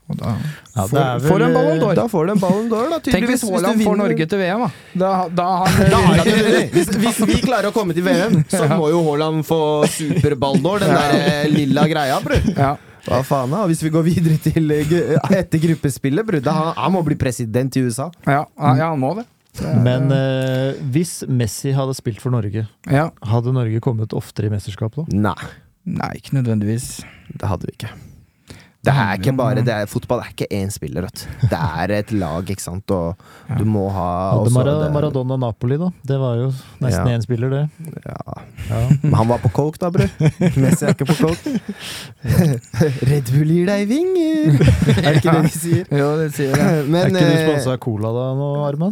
Og 0.07 0.17
da 0.21 0.31
Ja, 0.38 0.85
får, 0.85 0.95
vel- 0.95 1.21
får 1.27 1.39
du 1.39 1.45
en 1.49 1.53
Ballon 1.57 1.79
d'Or. 1.81 1.93
Da 1.97 2.07
får 2.07 2.25
du 2.25 2.31
en 2.35 2.39
Ballon 2.39 2.67
d'Or, 2.69 2.89
da. 2.93 2.99
Tenk 3.09 3.27
hvis 3.27 3.41
Haaland 3.43 3.81
får 3.81 3.83
vinner- 3.83 4.01
Norge 4.05 4.27
til 4.29 4.39
VM, 4.39 4.59
da. 4.63 4.69
Da, 5.03 5.11
da 5.27 5.47
Da 5.91 6.01
har 6.07 6.23
det. 6.23 6.69
Hvis, 6.71 6.89
hvis 6.95 7.21
vi 7.27 7.39
klarer 7.41 7.71
å 7.71 7.73
komme 7.75 7.93
til 7.97 8.03
VM, 8.05 8.43
så 8.47 8.67
må 8.77 8.89
jo 8.93 9.01
Haaland 9.09 9.43
få 9.47 9.59
superball 9.89 10.61
d'Or, 10.61 10.79
den 10.85 10.93
der 10.95 11.15
eh, 11.19 11.47
lilla 11.51 11.88
greia, 11.89 12.19
bror. 12.23 12.39
ja. 12.55 12.75
Hva 13.05 13.19
faen 13.25 13.51
da? 13.53 13.63
Hvis 13.69 13.83
vi 13.85 13.91
går 13.93 14.03
videre 14.07 14.37
til 14.41 14.71
eh, 14.73 15.15
etter 15.37 15.61
gruppespillet, 15.61 16.25
Brudde, 16.25 16.51
Han, 16.51 16.73
han 16.77 16.93
må 16.95 17.03
bli 17.05 17.17
president 17.21 17.75
i 17.77 17.83
USA. 17.85 18.09
Ja, 18.25 18.43
ja, 18.57 18.89
han 18.91 18.99
må 19.01 19.13
det. 19.19 19.27
Men 19.85 20.09
eh, 20.11 20.73
hvis 20.91 21.21
Messi 21.31 21.71
hadde 21.71 21.93
spilt 21.95 22.19
for 22.23 22.33
Norge, 22.33 22.65
Ja. 22.91 23.05
hadde 23.23 23.53
Norge 23.55 23.79
kommet 23.85 24.11
oftere 24.17 24.49
i 24.49 24.55
mesterskap 24.55 24.97
da? 24.97 25.05
Nei, 25.13 25.37
Nei, 25.85 26.09
ikke 26.17 26.33
nødvendigvis. 26.39 27.03
det 27.37 27.45
hadde 27.47 27.67
vi 27.69 27.75
ikke. 27.77 27.91
Det 28.86 28.93
er 28.93 29.17
ikke 29.19 29.34
bare 29.38 29.63
det 29.65 29.74
er, 29.74 29.86
Fotball 29.89 30.19
er 30.24 30.30
ikke 30.34 30.48
én 30.54 30.69
spiller, 30.74 31.02
vet 31.08 31.24
du. 31.26 31.48
Det 31.50 31.60
er 31.60 31.91
et 32.00 32.12
lag, 32.13 32.43
ikke 32.54 32.62
sant, 32.63 32.91
og 32.93 33.15
du 33.58 33.63
må 33.65 33.88
ha 33.93 34.08
Hadde 34.38 34.54
Mar 34.54 34.63
det- 34.69 34.91
Maradona 34.93 35.38
Napoli, 35.41 35.78
da. 35.82 35.89
Det 36.06 36.17
var 36.21 36.36
jo 36.43 36.52
nesten 36.82 37.08
Ja. 37.10 37.17
én 37.17 37.21
spiller, 37.26 37.50
det. 37.50 37.63
Ja. 38.06 38.36
Ja. 38.69 38.80
Men 39.02 39.13
han 39.13 39.28
var 39.28 39.38
på 39.43 39.50
coke, 39.54 39.78
da, 39.82 39.89
bror. 39.89 40.10
Messi 40.56 40.86
er 40.86 40.93
ikke 40.93 41.06
på 41.10 41.17
coke. 41.19 41.60
Red 43.10 43.30
Bull 43.34 43.50
gir 43.54 43.65
deg 43.69 43.88
vinger! 43.89 44.60
Er 44.95 45.02
det 45.02 45.15
ikke 45.21 45.34
det 45.34 45.43
de 45.45 45.54
sier? 45.60 45.86
Jo, 46.02 46.08
det 46.19 46.30
sier 46.36 46.52
jeg. 46.54 46.60
er 46.86 47.10
ikke 47.10 47.19
du 47.19 47.26
eh, 47.26 47.45
sponsa 47.45 47.69
av 47.76 47.80
Cola 47.84 48.10
da 48.15 48.26
nå, 48.38 48.50
Arman? 48.65 48.91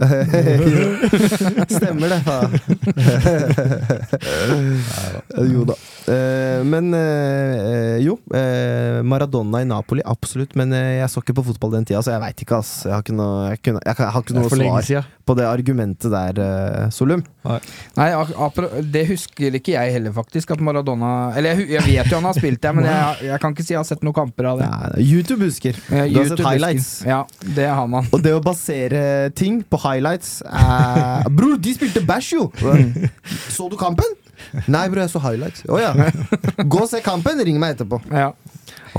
Stemmer 1.77 2.07
det, 2.13 2.19
faen. 2.25 2.51
jo 5.53 5.63
da. 5.67 5.75
Eh, 6.13 6.63
men 6.67 6.93
eh, 6.97 7.97
jo, 8.03 8.17
eh, 8.35 9.01
Maradona 9.03 9.61
i 9.61 9.65
Napoli, 9.65 9.82
absolutt. 10.05 10.55
Men 10.59 10.73
eh, 10.73 10.99
jeg 10.99 11.09
så 11.11 11.21
ikke 11.23 11.35
på 11.39 11.45
fotball 11.49 11.73
den 11.77 11.85
tida, 11.87 12.01
så 12.05 12.13
jeg 12.15 12.21
veit 12.23 12.43
ikke, 12.45 12.59
ass. 12.59 12.71
Jeg 12.87 12.93
har 12.95 13.03
ikke 13.03 13.15
noe, 13.17 13.49
jeg 13.51 13.61
kunne, 13.63 13.81
jeg, 13.85 13.97
jeg 13.99 14.13
har 14.15 14.25
ikke 14.25 14.37
noe 14.37 14.51
svar 14.51 14.87
siden. 14.87 15.09
på 15.27 15.35
det 15.39 15.45
argumentet 15.47 16.13
der, 16.13 16.41
eh, 16.43 16.89
Solum. 16.93 17.23
Nei, 17.43 17.59
Nei 17.97 18.07
det 18.93 19.03
husker 19.09 19.57
ikke 19.59 19.75
jeg 19.75 19.95
heller, 19.97 20.15
faktisk. 20.15 20.53
At 20.55 20.61
Maradona 20.63 21.33
Eller 21.35 21.59
jeg, 21.59 21.69
jeg 21.73 21.83
vet 21.89 22.11
jo 22.11 22.19
han 22.21 22.29
har 22.29 22.37
spilt 22.37 22.61
det, 22.63 22.73
men 22.77 22.87
jeg, 23.29 23.39
kan 23.43 23.55
ikke 23.55 23.65
si 23.67 23.75
jeg 23.75 23.81
har 23.81 23.87
sett 23.87 24.03
noen 24.05 24.15
kamper 24.15 24.49
av 24.53 24.63
det. 24.63 24.71
Nei, 24.71 25.05
YouTube 25.05 25.43
husker. 25.47 25.77
Eh, 25.91 26.07
Du 26.13 26.19
har 26.21 26.31
sett 26.31 26.45
highlights. 26.47 26.91
Ja, 27.07 27.23
det 27.57 27.69
har 27.69 27.87
man. 27.91 28.07
Og 28.13 28.23
det 28.23 28.35
å 28.35 28.41
basere 28.43 29.31
ting 29.35 29.61
på 29.67 29.79
highlights 29.85 30.41
er 30.47 31.29
Bror, 31.37 31.57
de 31.61 31.75
spilte 31.75 32.03
bæsj, 32.05 32.33
jo! 32.37 32.49
Så 33.55 33.69
du 33.71 33.77
kampen? 33.79 34.19
Nei, 34.67 34.87
bror, 34.89 35.03
jeg 35.03 35.11
så 35.13 35.21
highlights. 35.23 35.63
Å 35.71 35.79
ja. 35.79 35.91
Gå 36.67 36.83
og 36.83 36.89
se 36.91 37.01
kampen, 37.05 37.39
ring 37.45 37.59
meg 37.61 37.77
etterpå. 37.77 38.01
Ja. 38.11 38.31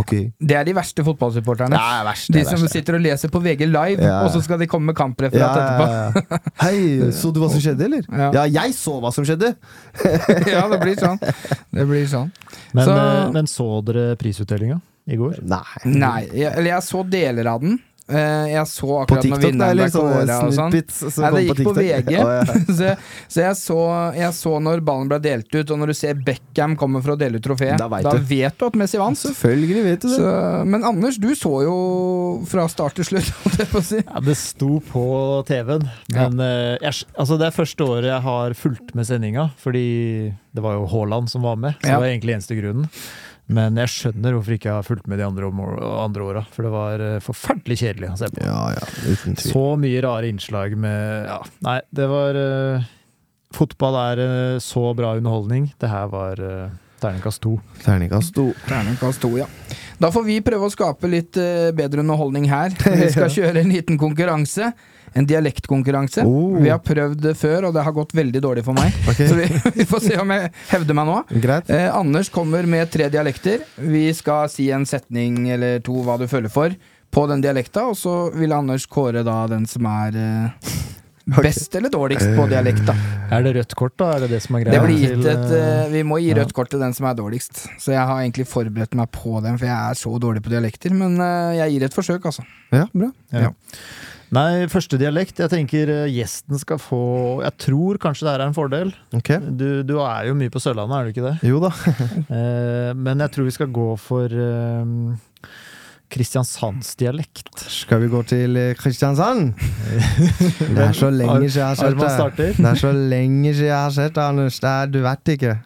Ok. 0.01 0.13
Det 0.41 0.57
er 0.59 0.65
de 0.67 0.75
verste 0.75 1.05
fotballsupporterne. 1.07 1.79
Er. 1.79 2.09
De 2.35 2.45
som 2.49 2.65
sitter 2.71 2.97
og 2.99 3.03
leser 3.05 3.31
på 3.31 3.41
VG 3.45 3.67
live, 3.69 3.99
Ja, 4.03 4.09
ja. 4.09 4.17
og 4.25 4.33
så 4.35 4.43
skal 4.43 4.59
de 4.59 4.67
komme 4.71 4.91
med 4.91 4.97
kampreferat 4.99 5.55
etterpå. 5.61 5.87
ja, 5.91 6.25
ja. 6.35 6.39
Hei, 6.65 7.11
så 7.15 7.31
du 7.35 7.39
hva 7.43 7.51
som 7.53 7.63
skjedde, 7.63 7.87
eller? 7.87 8.05
Ja. 8.11 8.31
Ja, 8.41 8.45
jeg 8.63 8.75
så 8.79 8.97
hva 9.03 9.13
som 9.15 9.25
skjedde! 9.29 9.55
ja, 10.55 10.65
det 10.73 10.81
blir 10.83 10.99
sånn. 10.99 11.19
Det 11.75 11.87
blir 11.89 12.07
sånn. 12.11 12.33
Men, 12.75 12.85
Så- 12.89 12.99
eh, 12.99 13.31
men 13.39 13.47
så 13.51 13.69
dere 13.87 14.07
prisutdelinga 14.21 14.81
i 15.07 15.19
går? 15.21 15.43
Nei. 15.45 15.63
Nei, 15.85 16.21
jeg, 16.33 16.51
eller 16.55 16.71
jeg 16.75 16.87
så 16.91 17.03
deler 17.09 17.51
av 17.55 17.61
den. 17.63 17.79
Eh, 18.05 18.51
jeg 18.53 18.69
så 18.69 18.88
akkurat 19.01 19.25
når 19.25 19.25
TikTok, 19.25 19.40
da, 19.40 19.49
vinneren 19.49 19.79
ble 19.79 19.87
kåra 19.95 20.35
og 20.45 20.51
sånn. 20.53 20.75
som 21.09 21.25
Nei, 21.25 21.31
det 21.33 21.43
gikk 21.47 21.61
på 21.62 21.64
på 21.71 21.73
VG. 21.79 22.11
Å, 22.21 22.27
ja. 22.35 22.43
så 22.69 22.75
så, 23.33 23.40
jeg, 23.40 23.57
så 23.62 23.79
jeg 24.19 24.37
så 24.37 24.53
når 24.61 24.83
ballen 24.85 25.09
ble 25.09 25.19
delt 25.25 25.49
ut, 25.57 25.73
og 25.73 25.81
når 25.81 25.93
du 25.93 25.97
ser 25.97 26.21
Beckham 26.27 26.75
komme 26.77 27.01
for 27.01 27.14
å 27.14 27.17
dele 27.21 27.40
ut 27.40 27.47
trofé, 27.47 27.71
Da 27.73 27.87
da, 27.87 27.88
vet 27.97 28.05
du. 28.11 28.29
vet 28.29 28.59
du 28.61 28.67
at 28.69 28.77
Messi 28.83 29.01
vant. 29.01 29.17
Selvfølgelig 29.23 29.87
vet 29.88 30.05
du 30.05 30.09
det. 30.11 30.19
Så, 30.21 30.35
men 30.69 30.85
Anders, 30.85 31.17
du 31.23 31.31
så 31.38 31.55
jo 31.64 31.79
fra 32.51 32.69
start 32.69 33.01
til 33.01 33.09
slutt, 33.09 33.33
holdt 33.47 33.64
jeg 33.64 33.73
på 33.73 33.81
å 33.81 33.87
si. 33.88 34.03
Ja, 34.05 34.25
Det 34.29 34.37
sto 34.43 34.73
på 34.93 35.07
TV-en, 35.49 35.88
men 36.12 36.45
ja. 36.45 36.55
jeg, 36.90 37.07
altså 37.17 37.40
det 37.40 37.49
er 37.49 37.57
første 37.57 37.88
året 37.88 38.11
jeg 38.12 38.23
har 38.29 38.59
fulgt 38.59 38.93
med 38.99 39.09
sendinga, 39.09 39.49
fordi 39.64 39.87
det 40.55 40.62
var 40.62 40.77
jo 40.77 40.85
Haaland 40.93 41.33
som 41.33 41.49
var 41.49 41.57
med. 41.57 41.81
Så 41.81 41.88
Ja. 41.88 41.97
det 41.97 42.05
var 42.05 42.12
egentlig 42.12 42.37
eneste 42.37 42.61
grunnen. 42.61 42.90
Men 43.53 43.77
jeg 43.77 43.93
skjønner 43.93 44.37
hvorfor 44.37 44.57
ikke 44.57 44.71
jeg 44.71 44.79
har 44.79 44.87
fulgt 44.87 45.09
med 45.11 45.21
de 45.21 45.27
andre, 45.27 45.51
andre 46.01 46.25
åra, 46.25 46.43
for 46.49 46.65
det 46.65 46.73
var 46.73 47.03
eh, 47.05 47.17
forferdelig 47.25 47.77
kjedelig 47.83 48.09
å 48.15 48.17
se 48.23 48.31
på. 48.33 48.45
Ja, 48.47 48.61
ja, 48.73 48.87
uten 49.05 49.37
tvil. 49.37 49.51
Så 49.53 49.65
mye 49.81 50.05
rare 50.05 50.31
innslag 50.33 50.77
med 50.81 51.29
Ja, 51.29 51.43
nei, 51.67 51.77
det 51.93 52.07
var 52.09 52.39
uh, 52.41 52.87
Fotball 53.55 53.99
er 54.01 54.23
uh, 54.25 54.63
så 54.65 54.87
bra 54.97 55.13
underholdning. 55.19 55.69
Det 55.81 55.93
her 55.93 56.09
var 56.15 56.41
uh, 56.41 56.73
terningkast 57.05 57.43
to. 57.45 57.59
Terningkast 57.85 58.33
to. 58.39 58.49
Terningkast 58.65 59.21
to, 59.27 59.35
ja. 59.37 59.51
Da 60.01 60.09
får 60.15 60.25
vi 60.25 60.41
prøve 60.45 60.71
å 60.71 60.73
skape 60.73 61.11
litt 61.13 61.37
bedre 61.77 62.01
underholdning 62.03 62.49
her. 62.51 62.73
Vi 62.99 63.13
skal 63.13 63.31
kjøre 63.31 63.61
en 63.61 63.71
liten 63.71 64.01
konkurranse. 64.01 64.73
En 65.14 65.27
dialektkonkurranse. 65.31 66.24
Oh. 66.27 66.57
Vi 66.59 66.72
har 66.72 66.81
prøvd 66.83 67.20
det 67.29 67.37
før, 67.38 67.68
og 67.68 67.77
det 67.77 67.85
har 67.87 67.94
gått 67.94 68.14
veldig 68.18 68.40
dårlig 68.42 68.64
for 68.66 68.74
meg. 68.74 68.94
okay. 69.07 69.29
Så 69.31 69.38
vi, 69.38 69.46
vi 69.79 69.87
får 69.87 70.03
se 70.09 70.18
om 70.18 70.33
jeg 70.35 70.50
hevder 70.72 70.98
meg 70.98 71.07
nå. 71.11 71.20
Greit. 71.44 71.70
Eh, 71.70 71.87
Anders 71.94 72.33
kommer 72.35 72.66
med 72.66 72.90
tre 72.90 73.07
dialekter. 73.12 73.62
Vi 73.79 74.09
skal 74.16 74.50
si 74.50 74.70
en 74.74 74.87
setning 74.88 75.44
eller 75.55 75.79
to 75.87 76.03
hva 76.03 76.18
du 76.18 76.27
føler 76.31 76.50
for 76.53 76.74
på 77.14 77.29
den 77.31 77.44
dialekta, 77.44 77.87
og 77.92 77.96
så 77.98 78.14
vil 78.35 78.53
Anders 78.57 78.88
kåre 78.90 79.22
da 79.27 79.44
den 79.50 79.68
som 79.70 79.87
er 79.87 80.16
eh, 80.18 80.72
best 81.44 81.74
eller 81.79 81.92
dårligst 81.92 82.35
på 82.37 82.46
dialekt. 82.50 82.83
da 82.88 82.96
Er 83.33 83.44
det 83.46 83.55
rødt 83.57 83.74
kort, 83.79 83.94
da? 84.00 84.11
Er 84.16 84.24
det 84.24 84.33
det 84.35 84.40
som 84.44 84.59
er 84.59 84.64
Det 84.64 84.72
greia? 84.72 84.83
blir 84.85 84.98
gitt 84.98 85.22
til, 85.22 85.31
et 85.31 85.55
eh, 85.59 85.92
Vi 85.94 86.03
må 86.03 86.18
gi 86.20 86.33
ja. 86.33 86.40
rødt 86.40 86.55
kort 86.57 86.72
til 86.74 86.83
den 86.83 86.96
som 86.96 87.07
er 87.07 87.14
dårligst. 87.18 87.62
Så 87.79 87.94
jeg 87.94 88.03
har 88.03 88.24
egentlig 88.24 88.48
forberedt 88.50 88.98
meg 88.98 89.12
på 89.14 89.38
den, 89.44 89.61
for 89.61 89.70
jeg 89.70 89.77
er 89.77 90.00
så 90.03 90.16
dårlig 90.18 90.42
på 90.44 90.53
dialekter. 90.53 90.90
Men 90.94 91.16
uh, 91.22 91.55
jeg 91.55 91.77
gir 91.77 91.87
et 91.87 91.96
forsøk, 91.96 92.27
altså. 92.33 92.44
Ja, 92.74 92.88
bra. 92.92 93.12
Ja. 93.33 93.55
Nei, 94.35 94.64
første 94.73 94.99
dialekt. 94.99 95.38
Jeg 95.42 95.53
tenker 95.53 95.90
eh, 95.92 96.07
gjesten 96.11 96.59
skal 96.61 96.81
få 96.83 97.03
Jeg 97.44 97.55
tror 97.66 98.01
kanskje 98.03 98.27
det 98.27 98.33
her 98.33 98.42
er 98.42 98.51
en 98.51 98.57
fordel. 98.57 98.90
Okay. 99.14 99.38
Du, 99.38 99.85
du 99.87 99.99
er 100.03 100.31
jo 100.31 100.38
mye 100.38 100.53
på 100.53 100.62
Sørlandet, 100.62 100.97
er 100.97 101.05
du 101.05 101.14
ikke 101.14 101.29
det? 101.29 101.37
Jo 101.51 101.62
da. 101.62 101.73
Eh, 102.35 102.90
men 102.97 103.20
jeg 103.20 103.31
tror 103.35 103.47
vi 103.47 103.53
skal 103.55 103.68
gå 103.75 103.85
for 104.01 104.33
eh, 104.33 105.18
Kristiansandsdialekt. 106.14 107.53
Skal 107.70 108.03
vi 108.05 108.11
gå 108.12 108.23
til 108.27 108.59
eh, 108.59 108.73
Kristiansand? 108.79 109.55
Det 110.75 110.83
er 110.88 110.97
så 110.97 111.11
lenge 111.12 111.49
siden 111.49 111.61
jeg 111.61 111.68
har 111.68 111.79
sett 111.79 112.38
deg. 112.38 112.57
det. 112.59 112.70
er 112.70 112.81
så 112.81 112.92
lenge 112.94 113.55
siden 113.55 113.70
jeg 113.70 113.79
har 113.79 113.94
sett 113.94 114.14
deg, 114.16 114.25
Anders. 114.25 114.61
Er, 114.62 114.90
du 114.90 115.01
vet 115.05 115.35
ikke. 115.37 115.57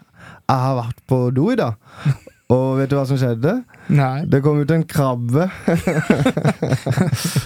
Jeg 0.48 0.64
har 0.64 0.80
vært 0.82 1.04
på 1.08 1.22
do 1.36 1.50
i 1.54 1.60
dag. 1.60 1.78
Og 2.48 2.78
vet 2.78 2.88
du 2.88 2.94
hva 2.96 3.02
som 3.08 3.18
skjedde? 3.20 3.52
Nei. 3.92 4.22
Det 4.24 4.38
kom 4.44 4.60
ut 4.62 4.70
en 4.72 4.84
krabbe. 4.88 5.48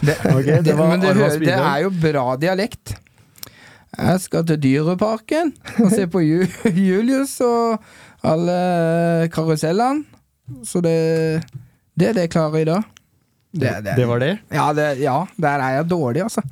Det, 0.03 0.15
okay, 0.37 0.61
det 0.63 0.75
var 0.79 0.97
det, 0.99 1.15
hører- 1.17 1.39
det 1.43 1.57
er 1.57 1.79
jo 1.85 1.91
bra 2.03 2.37
dialekt. 2.39 2.95
Jeg 3.99 4.21
skal 4.25 4.47
til 4.49 4.61
Dyreparken 4.63 5.51
og 5.85 5.91
se 5.93 6.07
på 6.09 6.23
Julius 6.89 7.35
og 7.45 7.83
alle 8.25 9.29
karusellene. 9.35 10.05
Så 10.67 10.81
det, 10.85 10.95
det 11.99 12.09
er 12.09 12.17
det 12.17 12.25
jeg 12.29 12.33
klarer 12.35 12.63
i 12.63 12.69
dag. 12.71 12.83
Det, 13.53 13.71
Det 13.97 14.07
var 14.09 14.19
det? 14.23 14.39
Ja, 14.51 14.73
det, 14.73 14.99
ja, 15.03 15.27
der 15.41 15.61
er 15.61 15.75
jeg 15.83 15.89
dårlig, 15.91 16.23
altså. 16.25 16.43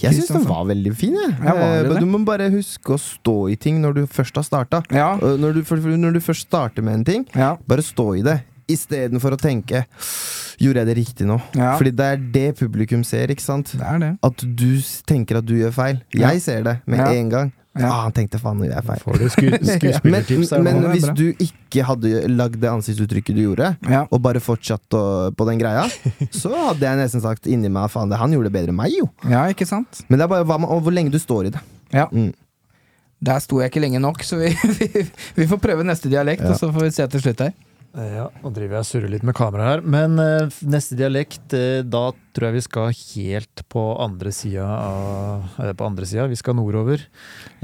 Jeg 0.00 0.14
syns 0.16 0.28
den 0.32 0.44
var 0.48 0.64
veldig 0.66 0.92
fin. 0.96 1.14
Jeg. 1.14 1.36
Det 1.40 1.52
Eh, 1.56 1.82
det? 1.92 2.00
Du 2.00 2.06
må 2.06 2.18
bare 2.26 2.48
huske 2.50 2.96
å 2.96 2.98
stå 2.98 3.34
i 3.52 3.56
ting 3.56 3.80
når 3.82 3.94
du 3.94 4.06
først 4.06 4.34
har 4.34 4.42
starta. 4.42 4.82
Ja, 4.90 5.16
Når, 5.20 5.54
du- 5.54 5.62
for- 5.64 5.76
for 5.80 5.88
når 5.96 6.12
du 6.14 6.20
først 6.20 6.48
starter 6.48 6.82
med 6.82 6.94
en 6.94 7.04
ting, 7.04 7.26
ja, 7.36 7.56
bare 7.68 7.82
stå 7.82 8.18
i 8.18 8.22
det. 8.22 8.42
Istedenfor 8.68 9.36
å 9.36 9.38
tenke 9.38 9.84
Gjorde 10.58 10.80
jeg 10.82 10.86
det 10.88 10.96
riktig 10.96 11.26
nå? 11.28 11.36
ja. 11.54 11.76
Fordi 11.76 11.90
det 11.94 12.06
er 12.06 12.16
det 12.32 12.56
publikum 12.58 13.04
ser, 13.04 13.28
ikke 13.28 13.42
sant? 13.44 13.72
Det 13.76 13.82
er 13.86 13.98
det. 14.00 14.18
At 14.24 14.36
du 14.56 14.80
tenker 15.06 15.36
at 15.38 15.44
du 15.46 15.54
gjør 15.54 15.72
feil. 15.72 16.00
Jeg 16.16 16.40
ser 16.40 16.62
det 16.64 16.80
med 16.86 16.98
en 16.98 17.28
gang. 17.28 17.52
Ja. 17.78 17.88
Ah, 17.90 18.02
han 18.06 18.12
tenkte 18.16 18.38
faen, 18.40 18.56
nå 18.60 18.64
gjør 18.68 18.74
jeg 18.78 18.86
feil. 18.86 19.00
Får 19.04 19.18
du 19.20 19.24
sku 19.28 19.44
Men, 19.52 19.66
skuespillertips? 19.68 20.52
men 20.56 20.64
det 20.64 20.72
er 20.88 20.94
hvis 20.94 21.04
bra. 21.06 21.14
du 21.18 21.44
ikke 21.46 21.84
hadde 21.90 22.12
lagd 22.32 22.56
det 22.62 22.70
ansiktsuttrykket 22.72 23.36
du 23.36 23.42
gjorde, 23.42 23.68
Ja. 23.90 24.04
og 24.10 24.22
bare 24.24 24.40
fortsatt 24.40 24.96
å, 24.96 25.02
på 25.36 25.46
den 25.50 25.60
greia, 25.60 25.84
så 26.40 26.54
hadde 26.70 26.86
jeg 26.88 27.00
nesten 27.02 27.20
sagt 27.24 27.46
inni 27.50 27.68
meg 27.72 27.90
faen, 27.92 28.08
det, 28.12 28.16
han 28.22 28.32
gjorde 28.32 28.48
det 28.50 28.56
bedre 28.58 28.72
enn 28.74 28.80
meg, 28.80 28.96
jo. 28.96 29.10
ja, 29.28 29.44
ikke 29.52 29.66
sant? 29.68 30.02
Men 30.08 30.18
det 30.22 30.24
er 30.28 30.32
bare 30.36 30.48
man, 30.56 30.64
og 30.72 30.82
hvor 30.86 30.94
lenge 30.96 31.12
du 31.12 31.18
står 31.20 31.50
i 31.50 31.54
det. 31.58 31.62
Ja. 31.92 32.08
Mm. 32.12 32.32
Der 33.26 33.38
sto 33.40 33.60
jeg 33.62 33.70
ikke 33.72 33.80
lenge 33.80 34.00
nok, 34.04 34.20
så 34.28 34.36
vi, 34.40 34.50
vi, 34.80 35.04
vi 35.38 35.46
får 35.48 35.60
prøve 35.62 35.84
neste 35.88 36.08
dialekt, 36.12 36.42
Ja. 36.44 36.52
og 36.52 36.60
så 36.60 36.68
får 36.72 36.88
vi 36.88 36.90
se 36.96 37.06
til 37.14 37.22
slutt 37.28 37.44
her. 37.46 37.54
Ja, 37.96 38.26
nå 38.42 38.50
driver 38.52 38.76
jeg 38.76 38.84
og 38.84 38.88
surrer 38.90 39.08
litt 39.08 39.24
med 39.24 39.32
kameraet 39.38 39.78
her. 39.78 39.82
Men 39.88 40.18
eh, 40.20 40.56
neste 40.68 40.98
dialekt, 40.98 41.46
eh, 41.56 41.80
da 41.80 42.10
tror 42.36 42.50
jeg 42.50 42.56
vi 42.58 42.64
skal 42.66 42.90
helt 42.92 43.62
på 43.72 43.84
andre 44.04 44.32
sida 44.36 44.66
av 44.68 45.46
eh, 45.64 45.72
På 45.72 45.88
andre 45.88 46.08
sida, 46.08 46.26
vi 46.28 46.36
skal 46.36 46.58
nordover. 46.58 47.06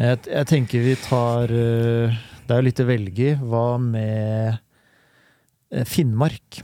Jeg, 0.01 0.23
jeg 0.25 0.49
tenker 0.49 0.87
vi 0.87 0.97
tar 1.05 1.53
eh, 1.53 2.17
Det 2.47 2.55
er 2.55 2.63
jo 2.63 2.69
litt 2.71 2.81
å 2.81 2.89
velge 2.89 3.27
i. 3.29 3.35
Hva 3.45 3.67
med 3.83 4.57
eh, 4.57 5.85
Finnmark? 5.89 6.63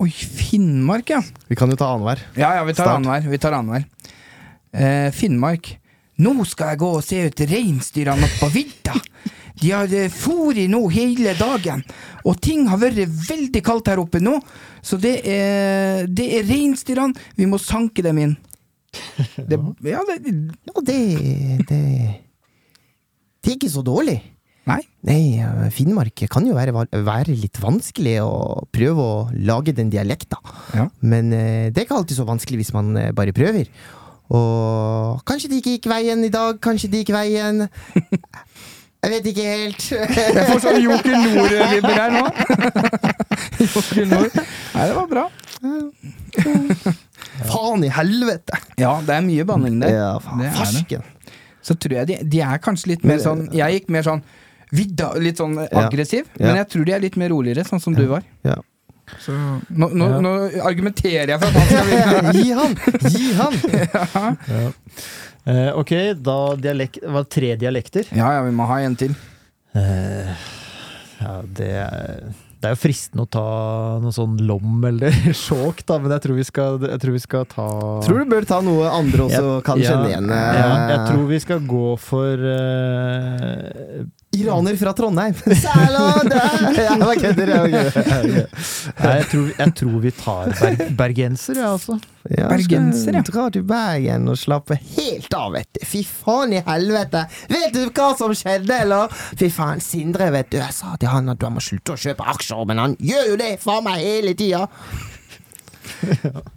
Oi, 0.00 0.10
Finnmark, 0.12 1.12
ja. 1.12 1.20
Vi 1.48 1.56
kan 1.60 1.72
jo 1.72 1.76
ta 1.80 1.92
annenhver. 1.92 2.24
Ja, 2.40 2.54
ja, 2.56 2.64
vi 2.68 2.76
tar 2.76 2.94
annenhver. 2.94 3.28
Vi 3.32 3.40
tar 3.40 3.56
annenhver. 3.56 3.84
Eh, 4.72 5.10
Finnmark. 5.16 5.74
Nå 6.24 6.32
skal 6.48 6.72
jeg 6.72 6.80
gå 6.80 6.90
og 6.96 7.04
se 7.04 7.20
ut 7.28 7.44
reinsdyrene 7.52 8.28
på 8.40 8.48
vidda. 8.52 8.96
De 9.60 9.70
har 9.72 9.88
fôr 10.12 10.52
fôret 10.52 10.68
nå 10.68 10.82
hele 10.92 11.32
dagen, 11.38 11.82
og 12.24 12.40
ting 12.44 12.66
har 12.68 12.80
vært 12.80 13.08
veldig 13.08 13.62
kaldt 13.64 13.88
her 13.88 14.02
oppe 14.02 14.20
nå. 14.20 14.36
Så 14.84 14.98
det 15.00 15.20
er, 15.24 16.06
det 16.06 16.26
er 16.38 16.46
reinsdyrene. 16.48 17.16
Vi 17.38 17.48
må 17.48 17.58
sanke 17.62 18.04
dem 18.04 18.20
inn. 18.22 18.36
Det, 19.50 19.58
ja, 19.84 20.00
det, 20.08 20.32
Ja, 20.64 20.80
det, 20.80 20.94
det 21.68 21.80
Det 23.44 23.50
er 23.50 23.56
ikke 23.58 23.68
så 23.68 23.82
dårlig. 23.84 24.16
nei. 24.66 24.80
Nei, 25.06 25.38
eh, 25.38 25.66
Finnmark 25.70 26.24
kan 26.32 26.46
jo 26.48 26.56
være, 26.56 26.72
være 26.90 27.34
litt 27.36 27.60
vanskelig 27.62 28.16
å 28.24 28.64
prøve 28.72 29.04
å 29.04 29.18
lage 29.36 29.74
den 29.76 29.92
dialekta. 29.92 30.40
Ja. 30.74 30.88
Men 31.00 31.30
eh, 31.32 31.68
det 31.70 31.82
er 31.82 31.86
ikke 31.86 32.00
alltid 32.00 32.18
så 32.18 32.26
vanskelig 32.26 32.62
hvis 32.62 32.72
man 32.74 32.96
eh, 32.96 33.12
bare 33.14 33.36
prøver. 33.36 33.68
Og 34.34 35.20
kanskje 35.28 35.52
de 35.52 35.60
ikke 35.60 35.76
gikk 35.76 35.86
veien 35.92 36.24
i 36.26 36.32
dag, 36.34 36.58
kanskje 36.64 36.90
de 36.90 37.04
gikk 37.04 37.12
veien 37.14 37.68
Jeg 39.06 39.12
vet 39.12 39.26
ikke 39.30 39.42
helt. 39.46 39.84
Jeg 40.18 40.46
får 40.50 40.60
sånn 40.64 40.80
Joker 40.82 41.12
Nord-vibber 41.22 41.94
her 41.94 42.10
nå. 42.10 42.22
Joker 43.62 44.08
Nord. 44.10 44.38
Nei, 44.74 44.86
det 44.90 44.96
var 44.96 45.06
bra. 45.12 45.24
Faen 47.46 47.84
i 47.86 47.90
helvete! 47.92 48.58
Ja, 48.80 48.96
det 49.06 49.14
er 49.18 49.22
mye 49.26 49.46
banning 49.48 49.78
der. 49.82 49.92
Ja, 49.94 50.08
faen, 50.24 50.42
farsken. 50.56 51.04
Så 51.66 51.76
tror 51.82 52.00
jeg 52.00 52.10
de, 52.10 52.16
de 52.34 52.40
er 52.46 52.60
kanskje 52.62 52.92
litt 52.94 53.04
mer 53.08 53.18
sånn 53.22 53.46
Jeg 53.56 53.80
gikk 53.80 53.88
mer 53.94 54.04
sånn 54.06 54.20
vidda, 54.74 55.12
litt 55.22 55.38
sånn 55.38 55.54
aggressiv, 55.62 56.26
Ja. 56.40 56.48
men 56.50 56.56
jeg 56.60 56.68
tror 56.72 56.86
de 56.88 56.94
er 56.96 57.02
litt 57.04 57.16
mer 57.20 57.30
roligere, 57.30 57.62
sånn 57.66 57.80
som 57.82 57.94
du 57.94 58.02
var. 58.10 58.24
Ja. 58.46 58.56
Så 59.22 59.32
nå, 59.70 59.88
nå, 59.94 60.08
Ja. 60.10 60.20
nå 60.24 60.32
argumenterer 60.66 61.34
jeg 61.34 61.40
for 61.40 61.48
at 61.48 61.54
han 61.54 61.68
skal 61.70 61.86
vinne. 61.90 62.32
Gi 62.38 62.50
han! 62.58 62.76
Gi 63.06 63.32
han! 63.38 64.38
Ja. 64.56 64.66
Eh, 65.46 65.68
ok, 65.78 65.92
da 66.26 66.38
dialek 66.58 66.96
var 67.06 67.22
det 67.22 67.30
tre 67.30 67.52
dialekter. 67.60 68.08
Ja, 68.10 68.32
ja, 68.34 68.40
vi 68.42 68.50
må 68.50 68.66
ha 68.66 68.80
en 68.82 68.96
til. 68.98 69.12
Eh, 69.78 70.32
ja, 71.20 71.34
det 71.54 71.68
er, 71.84 72.24
det 72.58 72.66
er 72.66 72.74
jo 72.74 72.80
fristende 72.82 73.28
å 73.28 73.30
ta 73.30 73.44
noe 74.02 74.10
sånn 74.16 74.34
lom 74.48 74.82
eller 74.88 75.14
sjåk, 75.44 75.84
da, 75.86 76.00
men 76.02 76.10
jeg 76.16 76.24
tror 76.26 76.34
vi 76.40 76.46
skal, 76.48 76.80
jeg 76.90 76.98
tror 77.04 77.14
vi 77.14 77.22
skal 77.22 77.46
ta 77.52 77.66
Tror 78.02 78.24
du 78.24 78.32
bør 78.34 78.48
ta 78.48 78.58
noe 78.66 78.90
andre 78.90 79.28
også 79.28 79.54
kan 79.68 79.78
Ja, 79.84 79.92
kjenne 79.94 80.10
igjen. 80.10 80.30
eh, 80.34 80.58
Ja, 80.58 80.74
jeg 80.96 81.00
tror 81.12 81.24
vi 81.30 81.38
skal 81.46 81.62
gå 81.70 81.84
for 82.08 82.46
eh, 82.56 84.02
Iraner 84.36 84.76
fra 84.80 84.92
Trondheim. 84.96 85.34
Salade! 85.60 86.40
Jeg 86.76 86.98
bare 87.00 87.16
kødder, 87.22 87.52
jeg 87.52 87.92
bare. 87.94 88.44
Nei, 89.00 89.14
jeg 89.20 89.26
tror, 89.32 89.48
jeg 89.58 89.74
tror 89.80 89.96
vi 90.04 90.12
tar 90.18 90.52
ber 90.60 90.92
bergenser, 91.00 91.60
jeg, 91.60 91.70
altså. 91.70 91.98
Ja, 92.26 92.48
Bergenser, 92.50 93.14
ja. 93.14 93.22
Dra 93.22 93.44
til 93.54 93.62
Bergen 93.68 94.24
og 94.32 94.38
slappe 94.40 94.74
helt 94.96 95.34
av, 95.38 95.52
vet 95.54 95.68
du. 95.78 95.82
Fy 95.86 96.00
faen 96.06 96.56
i 96.58 96.62
helvete! 96.66 97.22
Vet 97.52 97.76
du 97.76 97.84
hva 97.94 98.08
som 98.18 98.34
skjedde, 98.34 98.80
eller? 98.82 99.12
Fy 99.38 99.50
faen, 99.54 99.82
Sindre, 99.84 100.30
vet 100.34 100.50
du. 100.50 100.58
Jeg 100.58 100.74
sa 100.74 100.96
til 100.98 101.12
han 101.12 101.30
at 101.34 101.38
du 101.42 101.46
må 101.54 101.62
slutte 101.62 101.94
å 101.94 102.00
kjøpe 102.02 102.26
aksjer, 102.34 102.64
men 102.66 102.82
han 102.82 102.96
gjør 102.98 103.30
jo 103.32 103.38
det 103.44 103.52
faen 103.62 103.86
meg 103.86 104.02
hele 104.02 104.34
tida. 104.38 104.66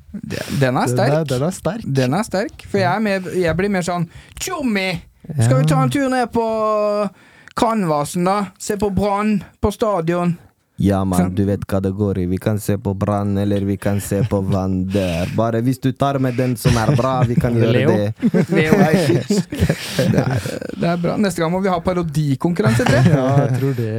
Den 0.09 0.33
er 0.33 0.57
Den 0.59 0.77
er, 0.77 0.87
sterk. 0.89 1.27
den 1.29 1.43
er 1.45 1.51
sterk. 1.53 1.83
Den 1.85 2.13
er 2.17 2.23
sterk, 2.25 2.63
for 2.65 2.81
jeg, 2.81 2.89
er 2.89 3.03
mer, 3.03 3.27
jeg 3.37 3.53
blir 3.59 3.69
mer 3.69 3.85
sånn 3.85 4.07
Tjommi! 4.41 4.87
Skal 5.37 5.59
vi 5.59 5.67
ta 5.69 5.83
en 5.83 5.91
tur 5.93 6.07
ned 6.09 6.31
på 6.33 6.45
Canvasen, 7.59 8.23
da? 8.29 8.45
Se 8.57 8.77
på 8.79 8.89
Brann 8.95 9.41
på 9.61 9.71
stadion. 9.75 10.37
Ja, 10.79 11.01
mann, 11.03 11.33
du 11.35 11.41
vet 11.43 11.65
hva 11.67 11.81
det 11.83 11.89
går 11.91 12.21
i. 12.21 12.25
Vi 12.31 12.37
kan 12.39 12.55
se 12.63 12.77
på 12.79 12.93
Brann, 12.95 13.33
eller 13.37 13.65
vi 13.67 13.75
kan 13.77 13.97
se 13.99 14.21
på 14.31 14.39
Vander. 14.47 15.27
Bare 15.35 15.59
hvis 15.65 15.81
du 15.83 15.89
tar 15.91 16.15
med 16.23 16.37
den 16.39 16.53
som 16.57 16.77
er 16.79 16.93
bra, 16.95 17.17
vi 17.27 17.35
kan 17.35 17.57
gjøre 17.59 17.73
Leo. 17.75 17.97
det. 17.97 18.45
Leo 18.55 18.77
Ajkic. 18.87 19.27
Det, 19.97 20.23
er- 20.23 20.47
det 20.79 20.87
er 20.93 21.01
bra. 21.03 21.17
Neste 21.19 21.43
gang 21.43 21.51
må 21.51 21.59
vi 21.65 21.67
ha 21.73 21.81
parodikonkurranse, 21.83 22.85
tror 22.87 22.95
jeg. 22.95 23.11
Ja, 23.11 23.25
jeg 23.43 23.59
tror 23.59 23.73
det 23.75 23.91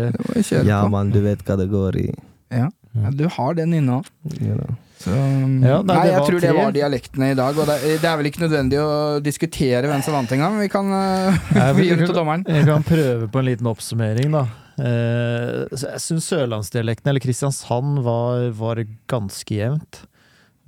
Det 0.49 0.65
Ja, 0.71 0.81
mann, 0.89 1.13
du 1.13 1.21
vet 1.21 1.45
hva 1.45 1.59
det 1.61 1.69
går 1.69 2.01
i. 2.01 2.07
Ja. 2.49 2.71
ja, 2.97 3.11
du 3.13 3.27
har 3.37 3.55
den 3.61 3.77
inne 3.77 4.01
òg. 4.01 4.09
You 4.41 4.57
know. 4.57 4.73
Så, 5.01 5.11
Ja, 5.15 5.79
nei, 5.81 5.95
nei, 5.97 6.09
jeg 6.11 6.25
tror 6.29 6.43
det 6.45 6.55
var 6.57 6.75
dialektene 6.77 7.31
i 7.33 7.37
dag. 7.39 7.57
Og 7.57 7.69
det, 7.71 7.79
det 8.03 8.09
er 8.09 8.19
vel 8.21 8.29
ikke 8.29 8.45
nødvendig 8.45 8.81
å 8.85 8.91
diskutere 9.25 9.89
hvem 9.89 10.03
som 10.05 10.19
vant 10.19 10.35
engang. 10.37 10.59
Vi 10.61 10.69
kan 10.73 10.91
uh, 10.93 11.71
vi 11.79 11.89
gir 11.89 12.01
det 12.01 12.11
til 12.11 12.19
dommeren. 12.19 12.45
Jeg 12.45 12.69
kan 12.69 12.85
prøve 12.85 13.31
på 13.33 13.41
en 13.41 13.49
liten 13.49 13.71
oppsummering, 13.71 14.35
da. 14.37 14.45
Eh, 14.81 15.67
så 15.77 15.91
jeg 15.95 16.03
syns 16.05 16.29
sørlandsdialekten, 16.31 17.11
eller 17.11 17.23
Kristiansand, 17.23 18.01
var, 18.07 18.49
var 18.57 18.81
ganske 19.11 19.57
jevnt. 19.57 20.05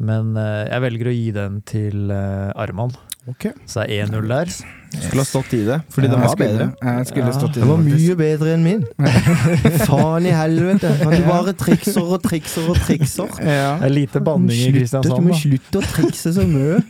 Men 0.03 0.35
eh, 0.41 0.66
jeg 0.68 0.85
velger 0.87 1.09
å 1.09 1.14
gi 1.14 1.30
den 1.37 1.61
til 1.68 2.12
uh, 2.12 2.51
Arman. 2.59 2.95
Så 3.66 3.85
det 3.87 4.01
er 4.01 4.07
1-0 4.07 4.29
der. 4.29 4.49
Skulle 4.93 5.23
ha 5.23 5.25
stått 5.25 5.53
i 5.55 5.61
det, 5.64 5.77
fordi 5.89 6.07
Ja, 6.09 6.12
den 6.12 6.20
var 6.20 6.35
bedre. 6.37 6.64
Jeg 6.83 7.07
skulle 7.07 7.27
Ja. 7.27 7.33
stått 7.33 7.51
i 7.57 7.61
Den 7.61 7.62
det, 7.62 7.68
var 7.68 7.77
mye 7.77 8.16
bedre 8.16 8.55
enn 8.55 8.64
min. 8.64 8.83
Faen 9.87 10.27
i 10.27 10.33
helvete. 10.35 10.91
Kan 11.03 11.12
du 11.12 11.23
bare 11.29 11.53
trikser 11.53 12.03
og 12.03 12.23
trikser 12.23 12.68
og 12.68 12.77
trikser? 12.77 13.29
Ja. 13.41 13.77
Det 13.79 13.85
er 13.89 13.95
lite 13.95 14.20
banning 14.20 14.51
i 14.51 14.85
Du 14.85 15.20
må 15.23 15.39
slutte 15.39 15.79
å 15.79 15.85
trikse 15.95 16.35
så 16.35 16.45
mye. 16.47 16.83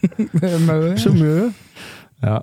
Så 1.05 1.13
mye. 1.13 1.53
Ja. 2.23 2.39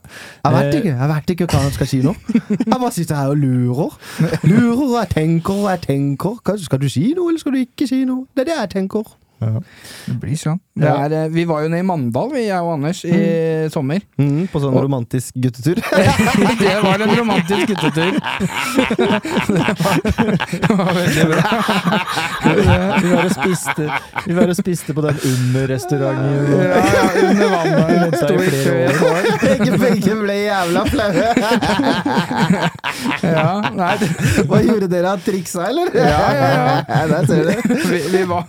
Jeg 0.46 0.54
vet 0.54 0.74
ikke 0.76 0.92
jeg 0.92 1.10
vet 1.10 1.30
ikke 1.34 1.46
hva 1.48 1.60
han 1.64 1.72
skal 1.72 1.88
si 1.88 2.02
nå. 2.04 2.14
Jeg 2.50 2.80
bare 2.80 2.92
sitter 2.92 3.16
her 3.16 3.28
og 3.34 3.38
lurer. 3.38 3.98
Lurer 4.44 4.82
og 4.86 4.96
jeg 5.00 5.10
tenker 5.10 5.54
og 5.54 5.70
jeg 5.72 5.82
tenker. 5.88 6.58
Skal 6.60 6.80
du 6.80 6.90
si 6.92 7.14
noe, 7.16 7.30
eller 7.32 7.40
skal 7.40 7.56
du 7.56 7.62
ikke 7.64 7.88
si 7.88 8.04
noe? 8.06 8.26
Det 8.36 8.44
er 8.46 8.52
det 8.52 8.58
jeg 8.60 8.70
tenker. 8.76 9.08
Det 9.40 10.16
blir 10.20 10.36
sånn. 10.40 10.60
Det 10.80 10.88
er, 10.90 11.14
eh, 11.24 11.30
vi 11.32 11.46
var 11.48 11.62
jo 11.64 11.70
nede 11.72 11.80
i 11.84 11.88
Mandal, 11.88 12.30
vi, 12.34 12.42
jeg 12.48 12.60
og 12.60 12.74
Anders, 12.74 13.02
i 13.08 13.70
sommer. 13.72 14.02
Mm, 14.20 14.48
på 14.52 14.60
sånn 14.60 14.76
Og- 14.76 14.84
romantisk 14.84 15.34
guttetur. 15.40 15.80
Det 16.60 16.76
var 16.84 17.00
en 17.06 17.14
romantisk 17.20 17.68
guttetur. 17.72 18.20
Det 19.50 20.76
var 20.76 20.94
veldig 20.94 21.26
bra. 21.32 21.44
Vi 23.00 23.10
var 23.14 23.24
og 23.26 23.32
spiste, 23.36 23.88
vi 24.26 24.34
var 24.38 24.52
og 24.52 24.58
spiste 24.60 24.94
på 24.98 25.02
den 25.06 25.20
under-restauranten. 25.32 26.52
Ja, 26.60 26.80
ja, 26.94 27.04
under 27.30 27.50
vannet. 27.54 28.18
Sto 28.20 28.34
i 28.36 28.38
flere 28.50 28.64
kø 28.64 28.74
i 28.76 28.84
et 28.86 29.02
år. 29.10 29.24
Begge, 29.46 29.72
begge 29.86 30.14
ble 30.24 30.38
jævla 30.44 30.84
flaue. 30.90 31.28
Ja, 33.24 33.50
nei, 33.76 33.96
Hva 34.50 34.62
gjorde 34.66 34.88
dere? 34.92 35.16
Triksa, 35.26 35.68
eller? 35.70 35.92
Ja, 35.96 36.04
ja, 36.36 36.50
ja. 36.56 37.02
Der 37.10 37.28
ser 37.30 37.44
du. 37.48 37.54
vi, 37.90 38.00
vi 38.18 38.24
var, 38.30 38.44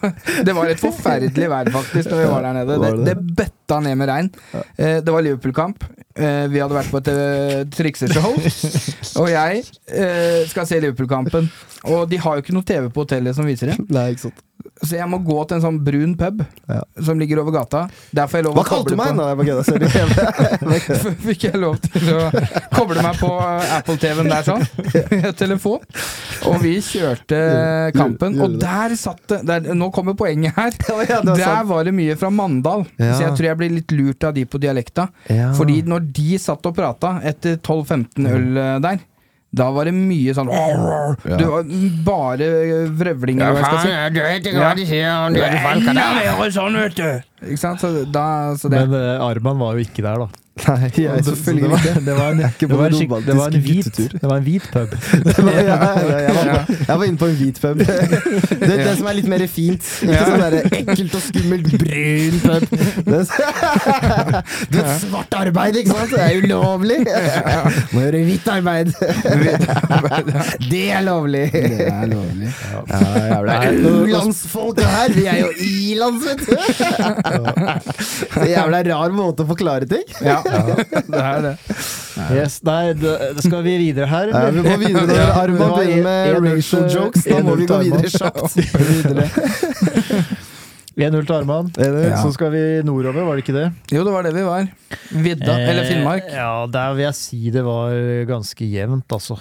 det 0.47 0.55
var 0.57 0.71
et 0.73 0.80
forferdelig 0.81 1.49
vær, 1.53 1.71
faktisk, 1.75 2.11
når 2.11 2.21
vi 2.21 2.29
var 2.31 2.47
der 2.47 2.59
nede. 2.59 2.79
Det, 2.83 3.07
det? 3.07 3.17
bøtta 3.41 3.81
ned 3.85 3.99
med 4.01 4.11
regn. 4.11 4.31
Eh, 4.55 4.99
det 5.05 5.15
var 5.15 5.25
Liverpool-kamp. 5.27 5.85
Eh, 6.21 6.47
vi 6.51 6.61
hadde 6.61 6.75
vært 6.75 6.91
på 6.91 7.01
et 7.01 7.11
uh, 7.15 7.61
trikseshow. 7.71 8.35
Og 9.23 9.31
jeg 9.31 9.63
eh, 9.63 10.43
skal 10.51 10.69
se 10.69 10.81
Liverpool-kampen. 10.83 11.51
Og 11.95 12.05
de 12.11 12.19
har 12.21 12.37
jo 12.37 12.45
ikke 12.45 12.57
noe 12.57 12.67
TV 12.67 12.91
på 12.91 13.05
hotellet 13.07 13.37
som 13.37 13.49
viser 13.49 13.73
det. 13.73 13.79
Nei, 13.95 14.11
ikke 14.15 14.29
sant. 14.29 14.43
Så 14.81 14.97
jeg 14.97 15.09
må 15.13 15.19
gå 15.21 15.37
til 15.47 15.59
en 15.59 15.63
sånn 15.67 15.79
brun 15.85 16.15
pub 16.17 16.39
Ja. 16.71 16.81
som 17.05 17.19
ligger 17.21 17.43
over 17.43 17.53
gata. 17.53 17.83
Der 18.17 18.27
får 18.31 18.39
jeg 18.41 18.45
lov 18.47 18.55
Hva 18.57 18.63
å 18.63 18.69
kalte 18.71 18.95
du 18.95 18.97
meg? 18.97 19.11
på. 19.11 19.17
Nå, 19.21 19.27
jeg. 19.45 21.17
Fikk 21.27 21.45
jeg 21.51 21.61
lov 21.61 21.77
til 21.85 22.09
å 22.17 22.31
koble 22.73 23.03
meg 23.05 23.19
på 23.21 23.31
Apple-TV-en 23.77 24.31
der 24.31 24.47
sånn, 24.47 24.65
telefon. 25.43 25.85
Og 26.49 26.57
vi 26.63 26.77
kjørte 26.85 27.41
kampen, 27.97 28.39
og 28.41 28.57
der 28.63 28.95
satt 28.99 29.21
det 29.31 29.43
der, 29.49 29.69
Nå 29.77 29.91
kommer 29.95 30.17
poenget 30.19 30.57
her. 30.57 30.73
Der 30.81 31.65
var 31.69 31.85
det 31.87 31.95
mye 31.97 32.17
fra 32.21 32.31
Mandal, 32.33 32.87
Ja. 33.01 33.13
så 33.15 33.27
jeg 33.29 33.37
tror 33.37 33.51
jeg 33.51 33.61
blir 33.61 33.75
litt 33.77 33.93
lurt 33.97 34.25
av 34.25 34.35
de 34.37 34.47
på 34.49 34.61
dialekta. 34.63 35.09
Ja. 35.29 35.51
Fordi 35.57 35.83
når 35.89 36.09
de 36.17 36.39
satt 36.41 36.67
og 36.69 36.75
prata 36.77 37.19
etter 37.27 37.59
12-15 37.61 38.31
øl 38.31 38.49
eh, 38.61 38.79
der, 38.85 39.01
da 39.51 39.67
var 39.75 39.89
det 39.89 39.95
mye 39.97 40.35
sånn 40.37 40.51
Det 41.27 41.47
var 41.49 41.71
bare 42.07 42.51
vrøvlinger. 42.95 43.51
hva 43.57 43.73
jeg 43.75 43.81
si. 43.83 43.95
du 44.15 44.21
vet 44.23 44.47
ikke 44.47 44.63
hva 44.63 44.75
de 44.79 44.85
sier 44.87 45.35
Du 45.35 45.41
er 45.43 45.57
enda 45.73 46.07
mer 46.15 46.53
sånn, 46.55 46.79
vet 46.79 46.95
du! 47.01 47.09
Ikke 47.49 47.59
sant? 47.59 47.83
Så, 47.83 48.05
da, 48.07 48.55
så 48.61 48.71
det 48.71 48.85
Men 48.87 48.95
uh, 48.95 49.27
Arman 49.27 49.59
var 49.59 49.75
jo 49.75 49.83
ikke 49.87 50.05
der, 50.07 50.23
da. 50.23 50.29
Nei, 50.69 50.91
jeg, 50.97 51.25
selvfølgelig 51.25 51.63
det 51.63 51.71
var, 51.71 51.79
ikke. 51.79 52.01
det 52.07 52.15
var 52.17 52.31
en, 52.31 52.41
er 52.41 52.51
det 52.61 52.69
var 52.71 52.87
en, 52.87 53.25
det 53.27 53.37
var 53.37 53.47
en 53.47 53.63
hvit, 53.65 53.97
det 53.97 54.23
var 54.23 54.37
en 54.37 54.45
hvit 54.45 54.67
pub. 54.73 54.89
Var, 55.41 55.53
ja, 55.53 55.61
ja, 55.61 56.17
jeg, 56.21 56.35
var, 56.35 56.67
jeg 56.89 56.99
var 56.99 57.05
inne 57.05 57.19
på 57.19 57.27
en 57.27 57.37
hvit 57.39 57.61
pub. 57.61 57.79
Det, 58.61 58.77
det 58.85 58.93
som 58.99 59.07
er 59.09 59.17
litt 59.17 59.29
mer 59.31 59.43
fint. 59.49 59.87
Ikke 60.05 60.25
sånn 60.27 60.43
der 60.43 60.57
ekkelt 60.77 61.15
og 61.17 61.23
skummelt 61.25 61.69
brun 61.81 62.37
pub. 62.45 62.67
Det, 63.07 63.21
du 64.71 64.77
vet, 64.77 64.91
svart 65.01 65.37
arbeid, 65.41 65.79
ikke 65.81 65.97
sant? 65.97 66.13
Det 66.13 66.21
er 66.27 66.45
ulovlig! 66.45 66.99
Må 67.95 68.05
gjøre 68.05 68.23
hvitt 68.29 68.51
arbeid. 68.53 68.93
Det 70.67 70.83
er 70.93 71.05
lovlig! 71.07 71.47
Det 71.55 71.89
er 71.89 72.07
lovlig. 72.11 72.53
Ja, 72.91 73.01
jævla 73.31 73.59
U-landsfolk 73.95 74.83
her! 74.85 75.17
Vi 75.17 75.27
er 75.31 75.41
jo 75.41 75.51
i-lands, 75.65 76.27
vet 76.29 76.45
du! 76.45 76.55
Så 78.37 78.47
jævla 78.51 78.85
rar 78.91 79.15
måte 79.17 79.47
å 79.47 79.51
forklare 79.51 79.89
ting. 79.91 80.05
Ja, 80.25 80.41
det 80.51 81.21
er 81.21 81.41
det. 81.45 81.53
Yes, 82.35 82.57
nei, 82.67 82.93
det, 82.99 83.13
det 83.37 83.45
skal 83.47 83.63
vi 83.65 83.77
videre 83.81 84.07
her. 84.11 84.27
Ja, 84.35 84.51
vi 84.51 84.63
må 84.67 84.77
videre 84.83 85.17
Ja, 85.17 85.29
Arman 85.43 85.75
begynner 85.79 86.03
med 86.05 86.37
en- 86.37 86.47
en- 86.47 86.57
racial 86.57 86.89
jokes. 86.91 87.25
Da 87.31 87.39
må 87.47 87.55
vi 87.61 87.67
gå 87.71 87.79
videre 87.87 88.11
kjapt. 88.11 88.57
1-0 91.01 91.25
til 91.25 91.33
Arman. 91.37 91.71
Ja. 91.79 92.19
Så 92.21 92.33
skal 92.35 92.51
vi 92.53 92.63
nordover, 92.85 93.25
var 93.25 93.39
det 93.39 93.45
ikke 93.47 93.55
det? 93.57 93.69
Jo, 93.95 94.03
det 94.05 94.13
var 94.13 94.27
det 94.27 94.35
vi 94.37 94.43
var. 94.45 94.67
Vidda, 95.15 95.55
eller 95.71 95.87
Finnmark. 95.89 96.27
Eh, 96.29 96.35
Ja, 96.37 96.67
der 96.73 96.95
vil 96.99 97.07
jeg 97.07 97.15
si 97.17 97.51
det 97.55 97.63
var 97.65 97.95
ganske 98.29 98.67
jevnt, 98.69 99.07
altså. 99.17 99.39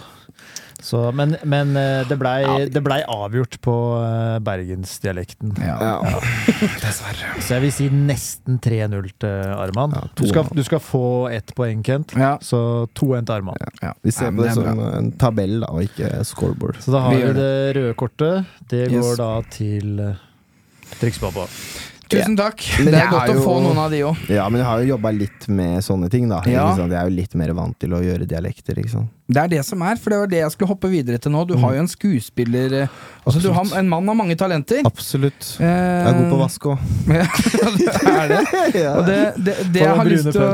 Så, 0.82 1.00
men 1.12 1.36
men 1.44 1.76
eh, 1.76 2.06
det 2.08 2.16
blei 2.22 2.68
det 2.72 2.82
blei 2.86 3.00
avgjort 3.04 3.58
på 3.66 3.74
eh, 4.00 4.38
bergensdialekten. 4.46 5.54
Ja. 5.60 5.76
Ja. 5.84 6.22
Dessverre. 6.84 7.34
Så 7.44 7.58
jeg 7.58 7.66
vil 7.66 7.74
si 7.76 7.90
nesten 7.92 8.60
3-0 8.64 9.10
til 9.20 9.52
Arman. 9.60 9.96
Ja, 9.98 10.06
du, 10.16 10.24
skal, 10.30 10.48
du 10.56 10.64
skal 10.64 10.80
få 10.84 11.04
ett 11.36 11.52
poeng, 11.58 11.84
Kent. 11.84 12.16
Ja. 12.16 12.38
Så 12.42 12.88
2-1 12.96 13.28
til 13.28 13.36
Arman. 13.40 13.60
Ja. 13.84 13.94
Vi 14.06 14.16
ser 14.16 14.32
på 14.32 14.46
det, 14.48 14.54
som 14.56 14.64
bra. 14.70 14.90
en 15.02 15.12
tabell, 15.20 15.60
da, 15.66 15.74
og 15.76 15.84
ikke 15.90 16.24
scoreboard. 16.28 16.80
Så 16.86 16.96
da 16.96 17.04
har 17.08 17.16
Vi 17.18 17.22
vi, 17.26 17.34
det 17.42 17.54
røde 17.80 17.94
kortet. 18.00 18.46
Det 18.70 18.86
Yes. 18.90 19.04
går 19.04 19.16
da 19.20 19.30
til 19.52 20.04
Trikspappa. 21.00 21.46
Tusen 22.10 22.34
takk. 22.40 22.64
Men 22.80 22.88
det 22.96 23.02
er 23.04 23.12
godt 23.12 23.30
jo, 23.30 23.38
å 23.38 23.46
få 23.46 23.60
noen 23.62 23.78
av 23.84 23.92
de 23.94 24.00
òg. 24.08 24.24
Ja, 24.34 24.48
men 24.50 24.64
jeg 24.64 24.68
har 24.72 24.82
jo 24.82 24.88
jobba 24.96 25.12
litt 25.14 25.46
med 25.54 25.84
sånne 25.86 26.10
ting, 26.10 26.26
da. 26.32 26.40
Ja. 26.50 26.72
Jeg 26.80 26.90
er 26.98 27.06
jo 27.06 27.14
litt 27.14 27.36
mer 27.38 27.54
vant 27.54 27.78
til 27.80 27.94
å 27.94 28.00
gjøre 28.02 28.26
dialekter, 28.30 28.80
ikke 28.82 28.96
sant. 28.96 29.12
Det 29.30 29.38
er 29.44 29.50
det 29.52 29.60
som 29.68 29.82
er, 29.86 30.00
for 30.02 30.10
det 30.10 30.18
var 30.24 30.30
det 30.32 30.40
jeg 30.42 30.52
skulle 30.56 30.72
hoppe 30.72 30.90
videre 30.90 31.20
til 31.22 31.34
nå. 31.34 31.44
Du 31.46 31.54
har 31.62 31.76
jo 31.76 31.84
en 31.84 31.90
skuespiller 31.92 32.74
eh, 32.84 32.94
Altså, 33.30 33.42
du 33.44 33.52
har 33.54 33.68
en 33.78 33.90
mann 33.92 34.08
av 34.10 34.16
mange 34.18 34.34
talenter. 34.40 34.80
Absolutt. 34.90 35.52
Jeg 35.62 35.70
er 35.70 36.16
god 36.18 36.30
på 36.32 36.38
å 36.38 36.40
vaske 36.40 36.72
òg. 36.72 36.86
Ja, 37.14 37.26
det 37.76 37.90
er 38.10 38.32
det. 38.32 38.40
Og 38.98 39.04
det, 39.06 39.18
det, 39.38 39.56
det 39.76 39.84
jeg 39.84 39.98
har 40.00 40.10
lyst 40.10 40.32
til 40.32 40.42
å 40.42 40.48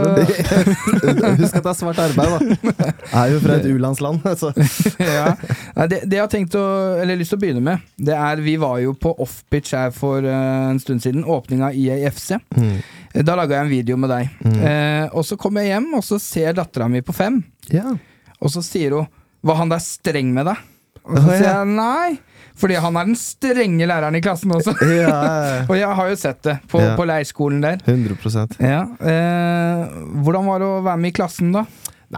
Husk 1.39 1.55
at 1.55 1.61
det 1.61 1.71
er 1.71 1.77
svart 1.79 2.01
arbeid, 2.03 2.33
da. 2.33 2.89
Jeg 2.89 3.21
er 3.21 3.31
jo 3.31 3.37
fra 3.45 3.55
et 3.61 3.69
u-landsland, 3.69 4.25
altså. 4.33 4.51
ja. 4.99 5.29
Nei, 5.77 5.87
det, 5.93 6.01
det 6.03 6.19
jeg 6.19 6.23
har 6.25 6.33
tenkt 6.33 6.57
å, 6.59 6.65
eller 6.99 7.19
lyst 7.21 7.31
til 7.31 7.39
å 7.39 7.43
begynne 7.45 7.63
med, 7.63 7.85
det 8.09 8.17
er 8.17 8.43
Vi 8.43 8.57
var 8.59 8.81
jo 8.83 8.91
på 8.99 9.13
offpitch 9.23 9.71
her 9.77 9.95
for 9.95 10.25
eh, 10.27 10.65
en 10.73 10.81
stund 10.83 11.05
siden. 11.05 11.23
Åpninga 11.23 11.71
i 11.71 11.87
IAFC. 11.87 12.35
mm. 12.57 12.75
Da 13.23 13.37
laga 13.39 13.55
jeg 13.55 13.63
en 13.63 13.71
video 13.71 13.95
med 13.95 14.11
deg. 14.11 14.33
Mm. 14.43 14.59
Eh, 14.67 15.05
og 15.15 15.23
så 15.23 15.37
kommer 15.39 15.63
jeg 15.63 15.77
hjem, 15.77 15.87
og 15.95 16.03
så 16.03 16.19
ser 16.19 16.57
dattera 16.57 16.89
mi 16.91 16.99
på 17.05 17.15
fem. 17.15 17.39
Ja. 17.71 17.93
Og 18.41 18.49
så 18.51 18.61
sier 18.63 18.91
hun 18.97 19.07
'Var 19.45 19.55
han 19.55 19.69
der 19.69 19.79
streng 19.79 20.33
med 20.33 20.45
deg?' 20.45 20.57
Og 21.05 21.17
så 21.21 21.37
sier 21.37 21.51
jeg 21.53 21.67
nei. 21.67 22.19
Fordi 22.55 22.73
han 22.79 22.95
er 22.97 23.05
den 23.05 23.15
strenge 23.15 23.85
læreren 23.85 24.15
i 24.15 24.21
klassen 24.21 24.49
også. 24.51 24.73
ja. 24.81 25.65
Og 25.69 25.75
jeg 25.77 25.87
har 25.95 26.07
jo 26.09 26.15
sett 26.15 26.41
det 26.41 26.59
på, 26.71 26.79
Ja. 26.81 26.95
på 26.95 27.05
leirskolen 27.05 27.61
der. 27.61 27.77
100% 27.85 28.55
Ja. 28.59 28.81
Eh, 29.03 29.87
hvordan 30.23 30.45
var 30.47 30.59
det 30.59 30.67
å 30.67 30.81
være 30.83 30.97
med 30.97 31.09
i 31.13 31.17
klassen, 31.19 31.51
da? 31.51 31.65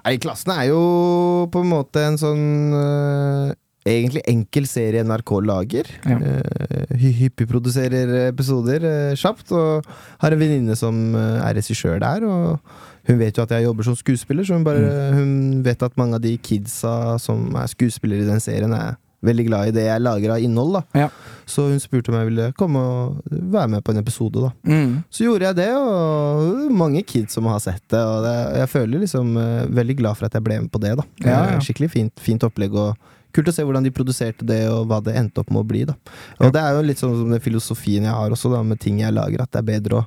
Nei, 0.06 0.18
klassen 0.18 0.52
er 0.54 0.68
jo 0.70 1.48
på 1.52 1.62
en 1.64 1.70
måte 1.72 2.00
en 2.06 2.18
sånn 2.18 2.74
øh, 2.74 3.54
Egentlig 3.88 4.22
enkel 4.28 4.66
serie 4.68 5.00
NRK 5.04 5.32
lager. 5.48 5.86
Ja. 6.06 6.18
Eh, 6.20 6.96
hy- 7.00 7.14
hyppigproduserer 7.22 8.28
episoder 8.28 8.84
eh, 8.84 9.16
kjapt. 9.16 9.52
Og 9.56 9.86
har 10.20 10.32
en 10.36 10.40
venninne 10.40 10.76
som 10.76 11.16
eh, 11.16 11.40
er 11.48 11.56
regissør 11.56 11.98
der. 12.04 12.26
Og 12.28 12.60
hun 13.08 13.18
vet 13.20 13.38
jo 13.38 13.44
at 13.44 13.50
jeg 13.56 13.64
jobber 13.64 13.84
som 13.88 13.96
skuespiller, 13.96 14.44
så 14.44 14.54
hun, 14.58 14.64
bare, 14.64 14.80
Mm. 14.84 15.14
hun 15.18 15.64
vet 15.64 15.84
at 15.84 15.98
mange 15.98 16.16
av 16.16 16.22
de 16.22 16.38
kidsa 16.38 17.18
som 17.20 17.56
er 17.56 17.68
skuespillere 17.68 18.24
i 18.24 18.30
den 18.30 18.40
serien, 18.44 18.74
er 18.74 18.98
veldig 19.24 19.46
glad 19.48 19.68
i 19.68 19.72
det 19.74 19.86
jeg 19.88 20.02
lager 20.02 20.32
av 20.36 20.38
innhold. 20.46 20.74
da 20.74 20.82
Ja. 21.02 21.10
Så 21.48 21.70
hun 21.72 21.80
spurte 21.80 22.10
om 22.10 22.16
jeg 22.20 22.28
ville 22.30 22.52
komme 22.54 22.78
og 22.78 23.22
være 23.32 23.68
med 23.70 23.84
på 23.84 23.92
en 23.92 23.98
episode. 24.04 24.34
da 24.42 24.52
Mm. 24.70 25.04
så 25.10 25.24
gjorde 25.26 25.42
jeg 25.48 25.56
det, 25.56 25.70
og 25.74 26.72
mange 26.72 27.02
kids 27.06 27.34
som 27.34 27.46
har 27.46 27.60
sett 27.60 27.82
det. 27.90 27.98
Og 28.00 28.24
det, 28.24 28.36
jeg 28.60 28.70
føler 28.70 29.00
liksom 29.00 29.36
uh, 29.38 29.66
veldig 29.66 29.98
glad 29.98 30.18
for 30.18 30.26
at 30.26 30.34
jeg 30.34 30.44
ble 30.44 30.60
med 30.62 30.72
på 30.72 30.80
det. 30.80 30.96
da 30.98 31.04
Ja, 31.24 31.30
ja. 31.52 31.56
Eh, 31.56 31.60
Skikkelig 31.60 31.90
fint, 31.92 32.14
fint 32.20 32.44
opplegg, 32.44 32.74
og 32.76 32.96
kult 33.34 33.48
å 33.48 33.54
se 33.54 33.64
hvordan 33.64 33.84
de 33.84 33.92
produserte 33.92 34.46
det, 34.46 34.68
og 34.70 34.88
hva 34.88 35.02
det 35.04 35.16
endte 35.16 35.40
opp 35.40 35.50
med 35.52 35.64
å 35.64 35.68
bli. 35.68 35.84
da 35.86 35.94
Og 36.40 36.52
det 36.54 36.62
er 36.62 36.74
jo 36.76 36.82
litt 36.84 36.98
sånn 37.00 37.18
som 37.18 37.30
den 37.30 37.40
filosofien 37.40 38.04
jeg 38.04 38.12
har 38.14 38.30
også, 38.30 38.52
da 38.52 38.62
med 38.64 38.80
ting 38.80 39.00
jeg 39.00 39.14
lager, 39.14 39.42
at 39.42 39.52
det 39.52 39.60
er 39.60 39.80
bedre 39.80 40.02
å 40.02 40.06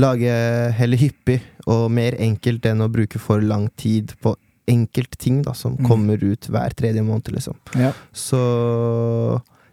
lage 0.00 0.72
heller 0.78 0.96
hyppig 0.96 1.40
og 1.66 1.90
mer 1.92 2.16
enkelt 2.18 2.64
enn 2.66 2.80
å 2.80 2.88
bruke 2.92 3.18
for 3.20 3.40
lang 3.44 3.68
tid 3.76 4.14
på 4.22 4.34
enkelt 4.68 5.18
ting 5.18 5.42
da 5.42 5.52
som 5.52 5.74
Mm. 5.76 5.86
kommer 5.88 6.22
ut 6.22 6.46
hver 6.48 6.70
tredje 6.74 7.02
måned, 7.02 7.28
liksom. 7.34 7.54
Ja. 7.76 7.90
Så 8.12 8.38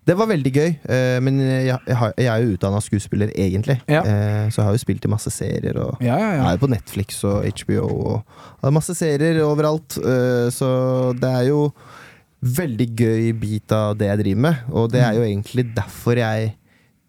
det 0.10 0.16
var 0.18 0.26
veldig 0.32 0.52
gøy, 0.56 0.70
eh, 0.90 1.20
men 1.22 1.38
jeg, 1.40 1.78
jeg, 1.86 2.14
jeg 2.18 2.28
er 2.34 2.42
jo 2.44 2.56
utdanna 2.56 2.80
skuespiller, 2.82 3.30
egentlig. 3.38 3.76
Ja. 3.88 4.02
Eh, 4.02 4.50
så 4.50 4.62
jeg 4.62 4.66
har 4.66 4.74
jo 4.74 4.82
spilt 4.82 5.06
i 5.06 5.12
masse 5.12 5.30
serier, 5.32 5.78
og 5.78 6.02
Ja, 6.02 6.18
ja, 6.18 6.30
jeg 6.40 6.46
er 6.48 6.58
jo 6.58 6.64
på 6.66 6.72
Netflix 6.74 7.20
og 7.30 7.46
HBO 7.46 7.84
og 7.86 8.24
har 8.64 8.72
masse 8.74 8.96
serier 8.98 9.38
overalt. 9.46 9.98
eh, 10.02 10.50
så 10.50 11.14
det 11.20 11.30
er 11.30 11.48
jo 11.52 11.72
veldig 12.42 12.88
gøy 12.96 13.32
bit 13.40 13.72
av 13.76 13.98
det 14.00 14.08
jeg 14.08 14.22
driver 14.24 14.42
med, 14.48 14.56
og 14.72 14.92
det 14.94 15.02
er 15.04 15.14
jo 15.20 15.22
egentlig 15.28 15.68
derfor 15.76 16.16
jeg 16.18 16.54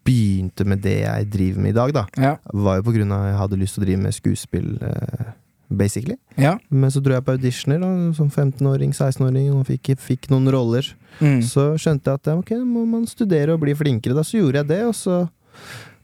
begynte 0.05 0.65
med 0.65 0.81
det 0.81 0.95
jeg 1.03 1.27
driver 1.33 1.61
med 1.61 1.75
i 1.75 1.77
dag, 1.77 1.93
da. 1.93 2.05
ja. 2.17 2.35
Var 2.53 2.79
jo 2.79 2.85
på 2.87 2.93
grunn 2.95 3.11
av 3.13 3.21
at 3.25 3.29
jeg 3.31 3.39
hadde 3.43 3.59
lyst 3.61 3.75
til 3.77 3.83
å 3.83 3.85
drive 3.85 4.01
med 4.01 4.15
skuespill, 4.17 4.71
eh, 4.81 5.27
basically. 5.69 6.17
ja. 6.41 6.55
Men 6.69 6.89
så 6.91 6.99
dro 7.03 7.13
jeg 7.13 7.25
på 7.27 7.35
auditioner 7.37 7.79
da, 7.83 7.91
som 8.17 8.29
15-åring, 8.29 8.91
16-åring, 8.97 9.51
og 9.55 9.67
fikk, 9.69 9.93
fikk 10.01 10.29
noen 10.33 10.49
roller. 10.51 10.89
Mm. 11.21 11.39
Så 11.45 11.69
skjønte 11.79 12.09
jeg 12.11 12.19
at 12.23 12.31
ok, 12.33 12.55
må 12.65 12.85
man 12.89 13.05
studere 13.07 13.53
og 13.53 13.61
bli 13.63 13.75
flinkere. 13.77 14.17
Da 14.17 14.23
så 14.25 14.41
gjorde 14.41 14.63
jeg 14.63 14.71
det, 14.73 14.81
og 14.89 14.95
så 14.97 15.21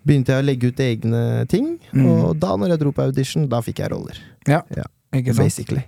begynte 0.07 0.31
jeg 0.35 0.43
å 0.43 0.47
legge 0.47 0.69
ut 0.71 0.79
egne 0.79 1.23
ting. 1.51 1.73
Mm. 1.91 2.05
Og 2.07 2.37
da 2.39 2.53
når 2.55 2.75
jeg 2.75 2.79
dro 2.85 2.93
på 2.95 3.03
audition, 3.09 3.47
da 3.51 3.59
fikk 3.65 3.81
jeg 3.83 3.91
roller. 3.91 4.21
Ikke 4.47 5.33
sant? 5.33 5.41
Basically. 5.41 5.83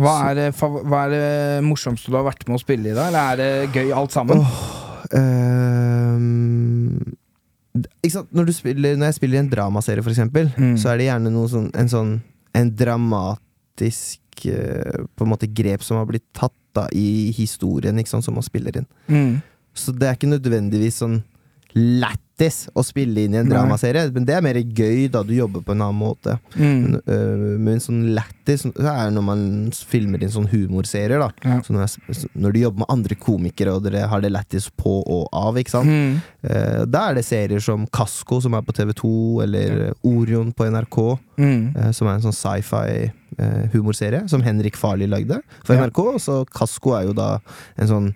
Hva 0.00 0.14
er, 0.30 0.34
det, 0.38 0.46
fav- 0.56 0.80
hva 0.88 1.02
er 1.04 1.10
det 1.12 1.64
morsomste 1.66 2.08
du 2.08 2.16
har 2.16 2.24
vært 2.30 2.46
med 2.48 2.56
å 2.56 2.62
spille 2.62 2.88
i, 2.88 2.94
da? 2.96 3.10
Eller 3.10 3.34
er 3.34 3.40
det 3.42 3.74
gøy 3.76 3.90
alt 3.92 4.14
sammen? 4.14 4.40
Oh, 4.40 4.62
sant? 5.12 7.18
Når, 7.74 8.46
du 8.48 8.52
spiller, 8.52 8.96
når 8.98 9.06
jeg 9.12 9.14
spiller 9.20 9.38
i 9.38 9.44
en 9.44 9.50
dramaserie, 9.52 10.02
for 10.02 10.10
eksempel, 10.10 10.50
Mm. 10.58 10.76
så 10.76 10.90
er 10.90 10.98
det 10.98 11.06
gjerne 11.06 11.30
noe 11.30 11.48
sånn, 11.48 11.70
en 11.74 11.88
sånn 11.88 12.20
En 12.54 12.70
dramatisk 12.74 14.20
uh, 14.50 15.04
på 15.14 15.22
en 15.24 15.30
måte 15.30 15.46
grep 15.54 15.84
som 15.86 16.00
har 16.00 16.06
blitt 16.08 16.24
tatt 16.34 16.54
da 16.74 16.88
i 16.94 17.30
historien, 17.34 17.98
ikke 17.98 18.10
sant, 18.10 18.24
som 18.26 18.34
man 18.34 18.42
spiller 18.46 18.76
inn. 18.80 18.86
Mm. 19.08 19.42
Så 19.74 19.92
det 19.94 20.08
er 20.08 20.16
ikke 20.18 20.30
nødvendigvis 20.34 20.98
sånn 21.02 21.20
lættis 21.76 22.62
å 22.74 22.80
spille 22.82 23.26
inn 23.26 23.34
i 23.34 23.38
en 23.42 23.50
dramaserie, 23.50 24.06
men 24.14 24.24
det 24.24 24.32
er 24.38 24.42
mer 24.44 24.56
gøy 24.56 25.10
da 25.12 25.20
du 25.26 25.34
jobber 25.36 25.60
på 25.66 25.74
en 25.74 25.82
annen 25.84 25.98
måte. 26.00 26.38
Mm. 26.56 26.78
Men, 26.80 26.94
uh, 27.04 27.58
men 27.60 27.82
sånn 27.84 28.00
lættis 28.16 28.64
så 28.64 28.86
er 28.94 29.10
når 29.12 29.26
man 29.26 29.42
filmer 29.86 30.22
inn 30.24 30.32
sånn 30.32 30.48
humorserier, 30.50 31.20
da. 31.20 31.28
Ja. 31.44 31.58
Så 31.66 31.74
når, 31.76 31.84
jeg, 31.84 32.30
når 32.40 32.54
du 32.56 32.60
jobber 32.62 32.82
med 32.84 32.92
andre 32.96 33.18
komikere, 33.20 33.74
og 33.76 33.84
dere 33.84 34.06
har 34.08 34.24
det 34.24 34.32
lættis 34.32 34.70
på 34.80 34.96
og 35.04 35.28
av, 35.36 35.60
ikke 35.60 35.74
sant. 35.76 35.92
Mm. 35.92 36.16
Uh, 36.46 36.80
da 36.88 37.10
er 37.10 37.20
det 37.20 37.26
serier 37.28 37.60
som 37.64 37.84
Kasko, 37.92 38.40
som 38.40 38.56
er 38.56 38.64
på 38.66 38.72
TV2, 38.80 39.12
eller 39.46 39.78
Orion 40.02 40.52
på 40.56 40.70
NRK, 40.72 41.00
Mm. 41.40 41.70
uh, 41.76 41.90
som 41.96 42.08
er 42.10 42.18
en 42.18 42.26
sånn 42.26 42.36
sci-fi 42.36 43.10
humorserie, 43.72 44.26
som 44.28 44.42
Henrik 44.44 44.76
Farli 44.76 45.06
lagde 45.08 45.38
for 45.64 45.72
Ja. 45.74 45.86
NRK. 45.86 46.18
Så 46.20 46.42
Kasko 46.52 46.92
er 46.98 47.06
jo 47.06 47.12
da 47.16 47.38
en 47.78 47.88
sånn 47.88 48.08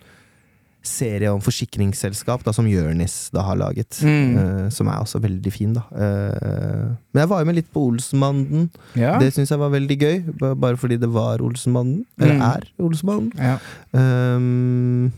serie 0.86 1.30
om 1.32 1.40
forsikringsselskap 1.44 2.44
da, 2.46 2.52
som 2.54 2.66
Jørnis 2.68 3.30
da 3.34 3.42
har 3.46 3.56
laget. 3.60 3.98
Mm. 4.04 4.36
Uh, 4.36 4.68
som 4.74 4.88
er 4.92 5.00
også 5.02 5.20
veldig 5.24 5.52
fin, 5.54 5.72
da. 5.76 5.82
Uh, 5.90 6.94
men 7.14 7.24
jeg 7.24 7.30
var 7.32 7.42
jo 7.42 7.48
med 7.50 7.58
litt 7.60 7.70
på 7.74 7.82
Olsenbanden. 7.88 8.70
Ja. 8.98 9.16
Det 9.22 9.32
syns 9.34 9.50
jeg 9.54 9.60
var 9.60 9.72
veldig 9.74 9.98
gøy, 10.00 10.16
bare 10.60 10.76
fordi 10.80 11.00
det 11.00 11.10
var 11.14 11.42
Olsenbanden. 11.44 12.04
Eller 12.20 12.34
Mm. 12.34 12.42
er 12.52 12.70
Olsenbanden. 12.78 13.32
ja. 13.38 13.58
Um, 13.92 15.12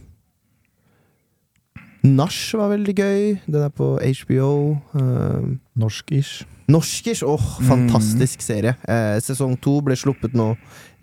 Nach 2.07 2.55
var 2.55 2.69
veldig 2.71 2.95
gøy. 2.95 3.23
Den 3.51 3.63
er 3.67 3.73
på 3.75 3.97
HBO. 3.99 4.77
Uh, 4.95 5.57
Norsk-ish. 5.75 6.45
Norskish! 6.71 7.23
Åh, 7.23 7.33
oh, 7.35 7.63
fantastisk 7.63 8.41
serie. 8.43 8.75
Eh, 8.91 9.19
sesong 9.23 9.55
to 9.63 9.77
ble 9.87 9.95
sluppet 9.99 10.35
nå 10.35 10.49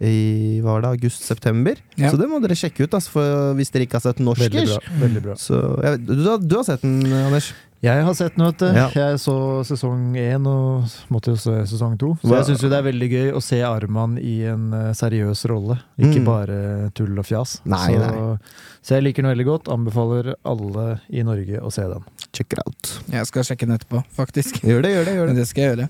i 0.08 0.62
var 0.64 0.84
det, 0.84 0.94
august-september. 0.98 1.80
Ja. 1.98 2.12
Så 2.12 2.20
det 2.20 2.30
må 2.32 2.40
dere 2.44 2.58
sjekke 2.58 2.86
ut, 2.86 2.96
altså, 2.98 3.14
for 3.16 3.54
hvis 3.58 3.72
dere 3.74 3.88
ikke 3.88 4.00
har 4.00 4.08
sett 4.08 4.22
Veldig 4.24 4.66
bra. 4.72 4.98
Veldig 5.04 5.24
bra. 5.28 5.38
Så, 5.40 5.62
vet, 5.84 6.04
du, 6.08 6.26
du 6.44 6.58
har 6.60 6.68
sett 6.68 6.84
den, 6.86 7.00
Anders? 7.24 7.54
Jeg 7.84 8.04
har 8.08 8.14
sett 8.16 8.38
noe. 8.40 8.54
vet 8.54 8.62
du. 8.64 8.68
Ja. 8.80 8.86
Jeg 8.96 9.18
så 9.20 9.34
sesong 9.68 10.14
én 10.16 10.46
og 10.48 10.86
måtte 11.12 11.34
jo 11.34 11.36
se 11.36 11.52
sesong 11.68 11.98
to. 12.00 12.14
Så 12.22 12.32
jeg 12.38 12.46
syns 12.48 12.62
det 12.64 12.78
er 12.78 12.86
veldig 12.86 13.10
gøy 13.12 13.32
å 13.36 13.42
se 13.44 13.60
Arman 13.68 14.14
i 14.24 14.38
en 14.48 14.70
eh, 14.78 14.92
seriøs 14.96 15.42
rolle, 15.52 15.76
ikke 16.00 16.22
Mm. 16.22 16.26
bare 16.30 16.58
tull 16.96 17.18
og 17.20 17.26
fjas. 17.28 17.58
Nei, 17.68 17.90
så, 17.92 18.00
nei. 18.00 18.38
så 18.82 18.96
jeg 18.96 19.04
liker 19.04 19.24
den 19.26 19.34
veldig 19.34 19.48
godt. 19.50 19.68
Anbefaler 19.74 20.32
alle 20.48 20.86
i 21.12 21.24
Norge 21.28 21.60
å 21.60 21.72
se 21.76 21.84
den. 21.92 22.06
Check 22.34 22.54
it 22.56 22.62
out. 22.64 22.94
Jeg 23.12 23.28
skal 23.28 23.44
sjekke 23.44 23.68
den 23.68 23.76
etterpå, 23.76 24.00
faktisk. 24.16 24.62
Gjør 24.64 24.82
det, 24.82 24.92
gjør 24.96 25.06
det. 25.06 25.16
gjør 25.20 25.28
det. 25.28 25.36
Det 25.42 25.48
skal 25.52 25.64
jeg 25.66 25.74
gjøre. 25.76 25.90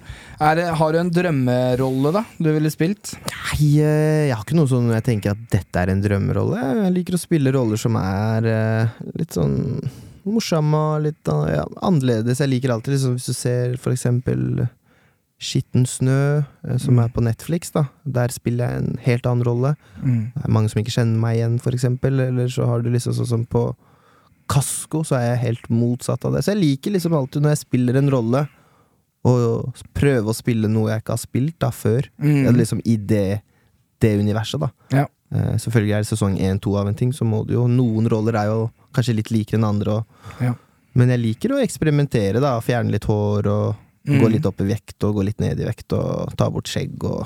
Er 0.49 0.61
har 0.81 0.91
du 0.91 0.97
en 0.99 1.11
drømmerolle, 1.13 2.11
da, 2.17 2.23
du 2.41 2.49
ville 2.51 2.71
spilt? 2.73 3.13
Nei, 3.29 3.69
eh, 3.85 4.25
jeg 4.27 4.33
har 4.33 4.41
ikke 4.43 4.57
noe 4.57 4.67
sånn 4.71 4.89
jeg 4.97 5.05
tenker 5.11 5.37
at 5.37 5.45
dette 5.53 5.77
er 5.85 5.93
en 5.93 6.01
drømmerolle. 6.03 6.65
Jeg 6.87 6.95
liker 6.97 7.19
å 7.19 7.21
spille 7.21 7.53
roller 7.53 7.77
som 7.79 7.95
er 8.01 8.49
eh, 8.49 8.97
litt 9.21 9.37
sånn 9.37 9.61
morsomme, 10.29 10.83
litt 11.03 11.29
eh, 11.31 11.57
ja, 11.57 11.65
annerledes. 11.85 12.41
Jeg 12.43 12.51
liker 12.51 12.73
alltid 12.75 12.95
liksom, 12.95 13.17
hvis 13.17 13.29
du 13.29 13.37
ser 13.37 13.77
for 13.81 13.95
eksempel 13.95 14.65
Skitten 15.43 15.83
snø, 15.89 16.43
eh, 16.63 16.77
som 16.79 16.99
er 17.03 17.09
på 17.11 17.23
Netflix, 17.25 17.73
da. 17.75 17.87
Der 18.05 18.31
spiller 18.31 18.69
jeg 18.69 18.83
en 18.83 18.99
helt 19.03 19.25
annen 19.27 19.45
rolle. 19.47 19.73
Mm. 19.99 20.31
Det 20.35 20.45
er 20.45 20.53
mange 20.55 20.71
som 20.71 20.79
ikke 20.79 20.95
kjenner 20.95 21.19
meg 21.19 21.39
igjen, 21.39 21.57
for 21.63 21.75
eksempel. 21.75 22.21
Eller 22.29 22.51
så 22.53 22.67
har 22.69 22.83
du 22.83 22.91
liksom 22.93 23.15
sånn 23.17 23.31
som 23.33 23.47
på 23.49 23.65
Kasko, 24.51 25.03
så 25.07 25.17
er 25.19 25.25
jeg 25.33 25.43
helt 25.43 25.69
motsatt 25.73 26.23
av 26.27 26.35
det. 26.35 26.43
Så 26.45 26.53
jeg 26.53 26.61
liker 26.61 26.95
liksom 26.95 27.15
alltid 27.17 27.43
når 27.43 27.55
jeg 27.55 27.65
spiller 27.65 27.99
en 27.99 28.11
rolle, 28.13 28.45
å 29.23 29.33
prøve 29.95 30.31
å 30.31 30.35
spille 30.35 30.67
noe 30.67 30.89
jeg 30.91 31.03
ikke 31.03 31.15
har 31.15 31.21
spilt 31.21 31.59
da 31.63 31.69
før. 31.71 32.09
Mm. 32.19 32.49
Liksom 32.59 32.81
i 32.83 32.97
det, 32.99 33.39
det 34.03 34.17
universet, 34.19 34.59
da. 34.63 34.71
Ja. 34.91 35.05
Eh, 35.33 35.55
selvfølgelig 35.57 35.93
er 35.97 36.03
det 36.03 36.09
sesong 36.11 36.37
én, 36.39 36.59
to 36.61 36.75
av 36.77 36.87
en 36.87 36.95
ting, 36.95 37.11
så 37.11 37.25
må 37.25 37.45
du 37.47 37.53
jo 37.55 37.67
Noen 37.67 38.07
roller 38.11 38.35
er 38.37 38.45
jo 38.51 38.71
kanskje 38.93 39.15
litt 39.17 39.31
likere 39.33 39.57
enn 39.57 39.65
andre, 39.65 39.95
og, 39.97 40.05
Ja. 40.39 40.53
men 40.95 41.09
jeg 41.09 41.19
liker 41.19 41.49
å 41.55 41.61
eksperimentere, 41.63 42.39
da. 42.39 42.59
Fjerne 42.61 42.91
litt 42.91 43.05
hår 43.05 43.47
og 43.47 43.75
Mm. 44.05 44.19
gå 44.19 44.29
litt 44.31 44.45
opp 44.45 44.59
i 44.59 44.65
vekt 44.65 45.01
og 45.07 45.15
gå 45.15 45.23
litt 45.23 45.39
ned 45.39 45.59
i 45.61 45.63
vekt 45.65 45.93
og 45.93 46.35
ta 46.35 46.49
bort 46.49 46.65
skjegg 46.67 47.01
og 47.05 47.25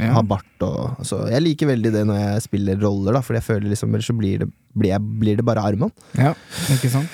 Ja. 0.00 0.14
ha 0.14 0.22
bart 0.22 0.44
og 0.64 1.04
Så 1.06 1.22
jeg 1.30 1.42
liker 1.44 1.66
veldig 1.70 1.92
det 1.94 2.04
når 2.08 2.20
jeg 2.22 2.42
spiller 2.48 2.80
roller, 2.82 3.12
da, 3.18 3.20
for 3.24 3.36
jeg 3.38 3.44
føler 3.46 3.68
liksom 3.72 3.92
ellers 3.94 4.08
så 4.10 4.16
blir 4.18 4.38
det, 4.44 4.48
blir 4.74 4.90
jeg, 4.90 5.00
blir 5.22 5.36
det 5.38 5.44
bare 5.46 5.62
Arman. 5.62 5.92
Ja, 6.18 6.32
ikke 6.74 6.88
sant? 6.90 7.08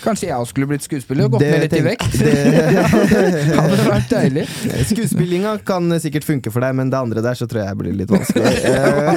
Kanskje 0.00 0.26
jeg 0.30 0.36
også 0.36 0.52
skulle 0.54 0.68
blitt 0.70 0.84
skuespiller 0.84 1.26
og 1.28 1.34
gått 1.36 1.44
ned 1.44 1.62
litt 1.64 1.74
i 1.76 1.80
vekt? 1.84 2.12
det- 2.20 3.54
Hadde 3.56 3.84
vært 3.86 4.10
deilig. 4.12 4.44
Skuespillinga 4.90 5.54
kan 5.68 5.88
sikkert 6.00 6.24
funke 6.28 6.52
for 6.52 6.64
deg, 6.64 6.74
men 6.76 6.90
det 6.92 6.98
andre 7.00 7.22
der 7.24 7.36
så 7.36 7.48
tror 7.48 7.62
jeg 7.66 7.78
blir 7.80 7.96
litt 7.98 8.12
vanskelig. 8.12 8.52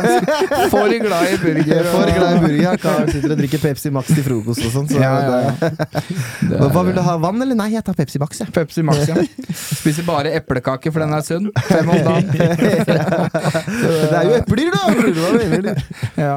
For 0.74 0.90
glad 1.04 1.28
i 1.34 1.38
burger. 1.42 1.84
For 1.92 2.10
glad 2.10 2.36
i 2.38 2.42
burger. 2.44 2.78
Karen 2.84 3.10
sitter 3.12 3.34
og 3.36 3.40
drikker 3.40 3.62
Pepsi 3.64 3.92
Max 3.96 4.12
til 4.14 4.24
frokost 4.26 4.64
og 4.68 4.72
sånn. 4.76 4.88
Så 4.92 5.00
Ja, 5.02 5.12
ja, 5.24 5.40
ja. 5.44 5.54
det- 5.70 6.60
Hva 6.60 6.70
hva 6.74 6.84
vil 6.88 6.96
du 6.98 7.02
ha? 7.06 7.16
Vann 7.24 7.42
eller? 7.44 7.56
Nei, 7.60 7.70
jeg 7.76 7.84
tar 7.88 7.96
Pepsi 7.98 8.20
Max, 8.22 8.40
jeg. 8.44 8.52
Pepsi 8.56 8.84
Max, 8.86 9.08
ja. 9.10 9.16
Spiser 9.54 10.04
bare 10.08 10.32
eplekake, 10.40 10.92
for 10.92 11.04
den 11.04 11.14
er 11.16 11.24
sunn. 11.26 11.50
Fem 11.70 11.90
om 11.90 12.00
dagen. 12.08 12.28
Det 14.14 14.18
er 14.20 14.30
jo 14.30 14.38
epler, 14.40 14.72
da! 14.74 15.76
Ja. 16.24 16.36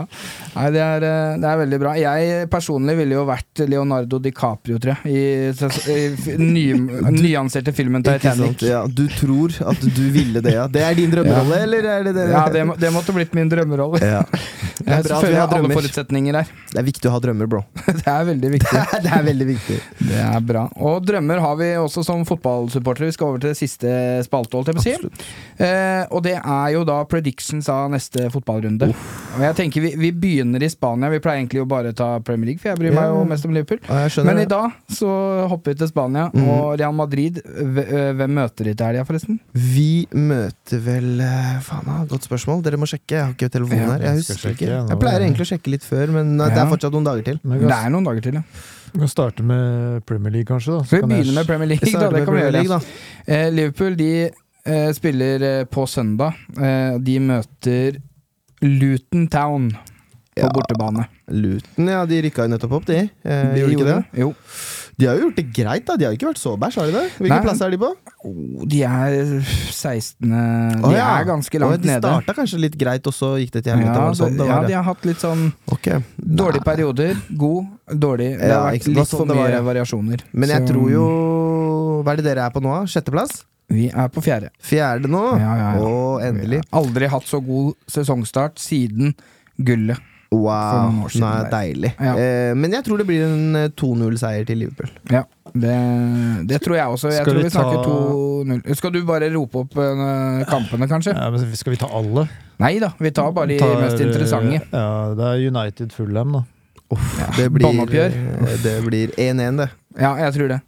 Nei, 0.57 0.69
det 0.73 0.81
er, 0.81 1.05
eh, 1.05 1.33
det 1.43 1.49
er 1.51 1.59
veldig 1.61 1.79
bra. 1.83 1.91
Jeg 2.01 2.47
personlig 2.53 2.95
ville 2.97 3.17
jo 3.19 3.25
vært 3.29 3.61
Leonardo 3.69 4.19
DiCaprio, 4.25 4.79
tror 4.81 4.95
jeg. 4.95 5.13
I, 5.13 5.51
i 5.93 6.37
ny, 6.57 6.63
nyanserte 7.13 7.75
filmen? 7.77 8.05
Titanic. 8.07 8.63
Ja, 8.65 8.85
du 8.89 9.05
tror 9.13 9.53
at 9.69 9.83
du 9.85 10.03
ville 10.15 10.41
det, 10.45 10.55
ja. 10.57 10.65
Det 10.73 10.81
er 10.87 10.97
din 10.97 11.13
drømmerolle, 11.13 11.59
eller 11.67 11.91
er 11.99 12.07
det 12.09 12.15
det? 12.17 12.27
Ja, 12.33 12.47
det, 12.53 12.65
må- 12.71 12.79
det 12.81 12.93
måtte 12.95 13.15
blitt 13.17 13.37
min 13.37 13.51
drømmerolle. 13.53 14.01
Ja. 14.01 14.23
Det 14.77 14.87
er 14.93 15.05
bra 15.07 15.19
at 15.21 15.29
vi 15.29 15.37
har 15.37 15.51
drømmer. 15.53 15.77
forutsetninger 15.77 16.41
her. 16.41 16.51
Det 16.73 16.81
er 16.81 16.87
viktig 16.89 17.11
å 17.11 17.15
ha 17.17 17.21
drømmer, 17.25 17.49
bro. 17.53 17.63
Det 17.87 18.07
er 18.13 18.27
veldig 18.31 18.51
viktig. 18.57 18.83
Det 19.07 19.13
er 19.19 19.27
veldig 19.29 19.47
viktig. 19.53 19.79
Det 20.09 20.23
er 20.25 20.41
bra. 20.45 20.67
Og 20.89 21.05
drømmer 21.09 21.41
har 21.45 21.57
vi 21.61 21.71
også 21.81 22.05
som 22.07 22.25
fotballsupportere. 22.29 23.11
Vi 23.11 23.17
skal 23.17 23.31
over 23.35 23.45
til 23.45 23.53
det 23.53 23.61
siste 23.61 23.93
spalte, 24.27 24.57
holdt 24.57 24.73
jeg 24.73 24.77
på 24.79 24.85
å 24.85 24.87
si. 24.87 25.29
Eh, 25.65 26.03
og 26.13 26.25
det 26.27 26.37
er 26.41 26.69
jo 26.77 26.83
da 26.89 26.99
predictions 27.11 27.69
av 27.73 27.91
neste 27.93 28.29
fotballrunde. 28.35 28.89
Og 29.37 29.43
jeg 29.45 29.57
tenker 29.59 29.85
vi, 29.85 29.93
vi 30.01 30.11
begynner 30.13 30.63
i 30.63 30.71
Spania. 30.73 31.11
Vi 31.13 31.21
pleier 31.25 31.43
egentlig 31.43 31.63
å 31.63 31.69
bare 31.69 31.93
ta 31.97 32.17
Premier 32.25 32.53
League, 32.53 32.63
for 32.63 32.73
jeg 32.73 32.81
bryr 32.81 32.95
meg 32.97 33.11
jo 33.13 33.25
mest 33.29 33.49
om 33.49 33.55
Liverpool. 33.57 33.81
Ja, 33.89 34.25
Men 34.29 34.43
i 34.43 34.49
dag 34.51 34.77
så 34.93 35.11
hopper 35.51 35.75
vi 35.75 35.81
til 35.83 35.91
Spania, 35.91 36.29
mm. 36.33 36.47
og 36.53 36.79
Real 36.81 36.95
Madrid 36.97 37.43
Hvem 37.47 38.33
møter 38.37 38.71
de 38.71 38.75
til 38.77 38.87
helga, 38.87 39.05
forresten? 39.09 39.41
Vi 39.53 40.07
møter 40.15 40.81
vel 40.85 41.21
Faen, 41.67 42.07
godt 42.11 42.27
spørsmål. 42.29 42.63
Dere 42.65 42.81
må 42.81 42.89
sjekke. 42.91 43.15
Jeg 43.17 43.25
har 43.25 43.35
ikke 43.35 43.51
telefonen 43.53 43.93
her. 43.95 44.07
Jeg 44.09 44.23
husker 44.23 44.55
ikke. 44.55 44.73
Jeg 44.77 45.03
pleier 45.03 45.27
egentlig 45.27 45.47
å 45.47 45.51
sjekke 45.53 45.75
litt 45.77 45.87
før, 45.87 46.15
men 46.19 46.37
det 46.41 46.53
er 46.55 46.73
fortsatt 46.73 46.97
noen 46.97 47.07
dager 47.11 47.31
til. 47.33 47.43
Det 47.45 47.77
er 47.77 47.93
noen 47.93 48.09
dager 48.09 48.27
til, 48.29 48.41
ja. 48.41 48.45
vi 48.97 49.03
kan 49.03 49.13
starte 49.13 49.45
med 49.45 50.05
Premier 50.09 50.33
League, 50.33 50.49
kanskje. 50.49 50.73
da. 50.73 50.85
Så 50.85 50.89
Så 50.89 50.97
vi 50.97 51.01
kan 51.03 51.11
jeg- 51.11 51.21
begynner 51.21 51.35
med 51.41 51.47
Premier 51.47 51.69
League. 51.69 51.93
Da, 51.93 52.11
det 52.11 52.25
kan 52.25 52.35
vi 52.35 52.41
gjøre. 52.41 52.69
Da. 52.69 52.81
Eh, 53.27 53.51
Liverpool 53.51 53.97
de 53.97 54.31
eh, 54.67 54.91
spiller 54.97 55.43
eh, 55.43 55.65
på 55.65 55.87
søndag. 55.89 56.35
Eh, 56.59 56.99
de 56.99 57.19
møter 57.21 58.01
Luton 58.63 59.29
Town 59.29 59.71
på 60.37 60.43
Ja. 60.45 60.49
bortebane. 60.53 61.07
Luton, 61.33 61.89
ja, 61.89 62.05
de 62.07 62.19
rykka 62.27 62.45
jo 62.45 62.53
nettopp 62.53 62.73
opp, 62.81 62.85
de. 62.87 62.99
Eh, 63.25 63.55
De 63.55 63.61
gjorde 63.63 63.73
ikke 63.77 63.87
det? 63.89 64.05
Jo. 64.21 64.35
De 64.99 65.07
har 65.07 65.17
jo 65.19 65.27
gjort 65.27 65.37
det 65.37 65.45
greit, 65.53 65.85
da. 65.89 65.97
De 65.97 66.05
har 66.07 66.13
ikke 66.17 66.29
vært 66.31 66.39
så 66.41 66.55
bæsj, 66.61 66.77
har 66.81 66.87
de 66.87 66.93
det? 66.93 67.05
Hvilken 67.19 67.35
Nei. 67.37 67.45
plass 67.45 67.61
er 67.61 67.71
de 67.75 67.79
på? 67.81 67.89
Oh, 68.25 68.65
de 68.69 68.79
er 68.83 69.17
16. 69.45 70.29
De 70.31 70.89
Å, 70.89 70.93
ja. 70.95 71.09
er 71.21 71.25
ganske 71.29 71.61
langt 71.61 71.73
nede 71.73 71.83
de 71.83 71.89
nede. 71.89 72.01
starta 72.05 72.35
kanskje 72.37 72.61
litt 72.61 72.77
greit, 72.81 73.07
og 73.07 73.13
så 73.17 73.33
gikk 73.41 73.53
det 73.59 73.65
til 73.65 73.75
helvete? 73.77 73.97
Ja, 73.97 74.13
sånn 74.21 74.39
ja, 74.41 74.61
de 74.65 74.73
har 74.77 74.87
hatt 74.89 75.05
litt 75.09 75.21
sånn 75.21 75.53
okay. 75.73 76.01
dårlige 76.17 76.65
perioder. 76.65 77.17
God, 77.37 77.67
dårlig. 77.93 78.31
Det 78.41 78.53
har 78.53 78.71
vært 78.73 78.87
litt 78.89 79.09
for 79.09 79.21
sånn 79.25 79.29
det 79.35 79.37
mye 79.37 79.61
variasjoner. 79.69 80.25
Men 80.33 80.49
jeg 80.49 80.65
Så 80.65 80.73
tror 80.73 80.91
jo 80.91 81.05
Hva 82.05 82.13
er 82.13 82.17
det 82.17 82.25
dere 82.25 82.47
er 82.47 82.51
på 82.57 82.61
nå? 82.65 82.73
da? 82.73 82.87
Sjetteplass? 82.89 83.45
Vi 83.69 83.89
er 83.91 84.09
på 84.15 84.23
fjerde. 84.23 84.51
Fjerde 84.63 85.09
nå? 85.11 85.23
Ja, 85.41 85.55
ja, 85.59 85.71
ja. 85.77 85.81
Og 85.87 86.21
endelig. 86.23 86.61
Vi 86.63 86.69
har 86.71 86.83
Aldri 86.85 87.09
hatt 87.11 87.27
så 87.27 87.41
god 87.43 87.73
sesongstart 87.91 88.61
siden 88.63 89.15
gullet. 89.59 89.99
Wow. 90.31 90.91
nå 90.91 91.05
er 91.07 91.13
siden 91.15 91.23
Nei, 91.23 91.51
deilig. 91.53 91.91
Ja. 92.03 92.13
Eh, 92.19 92.53
men 92.59 92.73
jeg 92.75 92.85
tror 92.85 92.99
det 92.99 93.07
blir 93.09 93.23
en 93.25 93.57
eh, 93.57 93.69
2-0-seier 93.79 94.47
til 94.49 94.59
Liverpool. 94.59 94.91
Ja, 95.11 95.23
det, 95.55 95.77
det 96.51 96.59
tror 96.65 96.77
jeg 96.77 96.87
også. 96.97 97.13
Jeg 97.15 97.23
Skal 97.23 97.31
tror 97.33 97.39
vi 97.39 97.47
vi 97.47 97.53
snakker 97.55 97.79
ta- 97.87 98.65
2-0. 98.67 98.75
Skal 98.81 98.93
du 98.97 98.99
bare 99.07 99.31
rope 99.35 99.63
opp 99.65 99.79
eh, 99.79 100.43
kampene, 100.51 100.89
kanskje? 100.91 101.15
Ja, 101.17 101.31
men 101.31 101.55
Skal 101.57 101.75
vi 101.77 101.81
ta 101.81 101.89
alle? 101.95 102.27
Nei 102.63 102.75
da, 102.83 102.91
vi 102.99 103.11
tar 103.15 103.33
bare 103.37 103.51
de 103.55 103.59
Tar, 103.63 103.79
mest 103.83 104.03
interessante. 104.03 104.61
Ja, 104.73 105.15
det 105.17 105.31
er 105.33 105.47
United 105.51 105.95
Fullham, 105.95 106.37
da. 106.41 106.45
Ja, 107.19 107.31
Det 107.39 107.49
blir 107.55 107.67
Båndoppgjør. 107.67 108.19
eh, 108.47 108.57
Det 108.63 108.77
blir 108.87 109.15
1-1, 109.19 109.63
det. 109.63 109.71
Ja, 109.99 110.13
jeg 110.27 110.35
tror 110.37 110.49
det. 110.55 110.61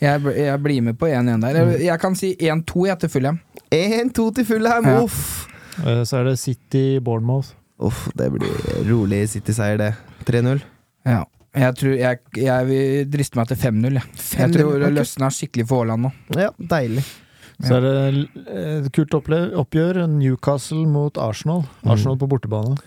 Jeg, 0.00 0.22
jeg 0.36 0.60
blir 0.64 0.80
med 0.84 0.96
på 0.98 1.08
1-1 1.10 1.42
der. 1.44 1.58
Jeg, 1.60 1.80
jeg 1.90 2.00
kan 2.00 2.14
si 2.16 2.32
1-2 2.40 2.86
jeg 2.88 3.00
til 3.02 3.12
Fulham. 3.12 3.40
1-2 3.74 4.28
til 4.38 4.46
Fulham! 4.48 4.86
Ja. 4.88 5.02
Uff. 5.04 5.46
Eh, 5.84 6.02
Så 6.08 6.20
er 6.20 6.30
det 6.30 6.38
City 6.40 6.84
Bournemouth. 7.04 7.52
Uff, 7.80 8.06
det 8.16 8.30
blir 8.32 8.84
rolig 8.88 9.26
City-seier, 9.32 9.78
det. 9.80 9.92
3-0. 10.28 10.60
Ja. 11.08 11.22
Jeg, 11.56 11.74
tror, 11.80 11.94
jeg, 11.98 12.18
jeg 12.38 12.66
vil 12.68 13.08
driste 13.10 13.38
meg 13.40 13.48
til 13.50 13.58
5-0. 13.58 13.96
Jeg, 13.98 14.04
jeg 14.38 14.52
tror 14.54 14.76
det 14.84 14.92
løsner 14.94 15.34
skikkelig 15.34 15.66
for 15.66 15.82
Haaland 15.82 16.06
nå. 16.06 16.10
Ja, 16.38 16.50
deilig. 16.70 17.02
Så 17.60 17.76
er 17.76 17.84
det 17.84 17.94
et 18.86 18.88
kult 18.96 19.12
oppgjør. 19.18 20.04
Newcastle 20.08 20.86
mot 20.88 21.18
Arsenal. 21.20 21.64
Mm. 21.82 21.90
Arsenal 21.92 22.20
på 22.20 22.28
bortebane. 22.30 22.78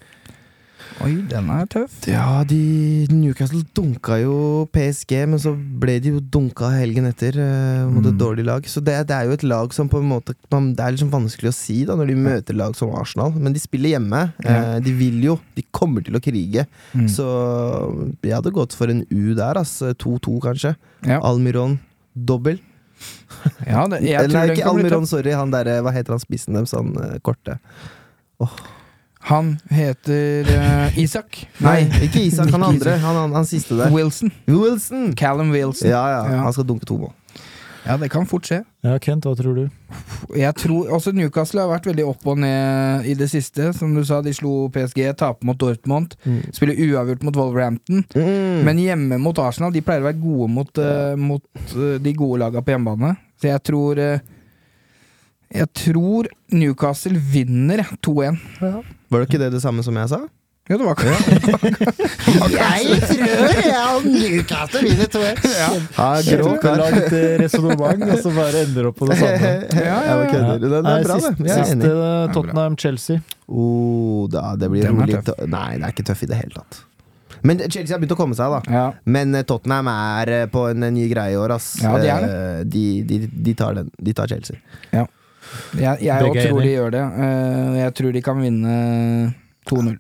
Oi, 1.04 1.16
den 1.28 1.48
er 1.52 1.66
tøff. 1.68 1.96
Ja, 2.08 2.44
de 2.48 3.08
Newcastle 3.12 3.64
dunka 3.76 4.20
jo 4.22 4.36
PSG, 4.72 5.14
men 5.28 5.40
så 5.42 5.52
ble 5.58 5.96
de 6.04 6.14
jo 6.14 6.20
dunka 6.22 6.70
helgen 6.76 7.08
etter 7.10 7.36
uh, 7.40 7.90
mot 7.92 8.06
et 8.06 8.14
Mm. 8.14 8.20
dårlig 8.22 8.46
lag. 8.46 8.68
Så 8.70 8.80
det, 8.86 8.96
det 9.10 9.16
er 9.18 9.26
jo 9.28 9.34
et 9.36 9.44
lag 9.44 9.74
som 9.76 9.90
på 9.90 10.00
en 10.00 10.08
måte 10.12 10.36
man, 10.54 10.72
Det 10.78 10.86
er 10.86 10.92
liksom 10.96 11.12
vanskelig 11.12 11.50
å 11.50 11.56
si 11.58 11.80
da 11.90 11.96
når 12.00 12.08
de 12.12 12.16
møter 12.16 12.56
lag 12.56 12.76
som 12.78 12.94
Arsenal, 12.96 13.34
men 13.36 13.54
de 13.56 13.60
spiller 13.64 13.96
hjemme. 13.96 14.22
Eh, 14.46 14.78
de 14.86 14.94
vil 15.00 15.18
jo. 15.24 15.40
De 15.58 15.66
kommer 15.76 16.06
til 16.06 16.16
å 16.16 16.22
krige. 16.24 16.68
Mm. 16.94 17.08
Så 17.12 17.26
jeg 18.24 18.36
hadde 18.38 18.54
gått 18.56 18.74
for 18.78 18.88
en 18.94 19.04
U 19.10 19.34
der, 19.36 19.58
ass. 19.60 19.80
2-2, 19.82 20.38
kanskje. 20.46 20.76
Ja, 21.08 21.20
Almiron 21.26 21.80
dobbel. 22.16 22.60
ja 23.68 23.88
det, 23.92 24.04
Eller 24.24 24.54
ikke 24.54 24.70
Almiron, 24.70 25.08
sorry. 25.10 25.34
Han 25.36 25.52
derre, 25.52 25.82
hva 25.84 25.92
heter 25.96 26.16
han 26.16 26.22
spissen 26.24 26.54
deres, 26.56 26.72
han 26.78 26.94
korte 27.26 27.58
korte? 28.40 28.54
Han 29.30 29.54
heter 29.72 30.50
uh, 30.52 31.00
Isak. 31.00 31.46
Nei, 31.64 31.84
ikke 32.04 32.22
Isak, 32.26 32.52
han 32.52 32.64
andre. 32.68 32.98
Han, 33.00 33.16
han, 33.22 33.36
han 33.40 33.46
siste 33.48 33.78
der. 33.80 33.92
Wilson. 33.94 34.32
Wilson! 34.52 35.14
Callum 35.16 35.52
Wilson. 35.56 35.90
Ja, 35.94 36.04
ja, 36.12 36.24
Ja. 36.32 36.42
han 36.44 36.54
skal 36.56 36.68
dunke 36.68 36.86
to 36.90 36.98
mål. 37.06 37.14
Ja, 37.84 37.98
det 38.00 38.08
kan 38.14 38.24
fort 38.28 38.48
skje. 38.48 38.62
Ja, 38.84 38.94
Kent, 39.04 39.26
hva 39.28 39.34
tror 39.36 39.58
du? 39.58 39.64
Jeg 40.40 40.56
tror 40.56 40.92
også 40.96 41.12
Newcastle 41.12 41.66
har 41.66 41.72
vært 41.74 41.90
veldig 41.90 42.06
opp 42.08 42.24
og 42.32 42.38
ned 42.40 43.08
i 43.12 43.16
det 43.20 43.28
siste. 43.32 43.74
Som 43.76 43.92
du 43.96 44.06
sa, 44.08 44.22
de 44.24 44.32
slo 44.36 44.70
PSG, 44.72 45.02
taper 45.20 45.48
mot 45.50 45.60
Dortmund. 45.60 46.16
Spiller 46.56 46.80
uavgjort 46.80 47.26
mot 47.28 47.36
Wolverhampton. 47.36 48.06
Mm. 48.16 48.64
Men 48.68 48.80
hjemme 48.80 49.20
mot 49.20 49.40
Arsenal 49.44 49.76
De 49.76 49.84
pleier 49.84 50.00
å 50.04 50.08
være 50.08 50.22
gode 50.24 50.48
mot, 50.56 50.80
uh, 50.80 51.12
mot 51.20 51.44
uh, 51.76 51.98
de 52.00 52.16
gode 52.16 52.40
laga 52.46 52.64
på 52.64 52.72
hjemmebane. 52.76 53.18
Så 53.44 53.50
jeg 53.52 53.60
tror 53.68 54.00
eh, 54.00 54.22
Jeg 55.54 55.68
tror 55.78 56.28
Newcastle 56.54 57.20
vinner 57.34 57.84
2-1. 58.06 58.40
Var 58.64 59.20
det 59.22 59.28
ikke 59.30 59.42
det 59.44 59.52
det 59.54 59.62
samme 59.62 59.84
som 59.86 59.96
jeg 60.00 60.10
sa? 60.10 60.22
Ja, 60.72 60.78
det 60.80 60.86
var 60.88 60.96
ikke 60.96 61.12
Jeg 62.54 63.00
tror 63.04 63.58
jeg 63.68 64.04
Newcastle 64.08 64.82
vinner 64.86 65.10
2-1. 65.12 65.42
Ja, 65.52 65.68
Jeg 66.24 66.38
grå 66.40 66.46
tror 66.46 66.54
ikke 66.56 66.64
kar. 66.64 66.80
lagd 66.80 67.18
eh, 67.18 67.34
resonnement, 67.42 68.06
og 68.08 68.22
så 68.24 68.32
bare 68.38 68.62
ender 68.64 68.88
opp 68.90 68.98
på 69.02 69.10
det 69.12 69.18
samme. 69.20 69.52
Ja, 69.76 69.84
ja, 69.84 69.98
ja. 70.08 70.30
kødder. 70.32 70.64
Den 70.64 70.74
er 70.80 70.88
Nei, 70.88 70.96
bra, 71.04 71.18
siste, 71.20 71.34
det. 71.36 71.50
Jeg 71.50 71.58
er 71.58 71.68
siste 71.68 71.76
enig. 71.78 71.92
eh, 71.92 72.34
Tottenham-Chelsea. 72.38 73.20
Oh, 73.52 74.24
da, 74.32 74.44
det 74.62 74.70
blir 74.72 74.88
rolig. 74.90 75.20
Nei, 75.52 75.68
det 75.78 75.84
er 75.90 75.94
ikke 75.98 76.08
tøff 76.14 76.24
i 76.26 76.30
det 76.32 76.40
hele 76.40 76.56
tatt. 76.62 76.80
Men 77.44 77.60
Chelsea 77.68 77.92
har 77.92 78.00
begynt 78.00 78.16
å 78.16 78.20
komme 78.22 78.38
seg, 78.40 78.54
da. 78.56 78.62
Ja. 78.72 78.86
Men 79.04 79.36
eh, 79.36 79.44
Tottenham 79.50 79.90
er 79.92 80.32
eh, 80.38 80.46
på 80.54 80.64
en 80.72 80.88
ny 80.96 81.10
greie 81.12 81.36
i 81.36 81.40
år, 81.44 81.58
ass. 81.58 81.74
Ja, 81.84 81.92
de 82.00 82.08
er 82.14 82.24
det. 82.24 82.40
De, 82.72 82.86
de, 83.10 83.20
de, 83.50 83.58
tar 83.60 83.76
den. 83.82 83.92
de 84.00 84.16
tar 84.16 84.32
Chelsea. 84.32 84.64
Jeg, 85.78 86.02
jeg 86.06 86.34
tror 86.48 86.62
de 86.62 86.72
gjør 86.74 86.92
det. 86.96 87.04
Eh, 87.28 87.78
Jeg 87.84 87.94
tror 88.00 88.14
de 88.16 88.22
kan 88.26 88.42
vinne 88.44 88.80
2-0. 89.70 89.98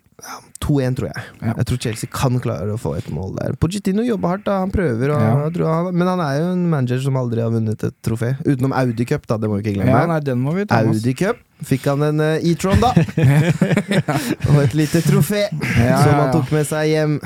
2-1, 0.63 0.95
tror 0.95 1.09
jeg. 1.09 1.23
Ja. 1.41 1.53
Jeg 1.57 1.65
tror 1.67 1.79
Chelsea 1.83 2.07
kan 2.13 2.37
klare 2.39 2.71
å 2.71 2.77
få 2.79 2.93
et 2.95 3.09
mål 3.11 3.33
der. 3.35 3.55
Pochettino 3.59 4.05
jobber 4.07 4.31
hardt, 4.37 4.45
da. 4.47 4.61
Han 4.61 4.71
prøver, 4.71 5.11
og, 5.11 5.19
Ja. 5.19 5.49
tror 5.51 5.67
han, 5.67 5.89
men 5.97 6.07
han 6.07 6.21
er 6.23 6.37
jo 6.39 6.45
en 6.53 6.69
manager 6.71 7.01
som 7.03 7.17
aldri 7.19 7.41
har 7.43 7.51
vunnet 7.51 7.83
et 7.83 7.95
trofé. 8.01 8.29
Utenom 8.47 8.71
Audi 8.71 9.03
Cup, 9.05 9.27
da. 9.27 9.35
Det 9.37 9.49
må 9.51 9.59
vi 9.59 9.65
ikke 9.65 9.81
glemme. 9.81 9.91
Ja, 9.91 10.05
nei, 10.07 10.19
den 10.23 10.39
må 10.39 10.53
vi 10.55 10.63
ta. 10.65 10.79
Audi 10.79 11.13
Cup 11.13 11.41
fikk 11.63 11.83
han 11.91 12.01
en 12.07 12.19
uh, 12.23 12.39
E-tron, 12.39 12.79
da. 12.79 12.93
og 14.53 14.61
et 14.63 14.73
lite 14.75 14.99
trofé 15.03 15.45
Ja, 15.51 15.97
som 15.99 16.11
ja, 16.11 16.19
han 16.21 16.31
tok 16.35 16.51
med 16.55 16.67
seg 16.67 16.87
hjem. 16.93 17.19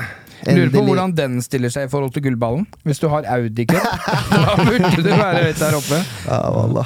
Lurer 0.46 0.70
på 0.72 0.82
hvordan 0.86 1.14
den 1.18 1.40
stiller 1.42 1.72
seg 1.72 1.88
i 1.88 1.90
forhold 1.90 2.12
til 2.14 2.22
gullballen. 2.28 2.66
Hvis 2.86 3.02
du 3.02 3.08
har 3.10 3.26
Audi 3.34 3.66
Cup, 3.68 3.82
da 4.30 4.54
burde 4.60 4.92
du 5.02 5.10
være 5.10 5.42
høyt 5.48 5.60
der 5.62 5.76
oppe. 5.78 6.00
Ja. 6.28 6.84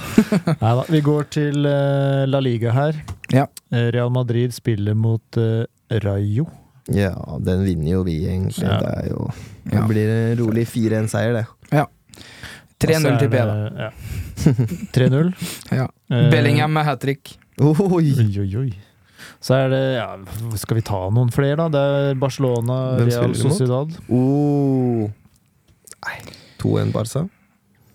Neida, 0.62 0.86
vi 0.88 1.03
går 1.05 1.28
til 1.36 1.68
eh, 1.68 2.24
La 2.30 2.40
Liga 2.42 2.72
her. 2.76 2.98
Ja. 3.32 3.46
Eh, 3.72 3.90
Real 3.94 4.12
Madrid 4.14 4.55
spiller 4.57 4.96
mot 4.98 5.40
uh, 5.40 5.64
Rayo. 6.05 6.48
Ja, 6.92 7.12
den 7.44 7.66
vinner 7.66 7.98
jo 7.98 8.07
vi, 8.09 8.22
egentlig. 8.26 8.66
Ja. 8.66 8.80
Det, 8.82 8.94
er 9.03 9.11
jo, 9.12 9.28
det 9.70 9.84
blir 9.90 10.14
en 10.16 10.40
rolig 10.40 10.66
4-1-seier, 10.72 11.42
det. 11.42 11.46
3-0 12.82 13.18
til 13.20 13.30
P, 13.30 13.36
da. 13.36 13.44
da. 13.46 13.84
Ja. 13.84 13.90
3-0. 14.96 15.32
Ja. 15.78 15.88
Eh, 16.11 16.30
Bellingham 16.30 16.72
med 16.72 16.84
hat 16.84 17.00
trick. 17.00 17.38
Oi! 17.61 17.74
Oi, 17.78 18.40
oi, 18.40 18.57
oi. 18.57 18.70
Så 19.43 19.55
er 19.57 19.68
det 19.73 19.81
ja, 19.97 20.09
Skal 20.61 20.79
vi 20.79 20.85
ta 20.87 21.01
noen 21.14 21.31
flere, 21.35 21.57
da? 21.59 21.68
Det 21.73 21.83
er 21.83 22.20
Barcelona, 22.20 22.77
Hvem 22.99 23.09
Real? 23.11 23.35
Sociedad. 23.39 23.95
Oh. 24.09 25.09
Nei, 26.03 26.18
2-1 26.62 26.93
Barca. 26.95 27.25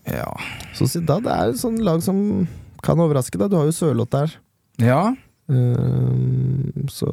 Ja. 0.08 0.30
Sociedad 0.78 1.26
er 1.28 1.52
et 1.54 1.60
sånt 1.60 1.80
lag 1.84 2.02
som 2.06 2.48
kan 2.86 3.00
overraske 3.04 3.40
deg. 3.42 3.50
Du 3.52 3.58
har 3.60 3.66
jo 3.70 3.76
Sørloth 3.76 4.12
der. 4.16 4.36
ja, 4.84 5.14
Ehm, 5.48 6.88
så 6.92 7.08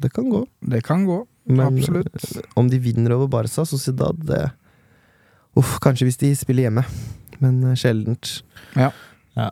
det 0.00 0.10
kan 0.12 0.26
gå. 0.28 0.42
det 0.60 0.82
kan 0.84 1.06
gå. 1.08 1.26
Men 1.46 1.78
Absolutt. 1.78 2.36
eh, 2.36 2.42
om 2.56 2.68
de 2.68 2.78
vinner 2.78 3.12
over 3.16 3.26
Barca, 3.28 3.64
Sociedad 3.64 4.16
det 4.24 4.50
Uff, 5.56 5.78
kanskje 5.80 6.04
hvis 6.08 6.18
de 6.18 6.32
spiller 6.36 6.66
hjemme, 6.66 6.84
men 7.40 7.62
eh, 7.70 7.74
sjeldent. 7.78 8.42
Ja, 8.76 8.90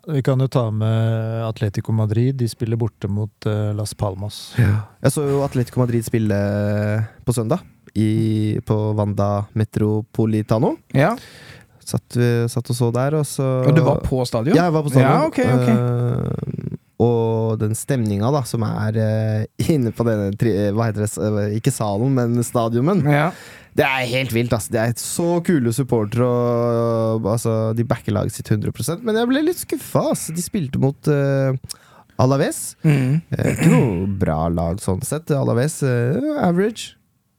Vi 0.07 0.23
kan 0.23 0.39
jo 0.41 0.47
ta 0.49 0.69
med 0.71 1.43
Atletico 1.49 1.93
Madrid. 1.93 2.37
De 2.39 2.47
spiller 2.49 2.77
borte 2.79 3.09
mot 3.11 3.47
eh, 3.51 3.73
Las 3.75 3.95
Palmas. 3.99 4.55
Jeg 4.57 5.11
så 5.15 5.25
jo 5.27 5.41
Atletico 5.43 5.83
Madrid 5.83 6.07
spille 6.07 6.37
eh, 6.39 7.09
på 7.27 7.35
søndag, 7.35 7.65
i, 7.99 8.61
på 8.67 8.77
Wanda 8.95 9.45
Metropolitano. 9.59 10.77
Ja. 10.95 11.17
Satt, 11.83 12.15
vi- 12.15 12.47
satt 12.49 12.71
og 12.71 12.77
så 12.79 12.93
der, 12.95 13.17
og 13.19 13.27
så 13.27 13.43
Og 13.67 13.75
du 13.75 13.83
var 13.83 13.99
på 14.07 14.23
stadion? 14.25 14.55
Ja, 14.55 14.69
jeg 14.69 14.73
var 14.77 14.85
på 14.87 14.93
stadion. 14.95 15.11
Ja, 15.11 15.27
okay, 15.27 15.51
ok. 15.51 16.72
Eh, 17.03 17.09
og 17.53 17.59
den 17.61 17.75
stemninga 17.77 18.31
som 18.47 18.63
er 18.67 18.97
uh, 18.97 19.45
inne 19.73 19.91
på 19.93 20.05
denne 20.07 20.31
tri- 20.39 20.71
Hva 20.73 20.87
heter 20.91 21.05
det? 21.05 21.11
eh, 21.19 21.57
Ikke 21.59 21.73
salen, 21.75 22.15
men 22.15 22.43
stadionet. 22.47 23.03
Ja. 23.05 23.31
Det 23.75 23.85
er 23.89 24.07
helt 24.11 24.33
vilt, 24.37 24.53
Altså. 24.53 24.71
Det 24.75 24.81
er 24.83 24.93
så 25.01 25.29
kule 25.47 25.73
supportere, 25.73 26.27
altså, 27.25 27.73
de 27.77 27.85
backer 27.89 28.13
laget 28.13 28.35
sitt 28.37 28.51
100% 28.53 29.01
Men 29.03 29.17
jeg 29.17 29.31
ble 29.31 29.43
litt 29.47 29.63
skuffa, 29.63 30.03
Altså. 30.13 30.35
De 30.37 30.43
spilte 30.45 30.79
mot 30.83 31.09
uh, 31.09 31.55
Alaves. 32.21 32.77
Mm. 32.85 33.21
Uh, 33.33 33.47
ikke 33.55 33.71
noe 33.73 34.09
bra 34.21 34.43
lag 34.53 34.81
sånn 34.85 35.01
sett. 35.07 35.31
Alaves 35.35 35.81
eh, 35.83 36.21
average. 36.45 36.93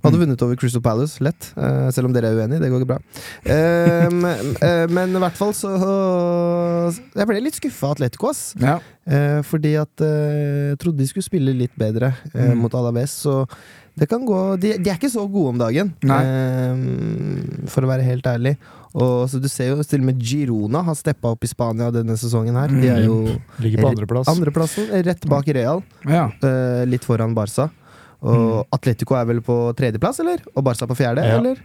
Hadde 0.03 0.19
vunnet 0.19 0.41
over 0.43 0.57
Crystal 0.59 0.81
Palace, 0.83 1.21
lett. 1.23 1.53
eh, 1.55 1.89
selv 1.95 2.09
om 2.09 2.13
dere 2.13 2.27
er 2.33 2.35
uenige, 2.41 2.59
det 2.59 2.69
går 2.73 2.81
ikke 2.83 2.91
bra. 2.93 2.99
Eh, 3.53 4.87
men, 4.91 5.15
i 5.15 5.19
hvert 5.21 5.37
fall 5.39 5.53
så 5.55 5.69
Jeg 7.15 7.27
ble 7.29 7.39
litt 7.43 7.55
skuffa 7.59 7.87
av 7.89 7.95
Atletico, 7.97 8.29
ass. 8.31 8.53
ja. 8.59 8.79
Eh, 9.05 9.41
fordi 9.43 9.73
at 9.79 9.99
jeg 9.99 10.77
trodde 10.79 10.97
de 11.01 11.07
skulle 11.09 11.25
spille 11.25 11.53
litt 11.55 11.73
bedre 11.79 12.13
Mm. 12.33 12.57
mot 12.61 12.73
Alaves. 12.73 13.11
Så 13.25 13.47
det 13.99 14.07
kan 14.09 14.23
gå 14.25 14.57
de, 14.59 14.77
de 14.77 14.89
er 14.89 14.95
ikke 14.97 15.11
så 15.11 15.25
gode 15.29 15.49
om 15.53 15.57
dagen, 15.59 15.91
Nei. 16.03 17.67
for 17.69 17.83
å 17.85 17.89
være 17.91 18.05
helt 18.07 18.25
ærlig. 18.25 18.55
Og 18.93 19.27
så 19.29 19.39
Du 19.41 19.47
ser 19.49 19.71
jo 19.73 19.83
til 19.83 19.99
og 20.01 20.05
med 20.05 20.19
Girona 20.21 20.83
har 20.85 20.95
steppa 20.95 21.31
opp 21.33 21.43
i 21.43 21.47
Spania 21.49 21.91
denne 21.91 22.15
sesongen. 22.17 22.55
her 22.55 22.67
De 22.69 22.87
er 22.89 23.03
jo 23.05 23.39
Ligger 23.59 23.81
på 23.83 23.91
andreplass. 23.91 24.27
andreplassen, 24.31 24.89
rett 25.05 25.27
bak 25.29 25.47
Real. 25.47 25.83
ja. 26.07 26.29
litt 26.85 27.03
foran 27.03 27.33
Barca. 27.35 27.69
Og 28.23 28.67
Atletico 28.71 29.15
er 29.19 29.25
vel 29.27 29.41
på 29.43 29.55
tredjeplass, 29.75 30.19
eller? 30.23 30.39
Og 30.55 30.63
Barca 30.63 30.87
på 30.87 30.95
fjerde, 30.95 31.23
Ja. 31.27 31.37
eller? 31.41 31.57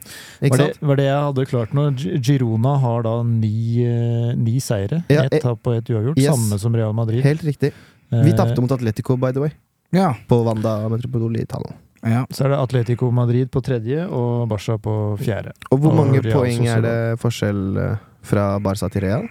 Ikke 0.42 0.50
Var 0.50 0.58
det, 0.58 0.66
sant? 0.74 0.82
var 0.88 0.96
det 0.96 1.04
jeg 1.06 1.20
hadde 1.22 1.44
klart 1.46 1.72
nå? 1.78 1.84
Girona 2.20 2.78
har 2.82 3.02
da 3.06 3.22
ni, 3.22 3.84
eh, 3.86 4.34
ni 4.34 4.58
seire. 4.58 5.04
Ja, 5.08 5.22
Ett 5.24 5.34
eh, 5.34 5.40
tap 5.40 5.66
og 5.66 5.76
ett 5.76 5.86
uavgjort. 5.90 6.18
yes. 6.18 6.26
Samme 6.34 6.58
som 6.58 6.74
Real 6.74 6.92
Madrid. 6.92 7.22
Helt 7.22 7.42
riktig. 7.42 7.72
Vi 8.10 8.30
Eh, 8.30 8.36
tapte 8.36 8.58
mot 8.60 8.72
Atletico, 8.72 9.16
by 9.16 9.30
the 9.32 9.40
way. 9.40 9.50
ja. 9.92 10.14
På 10.28 10.42
Wanda 10.44 10.88
Metropolitano. 10.88 11.72
ja. 12.04 12.24
Så 12.30 12.44
er 12.44 12.48
det 12.48 12.58
Atletico 12.58 13.10
Madrid 13.12 13.50
på 13.50 13.62
tredje 13.62 14.08
og 14.08 14.48
Barca 14.48 14.76
på 14.78 15.16
fjerde. 15.18 15.52
Og 15.70 15.78
hvor 15.80 15.92
mange 15.94 16.18
og 16.18 16.24
poeng 16.24 16.66
er 16.66 16.80
det 16.80 17.18
forskjell 17.20 17.98
fra 18.22 18.58
Barca 18.58 18.88
til 18.88 19.02
Real? 19.02 19.28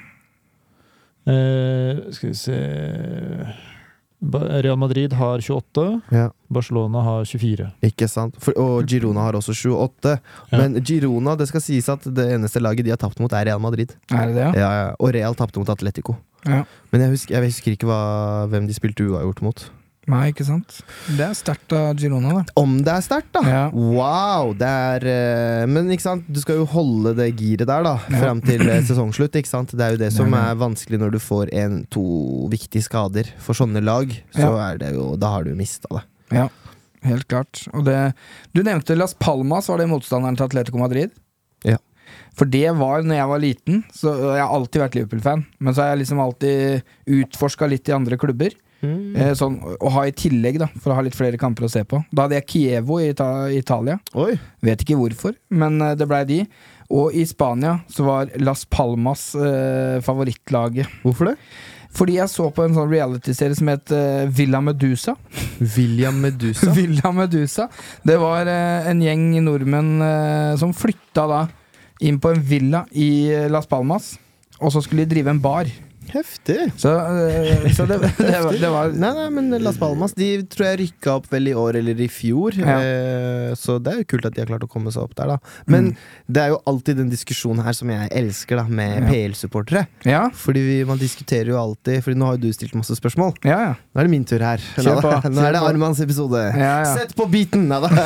Eh, 1.27 2.11
skal 2.11 2.29
vi 2.29 2.35
se 2.35 2.57
Real 4.19 4.77
Madrid 4.81 5.13
har 5.13 5.41
28, 5.45 6.01
Ja, 6.11 6.31
Barcelona 6.49 7.01
har 7.05 7.25
24. 7.25 7.67
ikke 7.85 8.07
sant? 8.09 8.35
For, 8.41 8.55
og 8.57 8.87
Girona 8.89 9.27
har 9.27 9.37
også 9.37 9.53
28. 9.53 10.15
Ja. 10.51 10.57
Men 10.57 10.79
Girona, 10.81 11.35
det 11.37 11.47
skal 11.51 11.61
sies 11.61 11.89
at 11.89 12.01
det 12.03 12.25
eneste 12.33 12.59
laget 12.63 12.85
de 12.87 12.89
har 12.95 12.97
tapt 12.97 13.19
mot, 13.21 13.31
er 13.31 13.45
Real 13.45 13.61
Madrid. 13.61 13.93
Er 14.09 14.31
det 14.31 14.35
det, 14.35 14.47
ja? 14.57 14.71
Ja. 14.81 14.95
Og 14.97 15.13
Real 15.13 15.37
tapte 15.37 15.61
mot 15.61 15.69
Atletico. 15.69 16.17
Ja. 16.47 16.63
Men 16.91 17.01
jeg 17.05 17.13
husker, 17.13 17.35
jeg 17.37 17.51
husker 17.51 17.75
ikke 17.75 17.89
hva, 17.89 18.01
hvem 18.49 18.65
de 18.67 18.73
spilte 18.73 19.05
uavgjort 19.05 19.43
mot. 19.45 19.67
Nei, 20.07 20.29
ikke 20.31 20.45
sant? 20.47 20.77
Det 21.17 21.23
er 21.25 21.33
sterkt 21.35 21.73
av 21.75 21.97
Girona, 21.99 22.29
da. 22.37 22.43
Om 22.61 22.77
det 22.85 22.93
er 22.93 23.01
sterkt, 23.03 23.27
da! 23.35 23.41
Ja. 23.43 23.63
Wow! 23.75 24.53
Det 24.55 24.67
er 24.67 25.05
eh, 25.11 25.63
Men 25.67 25.89
ikke 25.91 26.05
sant, 26.05 26.29
du 26.31 26.39
skal 26.39 26.61
jo 26.61 26.67
holde 26.71 27.11
det 27.17 27.25
giret 27.35 27.67
der, 27.67 27.83
da. 27.83 27.97
Ja. 28.07 28.21
Fram 28.21 28.39
til 28.45 28.63
eh, 28.71 28.79
sesongslutt. 28.87 29.35
Ikke 29.35 29.51
sant? 29.51 29.73
Det 29.75 29.83
er 29.83 29.97
jo 29.97 29.99
det 30.05 30.13
som 30.15 30.31
er 30.31 30.53
er 30.53 30.61
vanskelig 30.61 30.99
når 31.01 31.11
du 31.17 31.19
får 31.19 31.51
en, 31.59 31.81
to 31.91 32.03
viktige 32.53 32.85
skader. 32.85 33.27
For 33.43 33.57
sånne 33.57 33.81
lag, 33.83 34.13
så 34.31 34.45
Ja. 34.47 34.53
er 34.69 34.79
det 34.79 34.93
jo 34.95 35.09
Da 35.19 35.33
har 35.33 35.43
du 35.43 35.51
mista 35.59 35.91
det. 35.91 36.03
Ja, 36.37 36.45
helt 37.03 37.27
klart. 37.27 37.65
Og 37.73 37.83
det, 37.87 37.97
du 38.55 38.61
nevnte 38.63 38.95
Las 38.95 39.13
Palmas, 39.13 39.67
var 39.67 39.81
det 39.83 39.89
motstanderen 39.91 40.37
til 40.39 40.47
Atletico 40.47 40.79
Madrid? 40.79 41.11
Ja. 41.67 41.75
For 42.37 42.45
det 42.47 42.69
var 42.79 43.03
når 43.03 43.19
jeg 43.19 43.27
var 43.33 43.43
liten, 43.43 43.83
så 43.91 44.13
jeg 44.37 44.39
har 44.45 44.55
alltid 44.55 44.81
vært 44.85 44.95
Liverpool-fan. 44.95 45.43
Men 45.59 45.75
så 45.75 45.83
har 45.83 45.91
jeg 45.95 46.05
liksom 46.05 46.23
alltid 46.23 46.87
utforska 47.17 47.67
litt 47.67 47.89
i 47.91 47.95
andre 47.97 48.15
klubber. 48.21 48.55
Eh, 48.85 49.33
sånn, 49.37 49.57
å 49.81 49.91
ha 49.95 50.05
i 50.07 50.13
tillegg, 50.15 50.59
da, 50.61 50.69
for 50.77 50.93
å 50.93 50.97
ha 50.99 51.05
litt 51.05 51.17
flere 51.17 51.39
kamper 51.41 51.65
å 51.65 51.71
se 51.71 51.83
på. 51.87 52.01
Da 52.11 52.25
hadde 52.25 52.37
jeg 52.39 52.47
Kievo 52.51 52.99
i 53.01 53.11
Ita 53.13 53.29
Italia. 53.53 53.97
Oi! 54.17 54.35
Vet 54.65 54.83
ikke 54.85 54.99
hvorfor, 54.99 55.37
men 55.49 55.79
eh, 55.81 55.95
det 55.97 56.09
blei 56.09 56.23
de. 56.29 56.43
Og 56.93 57.15
i 57.17 57.25
Spania 57.27 57.79
så 57.91 58.05
var 58.07 58.29
Las 58.39 58.63
Palmas 58.69 59.33
eh, 59.35 59.97
favorittlaget. 60.05 61.01
Hvorfor 61.03 61.31
det? 61.31 61.35
Fordi 61.97 62.17
jeg 62.19 62.29
så 62.29 62.49
på 62.53 62.65
en 62.65 62.75
sånn 62.75 62.91
reality-serie 62.91 63.57
som 63.57 63.71
het 63.71 63.89
uh, 63.95 64.27
Villa 64.29 64.59
Medusa. 64.61 65.15
Villa 65.57 66.11
Medusa. 66.13 66.69
Villa 66.77 67.09
Medusa. 67.15 67.65
Det 68.05 68.19
var 68.21 68.45
uh, 68.45 68.89
en 68.91 69.01
gjeng 69.01 69.31
nordmenn 69.41 69.95
uh, 70.03 70.53
som 70.61 70.75
flytta 70.77 71.25
da 71.31 71.41
inn 72.05 72.19
på 72.21 72.35
en 72.35 72.43
villa 72.45 72.83
i 72.93 73.09
Las 73.49 73.65
Palmas. 73.71 74.11
Og 74.61 74.69
så 74.75 74.83
skulle 74.85 75.07
de 75.07 75.15
drive 75.15 75.33
en 75.33 75.41
bar. 75.41 75.71
Heftig. 76.13 76.57
Så, 76.79 76.91
eh, 76.93 77.67
så 77.75 77.85
det, 77.89 77.97
det, 78.17 78.39
var, 78.43 78.53
det 78.61 78.69
var 78.73 78.91
Nei, 78.95 79.11
nei, 79.17 79.25
men 79.35 79.49
Las 79.63 79.77
Palmas 79.81 80.13
De 80.17 80.29
tror 80.47 80.67
jeg 80.69 80.79
rykka 80.83 81.15
opp 81.19 81.27
vel 81.33 81.49
i 81.51 81.53
år 81.57 81.79
eller 81.81 81.99
i 82.03 82.07
fjor. 82.11 82.55
Ja. 82.59 82.77
Eh, 82.81 83.51
så 83.59 83.77
det 83.83 83.93
er 83.93 84.01
jo 84.03 84.07
kult 84.15 84.27
at 84.29 84.35
de 84.37 84.43
har 84.43 84.49
klart 84.49 84.63
å 84.65 84.69
komme 84.71 84.91
seg 84.93 85.03
opp 85.07 85.15
der, 85.19 85.35
da. 85.35 85.37
Men 85.67 85.87
Mm. 85.91 85.95
det 86.33 86.41
er 86.41 86.49
jo 86.51 86.57
alltid 86.67 86.97
den 86.99 87.09
diskusjonen 87.11 87.63
her 87.63 87.75
som 87.77 87.89
jeg 87.91 88.09
elsker, 88.11 88.57
da, 88.59 88.63
med 88.67 89.03
Ja. 89.03 89.07
PL-supportere. 89.11 89.85
Ja, 90.07 90.23
Fordi 90.33 90.59
vi, 90.65 90.77
man 90.89 90.97
diskuterer 90.99 91.51
jo 91.53 91.57
alltid 91.59 92.01
Fordi 92.03 92.17
nå 92.17 92.25
har 92.25 92.37
jo 92.37 92.41
du 92.47 92.53
stilt 92.53 92.73
masse 92.75 92.95
spørsmål. 92.97 93.35
ja. 93.45 93.59
ja. 93.67 93.73
Nå 93.93 94.01
er 94.01 94.07
det 94.07 94.11
min 94.13 94.25
tur 94.25 94.39
her. 94.43 94.61
Nå, 94.77 94.97
Nå 95.01 95.41
er 95.43 95.51
det. 95.55 95.61
Armans 95.61 95.99
episode. 96.03 96.41
Sett 96.95 97.15
på 97.17 97.25
beaten! 97.31 97.67
Nei 97.67 97.79
da. 97.81 97.89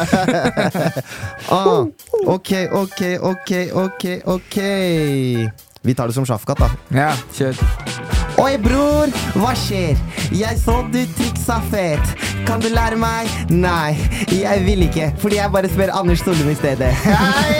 ah, 1.55 1.85
ok, 2.27 2.51
ok, 2.83 3.01
ok, 3.31 3.51
ok, 3.85 4.05
ok. 4.35 5.70
Vi 5.83 5.95
tar 5.97 6.07
det 6.07 6.13
som 6.17 6.25
sjafkatt, 6.25 6.61
da. 6.61 6.71
ja 6.93 7.11
kjør. 7.37 8.10
Oi, 8.41 8.55
bror, 8.57 9.11
hva 9.37 9.51
skjer? 9.57 9.99
Jeg 10.33 10.57
så 10.61 10.79
du 10.93 11.01
triksa 11.17 11.59
fet. 11.69 12.13
Kan 12.47 12.61
du 12.63 12.69
lære 12.73 12.97
meg? 12.99 13.29
Nei, 13.53 13.93
jeg 14.33 14.63
vil 14.65 14.81
ikke, 14.87 15.11
fordi 15.21 15.37
jeg 15.37 15.53
bare 15.53 15.69
spør 15.69 15.93
Anders 15.99 16.23
Solum 16.25 16.49
i 16.49 16.55
stedet. 16.57 16.89
Hei! 17.05 17.59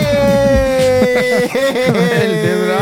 Veldig 1.92 2.54
bra. 2.64 2.80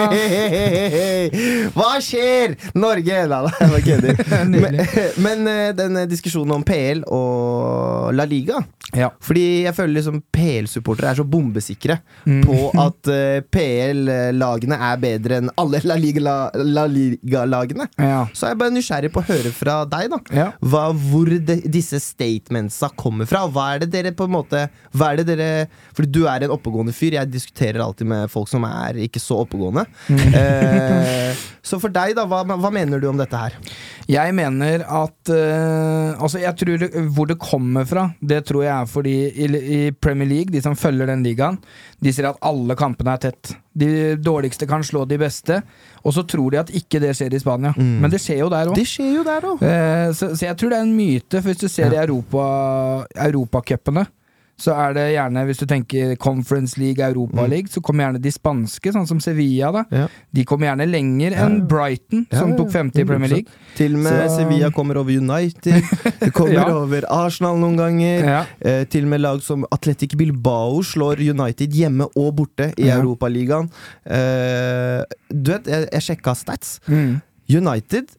Hva 1.77 1.91
skjer? 2.03 2.57
Norge! 2.79 3.21
Nei 3.21 3.29
da, 3.31 3.43
jeg 3.61 3.71
bare 3.75 3.85
kødder. 3.85 4.15
Men, 4.51 4.81
men 5.23 5.47
eh, 5.51 5.71
den 5.77 5.99
diskusjonen 6.11 6.57
om 6.59 6.65
PL 6.67 7.03
og 7.13 8.11
La 8.17 8.25
Liga 8.29 8.59
Ja. 8.97 9.11
Fordi 9.23 9.45
jeg 9.67 9.75
føler 9.77 9.95
liksom 9.99 10.19
PL-supportere 10.35 11.13
er 11.13 11.21
så 11.21 11.27
bombesikre 11.29 11.99
Mm. 12.27 12.43
på 12.45 12.57
at 12.79 13.09
eh, 13.13 13.41
PL-lagene 13.49 14.77
er 14.91 14.99
bedre 15.01 15.39
enn 15.41 15.49
alle 15.61 15.81
La 15.89 15.97
Liga-lagene. 15.97 17.87
Ja. 17.99 18.23
Så 18.33 18.47
er 18.47 18.55
jeg 18.55 18.61
bare 18.63 18.75
nysgjerrig 18.75 19.11
på 19.13 19.21
å 19.23 19.27
høre 19.29 19.51
fra 19.55 19.81
deg, 19.89 20.11
da. 20.13 20.19
ja. 20.37 20.47
Hva, 20.63 20.87
hvor 20.95 21.29
de, 21.31 21.57
disse 21.73 21.99
statementsa 22.03 22.91
kommer 22.99 23.29
fra. 23.29 23.43
Hva 23.51 23.67
er 23.75 23.85
det 23.85 23.91
dere 23.93 24.13
på 24.17 24.29
en 24.29 24.35
måte 24.35 24.63
Hva 24.97 25.11
er 25.13 25.21
det 25.21 25.27
dere 25.33 25.49
Fordi 25.97 26.11
du 26.15 26.23
er 26.31 26.47
en 26.47 26.55
oppegående 26.55 26.95
fyr. 26.97 27.17
Jeg 27.19 27.31
diskuterer 27.33 27.83
alltid 27.85 28.09
med 28.11 28.31
folk 28.33 28.49
som 28.51 28.65
er 28.69 29.01
ikke 29.05 29.21
så 29.23 29.43
oppegående. 29.45 29.87
Eh, 30.11 31.37
så 31.63 31.79
for 31.83 31.93
deg, 31.93 32.15
da. 32.19 32.25
Hva, 32.29 32.43
hva 32.45 32.71
mener 32.73 33.01
du 33.03 33.09
om 33.11 33.19
dette 33.21 33.37
her? 33.37 33.57
Jeg 34.11 34.35
mener 34.37 34.85
at 34.87 35.33
eh, 35.35 36.21
Altså, 36.21 36.41
jeg 36.43 36.57
tror 36.59 36.81
det, 36.83 36.91
hvor 37.15 37.29
det 37.31 37.39
kommer 37.41 37.87
fra, 37.89 38.09
det 38.21 38.43
tror 38.49 38.65
jeg 38.65 38.73
er 38.75 38.89
fordi 38.91 39.15
i, 39.31 39.47
i 39.47 39.81
Premier 39.93 40.29
League, 40.29 40.53
de 40.53 40.63
som 40.65 40.77
følger 40.79 41.09
den 41.11 41.23
ligaen, 41.25 41.59
de 42.01 42.13
sier 42.13 42.31
at 42.31 42.41
alle 42.47 42.77
kampene 42.79 43.15
er 43.15 43.23
tett. 43.29 43.53
De 43.81 43.91
dårligste 44.21 44.67
kan 44.69 44.83
slå 44.85 45.05
de 45.09 45.19
beste, 45.21 45.61
og 46.01 46.15
så 46.17 46.25
tror 46.29 46.55
de 46.55 46.61
at 46.63 46.71
ikke 46.75 47.01
det 47.03 47.13
skjer 47.17 47.35
i 47.37 47.43
Spania. 47.43 47.73
Mm. 47.77 47.99
Men 48.05 48.13
det 48.13 48.21
skjer 48.23 48.41
jo 48.43 48.49
der 48.53 48.71
òg. 48.71 48.79
Eh, 49.67 50.07
så, 50.17 50.33
så 50.35 50.49
jeg 50.49 50.57
tror 50.61 50.73
det 50.73 50.79
er 50.79 50.87
en 50.87 50.97
myte, 50.97 51.41
for 51.41 51.51
hvis 51.51 51.63
du 51.63 51.69
ser 51.69 51.93
i 51.93 52.01
Europa, 52.01 52.45
europacupene, 53.27 54.07
så 54.61 54.75
er 54.77 54.93
det 54.97 55.05
gjerne, 55.15 55.43
hvis 55.49 55.61
du 55.63 55.65
tenker 55.71 56.13
Conference 56.21 56.77
League, 56.81 57.01
Europa 57.03 57.47
League, 57.49 57.71
så 57.73 57.81
kommer 57.83 58.05
gjerne 58.07 58.21
de 58.23 58.33
spanske, 58.35 58.93
sånn 58.93 59.07
som 59.09 59.21
Sevilla, 59.25 59.71
da. 59.73 59.83
Ja. 59.91 60.07
De 60.37 60.45
kommer 60.45 60.69
gjerne 60.69 60.87
lenger 60.91 61.37
enn 61.41 61.57
Brighton, 61.71 62.27
Ja, 62.31 62.43
som 62.43 62.53
ja, 62.53 62.59
tok 62.61 62.71
femte 62.75 63.01
i 63.01 63.07
Premier 63.09 63.33
League. 63.33 63.49
Til 63.79 63.97
og 63.97 64.05
med 64.05 64.13
Så- 64.29 64.37
Sevilla 64.39 64.71
kommer 64.77 65.01
over 65.01 65.11
United. 65.17 65.83
Kommer 66.37 66.71
over 66.83 67.05
Arsenal 67.11 67.57
noen 67.59 67.77
ganger. 67.81 68.47
Eh, 68.61 68.85
til 68.93 69.05
og 69.09 69.11
med 69.15 69.21
lag 69.25 69.41
som 69.43 69.65
Atletic 69.73 70.15
Bilbao 70.21 70.83
slår 70.85 71.21
United 71.31 71.73
hjemme 71.73 72.07
og 72.17 72.35
borte 72.37 72.71
i 72.77 72.87
Ja. 72.91 73.01
Europaligaen. 73.01 73.71
Eh, 74.05 75.03
du 75.33 75.53
vet, 75.55 75.67
jeg, 75.67 75.89
jeg 75.93 76.03
sjekka 76.11 76.35
stats. 76.37 76.79
Mm. 76.89 77.21
United 77.51 78.13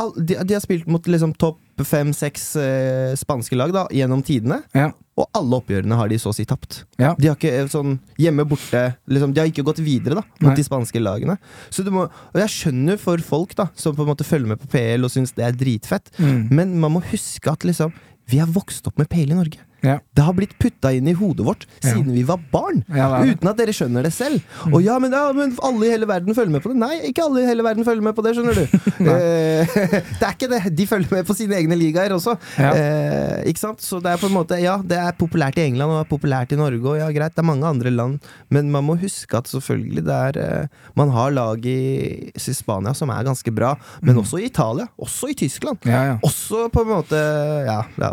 all, 0.00 0.12
de, 0.16 0.34
de 0.44 0.54
har 0.56 0.62
spilt 0.64 0.86
mot 0.90 1.04
liksom 1.06 1.34
topp 1.38 1.58
fem-seks 1.86 2.44
eh, 2.60 3.12
spanske 3.18 3.56
lag 3.58 3.72
da, 3.74 3.86
gjennom 3.92 4.22
tidene. 4.24 4.60
Ja. 4.76 4.90
Og 5.20 5.26
alle 5.36 5.58
oppgjørene 5.60 5.96
har 5.98 6.08
de 6.08 6.16
så 6.16 6.30
å 6.30 6.34
si 6.36 6.44
tapt. 6.48 6.82
Ja. 6.96 7.10
De 7.20 7.28
har 7.28 7.36
ikke 7.36 7.50
eh, 7.52 7.66
sånn 7.68 7.98
hjemme 8.16 8.46
borte 8.48 8.80
liksom, 9.12 9.34
De 9.36 9.42
har 9.42 9.50
ikke 9.50 9.64
gått 9.66 9.82
videre 9.84 10.16
da 10.16 10.22
mot 10.40 10.46
Nei. 10.50 10.54
de 10.56 10.64
spanske 10.64 11.02
lagene. 11.02 11.36
Så 11.68 11.84
du 11.84 11.90
må, 11.92 12.06
og 12.08 12.38
jeg 12.40 12.48
skjønner 12.54 12.96
for 13.02 13.20
folk 13.26 13.52
da 13.58 13.66
som 13.76 13.94
på 13.98 14.06
en 14.06 14.12
måte 14.14 14.24
følger 14.24 14.54
med 14.54 14.62
på 14.62 14.70
PL 14.72 15.04
og 15.04 15.12
syns 15.12 15.34
det 15.36 15.44
er 15.44 15.52
dritfett, 15.52 16.08
Mm. 16.18 16.48
men 16.52 16.78
man 16.80 16.92
må 16.96 17.02
huske 17.10 17.50
at 17.52 17.64
liksom 17.68 17.92
vi 18.30 18.38
har 18.40 18.48
vokst 18.48 18.86
opp 18.88 18.96
med 19.00 19.08
PL 19.10 19.32
i 19.34 19.36
Norge. 19.36 19.60
Ja. 19.82 19.98
Det 20.14 20.22
har 20.22 20.34
blitt 20.36 20.54
putta 20.62 20.92
inn 20.94 21.08
i 21.10 21.14
hodet 21.18 21.44
vårt 21.46 21.66
Ja. 21.82 21.92
siden 21.92 22.12
vi 22.14 22.22
var 22.26 22.38
barn. 22.52 22.84
Ja, 22.94 23.08
uten 23.26 23.48
at 23.50 23.58
dere 23.58 23.74
skjønner 23.74 24.06
det 24.06 24.12
selv. 24.14 24.40
Og 24.70 24.80
ja 24.84 24.98
men, 25.02 25.12
ja, 25.12 25.32
men 25.34 25.56
alle 25.62 25.88
i 25.88 25.90
hele 25.90 26.06
verden 26.06 26.34
følger 26.36 26.54
med 26.54 26.62
på 26.62 26.70
det. 26.72 26.78
Nei, 26.78 27.00
ikke 27.10 27.24
alle 27.26 27.42
i 27.42 27.48
hele 27.48 27.64
verden 27.66 27.84
følger 27.86 28.04
med 28.06 28.14
på 28.14 28.22
det, 28.26 28.34
skjønner 28.38 28.60
du. 28.62 28.66
Eh, 29.02 29.66
det 30.20 30.22
er 30.24 30.32
ikke 30.32 30.48
det. 30.48 30.60
De 30.78 30.86
følger 30.86 31.10
med 31.12 31.26
på 31.26 31.34
sine 31.36 31.56
egne 31.58 31.76
ligaer 31.76 32.14
også. 32.14 32.36
Ja. 32.56 32.70
Eh, 32.78 33.42
ikke 33.50 33.60
sant? 33.64 33.82
Så 33.82 33.98
det 34.02 34.12
er 34.12 34.20
på 34.22 34.30
en 34.30 34.36
måte 34.36 34.56
Ja, 34.62 34.76
det 34.78 34.96
er 34.98 35.12
populært 35.18 35.58
i 35.58 35.66
England 35.66 35.90
og 35.90 35.98
det 35.98 36.04
er 36.06 36.10
populært 36.12 36.54
i 36.54 36.58
Norge, 36.60 36.80
og 36.86 36.98
ja, 37.00 37.10
greit, 37.14 37.34
det 37.34 37.42
er 37.42 37.48
mange 37.50 37.66
andre 37.68 37.90
land, 37.90 38.20
men 38.54 38.70
man 38.72 38.86
må 38.86 38.96
huske 39.00 39.36
at 39.36 39.50
selvfølgelig 39.50 40.04
det 40.06 40.18
er 40.28 40.40
eh, 40.42 40.66
Man 40.96 41.10
har 41.14 41.34
lag 41.34 41.66
i, 41.66 42.30
i 42.32 42.54
Spania 42.56 42.94
som 42.96 43.10
er 43.10 43.26
ganske 43.26 43.52
bra, 43.54 43.74
men 44.00 44.18
også 44.22 44.38
i 44.40 44.46
Italia. 44.46 44.86
Også 44.98 45.32
i 45.32 45.34
Tyskland. 45.38 45.82
Ja, 45.88 46.02
ja. 46.12 46.18
Også 46.22 46.68
på 46.72 46.84
en 46.86 46.92
måte 46.94 47.18
Ja, 47.66 47.82
ja 47.98 48.12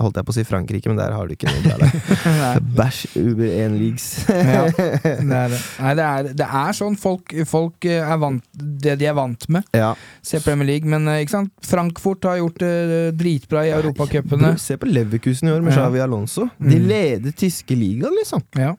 holdt 0.00 0.16
jeg 0.20 0.26
på 0.28 0.32
å 0.32 0.36
si 0.36 0.44
Frankrike, 0.48 0.88
men 0.90 0.96
der 0.98 1.12
har 1.12 1.28
du 1.28 1.34
ikke 1.34 1.50
noe 1.50 1.62
bra 1.64 1.76
lag. 1.80 2.62
Bæsj 2.78 3.00
Uber 3.20 3.46
1-leagues. 3.52 4.06
Ja, 4.28 4.62
det 4.74 5.38
er 5.40 5.52
det. 5.54 5.60
Nei, 5.80 5.94
det 6.00 6.06
er, 6.08 6.30
det 6.40 6.48
er 6.62 6.76
sånn 6.78 6.96
folk, 7.00 7.34
folk 7.50 7.84
eh, 7.90 8.00
er 8.00 8.18
vant 8.22 8.44
Det 8.56 8.96
de 9.00 9.08
er 9.10 9.16
vant 9.18 9.48
med. 9.52 9.68
ja. 9.76 9.92
Se 10.22 10.40
Premier 10.44 10.68
League, 10.72 10.88
men 10.88 11.06
eh, 11.08 11.22
ikke 11.24 11.36
sant? 11.36 11.52
Frankfurt 11.64 12.24
har 12.28 12.40
gjort 12.40 12.58
det 12.62 12.72
dritbra 13.20 13.66
i 13.68 13.72
europacupene. 13.76 14.54
Se 14.60 14.76
på 14.80 14.88
Leverkusen 14.90 15.48
i 15.48 15.52
år 15.54 15.60
med 15.64 15.74
Ja. 15.76 15.84
Xavi 15.84 16.00
Alonso. 16.04 16.48
De 16.58 16.76
Mm. 16.80 16.86
leder 16.88 17.32
tyske 17.36 17.76
ligaen, 17.76 18.14
liksom. 18.18 18.42
Ja. 18.56 18.74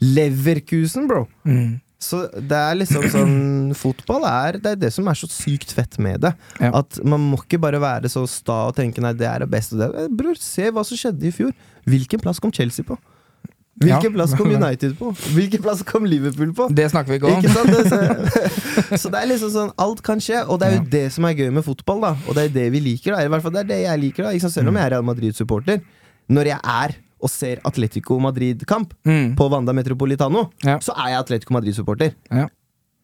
Leverkusen, 0.00 1.06
bro! 1.08 1.26
Mm. 1.46 1.80
Så 1.98 2.26
det 2.36 2.52
er 2.60 2.74
liksom 2.76 3.06
sånn 3.08 3.36
Fotball 3.82 4.24
er 4.28 4.58
det, 4.60 4.72
er 4.74 4.76
det 4.76 4.92
som 4.92 5.06
er 5.08 5.16
så 5.16 5.26
sykt 5.32 5.72
fett 5.72 5.96
med 5.98 6.20
det. 6.26 6.34
Ja. 6.60 6.70
At 6.82 6.98
man 7.04 7.20
må 7.32 7.38
ikke 7.40 7.58
bare 7.62 7.80
være 7.80 8.10
så 8.12 8.26
sta 8.28 8.66
og 8.68 8.76
tenke 8.76 9.00
nei, 9.00 9.14
det 9.16 9.26
er 9.26 9.40
det 9.46 9.50
beste. 9.50 9.78
Det. 9.80 10.08
Bror, 10.12 10.36
se 10.36 10.68
hva 10.70 10.84
som 10.84 10.96
skjedde 11.00 11.24
i 11.30 11.32
fjor. 11.32 11.52
Hvilken 11.88 12.20
plass 12.20 12.38
kom 12.42 12.52
Chelsea 12.52 12.84
på? 12.84 12.98
Hvilken 13.80 14.08
Ja. 14.08 14.12
plass 14.14 14.32
kom 14.36 14.48
United 14.58 14.94
på? 14.98 15.10
Hvilken 15.36 15.60
plass 15.64 15.82
kom 15.84 16.04
Liverpool 16.08 16.52
på? 16.56 16.68
Det 16.72 16.86
snakker 16.92 17.12
vi 17.12 17.18
ikke 17.20 17.32
om. 17.32 17.42
Ikke 17.44 17.52
så, 17.88 17.98
så 19.02 19.10
det 19.12 19.20
er 19.22 19.28
liksom 19.32 19.50
sånn 19.56 19.72
Alt 19.84 20.00
kan 20.04 20.20
skje, 20.20 20.44
og 20.48 20.60
det 20.60 20.68
er 20.68 20.76
jo 20.78 20.82
Ja. 20.84 20.88
det 20.98 21.04
som 21.16 21.24
er 21.28 21.34
gøy 21.36 21.50
med 21.52 21.64
fotball. 21.64 22.00
da 22.04 22.12
Og 22.28 22.36
det 22.36 22.44
er 22.50 22.54
det 22.60 22.68
vi 22.76 22.80
liker. 22.90 23.12
da 23.16 23.24
I 23.24 23.28
hvert 23.32 23.42
fall 23.44 23.52
det 23.56 23.64
er 23.66 23.72
det 23.72 23.80
jeg 23.84 24.00
liker. 24.04 24.28
da? 24.28 24.36
Selv 24.48 24.68
om 24.68 24.74
Mm. 24.74 24.80
jeg 24.80 24.86
er 24.86 24.90
Real 24.96 25.04
Madrid-supporter. 25.04 25.80
Når 26.28 26.44
jeg 26.52 26.60
er 26.64 26.96
og 27.22 27.30
ser 27.32 27.62
Atletico 27.64 28.18
Madrid-kamp 28.20 28.92
Mm. 29.06 29.34
på 29.36 29.50
Wanda 29.50 29.72
Metropolitano, 29.72 30.50
Ja. 30.64 30.78
så 30.78 30.92
er 30.96 31.10
jeg 31.14 31.18
Atletico 31.24 31.54
Madrid-supporter. 31.54 32.14
Ja. 32.30 32.48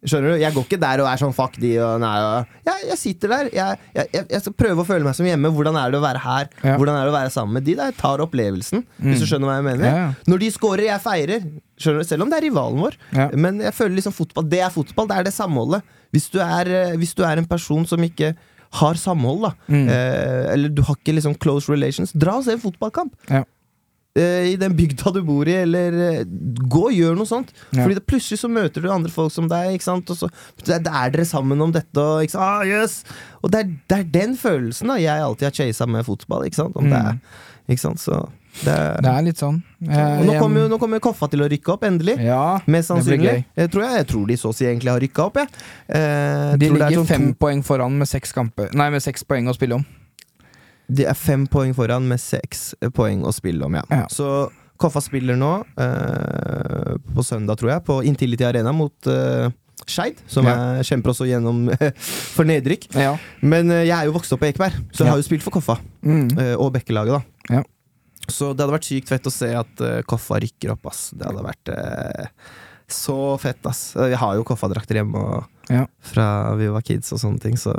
Skjønner 0.05 0.33
du? 0.35 0.41
Jeg 0.43 0.53
går 0.53 0.65
ikke 0.67 0.81
der 0.83 0.99
og 1.01 1.07
er 1.07 1.17
sånn 1.21 1.33
fuck 1.33 1.55
de 1.63 1.77
og 1.79 2.01
nei 2.03 2.17
og 2.19 2.47
jeg, 2.67 2.89
jeg 2.89 2.99
sitter 2.99 3.29
der. 3.29 3.51
Jeg, 3.55 3.79
jeg, 3.95 4.09
jeg, 4.33 4.41
skal 4.43 4.53
prøve 4.59 4.83
å 4.83 4.85
føle 4.89 5.05
meg 5.07 5.15
som 5.15 5.25
hjemme. 5.29 5.53
Hvordan 5.55 5.77
er 5.79 5.93
det 5.93 6.01
å 6.01 6.03
være 6.03 6.19
her? 6.25 6.49
Ja. 6.65 6.73
Hvordan 6.77 6.97
er 6.99 7.05
det 7.07 7.13
å 7.13 7.15
være 7.15 7.31
sammen 7.31 7.55
med 7.55 7.65
de? 7.69 7.77
Der 7.79 7.85
jeg 7.93 7.97
tar 8.01 8.19
opplevelsen, 8.19 8.83
hvis 8.99 9.21
du 9.23 9.27
skjønner 9.31 9.47
hva 9.47 9.55
jeg 9.61 9.67
mener. 9.69 10.17
Når 10.27 10.39
de 10.43 10.49
scorer, 10.51 10.85
jeg 10.89 11.01
feirer. 11.05 11.47
Skjønner 11.79 12.03
du? 12.03 12.09
Selv 12.11 12.23
om 12.27 12.31
det 12.35 12.41
er 12.41 12.47
rivalen 12.51 12.83
vår. 12.83 12.99
Men 13.39 13.61
jeg 13.63 13.73
føler 13.79 13.95
liksom 14.01 14.13
fotball 14.19 14.49
Det 14.51 14.59
er 14.67 14.71
fotball, 14.75 15.07
det 15.07 15.17
er 15.21 15.23
det 15.31 15.35
samholdet. 15.39 15.83
Hvis 16.13 16.27
du 16.35 16.41
er, 16.43 16.67
eh, 16.83 16.97
hvis 16.99 17.15
du 17.15 17.23
er 17.23 17.39
en 17.39 17.47
person 17.47 17.87
som 17.87 18.03
ikke 18.03 18.35
har 18.83 18.95
samhold, 18.99 19.43
da, 19.43 19.53
Mm. 19.71 19.87
eh, 19.89 20.53
eller 20.53 20.69
du 20.69 20.83
har 20.83 20.97
ikke 20.97 21.15
liksom 21.15 21.39
close 21.39 21.69
relations, 21.71 22.11
dra 22.13 22.39
og 22.39 22.45
se 22.45 22.51
en 22.53 22.59
fotballkamp. 22.59 23.13
Ja. 23.31 23.45
Eh, 24.13 24.51
I 24.53 24.57
den 24.61 24.75
bygda 24.77 25.09
du 25.15 25.23
bor 25.25 25.49
i, 25.49 25.55
eller 25.63 25.95
eh, 26.05 26.25
gå 26.69 26.83
og 26.91 26.93
gjør 26.93 27.15
noe 27.17 27.29
sånt. 27.29 27.55
Ja. 27.73 27.81
Fordi 27.87 27.97
det, 27.97 28.05
plutselig 28.11 28.43
så 28.43 28.51
møter 28.53 28.85
du 28.85 28.91
andre 28.93 29.13
folk 29.13 29.33
som 29.33 29.49
deg, 29.49 29.71
ikke 29.79 29.87
sant? 29.89 30.11
og 30.13 30.19
så 30.21 30.29
det, 30.61 30.83
det 30.85 30.93
er 30.93 31.15
dere 31.15 31.25
sammen 31.29 31.65
om 31.65 31.73
dette. 31.73 31.97
Og, 31.97 32.27
ikke 32.27 32.35
sant? 32.37 32.45
Ah, 32.45 32.67
yes! 32.69 32.99
og 33.41 33.55
det, 33.55 33.63
er, 33.65 33.73
det 33.89 33.99
er 34.03 34.11
den 34.21 34.37
følelsen 34.37 34.93
da 34.93 34.99
jeg 35.01 35.25
alltid 35.25 35.49
har 35.49 35.57
chasa 35.57 35.89
med 35.89 36.05
fotball. 36.05 36.45
Ikke 36.47 36.61
sant? 36.61 36.77
Om 36.77 36.93
det 36.93 37.01
er, 37.01 37.17
ikke 37.73 37.85
sant? 37.87 38.03
Så 38.05 38.21
det, 38.61 38.75
Det 39.01 39.09
er 39.09 39.25
litt 39.25 39.41
sånn. 39.41 39.63
Eh, 39.89 40.19
og 40.21 40.27
nå 40.29 40.37
kommer 40.37 40.69
nå 40.69 40.77
kommer 40.83 41.01
Koffa 41.03 41.31
til 41.33 41.41
å 41.41 41.49
rykke 41.49 41.73
opp, 41.73 41.89
endelig. 41.89 42.19
Ja, 42.21 42.61
Mest 42.69 42.93
sannsynlig. 42.93 43.47
Jeg 43.57 43.73
tror, 43.73 43.87
jeg, 43.87 44.03
jeg 44.03 44.09
tror 44.13 44.29
de 44.29 44.37
så 44.43 44.53
å 44.53 44.57
si 44.61 44.69
egentlig 44.69 44.93
har 44.93 45.01
rykka 45.01 45.25
opp, 45.31 45.41
jeg. 45.41 45.49
Eh, 45.89 46.53
De 46.61 46.69
er 46.69 46.77
ligger 46.77 46.99
sånn 47.01 47.09
fem 47.09 47.27
poeng 47.33 47.65
foran 47.65 47.97
med 47.97 48.13
seks 48.13 48.37
kampe, 48.37 48.69
Nei, 48.77 48.91
med 48.93 49.01
seks 49.01 49.25
poeng 49.25 49.49
å 49.49 49.57
spille 49.57 49.81
om. 49.81 49.89
De 50.93 51.07
er 51.09 51.17
fem 51.19 51.47
poeng 51.51 51.73
foran 51.77 52.05
med 52.11 52.21
seks 52.21 52.73
poeng 52.97 53.23
å 53.25 53.33
spille 53.35 53.65
om, 53.67 53.75
ja. 53.79 53.85
Ja. 53.93 54.05
Så 54.13 54.29
Koffa 54.83 54.99
spiller 55.05 55.37
nå, 55.39 55.51
eh, 55.79 56.95
på 57.15 57.23
søndag, 57.25 57.61
tror 57.61 57.71
jeg, 57.77 57.85
på 57.87 58.01
Intility 58.09 58.45
Arena 58.49 58.73
mot 58.75 59.07
eh, 59.11 59.49
Skeid, 59.87 60.19
som 60.31 60.47
Ja. 60.47 60.55
er, 60.79 60.83
kjemper 60.87 61.13
også 61.13 61.27
gjennom 61.29 61.65
for 62.37 62.47
nedrykk. 62.49 62.89
Ja. 62.99 63.13
Men 63.43 63.71
eh, 63.71 63.85
jeg 63.89 63.95
er 63.97 64.09
jo 64.11 64.17
vokst 64.17 64.35
opp 64.35 64.43
på 64.43 64.49
Ekeberg, 64.51 64.75
så 64.95 65.05
jeg 65.07 65.13
har 65.15 65.23
jo 65.23 65.27
spilt 65.29 65.45
for 65.47 65.55
Koffa. 65.55 65.79
Mm. 66.03 66.27
eh, 66.39 66.55
og 66.59 66.73
Bekkelaget, 66.75 67.15
da. 67.21 67.57
Ja. 67.59 67.63
Så 68.31 68.53
det 68.55 68.63
hadde 68.63 68.75
vært 68.77 68.87
sykt 68.91 69.11
fett 69.11 69.27
å 69.27 69.35
se 69.35 69.49
at 69.59 69.81
eh, 69.87 70.01
Koffa 70.07 70.39
rykker 70.43 70.75
opp, 70.77 70.87
ass. 70.91 71.09
Det 71.15 71.27
hadde 71.31 71.47
vært 71.47 71.73
eh, 71.75 72.29
så 72.93 73.17
fett, 73.43 73.63
ass. 73.71 73.85
Jeg 73.99 74.19
har 74.21 74.37
jo 74.39 74.45
Koffa-drakter 74.47 74.99
hjemme 75.01 75.23
og, 75.23 75.79
fra 76.05 76.27
vi 76.59 76.67
var 76.75 76.83
kids 76.87 77.15
og 77.15 77.23
sånne 77.23 77.41
ting, 77.43 77.55
så 77.59 77.73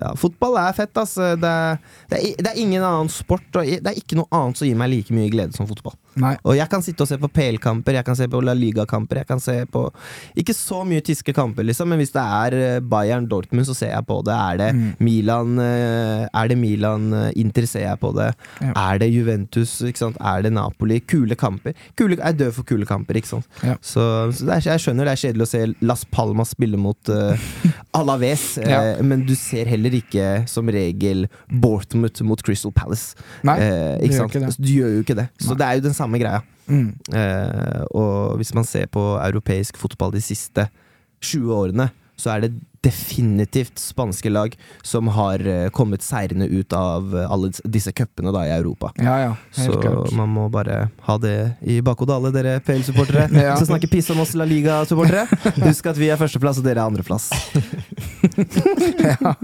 ja, 0.00 0.14
fotball 0.18 0.56
er 0.62 0.76
fett, 0.76 0.96
ass. 1.00 1.14
Det 1.16 1.50
er, 1.50 1.80
det, 2.10 2.18
er, 2.18 2.28
det 2.40 2.52
er 2.52 2.60
ingen 2.62 2.84
annen 2.84 3.12
sport, 3.12 3.48
og 3.54 3.66
det 3.68 3.86
er 3.86 3.98
ikke 4.00 4.18
noe 4.18 4.30
annet 4.36 4.60
som 4.60 4.68
gir 4.68 4.78
meg 4.80 4.92
like 4.94 5.16
mye 5.16 5.32
glede 5.32 5.56
som 5.56 5.68
fotball. 5.70 5.96
Nei. 6.18 6.32
Og 6.44 6.56
jeg 6.58 6.66
kan 6.72 6.82
sitte 6.82 7.04
og 7.04 7.08
se 7.10 7.18
på 7.22 7.28
PL-kamper, 7.30 7.94
jeg 8.00 8.04
kan 8.06 8.16
se 8.18 8.26
på 8.30 8.40
La 8.42 8.54
Liga-kamper, 8.56 9.20
jeg 9.22 9.28
kan 9.28 9.40
se 9.42 9.54
på 9.70 9.84
Ikke 10.40 10.54
så 10.56 10.80
mye 10.88 11.02
tyske 11.06 11.32
kamper, 11.36 11.62
liksom, 11.68 11.88
men 11.92 12.00
hvis 12.00 12.12
det 12.14 12.22
er 12.24 12.56
eh, 12.58 12.80
Bayern 12.82 13.28
Dortmund, 13.30 13.66
så 13.68 13.74
ser 13.76 13.92
jeg 13.94 14.06
på 14.08 14.20
det. 14.26 14.34
Er 14.34 14.56
det 14.58 14.70
Mm. 14.70 14.94
Milan 15.02 15.58
eh, 15.58 16.28
Er 16.34 16.48
det 16.48 16.56
Milan 16.58 17.12
eh, 17.12 17.30
Inter, 17.40 17.66
ser 17.66 17.80
jeg 17.88 17.98
på 18.00 18.12
det. 18.16 18.28
Ja. 18.62 18.72
Er 18.92 18.98
det 19.02 19.08
Juventus, 19.12 19.80
ikke 19.82 19.98
sant? 19.98 20.16
Er 20.20 20.42
det 20.42 20.52
Napoli? 20.52 21.00
Kule 21.00 21.34
kamper. 21.34 21.74
Kule, 21.98 22.16
jeg 22.16 22.26
er 22.26 22.36
død 22.38 22.52
for 22.54 22.62
kule 22.68 22.86
kamper, 22.86 23.18
ikke 23.18 23.28
sant. 23.28 23.48
Ja. 23.66 23.74
Så, 23.82 24.04
så 24.36 24.46
er, 24.50 24.60
jeg 24.64 24.80
skjønner 24.84 25.08
det 25.08 25.14
er 25.16 25.22
kjedelig 25.24 25.46
å 25.46 25.50
se 25.50 25.62
Las 25.82 26.04
Palmas 26.10 26.52
spille 26.54 26.78
mot 26.80 27.10
uh, 27.12 27.34
Alaves, 27.98 28.58
ja. 28.62 28.80
uh, 28.98 29.02
men 29.06 29.24
du 29.26 29.34
ser 29.38 29.68
heller 29.70 29.94
ikke 29.98 30.44
som 30.50 30.68
regel 30.70 31.26
Bournemouth 31.50 32.22
mot 32.26 32.42
Crystal 32.46 32.72
Palace. 32.74 33.16
Nei, 33.46 33.56
uh, 33.58 33.96
ikke 34.04 34.16
sant? 34.20 34.34
ikke 34.34 34.46
det. 34.46 34.54
Du 34.60 34.70
gjør 34.72 34.94
jo 34.98 35.04
ikke 35.04 35.18
det. 35.18 35.26
Så 35.40 35.52
Nei. 35.54 35.58
det 35.60 35.66
er 35.68 35.80
jo 35.80 35.86
den 35.88 35.96
samme 36.00 36.20
greia. 36.22 36.42
Mm. 36.70 36.90
Eh, 37.12 37.82
og 37.96 38.38
hvis 38.40 38.54
man 38.56 38.66
ser 38.68 38.90
på 38.92 39.02
europeisk 39.18 39.78
fotball 39.80 40.14
de 40.14 40.22
siste 40.24 40.68
20 41.20 41.54
årene, 41.54 41.90
så 42.20 42.34
er 42.34 42.46
det 42.46 42.52
definitivt 42.84 43.78
spanske 43.78 44.30
lag 44.32 44.54
som 44.82 45.08
har 45.12 45.42
eh, 45.46 45.68
kommet 45.76 46.02
seirende 46.02 46.46
ut 46.48 46.72
av 46.72 47.12
eh, 47.16 47.26
alle 47.32 47.50
disse 47.64 47.92
cupene 47.92 48.32
i 48.46 48.50
Europa. 48.54 48.92
Ja, 48.96 49.18
ja. 49.20 49.34
Så 49.52 49.76
klart. 49.80 50.12
man 50.16 50.28
må 50.32 50.48
bare 50.52 50.88
ha 51.06 51.18
det 51.20 51.34
i 51.60 51.80
bakhodet, 51.84 52.14
alle 52.16 52.30
dere 52.32 52.60
PL-supportere 52.64 53.28
Ja. 53.36 53.56
som 53.56 53.66
snakker 53.68 53.88
piss 53.92 54.08
om 54.10 54.20
oss 54.24 54.32
La 54.38 54.44
Liga-supportere. 54.48 55.26
Husk 55.66 55.86
at 55.92 56.00
vi 56.00 56.08
er 56.12 56.16
førsteplass, 56.20 56.58
og 56.62 56.64
dere 56.64 56.80
er 56.80 56.88
andreplass. 56.88 57.28
ja. 59.00 59.34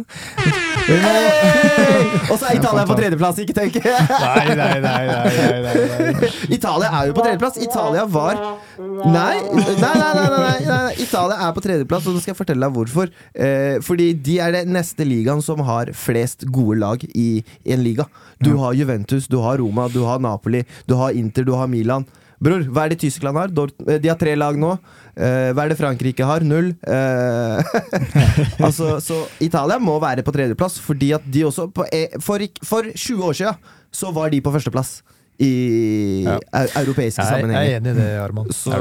Og 2.31 2.39
så 2.41 2.49
er 2.49 2.59
Italia 2.59 2.85
på 2.89 2.97
tredjeplass, 2.99 3.41
ikke 3.43 3.57
tenk! 3.57 3.79
Nei, 3.85 4.47
nei, 4.57 4.73
nei, 4.81 5.03
nei, 5.07 5.63
nei, 5.67 5.75
nei. 6.17 6.31
Italia 6.57 6.91
er 7.01 7.11
jo 7.11 7.17
på 7.17 7.25
tredjeplass. 7.27 7.61
Italia 7.63 8.05
var 8.11 8.41
nei, 8.41 9.37
nei, 9.45 9.77
nei, 9.77 9.95
nei, 10.01 10.27
nei, 10.33 10.59
nei. 10.67 10.93
Italia 11.05 11.39
er 11.49 11.55
på 11.57 11.65
tredjeplass, 11.65 12.07
og 12.09 12.17
nå 12.17 12.23
skal 12.25 12.33
jeg 12.35 12.41
fortelle 12.41 12.67
deg 12.69 12.77
hvorfor. 12.77 13.13
Eh, 13.35 13.79
fordi 13.85 14.13
de 14.15 14.39
er 14.41 14.53
den 14.53 14.73
neste 14.77 15.05
ligaen 15.07 15.43
som 15.43 15.59
har 15.67 15.87
flest 15.97 16.45
gode 16.53 16.79
lag 16.81 17.03
i 17.15 17.43
en 17.65 17.83
liga. 17.85 18.07
Du 18.43 18.51
Ja. 18.55 18.57
har 18.67 18.75
Juventus, 18.75 19.27
du 19.29 19.39
har 19.41 19.59
Roma, 19.59 19.89
du 19.89 20.03
har 20.05 20.19
Napoli, 20.19 20.65
du 20.87 20.95
har 20.95 21.11
Inter, 21.13 21.45
du 21.45 21.53
har 21.53 21.67
Milan. 21.67 22.07
Bror, 22.39 22.61
hva 22.69 22.85
er 22.85 22.91
det 22.91 22.99
Tyskland 23.01 23.37
har? 23.39 23.49
Eh, 23.89 23.99
de 23.99 24.09
har 24.09 24.17
tre 24.21 24.35
lag 24.37 24.57
nå. 24.57 24.79
Eh, 25.17 25.53
hva 25.57 25.65
er 25.65 25.69
det 25.73 25.79
Frankrike 25.79 26.25
har? 26.25 26.41
Null. 26.45 26.75
Eh, 26.87 27.63
altså, 28.67 29.01
så 29.01 29.23
Italia 29.41 29.79
må 29.81 29.99
være 30.03 30.23
på 30.23 30.33
tredjeplass, 30.37 30.79
fordi 30.85 31.13
at 31.17 31.25
de 31.33 31.45
også 31.49 31.71
på, 31.73 31.87
for, 32.21 32.39
for 32.63 32.83
20 32.93 33.25
år 33.25 33.33
siden 33.41 33.55
så 33.97 34.13
var 34.13 34.29
de 34.31 34.41
på 34.45 34.53
førsteplass 34.53 34.99
i 35.39 36.23
Ja. 36.27 36.39
europeiske 36.81 37.23
Jeg, 37.23 37.49
jeg 37.51 37.73
er 37.73 37.77
enig 37.81 37.93
i 37.93 37.97
det, 37.99 38.07
Arman. 38.23 38.47
Så, 38.55 38.73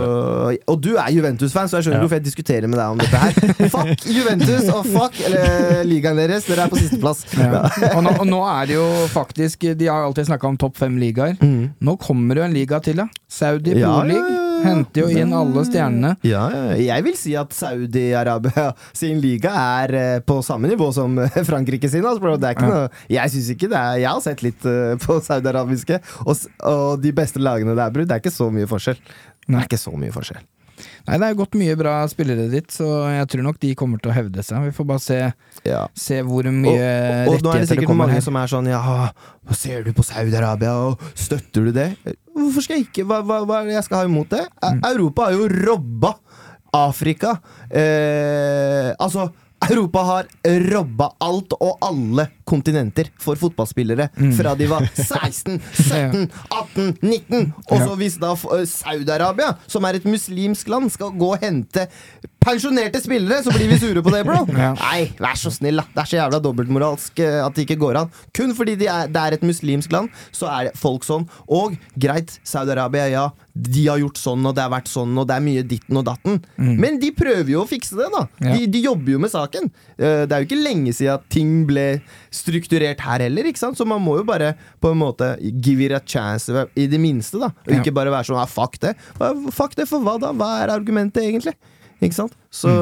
og 0.67 0.81
du 0.81 0.95
er 0.95 1.09
Juventus-fan, 1.11 1.67
så 1.69 1.77
jeg 1.79 1.87
skjønner 1.87 1.99
Ja. 1.99 2.03
hvorfor 2.05 2.19
jeg 2.19 2.25
diskuterer 2.25 2.67
med 2.67 2.79
deg 2.79 2.87
om 2.93 2.97
dette 2.97 3.17
her. 3.17 3.33
Fuck 3.75 4.05
Juventus 4.07 4.69
og 4.73 4.85
fuck 4.85 5.19
eller, 5.27 5.83
ligaen 5.87 6.17
deres! 6.17 6.45
Dere 6.47 6.65
er 6.67 6.71
på 6.71 6.79
sisteplass. 6.79 7.25
Ja. 7.35 7.65
Og, 7.95 8.01
nå, 8.05 8.15
og 8.19 8.27
nå 8.29 8.41
er 8.47 8.65
det 8.71 8.77
jo 8.79 8.87
faktisk 9.11 9.67
De 9.77 9.87
har 9.91 10.05
alltid 10.07 10.29
snakka 10.31 10.47
om 10.47 10.57
topp 10.57 10.77
fem 10.77 10.95
ligaer. 11.01 11.35
Mm. 11.41 11.73
Nå 11.81 11.97
kommer 12.01 12.35
det 12.35 12.43
jo 12.45 12.49
en 12.49 12.55
liga 12.61 12.79
til, 12.85 13.01
da. 13.03 13.09
Saudi 13.27 13.75
Pro 13.75 14.01
League. 14.07 14.44
Henter 14.63 15.03
jo 15.03 15.09
inn 15.11 15.33
alle 15.35 15.63
stjernene. 15.67 16.13
Ja, 16.25 16.45
ja, 16.53 16.77
jeg 16.79 17.05
vil 17.07 17.17
si 17.19 17.35
at 17.39 17.53
Saudi-Arabia 17.55 18.71
sin 19.01 19.19
liga 19.23 19.53
er 19.81 19.95
eh, 19.99 20.17
på 20.25 20.39
samme 20.45 20.71
nivå 20.71 20.91
som 20.95 21.19
eh, 21.21 21.39
Frankrike 21.47 21.89
sin. 21.91 22.05
Altså, 22.05 22.35
det 22.39 22.49
er 22.49 22.57
ikke 22.57 22.71
noe, 22.71 22.89
jeg 23.11 23.35
synes 23.35 23.51
ikke 23.55 23.71
det 23.71 23.79
er 23.81 24.01
Jeg 24.03 24.11
har 24.11 24.25
sett 24.25 24.43
litt 24.45 24.67
eh, 24.69 24.95
på 25.01 25.19
saudi-arabiske, 25.25 26.01
og, 26.25 26.49
og 26.71 26.89
de 27.03 27.13
beste 27.15 27.41
lagene 27.43 27.77
der, 27.77 27.93
bror. 27.93 28.07
Det 28.07 28.17
er 28.17 28.23
ikke 28.23 28.35
så 28.35 28.49
mye 28.53 28.69
forskjell. 28.69 29.01
Det 29.45 29.57
er 29.59 29.67
ikke 29.69 29.81
så 29.81 29.93
mye 29.93 30.13
forskjell. 30.15 30.43
Nei, 31.07 31.17
det 31.21 31.27
er 31.29 31.37
gått 31.37 31.55
mye 31.59 31.75
bra 31.79 31.93
spillere 32.11 32.47
dit, 32.51 32.67
så 32.73 32.87
jeg 33.13 33.27
tror 33.31 33.43
nok 33.47 33.59
de 33.61 33.73
kommer 33.77 34.01
til 34.01 34.11
å 34.11 34.15
hevde 34.15 34.43
seg. 34.45 34.63
Vi 34.67 34.73
får 34.77 34.87
bare 34.89 35.03
se, 35.03 35.19
Ja. 35.65 35.83
se 35.93 36.21
hvor 36.25 36.43
det 36.47 36.53
mye 36.53 36.73
og, 36.73 36.79
og 36.79 36.81
nå 36.81 36.85
er 36.85 37.29
det 37.29 37.45
rettigheter 37.45 37.71
sikkert 37.73 37.89
kommer 37.91 38.05
mange 38.07 38.17
her. 38.19 38.25
som 38.25 38.35
er 38.41 38.47
sånn 38.51 38.67
Ja, 38.71 38.81
hva 39.45 39.55
ser 39.55 39.83
du 39.85 39.91
på 39.93 40.03
Saudi-Arabia, 40.05 40.73
og 40.89 40.99
støtter 41.15 41.65
du 41.69 41.71
det? 41.75 41.89
Hvorfor 42.35 42.61
skal 42.65 42.77
jeg 42.81 42.87
ikke? 42.89 43.05
Hva, 43.07 43.21
hva, 43.23 43.41
hva 43.45 43.61
er 43.61 43.69
det 43.71 43.77
jeg 43.79 43.87
skal 43.87 44.01
ha 44.03 44.09
imot 44.09 44.29
det? 44.33 44.43
Mm. 44.63 44.81
Europa 44.91 45.29
har 45.29 45.37
jo 45.37 45.47
robba 45.69 46.13
Afrika. 46.75 47.37
Eh, 47.71 48.91
altså 48.99 49.29
Europa 49.69 50.03
har 50.09 50.27
robba 50.71 51.09
alt 51.25 51.55
og 51.57 51.77
alle 51.85 52.27
kontinenter 52.45 53.09
for 53.21 53.39
fotballspillere 53.39 54.09
fra 54.37 54.53
de 54.57 54.67
var 54.69 54.85
16, 54.93 55.59
17, 55.73 56.27
18, 56.51 56.91
19. 57.01 57.53
Og 57.71 57.81
så 57.81 57.95
hvis 57.99 58.19
da 58.21 58.33
eh, 58.35 58.65
Saudi-Arabia, 58.69 59.55
som 59.67 59.87
er 59.87 59.99
et 59.99 60.05
muslimsk 60.09 60.69
land, 60.71 60.91
skal 60.93 61.15
gå 61.17 61.31
og 61.33 61.41
hente 61.41 61.87
pensjonerte 62.45 63.01
spillere, 63.03 63.41
så 63.45 63.53
blir 63.55 63.71
vi 63.73 63.79
sure 63.81 64.03
på 64.05 64.13
det, 64.13 64.23
bro. 64.27 64.43
Ja. 64.65 64.71
Nei, 64.79 65.09
vær 65.21 65.35
så 65.37 65.51
snill, 65.53 65.81
da. 65.81 65.85
Det 65.95 66.03
er 66.05 66.09
så 66.11 66.17
jævla 66.19 66.39
dobbeltmoralsk 66.45 67.19
eh, 67.25 67.39
at 67.43 67.57
det 67.57 67.65
ikke 67.65 67.79
går 67.81 67.99
an. 68.03 68.11
Kun 68.37 68.53
fordi 68.57 68.77
de 68.79 68.87
er, 68.91 69.09
det 69.11 69.21
er 69.21 69.35
et 69.39 69.43
muslimsk 69.45 69.91
land, 69.93 70.13
så 70.35 70.47
er 70.53 70.69
det 70.69 70.75
folk 70.79 71.03
sånn. 71.07 71.25
Og 71.51 71.75
greit, 71.99 72.37
Saudi-Arabia, 72.47 73.09
ja. 73.11 73.25
De 73.55 73.85
har 73.87 73.99
gjort 74.01 74.19
sånn, 74.19 74.43
og 74.49 74.55
det 74.57 74.65
har 74.65 74.71
vært 74.73 74.89
sånn, 74.91 75.13
og 75.21 75.27
det 75.29 75.35
er 75.37 75.43
mye 75.45 75.61
ditten 75.67 75.99
og 75.99 76.03
datten. 76.09 76.41
Men 76.59 76.97
de 76.99 77.11
prøver 77.15 77.53
jo 77.53 77.61
å 77.63 77.67
fikse 77.69 77.95
det, 77.99 78.09
da. 78.11 78.25
Ja. 78.43 78.55
De, 78.57 78.65
de 78.73 78.81
jobber 78.83 79.13
jo 79.15 79.21
med 79.23 79.31
saken. 79.31 79.69
Eh, 79.95 80.23
Det 80.25 80.35
er 80.35 80.43
jo 80.43 80.49
ikke 80.49 80.59
lenge 80.65 80.91
siden 80.95 81.13
at 81.19 81.27
ting 81.31 81.53
ble 81.69 81.85
strukturert 82.35 83.03
her 83.05 83.23
heller, 83.27 83.47
ikke 83.47 83.61
sant? 83.61 83.79
Så 83.79 83.87
man 83.87 84.03
må 84.03 84.17
jo 84.19 84.25
bare 84.27 84.53
på 84.83 84.91
en 84.91 84.99
måte 84.99 85.33
give 85.63 85.85
it 85.87 85.95
a 85.95 86.01
chance, 86.03 86.51
i 86.75 86.87
det 86.91 86.99
minste, 86.99 87.39
da. 87.41 87.51
Og 87.67 87.77
ikke 87.79 87.95
bare 87.95 88.11
være 88.13 88.27
sånn 88.31 88.41
ah, 88.41 88.49
fuck 88.49 88.75
det. 88.83 88.95
Fuck 89.55 89.77
det 89.79 89.87
for 89.91 90.03
hva 90.03 90.17
da? 90.21 90.33
Hva 90.35 90.51
er 90.65 90.75
argumentet, 90.75 91.23
egentlig? 91.23 91.55
Ikke 92.01 92.15
sant? 92.15 92.33
Så 92.55 92.73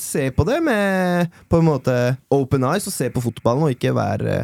se 0.00 0.30
på 0.32 0.46
det 0.48 0.58
med 0.64 1.28
på 1.52 1.60
en 1.60 1.68
måte 1.68 1.94
open 2.32 2.64
eyes, 2.64 2.86
og 2.88 2.94
se 2.96 3.10
på 3.12 3.20
fotballen, 3.28 3.66
og 3.68 3.74
ikke 3.76 3.92
være 3.96 4.42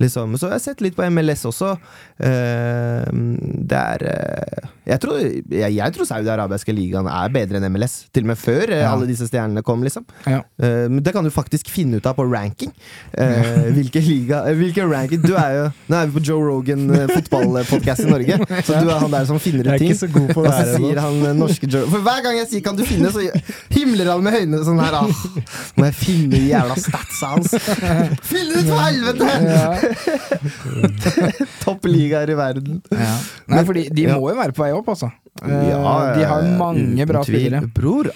liksom 0.00 0.32
Så 0.40 0.46
jeg 0.48 0.54
har 0.56 0.62
sett 0.64 0.80
litt 0.80 0.94
på 0.96 1.04
MLS 1.12 1.42
også. 1.44 1.74
Uh, 2.16 3.04
det 3.70 3.76
er 3.76 4.04
uh, 4.08 4.68
Jeg 4.88 5.00
tror, 5.02 5.18
jeg, 5.20 5.74
jeg 5.76 5.92
tror 5.94 6.08
Saudi-Arabiske 6.08 6.72
ligaen 6.74 7.06
er 7.10 7.28
bedre 7.34 7.60
enn 7.60 7.66
MLS. 7.74 8.06
Til 8.14 8.24
og 8.24 8.30
med 8.32 8.40
før 8.40 8.62
eh, 8.72 8.80
Ja. 8.80 8.94
alle 8.94 9.06
disse 9.10 9.28
stjernene 9.28 9.62
kom, 9.66 9.82
liksom. 9.84 10.06
Ja. 10.24 10.40
Uh, 10.56 10.86
men 10.88 11.02
det 11.04 11.12
kan 11.14 11.26
du 11.26 11.30
faktisk 11.30 11.68
finne 11.70 12.00
ut 12.00 12.08
av 12.08 12.16
på 12.16 12.24
ranking. 12.32 12.72
Uh, 13.12 13.68
hvilke 13.76 14.00
liga 14.00 14.40
eh, 14.48 14.56
Hvilke 14.56 14.86
ranking 14.88 15.20
Du 15.26 15.34
er 15.36 15.52
jo 15.58 15.66
Nå 15.90 15.96
er 16.00 16.08
vi 16.08 16.16
på 16.16 16.22
Joe 16.30 16.42
Rogan 16.48 16.86
fotballpodkast 17.10 18.04
i 18.06 18.10
Norge, 18.10 18.38
så 18.66 18.80
du 18.80 18.88
er 18.88 19.00
han 19.04 19.12
der 19.12 19.28
som 19.28 19.40
finner 19.42 19.66
ut 19.68 19.72
Jeg 19.72 19.74
er 19.74 19.82
ting. 19.84 19.92
ikke 19.92 20.00
så 20.00 20.10
god 20.14 20.32
på 20.36 20.44
det 20.46 20.54
her 20.56 20.72
sier 20.76 21.00
han 21.04 21.20
eh, 21.28 21.36
norske 21.36 21.68
Joe 21.70 21.88
For 21.92 22.04
hver 22.06 22.24
gang 22.24 22.38
jeg 22.40 22.48
sier 22.54 22.64
'kan 22.64 22.78
du 22.78 22.84
finne', 22.88 23.12
så 23.12 23.24
himler 23.76 24.10
han 24.14 24.19
med 24.24 24.36
øynene 24.40 24.60
sånn 24.66 24.80
her. 24.82 24.92
da. 24.96 25.02
må 25.80 25.88
jeg 25.88 25.96
finne 26.00 26.30
de 26.34 26.40
jævla 26.50 26.76
statsa 26.80 27.32
hans? 27.34 27.50
Fyll 28.30 28.52
ut, 28.56 28.66
for 28.68 28.78
helvete! 28.84 29.28
Topp 31.64 31.84
ligaer 31.90 32.30
i 32.32 32.38
verden. 32.38 32.80
Ja. 32.94 33.16
Nei, 33.50 33.64
fordi 33.68 33.86
de 33.94 34.06
må 34.12 34.30
jo 34.30 34.36
være 34.38 34.54
på 34.56 34.64
vei 34.66 34.72
opp, 34.76 34.88
altså. 34.94 35.10
Eh, 35.42 35.68
Ja, 35.70 36.14
de 36.16 36.24
har 36.26 36.48
mange 36.58 37.06
bra 37.08 37.22
spillere. 37.26 37.68
Bror, 37.74 38.10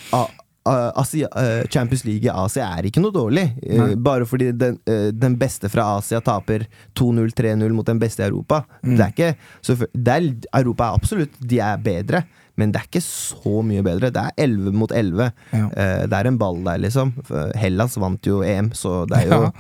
Asia, 0.65 1.29
eh, 1.37 1.67
Champions 1.69 2.05
League 2.09 2.25
i 2.25 2.33
Asia 2.33 2.71
er 2.79 2.87
ikke 2.89 3.03
noe 3.05 3.13
dårlig. 3.15 3.45
Eh, 3.63 3.81
Nei. 3.81 3.91
Bare 4.01 4.25
fordi 4.29 4.49
den, 4.57 4.79
den 5.13 5.37
beste 5.41 5.69
fra 5.73 5.91
Asia 5.99 6.21
taper 6.25 6.65
2-0-3-0 6.97 7.69
mot 7.77 7.87
den 7.87 8.01
beste 8.01 8.25
i 8.25 8.29
Europa. 8.31 8.63
Mm. 8.83 8.95
Det 8.97 9.05
er 9.05 9.13
ikke 9.13 9.35
så, 9.61 9.77
det 9.93 10.15
er, 10.17 10.31
Europa 10.63 10.89
er 10.89 10.99
absolutt 11.03 11.37
De 11.41 11.61
er 11.61 11.77
bedre, 11.85 12.25
men 12.57 12.71
det 12.73 12.81
er 12.83 12.87
ikke 12.89 13.03
så 13.05 13.63
mye 13.67 13.83
bedre. 13.83 14.11
Det 14.15 14.23
er 14.23 14.33
11 14.47 14.73
mot 14.73 14.91
11. 14.95 15.33
Ja. 15.53 15.67
Eh, 15.75 16.07
det 16.07 16.13
er 16.21 16.27
en 16.31 16.39
ball 16.39 16.63
der, 16.65 16.79
liksom. 16.79 17.13
Hellas 17.59 17.97
vant 17.99 18.23
jo 18.27 18.43
EM, 18.47 18.71
så 18.77 19.07
det 19.11 19.25
er 19.25 19.35
jo. 19.35 19.53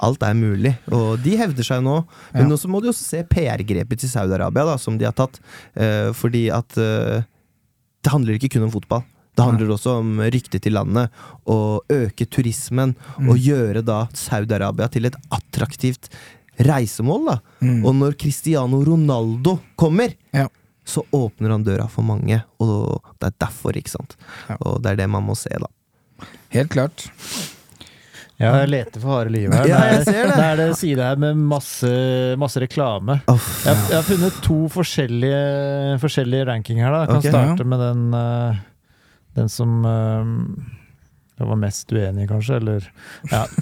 Alt 0.00 0.22
er 0.22 0.34
mulig, 0.38 0.76
og 0.94 1.18
de 1.24 1.32
hevder 1.36 1.66
seg 1.66 1.82
nå. 1.82 2.04
Men 2.32 2.48
Ja. 2.50 2.56
så 2.56 2.68
må 2.70 2.78
de 2.80 2.86
også 2.92 3.02
se 3.02 3.24
PR-grepet 3.26 3.98
til 3.98 4.08
Saudi-Arabia, 4.08 4.78
som 4.78 4.96
de 4.96 5.04
har 5.04 5.12
tatt. 5.12 5.40
Eh, 5.74 6.12
fordi 6.14 6.44
at 6.54 6.78
eh, 6.78 7.24
det 8.04 8.12
handler 8.12 8.38
ikke 8.38 8.52
kun 8.54 8.62
om 8.68 8.70
fotball. 8.70 9.02
Det 9.34 9.44
handler 9.44 9.68
også 9.74 9.98
om 9.98 10.18
ryktet 10.20 10.62
til 10.62 10.72
landet, 10.74 11.10
å 11.46 11.80
øke 11.90 12.26
turismen 12.30 12.94
Mm. 13.18 13.28
og 13.30 13.36
gjøre 13.38 13.84
da 13.84 14.06
Saudi-Arabia 14.14 14.88
til 14.90 15.06
et 15.06 15.14
attraktivt 15.30 16.08
reisemål. 16.58 17.26
da. 17.26 17.38
Mm. 17.62 17.84
Og 17.84 17.94
når 17.94 18.16
Cristiano 18.18 18.80
Ronaldo 18.84 19.58
kommer, 19.76 20.14
Ja. 20.32 20.46
Så 20.88 21.02
åpner 21.12 21.52
han 21.52 21.66
døra 21.66 21.84
for 21.92 22.06
mange, 22.06 22.40
og 22.64 23.02
det 23.20 23.28
er 23.28 23.34
derfor, 23.44 23.76
ikke 23.76 23.92
sant. 23.92 24.16
Ja. 24.48 24.56
Og 24.64 24.78
det 24.82 24.94
er 24.94 25.00
det 25.02 25.08
man 25.12 25.26
må 25.28 25.36
se, 25.36 25.52
da. 25.60 25.68
Helt 26.54 26.72
klart. 26.72 27.04
Ja, 28.38 28.52
jeg 28.62 28.68
leter 28.70 29.02
for 29.02 29.16
harde 29.18 29.32
livet 29.34 29.50
her. 29.58 29.66
Ja, 29.66 29.78
jeg 29.90 30.04
det, 30.04 30.12
ser 30.14 30.20
er, 30.22 30.28
det. 30.30 30.36
det 30.38 30.46
er 30.46 30.60
det 30.60 30.66
side 30.78 31.02
her 31.10 31.18
med 31.18 31.40
masse, 31.50 31.88
masse 32.38 32.60
reklame. 32.62 33.16
Oh, 33.28 33.48
Jeg, 33.66 33.74
har- 33.74 33.88
jeg 33.90 33.96
har 33.98 34.06
funnet 34.06 34.36
to 34.46 34.58
forskjellige, 34.70 35.40
forskjellige 36.04 36.46
rankinger 36.46 36.86
her. 36.86 36.94
Da. 36.94 37.00
Jeg 37.02 37.08
kan 37.08 37.18
okay, 37.18 37.32
starte 37.34 37.66
med 37.74 37.82
den, 37.82 38.04
eh, 38.14 38.60
den 39.40 39.50
som 39.50 39.74
jeg 41.38 41.46
var 41.46 41.58
mest 41.60 41.92
uenig 41.94 42.28
kanskje. 42.30 42.60
Eller 42.62 42.90
Ja. 43.32 43.44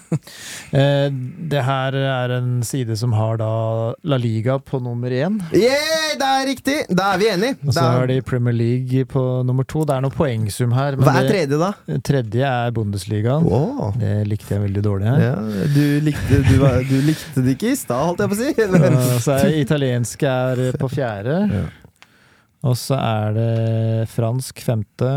Eh, 0.77 1.09
det 1.51 1.61
her 1.63 1.95
er 1.95 2.33
en 2.37 2.63
side 2.67 2.97
som 2.99 3.13
har 3.15 3.37
da 3.39 3.95
La 4.05 4.17
Liga 4.19 4.57
på 4.59 4.81
nummer 4.83 5.13
én. 5.15 5.37
Yeah, 5.55 6.17
det 6.19 6.27
er 6.27 6.47
riktig! 6.49 6.77
Da 6.91 7.13
er 7.15 7.21
vi 7.21 7.29
enige. 7.31 7.57
Og 7.63 7.73
så 7.73 7.85
er... 7.85 7.95
har 7.95 8.11
de 8.11 8.17
Premier 8.27 8.57
League 8.57 9.05
på 9.13 9.23
nummer 9.47 9.65
to. 9.69 9.85
Det 9.87 9.95
er 9.95 10.03
noe 10.05 10.15
poengsum 10.15 10.75
her. 10.77 10.99
Men 10.99 11.07
Hva 11.07 11.15
er 11.23 11.31
tredje, 11.31 11.61
da? 11.61 11.71
tredje 12.05 12.51
er 12.51 12.75
Bundesligaen. 12.77 13.47
Wow. 13.47 13.95
Det 14.01 14.13
likte 14.29 14.57
jeg 14.57 14.65
veldig 14.67 14.85
dårlig 14.85 15.09
her. 15.13 15.23
Ja, 15.23 15.69
du, 15.77 15.83
likte, 16.05 16.43
du, 16.49 16.55
var, 16.61 16.83
du 16.89 16.97
likte 17.07 17.45
det 17.47 17.57
ikke 17.57 17.73
i 17.73 17.79
stad, 17.79 18.03
holdt 18.11 18.25
jeg 18.25 18.33
på 18.33 18.37
å 18.37 18.43
si. 18.43 19.23
Så 19.25 19.37
er 19.39 19.57
italiensk 19.63 20.27
er 20.33 20.67
på 20.81 20.93
fjerde. 20.93 21.41
Ja. 21.57 21.67
Og 22.67 22.75
så 22.81 22.97
er 22.99 23.35
det 23.37 24.09
fransk 24.11 24.59
femte, 24.65 25.11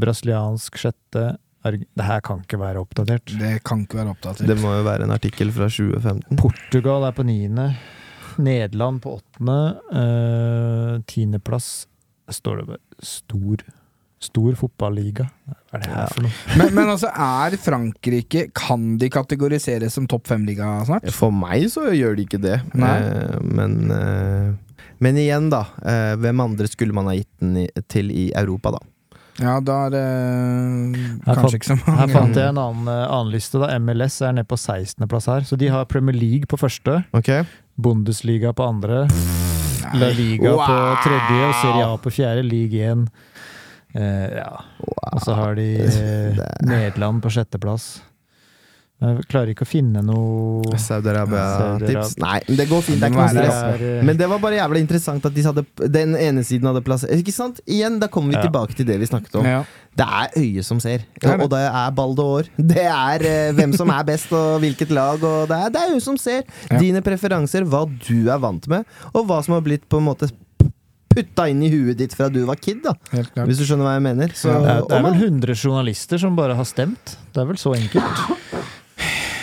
brasiliansk 0.00 0.76
sjette 0.80 1.22
Det 1.64 2.04
her 2.04 2.20
kan 2.24 2.42
ikke 2.44 2.60
være 2.60 2.82
oppdatert. 2.82 3.32
Det 3.40 3.54
kan 3.64 3.84
ikke 3.86 4.02
være 4.02 4.12
oppdatert. 4.12 4.48
Det 4.48 4.56
må 4.60 4.74
jo 4.76 4.82
være 4.84 5.06
en 5.06 5.14
artikkel 5.14 5.52
fra 5.54 5.70
2015. 5.72 6.36
Portugal 6.40 7.06
er 7.08 7.14
på 7.16 7.24
niende. 7.24 7.70
Nederland 8.36 9.00
på 9.04 9.14
åttende. 9.16 9.56
Uh, 9.88 11.00
Tiendeplass 11.08 11.86
står 12.32 12.60
det 12.60 12.68
bare 12.74 13.08
stor 13.14 13.64
Stor 14.24 14.54
fotballiga. 14.56 15.26
Hva 15.44 15.76
er 15.76 15.82
det 15.82 15.88
her 15.92 16.12
for 16.14 16.24
noe? 16.24 16.36
Men, 16.58 16.70
men 16.72 16.90
altså, 16.94 17.10
er 17.12 17.56
Frankrike 17.60 18.46
Kan 18.56 18.94
de 18.96 19.10
kategoriseres 19.12 19.98
som 19.98 20.06
topp 20.08 20.30
fem-liga 20.30 20.70
snart? 20.88 21.10
For 21.12 21.34
meg 21.34 21.66
så 21.68 21.90
gjør 21.92 22.16
de 22.16 22.24
ikke 22.24 22.40
det. 22.40 22.54
Nei. 22.72 22.94
Eh, 23.04 23.34
men, 23.44 23.74
uh, 23.92 24.86
men 25.04 25.20
igjen, 25.20 25.50
da. 25.52 25.66
hvem 26.22 26.40
andre 26.40 26.70
skulle 26.70 26.96
man 26.96 27.10
ha 27.10 27.18
gitt 27.18 27.28
den 27.42 27.84
til 27.92 28.08
i 28.14 28.30
Europa, 28.32 28.72
da? 28.78 28.80
Ja, 29.42 29.56
da 29.60 29.76
er 29.86 29.90
det 29.90 30.02
kanskje 31.24 31.42
fant- 31.42 31.54
ikke 31.58 31.66
så 31.72 31.76
Her 31.98 32.06
fant 32.12 32.36
jeg 32.38 32.48
en 32.52 32.58
annen, 32.62 32.86
eh, 32.88 33.06
annen 33.10 33.32
liste. 33.34 33.58
da 33.58 33.78
MLS 33.82 34.20
er 34.22 34.32
nede 34.36 34.46
på 34.46 34.54
16.-plass 34.60 35.26
her. 35.26 35.40
Så 35.48 35.58
de 35.58 35.66
har 35.68 35.84
Premier 35.90 36.14
League 36.14 36.46
på 36.46 36.56
første, 36.60 37.00
okay. 37.12 37.42
Bundesliga 37.76 38.52
på 38.54 38.62
andre, 38.68 39.08
La 39.98 40.08
Liga 40.14 40.54
på 40.54 40.76
tredje 41.02 41.48
og 41.48 41.54
Serie 41.60 41.84
A 41.84 41.96
på 41.98 42.10
fjerde. 42.14 42.44
League 42.46 42.78
1. 42.78 43.08
Eh, 43.94 44.36
ja. 44.38 44.48
Og 45.12 45.20
så 45.22 45.34
har 45.34 45.54
de 45.58 45.66
eh, 45.82 46.38
Nederland 46.70 47.20
på 47.22 47.30
sjetteplass. 47.30 48.02
Jeg 49.02 49.24
klarer 49.28 49.50
ikke 49.52 49.66
å 49.66 49.68
finne 49.68 50.00
noe 50.06 50.78
Saudi-Arabia-tips. 50.80 52.14
Nei, 52.22 52.38
men 52.46 52.56
det 52.60 52.64
går 52.70 52.84
fint. 52.86 53.00
Det 53.02 53.08
er 53.08 53.12
ikke 53.12 53.24
noe 53.24 53.32
stress. 53.34 54.04
Men 54.08 54.16
det 54.20 54.28
var 54.30 54.38
bare 54.40 54.56
jævlig 54.60 54.80
interessant 54.84 55.26
at 55.28 55.34
de 55.34 55.42
hadde, 55.44 55.64
den 55.92 56.14
ene 56.16 56.44
siden 56.46 56.70
hadde 56.70 56.80
plass 56.86 57.04
Ikke 57.10 57.34
sant? 57.34 57.58
Igjen, 57.66 57.98
da 58.00 58.08
kommer 58.08 58.32
vi 58.32 58.38
Ja. 58.38 58.44
tilbake 58.46 58.76
til 58.78 58.86
det 58.88 58.96
vi 59.02 59.08
snakket 59.10 59.34
om. 59.40 59.44
Ja. 59.50 59.64
Det 59.94 60.06
er 60.06 60.38
øyet 60.40 60.64
som 60.64 60.80
ser, 60.80 61.04
Det 61.20 61.28
er 61.30 61.42
og 61.42 61.50
det 61.50 61.60
er 61.68 61.90
ball 61.94 62.14
år 62.22 62.48
Det 62.56 62.86
er 62.86 63.26
eh, 63.28 63.52
hvem 63.52 63.74
som 63.76 63.90
er 63.90 64.04
best 64.08 64.32
og 64.32 64.60
hvilket 64.62 64.90
lag, 64.90 65.22
og 65.22 65.48
det 65.48 65.58
er, 65.58 65.68
det 65.74 65.82
er 65.82 65.92
øyet 65.94 66.02
som 66.06 66.16
ser. 66.16 66.42
Ja. 66.70 66.78
Dine 66.78 67.02
preferanser, 67.04 67.66
hva 67.68 67.84
du 68.08 68.30
er 68.30 68.38
vant 68.38 68.66
med, 68.68 68.84
og 69.12 69.26
hva 69.28 69.42
som 69.44 69.54
har 69.58 69.60
blitt 69.66 69.84
på 69.88 69.98
en 70.00 70.08
måte 70.08 70.30
putta 71.14 71.44
inn 71.50 71.60
i 71.62 71.68
huet 71.70 71.96
ditt 72.00 72.14
fra 72.16 72.26
du 72.32 72.40
var 72.48 72.56
kid, 72.58 72.80
da. 72.82 72.94
Hvis 73.44 73.58
du 73.60 73.66
skjønner 73.68 73.86
hva 73.86 73.92
jeg 73.98 74.02
mener. 74.02 74.32
Så, 74.34 74.48
det, 74.50 74.70
er, 74.70 74.80
det 74.88 74.96
er 74.96 75.02
vel 75.02 75.12
man- 75.12 75.20
100 75.44 75.54
journalister 75.54 76.18
som 76.18 76.34
bare 76.34 76.56
har 76.58 76.64
stemt. 76.66 77.18
Det 77.34 77.42
er 77.42 77.46
vel 77.52 77.60
så 77.60 77.74
enkelt. 77.76 78.63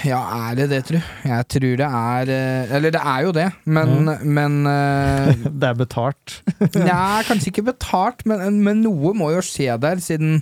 Ja, 0.07 0.19
er 0.49 0.55
det 0.57 0.69
det, 0.71 0.79
tru? 0.87 0.97
Jeg 1.27 1.45
tror 1.53 1.75
det 1.81 1.87
er 1.87 2.29
eh, 2.33 2.71
Eller 2.77 2.93
det 2.95 3.01
er 3.01 3.25
jo 3.27 3.31
det, 3.35 3.47
men, 3.65 4.07
men 4.25 4.55
uh, 4.65 5.31
Det 5.61 5.67
er 5.71 5.77
betalt. 5.77 6.37
Nei, 6.75 7.21
kanskje 7.29 7.51
ikke 7.51 7.65
betalt, 7.71 8.23
men, 8.29 8.61
men 8.65 8.81
noe 8.85 9.13
må 9.17 9.31
jo 9.35 9.43
skje 9.45 9.75
der, 9.83 10.01
siden 10.01 10.39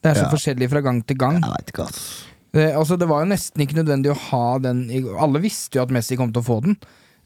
det 0.00 0.14
er 0.14 0.16
så 0.16 0.26
Ja. 0.26 0.32
forskjellig 0.32 0.70
fra 0.72 0.80
gang 0.84 1.02
til 1.04 1.18
gang. 1.20 1.42
Jeg 1.44 1.52
vet 1.58 1.72
ikke, 1.74 1.84
ass. 1.90 2.04
Det, 2.56 2.64
altså, 2.74 2.96
det 2.98 3.06
var 3.10 3.20
jo 3.22 3.28
nesten 3.30 3.62
ikke 3.62 3.76
nødvendig 3.78 4.10
å 4.10 4.16
ha 4.30 4.46
den 4.64 4.80
Alle 5.20 5.38
visste 5.44 5.76
jo 5.78 5.84
at 5.84 5.92
Messi 5.94 6.16
kom 6.18 6.32
til 6.34 6.40
å 6.40 6.46
få 6.46 6.56
den. 6.64 6.78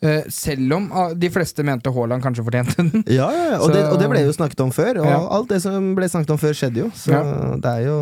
Uh, 0.04 0.26
selv 0.28 0.74
om 0.76 0.88
uh, 0.92 1.14
de 1.16 1.30
fleste 1.32 1.62
mente 1.64 1.88
Haaland 1.94 2.20
kanskje 2.26 2.42
fortjente 2.44 2.74
den. 2.82 3.04
Ja, 3.20 3.30
ja, 3.32 3.44
ja. 3.54 3.60
Og, 3.62 3.68
Så- 3.70 3.72
det, 3.78 3.84
og 3.94 3.98
det 4.02 4.10
ble 4.10 4.24
jo 4.26 4.34
snakket 4.36 4.60
om 4.66 4.74
før, 4.74 5.00
og 5.04 5.08
Ja. 5.08 5.20
alt 5.38 5.48
det 5.54 5.62
som 5.64 5.90
ble 5.96 6.10
snakket 6.10 6.34
om 6.34 6.42
før, 6.42 6.58
skjedde 6.58 6.82
jo. 6.82 6.90
Så 6.98 7.22
det 7.62 7.72
er 7.78 7.86
jo 7.86 7.98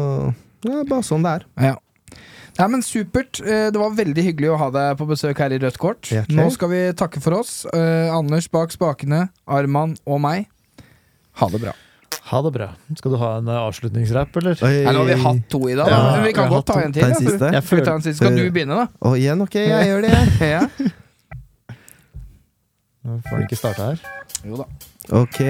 ja, 0.66 0.82
bare 0.88 1.04
sånn 1.06 1.24
det 1.28 1.36
er. 1.40 1.46
Ja. 1.68 1.76
Nei, 2.58 2.66
men 2.68 2.82
Supert. 2.84 3.40
Eh, 3.40 3.70
Det 3.72 3.80
var 3.80 3.94
veldig 3.96 4.24
hyggelig 4.26 4.50
å 4.52 4.58
ha 4.60 4.68
deg 4.74 4.98
på 5.00 5.06
besøk 5.08 5.38
her 5.40 5.54
i 5.54 5.58
Rødt 5.62 5.78
kort. 5.80 6.02
Hjertelig. 6.12 6.36
Nå 6.36 6.48
skal 6.52 6.68
vi 6.72 6.82
takke 6.98 7.22
for 7.24 7.38
oss. 7.40 7.62
Eh, 7.72 8.10
Anders 8.12 8.48
bak 8.52 8.74
spakene, 8.74 9.28
Arman 9.48 9.96
og 10.06 10.20
meg. 10.20 10.46
Ha 11.40 11.48
det 11.48 11.62
bra. 11.62 11.72
Ha 12.32 12.40
det 12.44 12.52
bra. 12.54 12.68
Skal 12.96 13.14
du 13.14 13.18
ha 13.20 13.30
en 13.40 13.48
eh, 13.48 13.60
avslutningsrapp, 13.66 14.36
eller? 14.42 14.60
Oi. 14.62 14.74
Nei, 14.84 14.92
nå 14.92 15.00
har 15.02 15.08
vi 15.08 15.16
hatt 15.24 15.46
to 15.52 15.62
i 15.68 15.74
dag. 15.78 15.88
Ja, 15.90 16.02
men 16.12 16.26
vi 16.28 16.34
kan 16.36 16.52
godt 16.52 16.68
ta 16.68 16.80
en 16.84 16.92
til. 16.92 17.02
Ta 17.02 17.08
en 17.08 17.16
ja. 17.16 17.22
siste. 17.24 17.52
Jeg 17.56 17.64
Skal, 17.66 17.78
vi 17.80 17.86
ta 17.88 17.94
en 17.96 18.04
siste? 18.04 18.20
Skal 18.24 18.36
du 18.36 18.44
begynne, 18.52 18.78
da? 18.84 18.86
Og 19.08 19.16
igjen, 19.18 19.42
ok, 19.48 19.56
jeg 19.64 19.88
gjør 19.90 20.06
det. 20.06 20.14
Ja. 20.52 20.62
Nå 23.02 23.16
får 23.26 23.40
den 23.40 23.48
ikke 23.48 23.58
starte 23.58 23.88
her. 23.90 24.04
Jo 24.46 24.60
da. 24.60 24.68
Ok. 25.18 25.40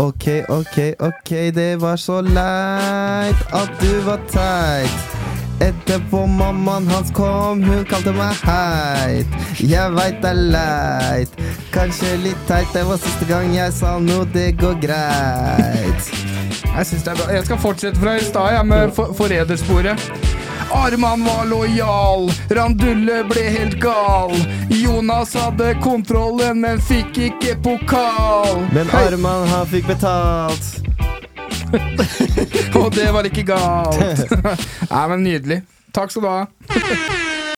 Ok, 0.00 0.26
ok, 0.48 0.76
ok, 0.98 1.30
det 1.54 1.80
var 1.80 1.96
så 1.96 2.20
leit 2.24 3.40
at 3.52 3.72
du 3.80 3.90
var 4.06 4.20
teit. 4.32 5.16
Etterpå 5.60 6.22
mammaen 6.26 6.86
hans 6.88 7.10
kom, 7.12 7.60
hun 7.62 7.84
kalte 7.84 8.14
meg 8.16 8.38
heit. 8.48 9.34
Jeg 9.60 9.92
veit 9.92 10.22
det 10.22 10.30
er 10.30 10.40
leit, 10.54 11.36
kanskje 11.74 12.14
litt 12.24 12.48
teit. 12.48 12.72
Det 12.72 12.86
var 12.88 12.96
siste 13.02 13.28
gang 13.28 13.52
jeg 13.52 13.76
sa 13.76 13.98
noe, 14.00 14.24
det 14.32 14.54
går 14.62 14.80
greit. 14.80 16.10
Jeg 16.64 16.86
synes 16.86 17.04
det 17.04 17.12
er 17.12 17.20
bra. 17.20 17.28
Jeg 17.36 17.44
skal 17.50 17.60
fortsette 17.60 18.00
fra 18.00 18.16
i 18.16 18.24
stad, 18.24 18.54
jeg, 18.56 18.66
med 18.72 18.96
for 18.96 19.12
forrædersporet. 19.20 20.08
Arman 20.70 21.24
var 21.24 21.46
lojal, 21.46 22.30
Randulle 22.50 23.24
ble 23.28 23.42
helt 23.42 23.80
gal. 23.80 24.34
Jonas 24.70 25.34
hadde 25.34 25.74
kontrollen, 25.82 26.60
men 26.60 26.80
fikk 26.80 27.18
ikke 27.30 27.56
pokal. 27.64 28.62
Men 28.74 28.90
Arman, 29.02 29.48
han 29.48 29.66
fikk 29.70 29.90
betalt. 29.90 30.70
Og 32.80 32.90
det 32.94 33.10
var 33.14 33.26
ikke 33.30 33.46
galt. 33.52 34.24
Nei, 34.92 35.04
men 35.14 35.26
nydelig. 35.26 35.62
Takk 35.94 36.14
skal 36.14 36.22
du 36.22 36.30
ha. 36.30 37.29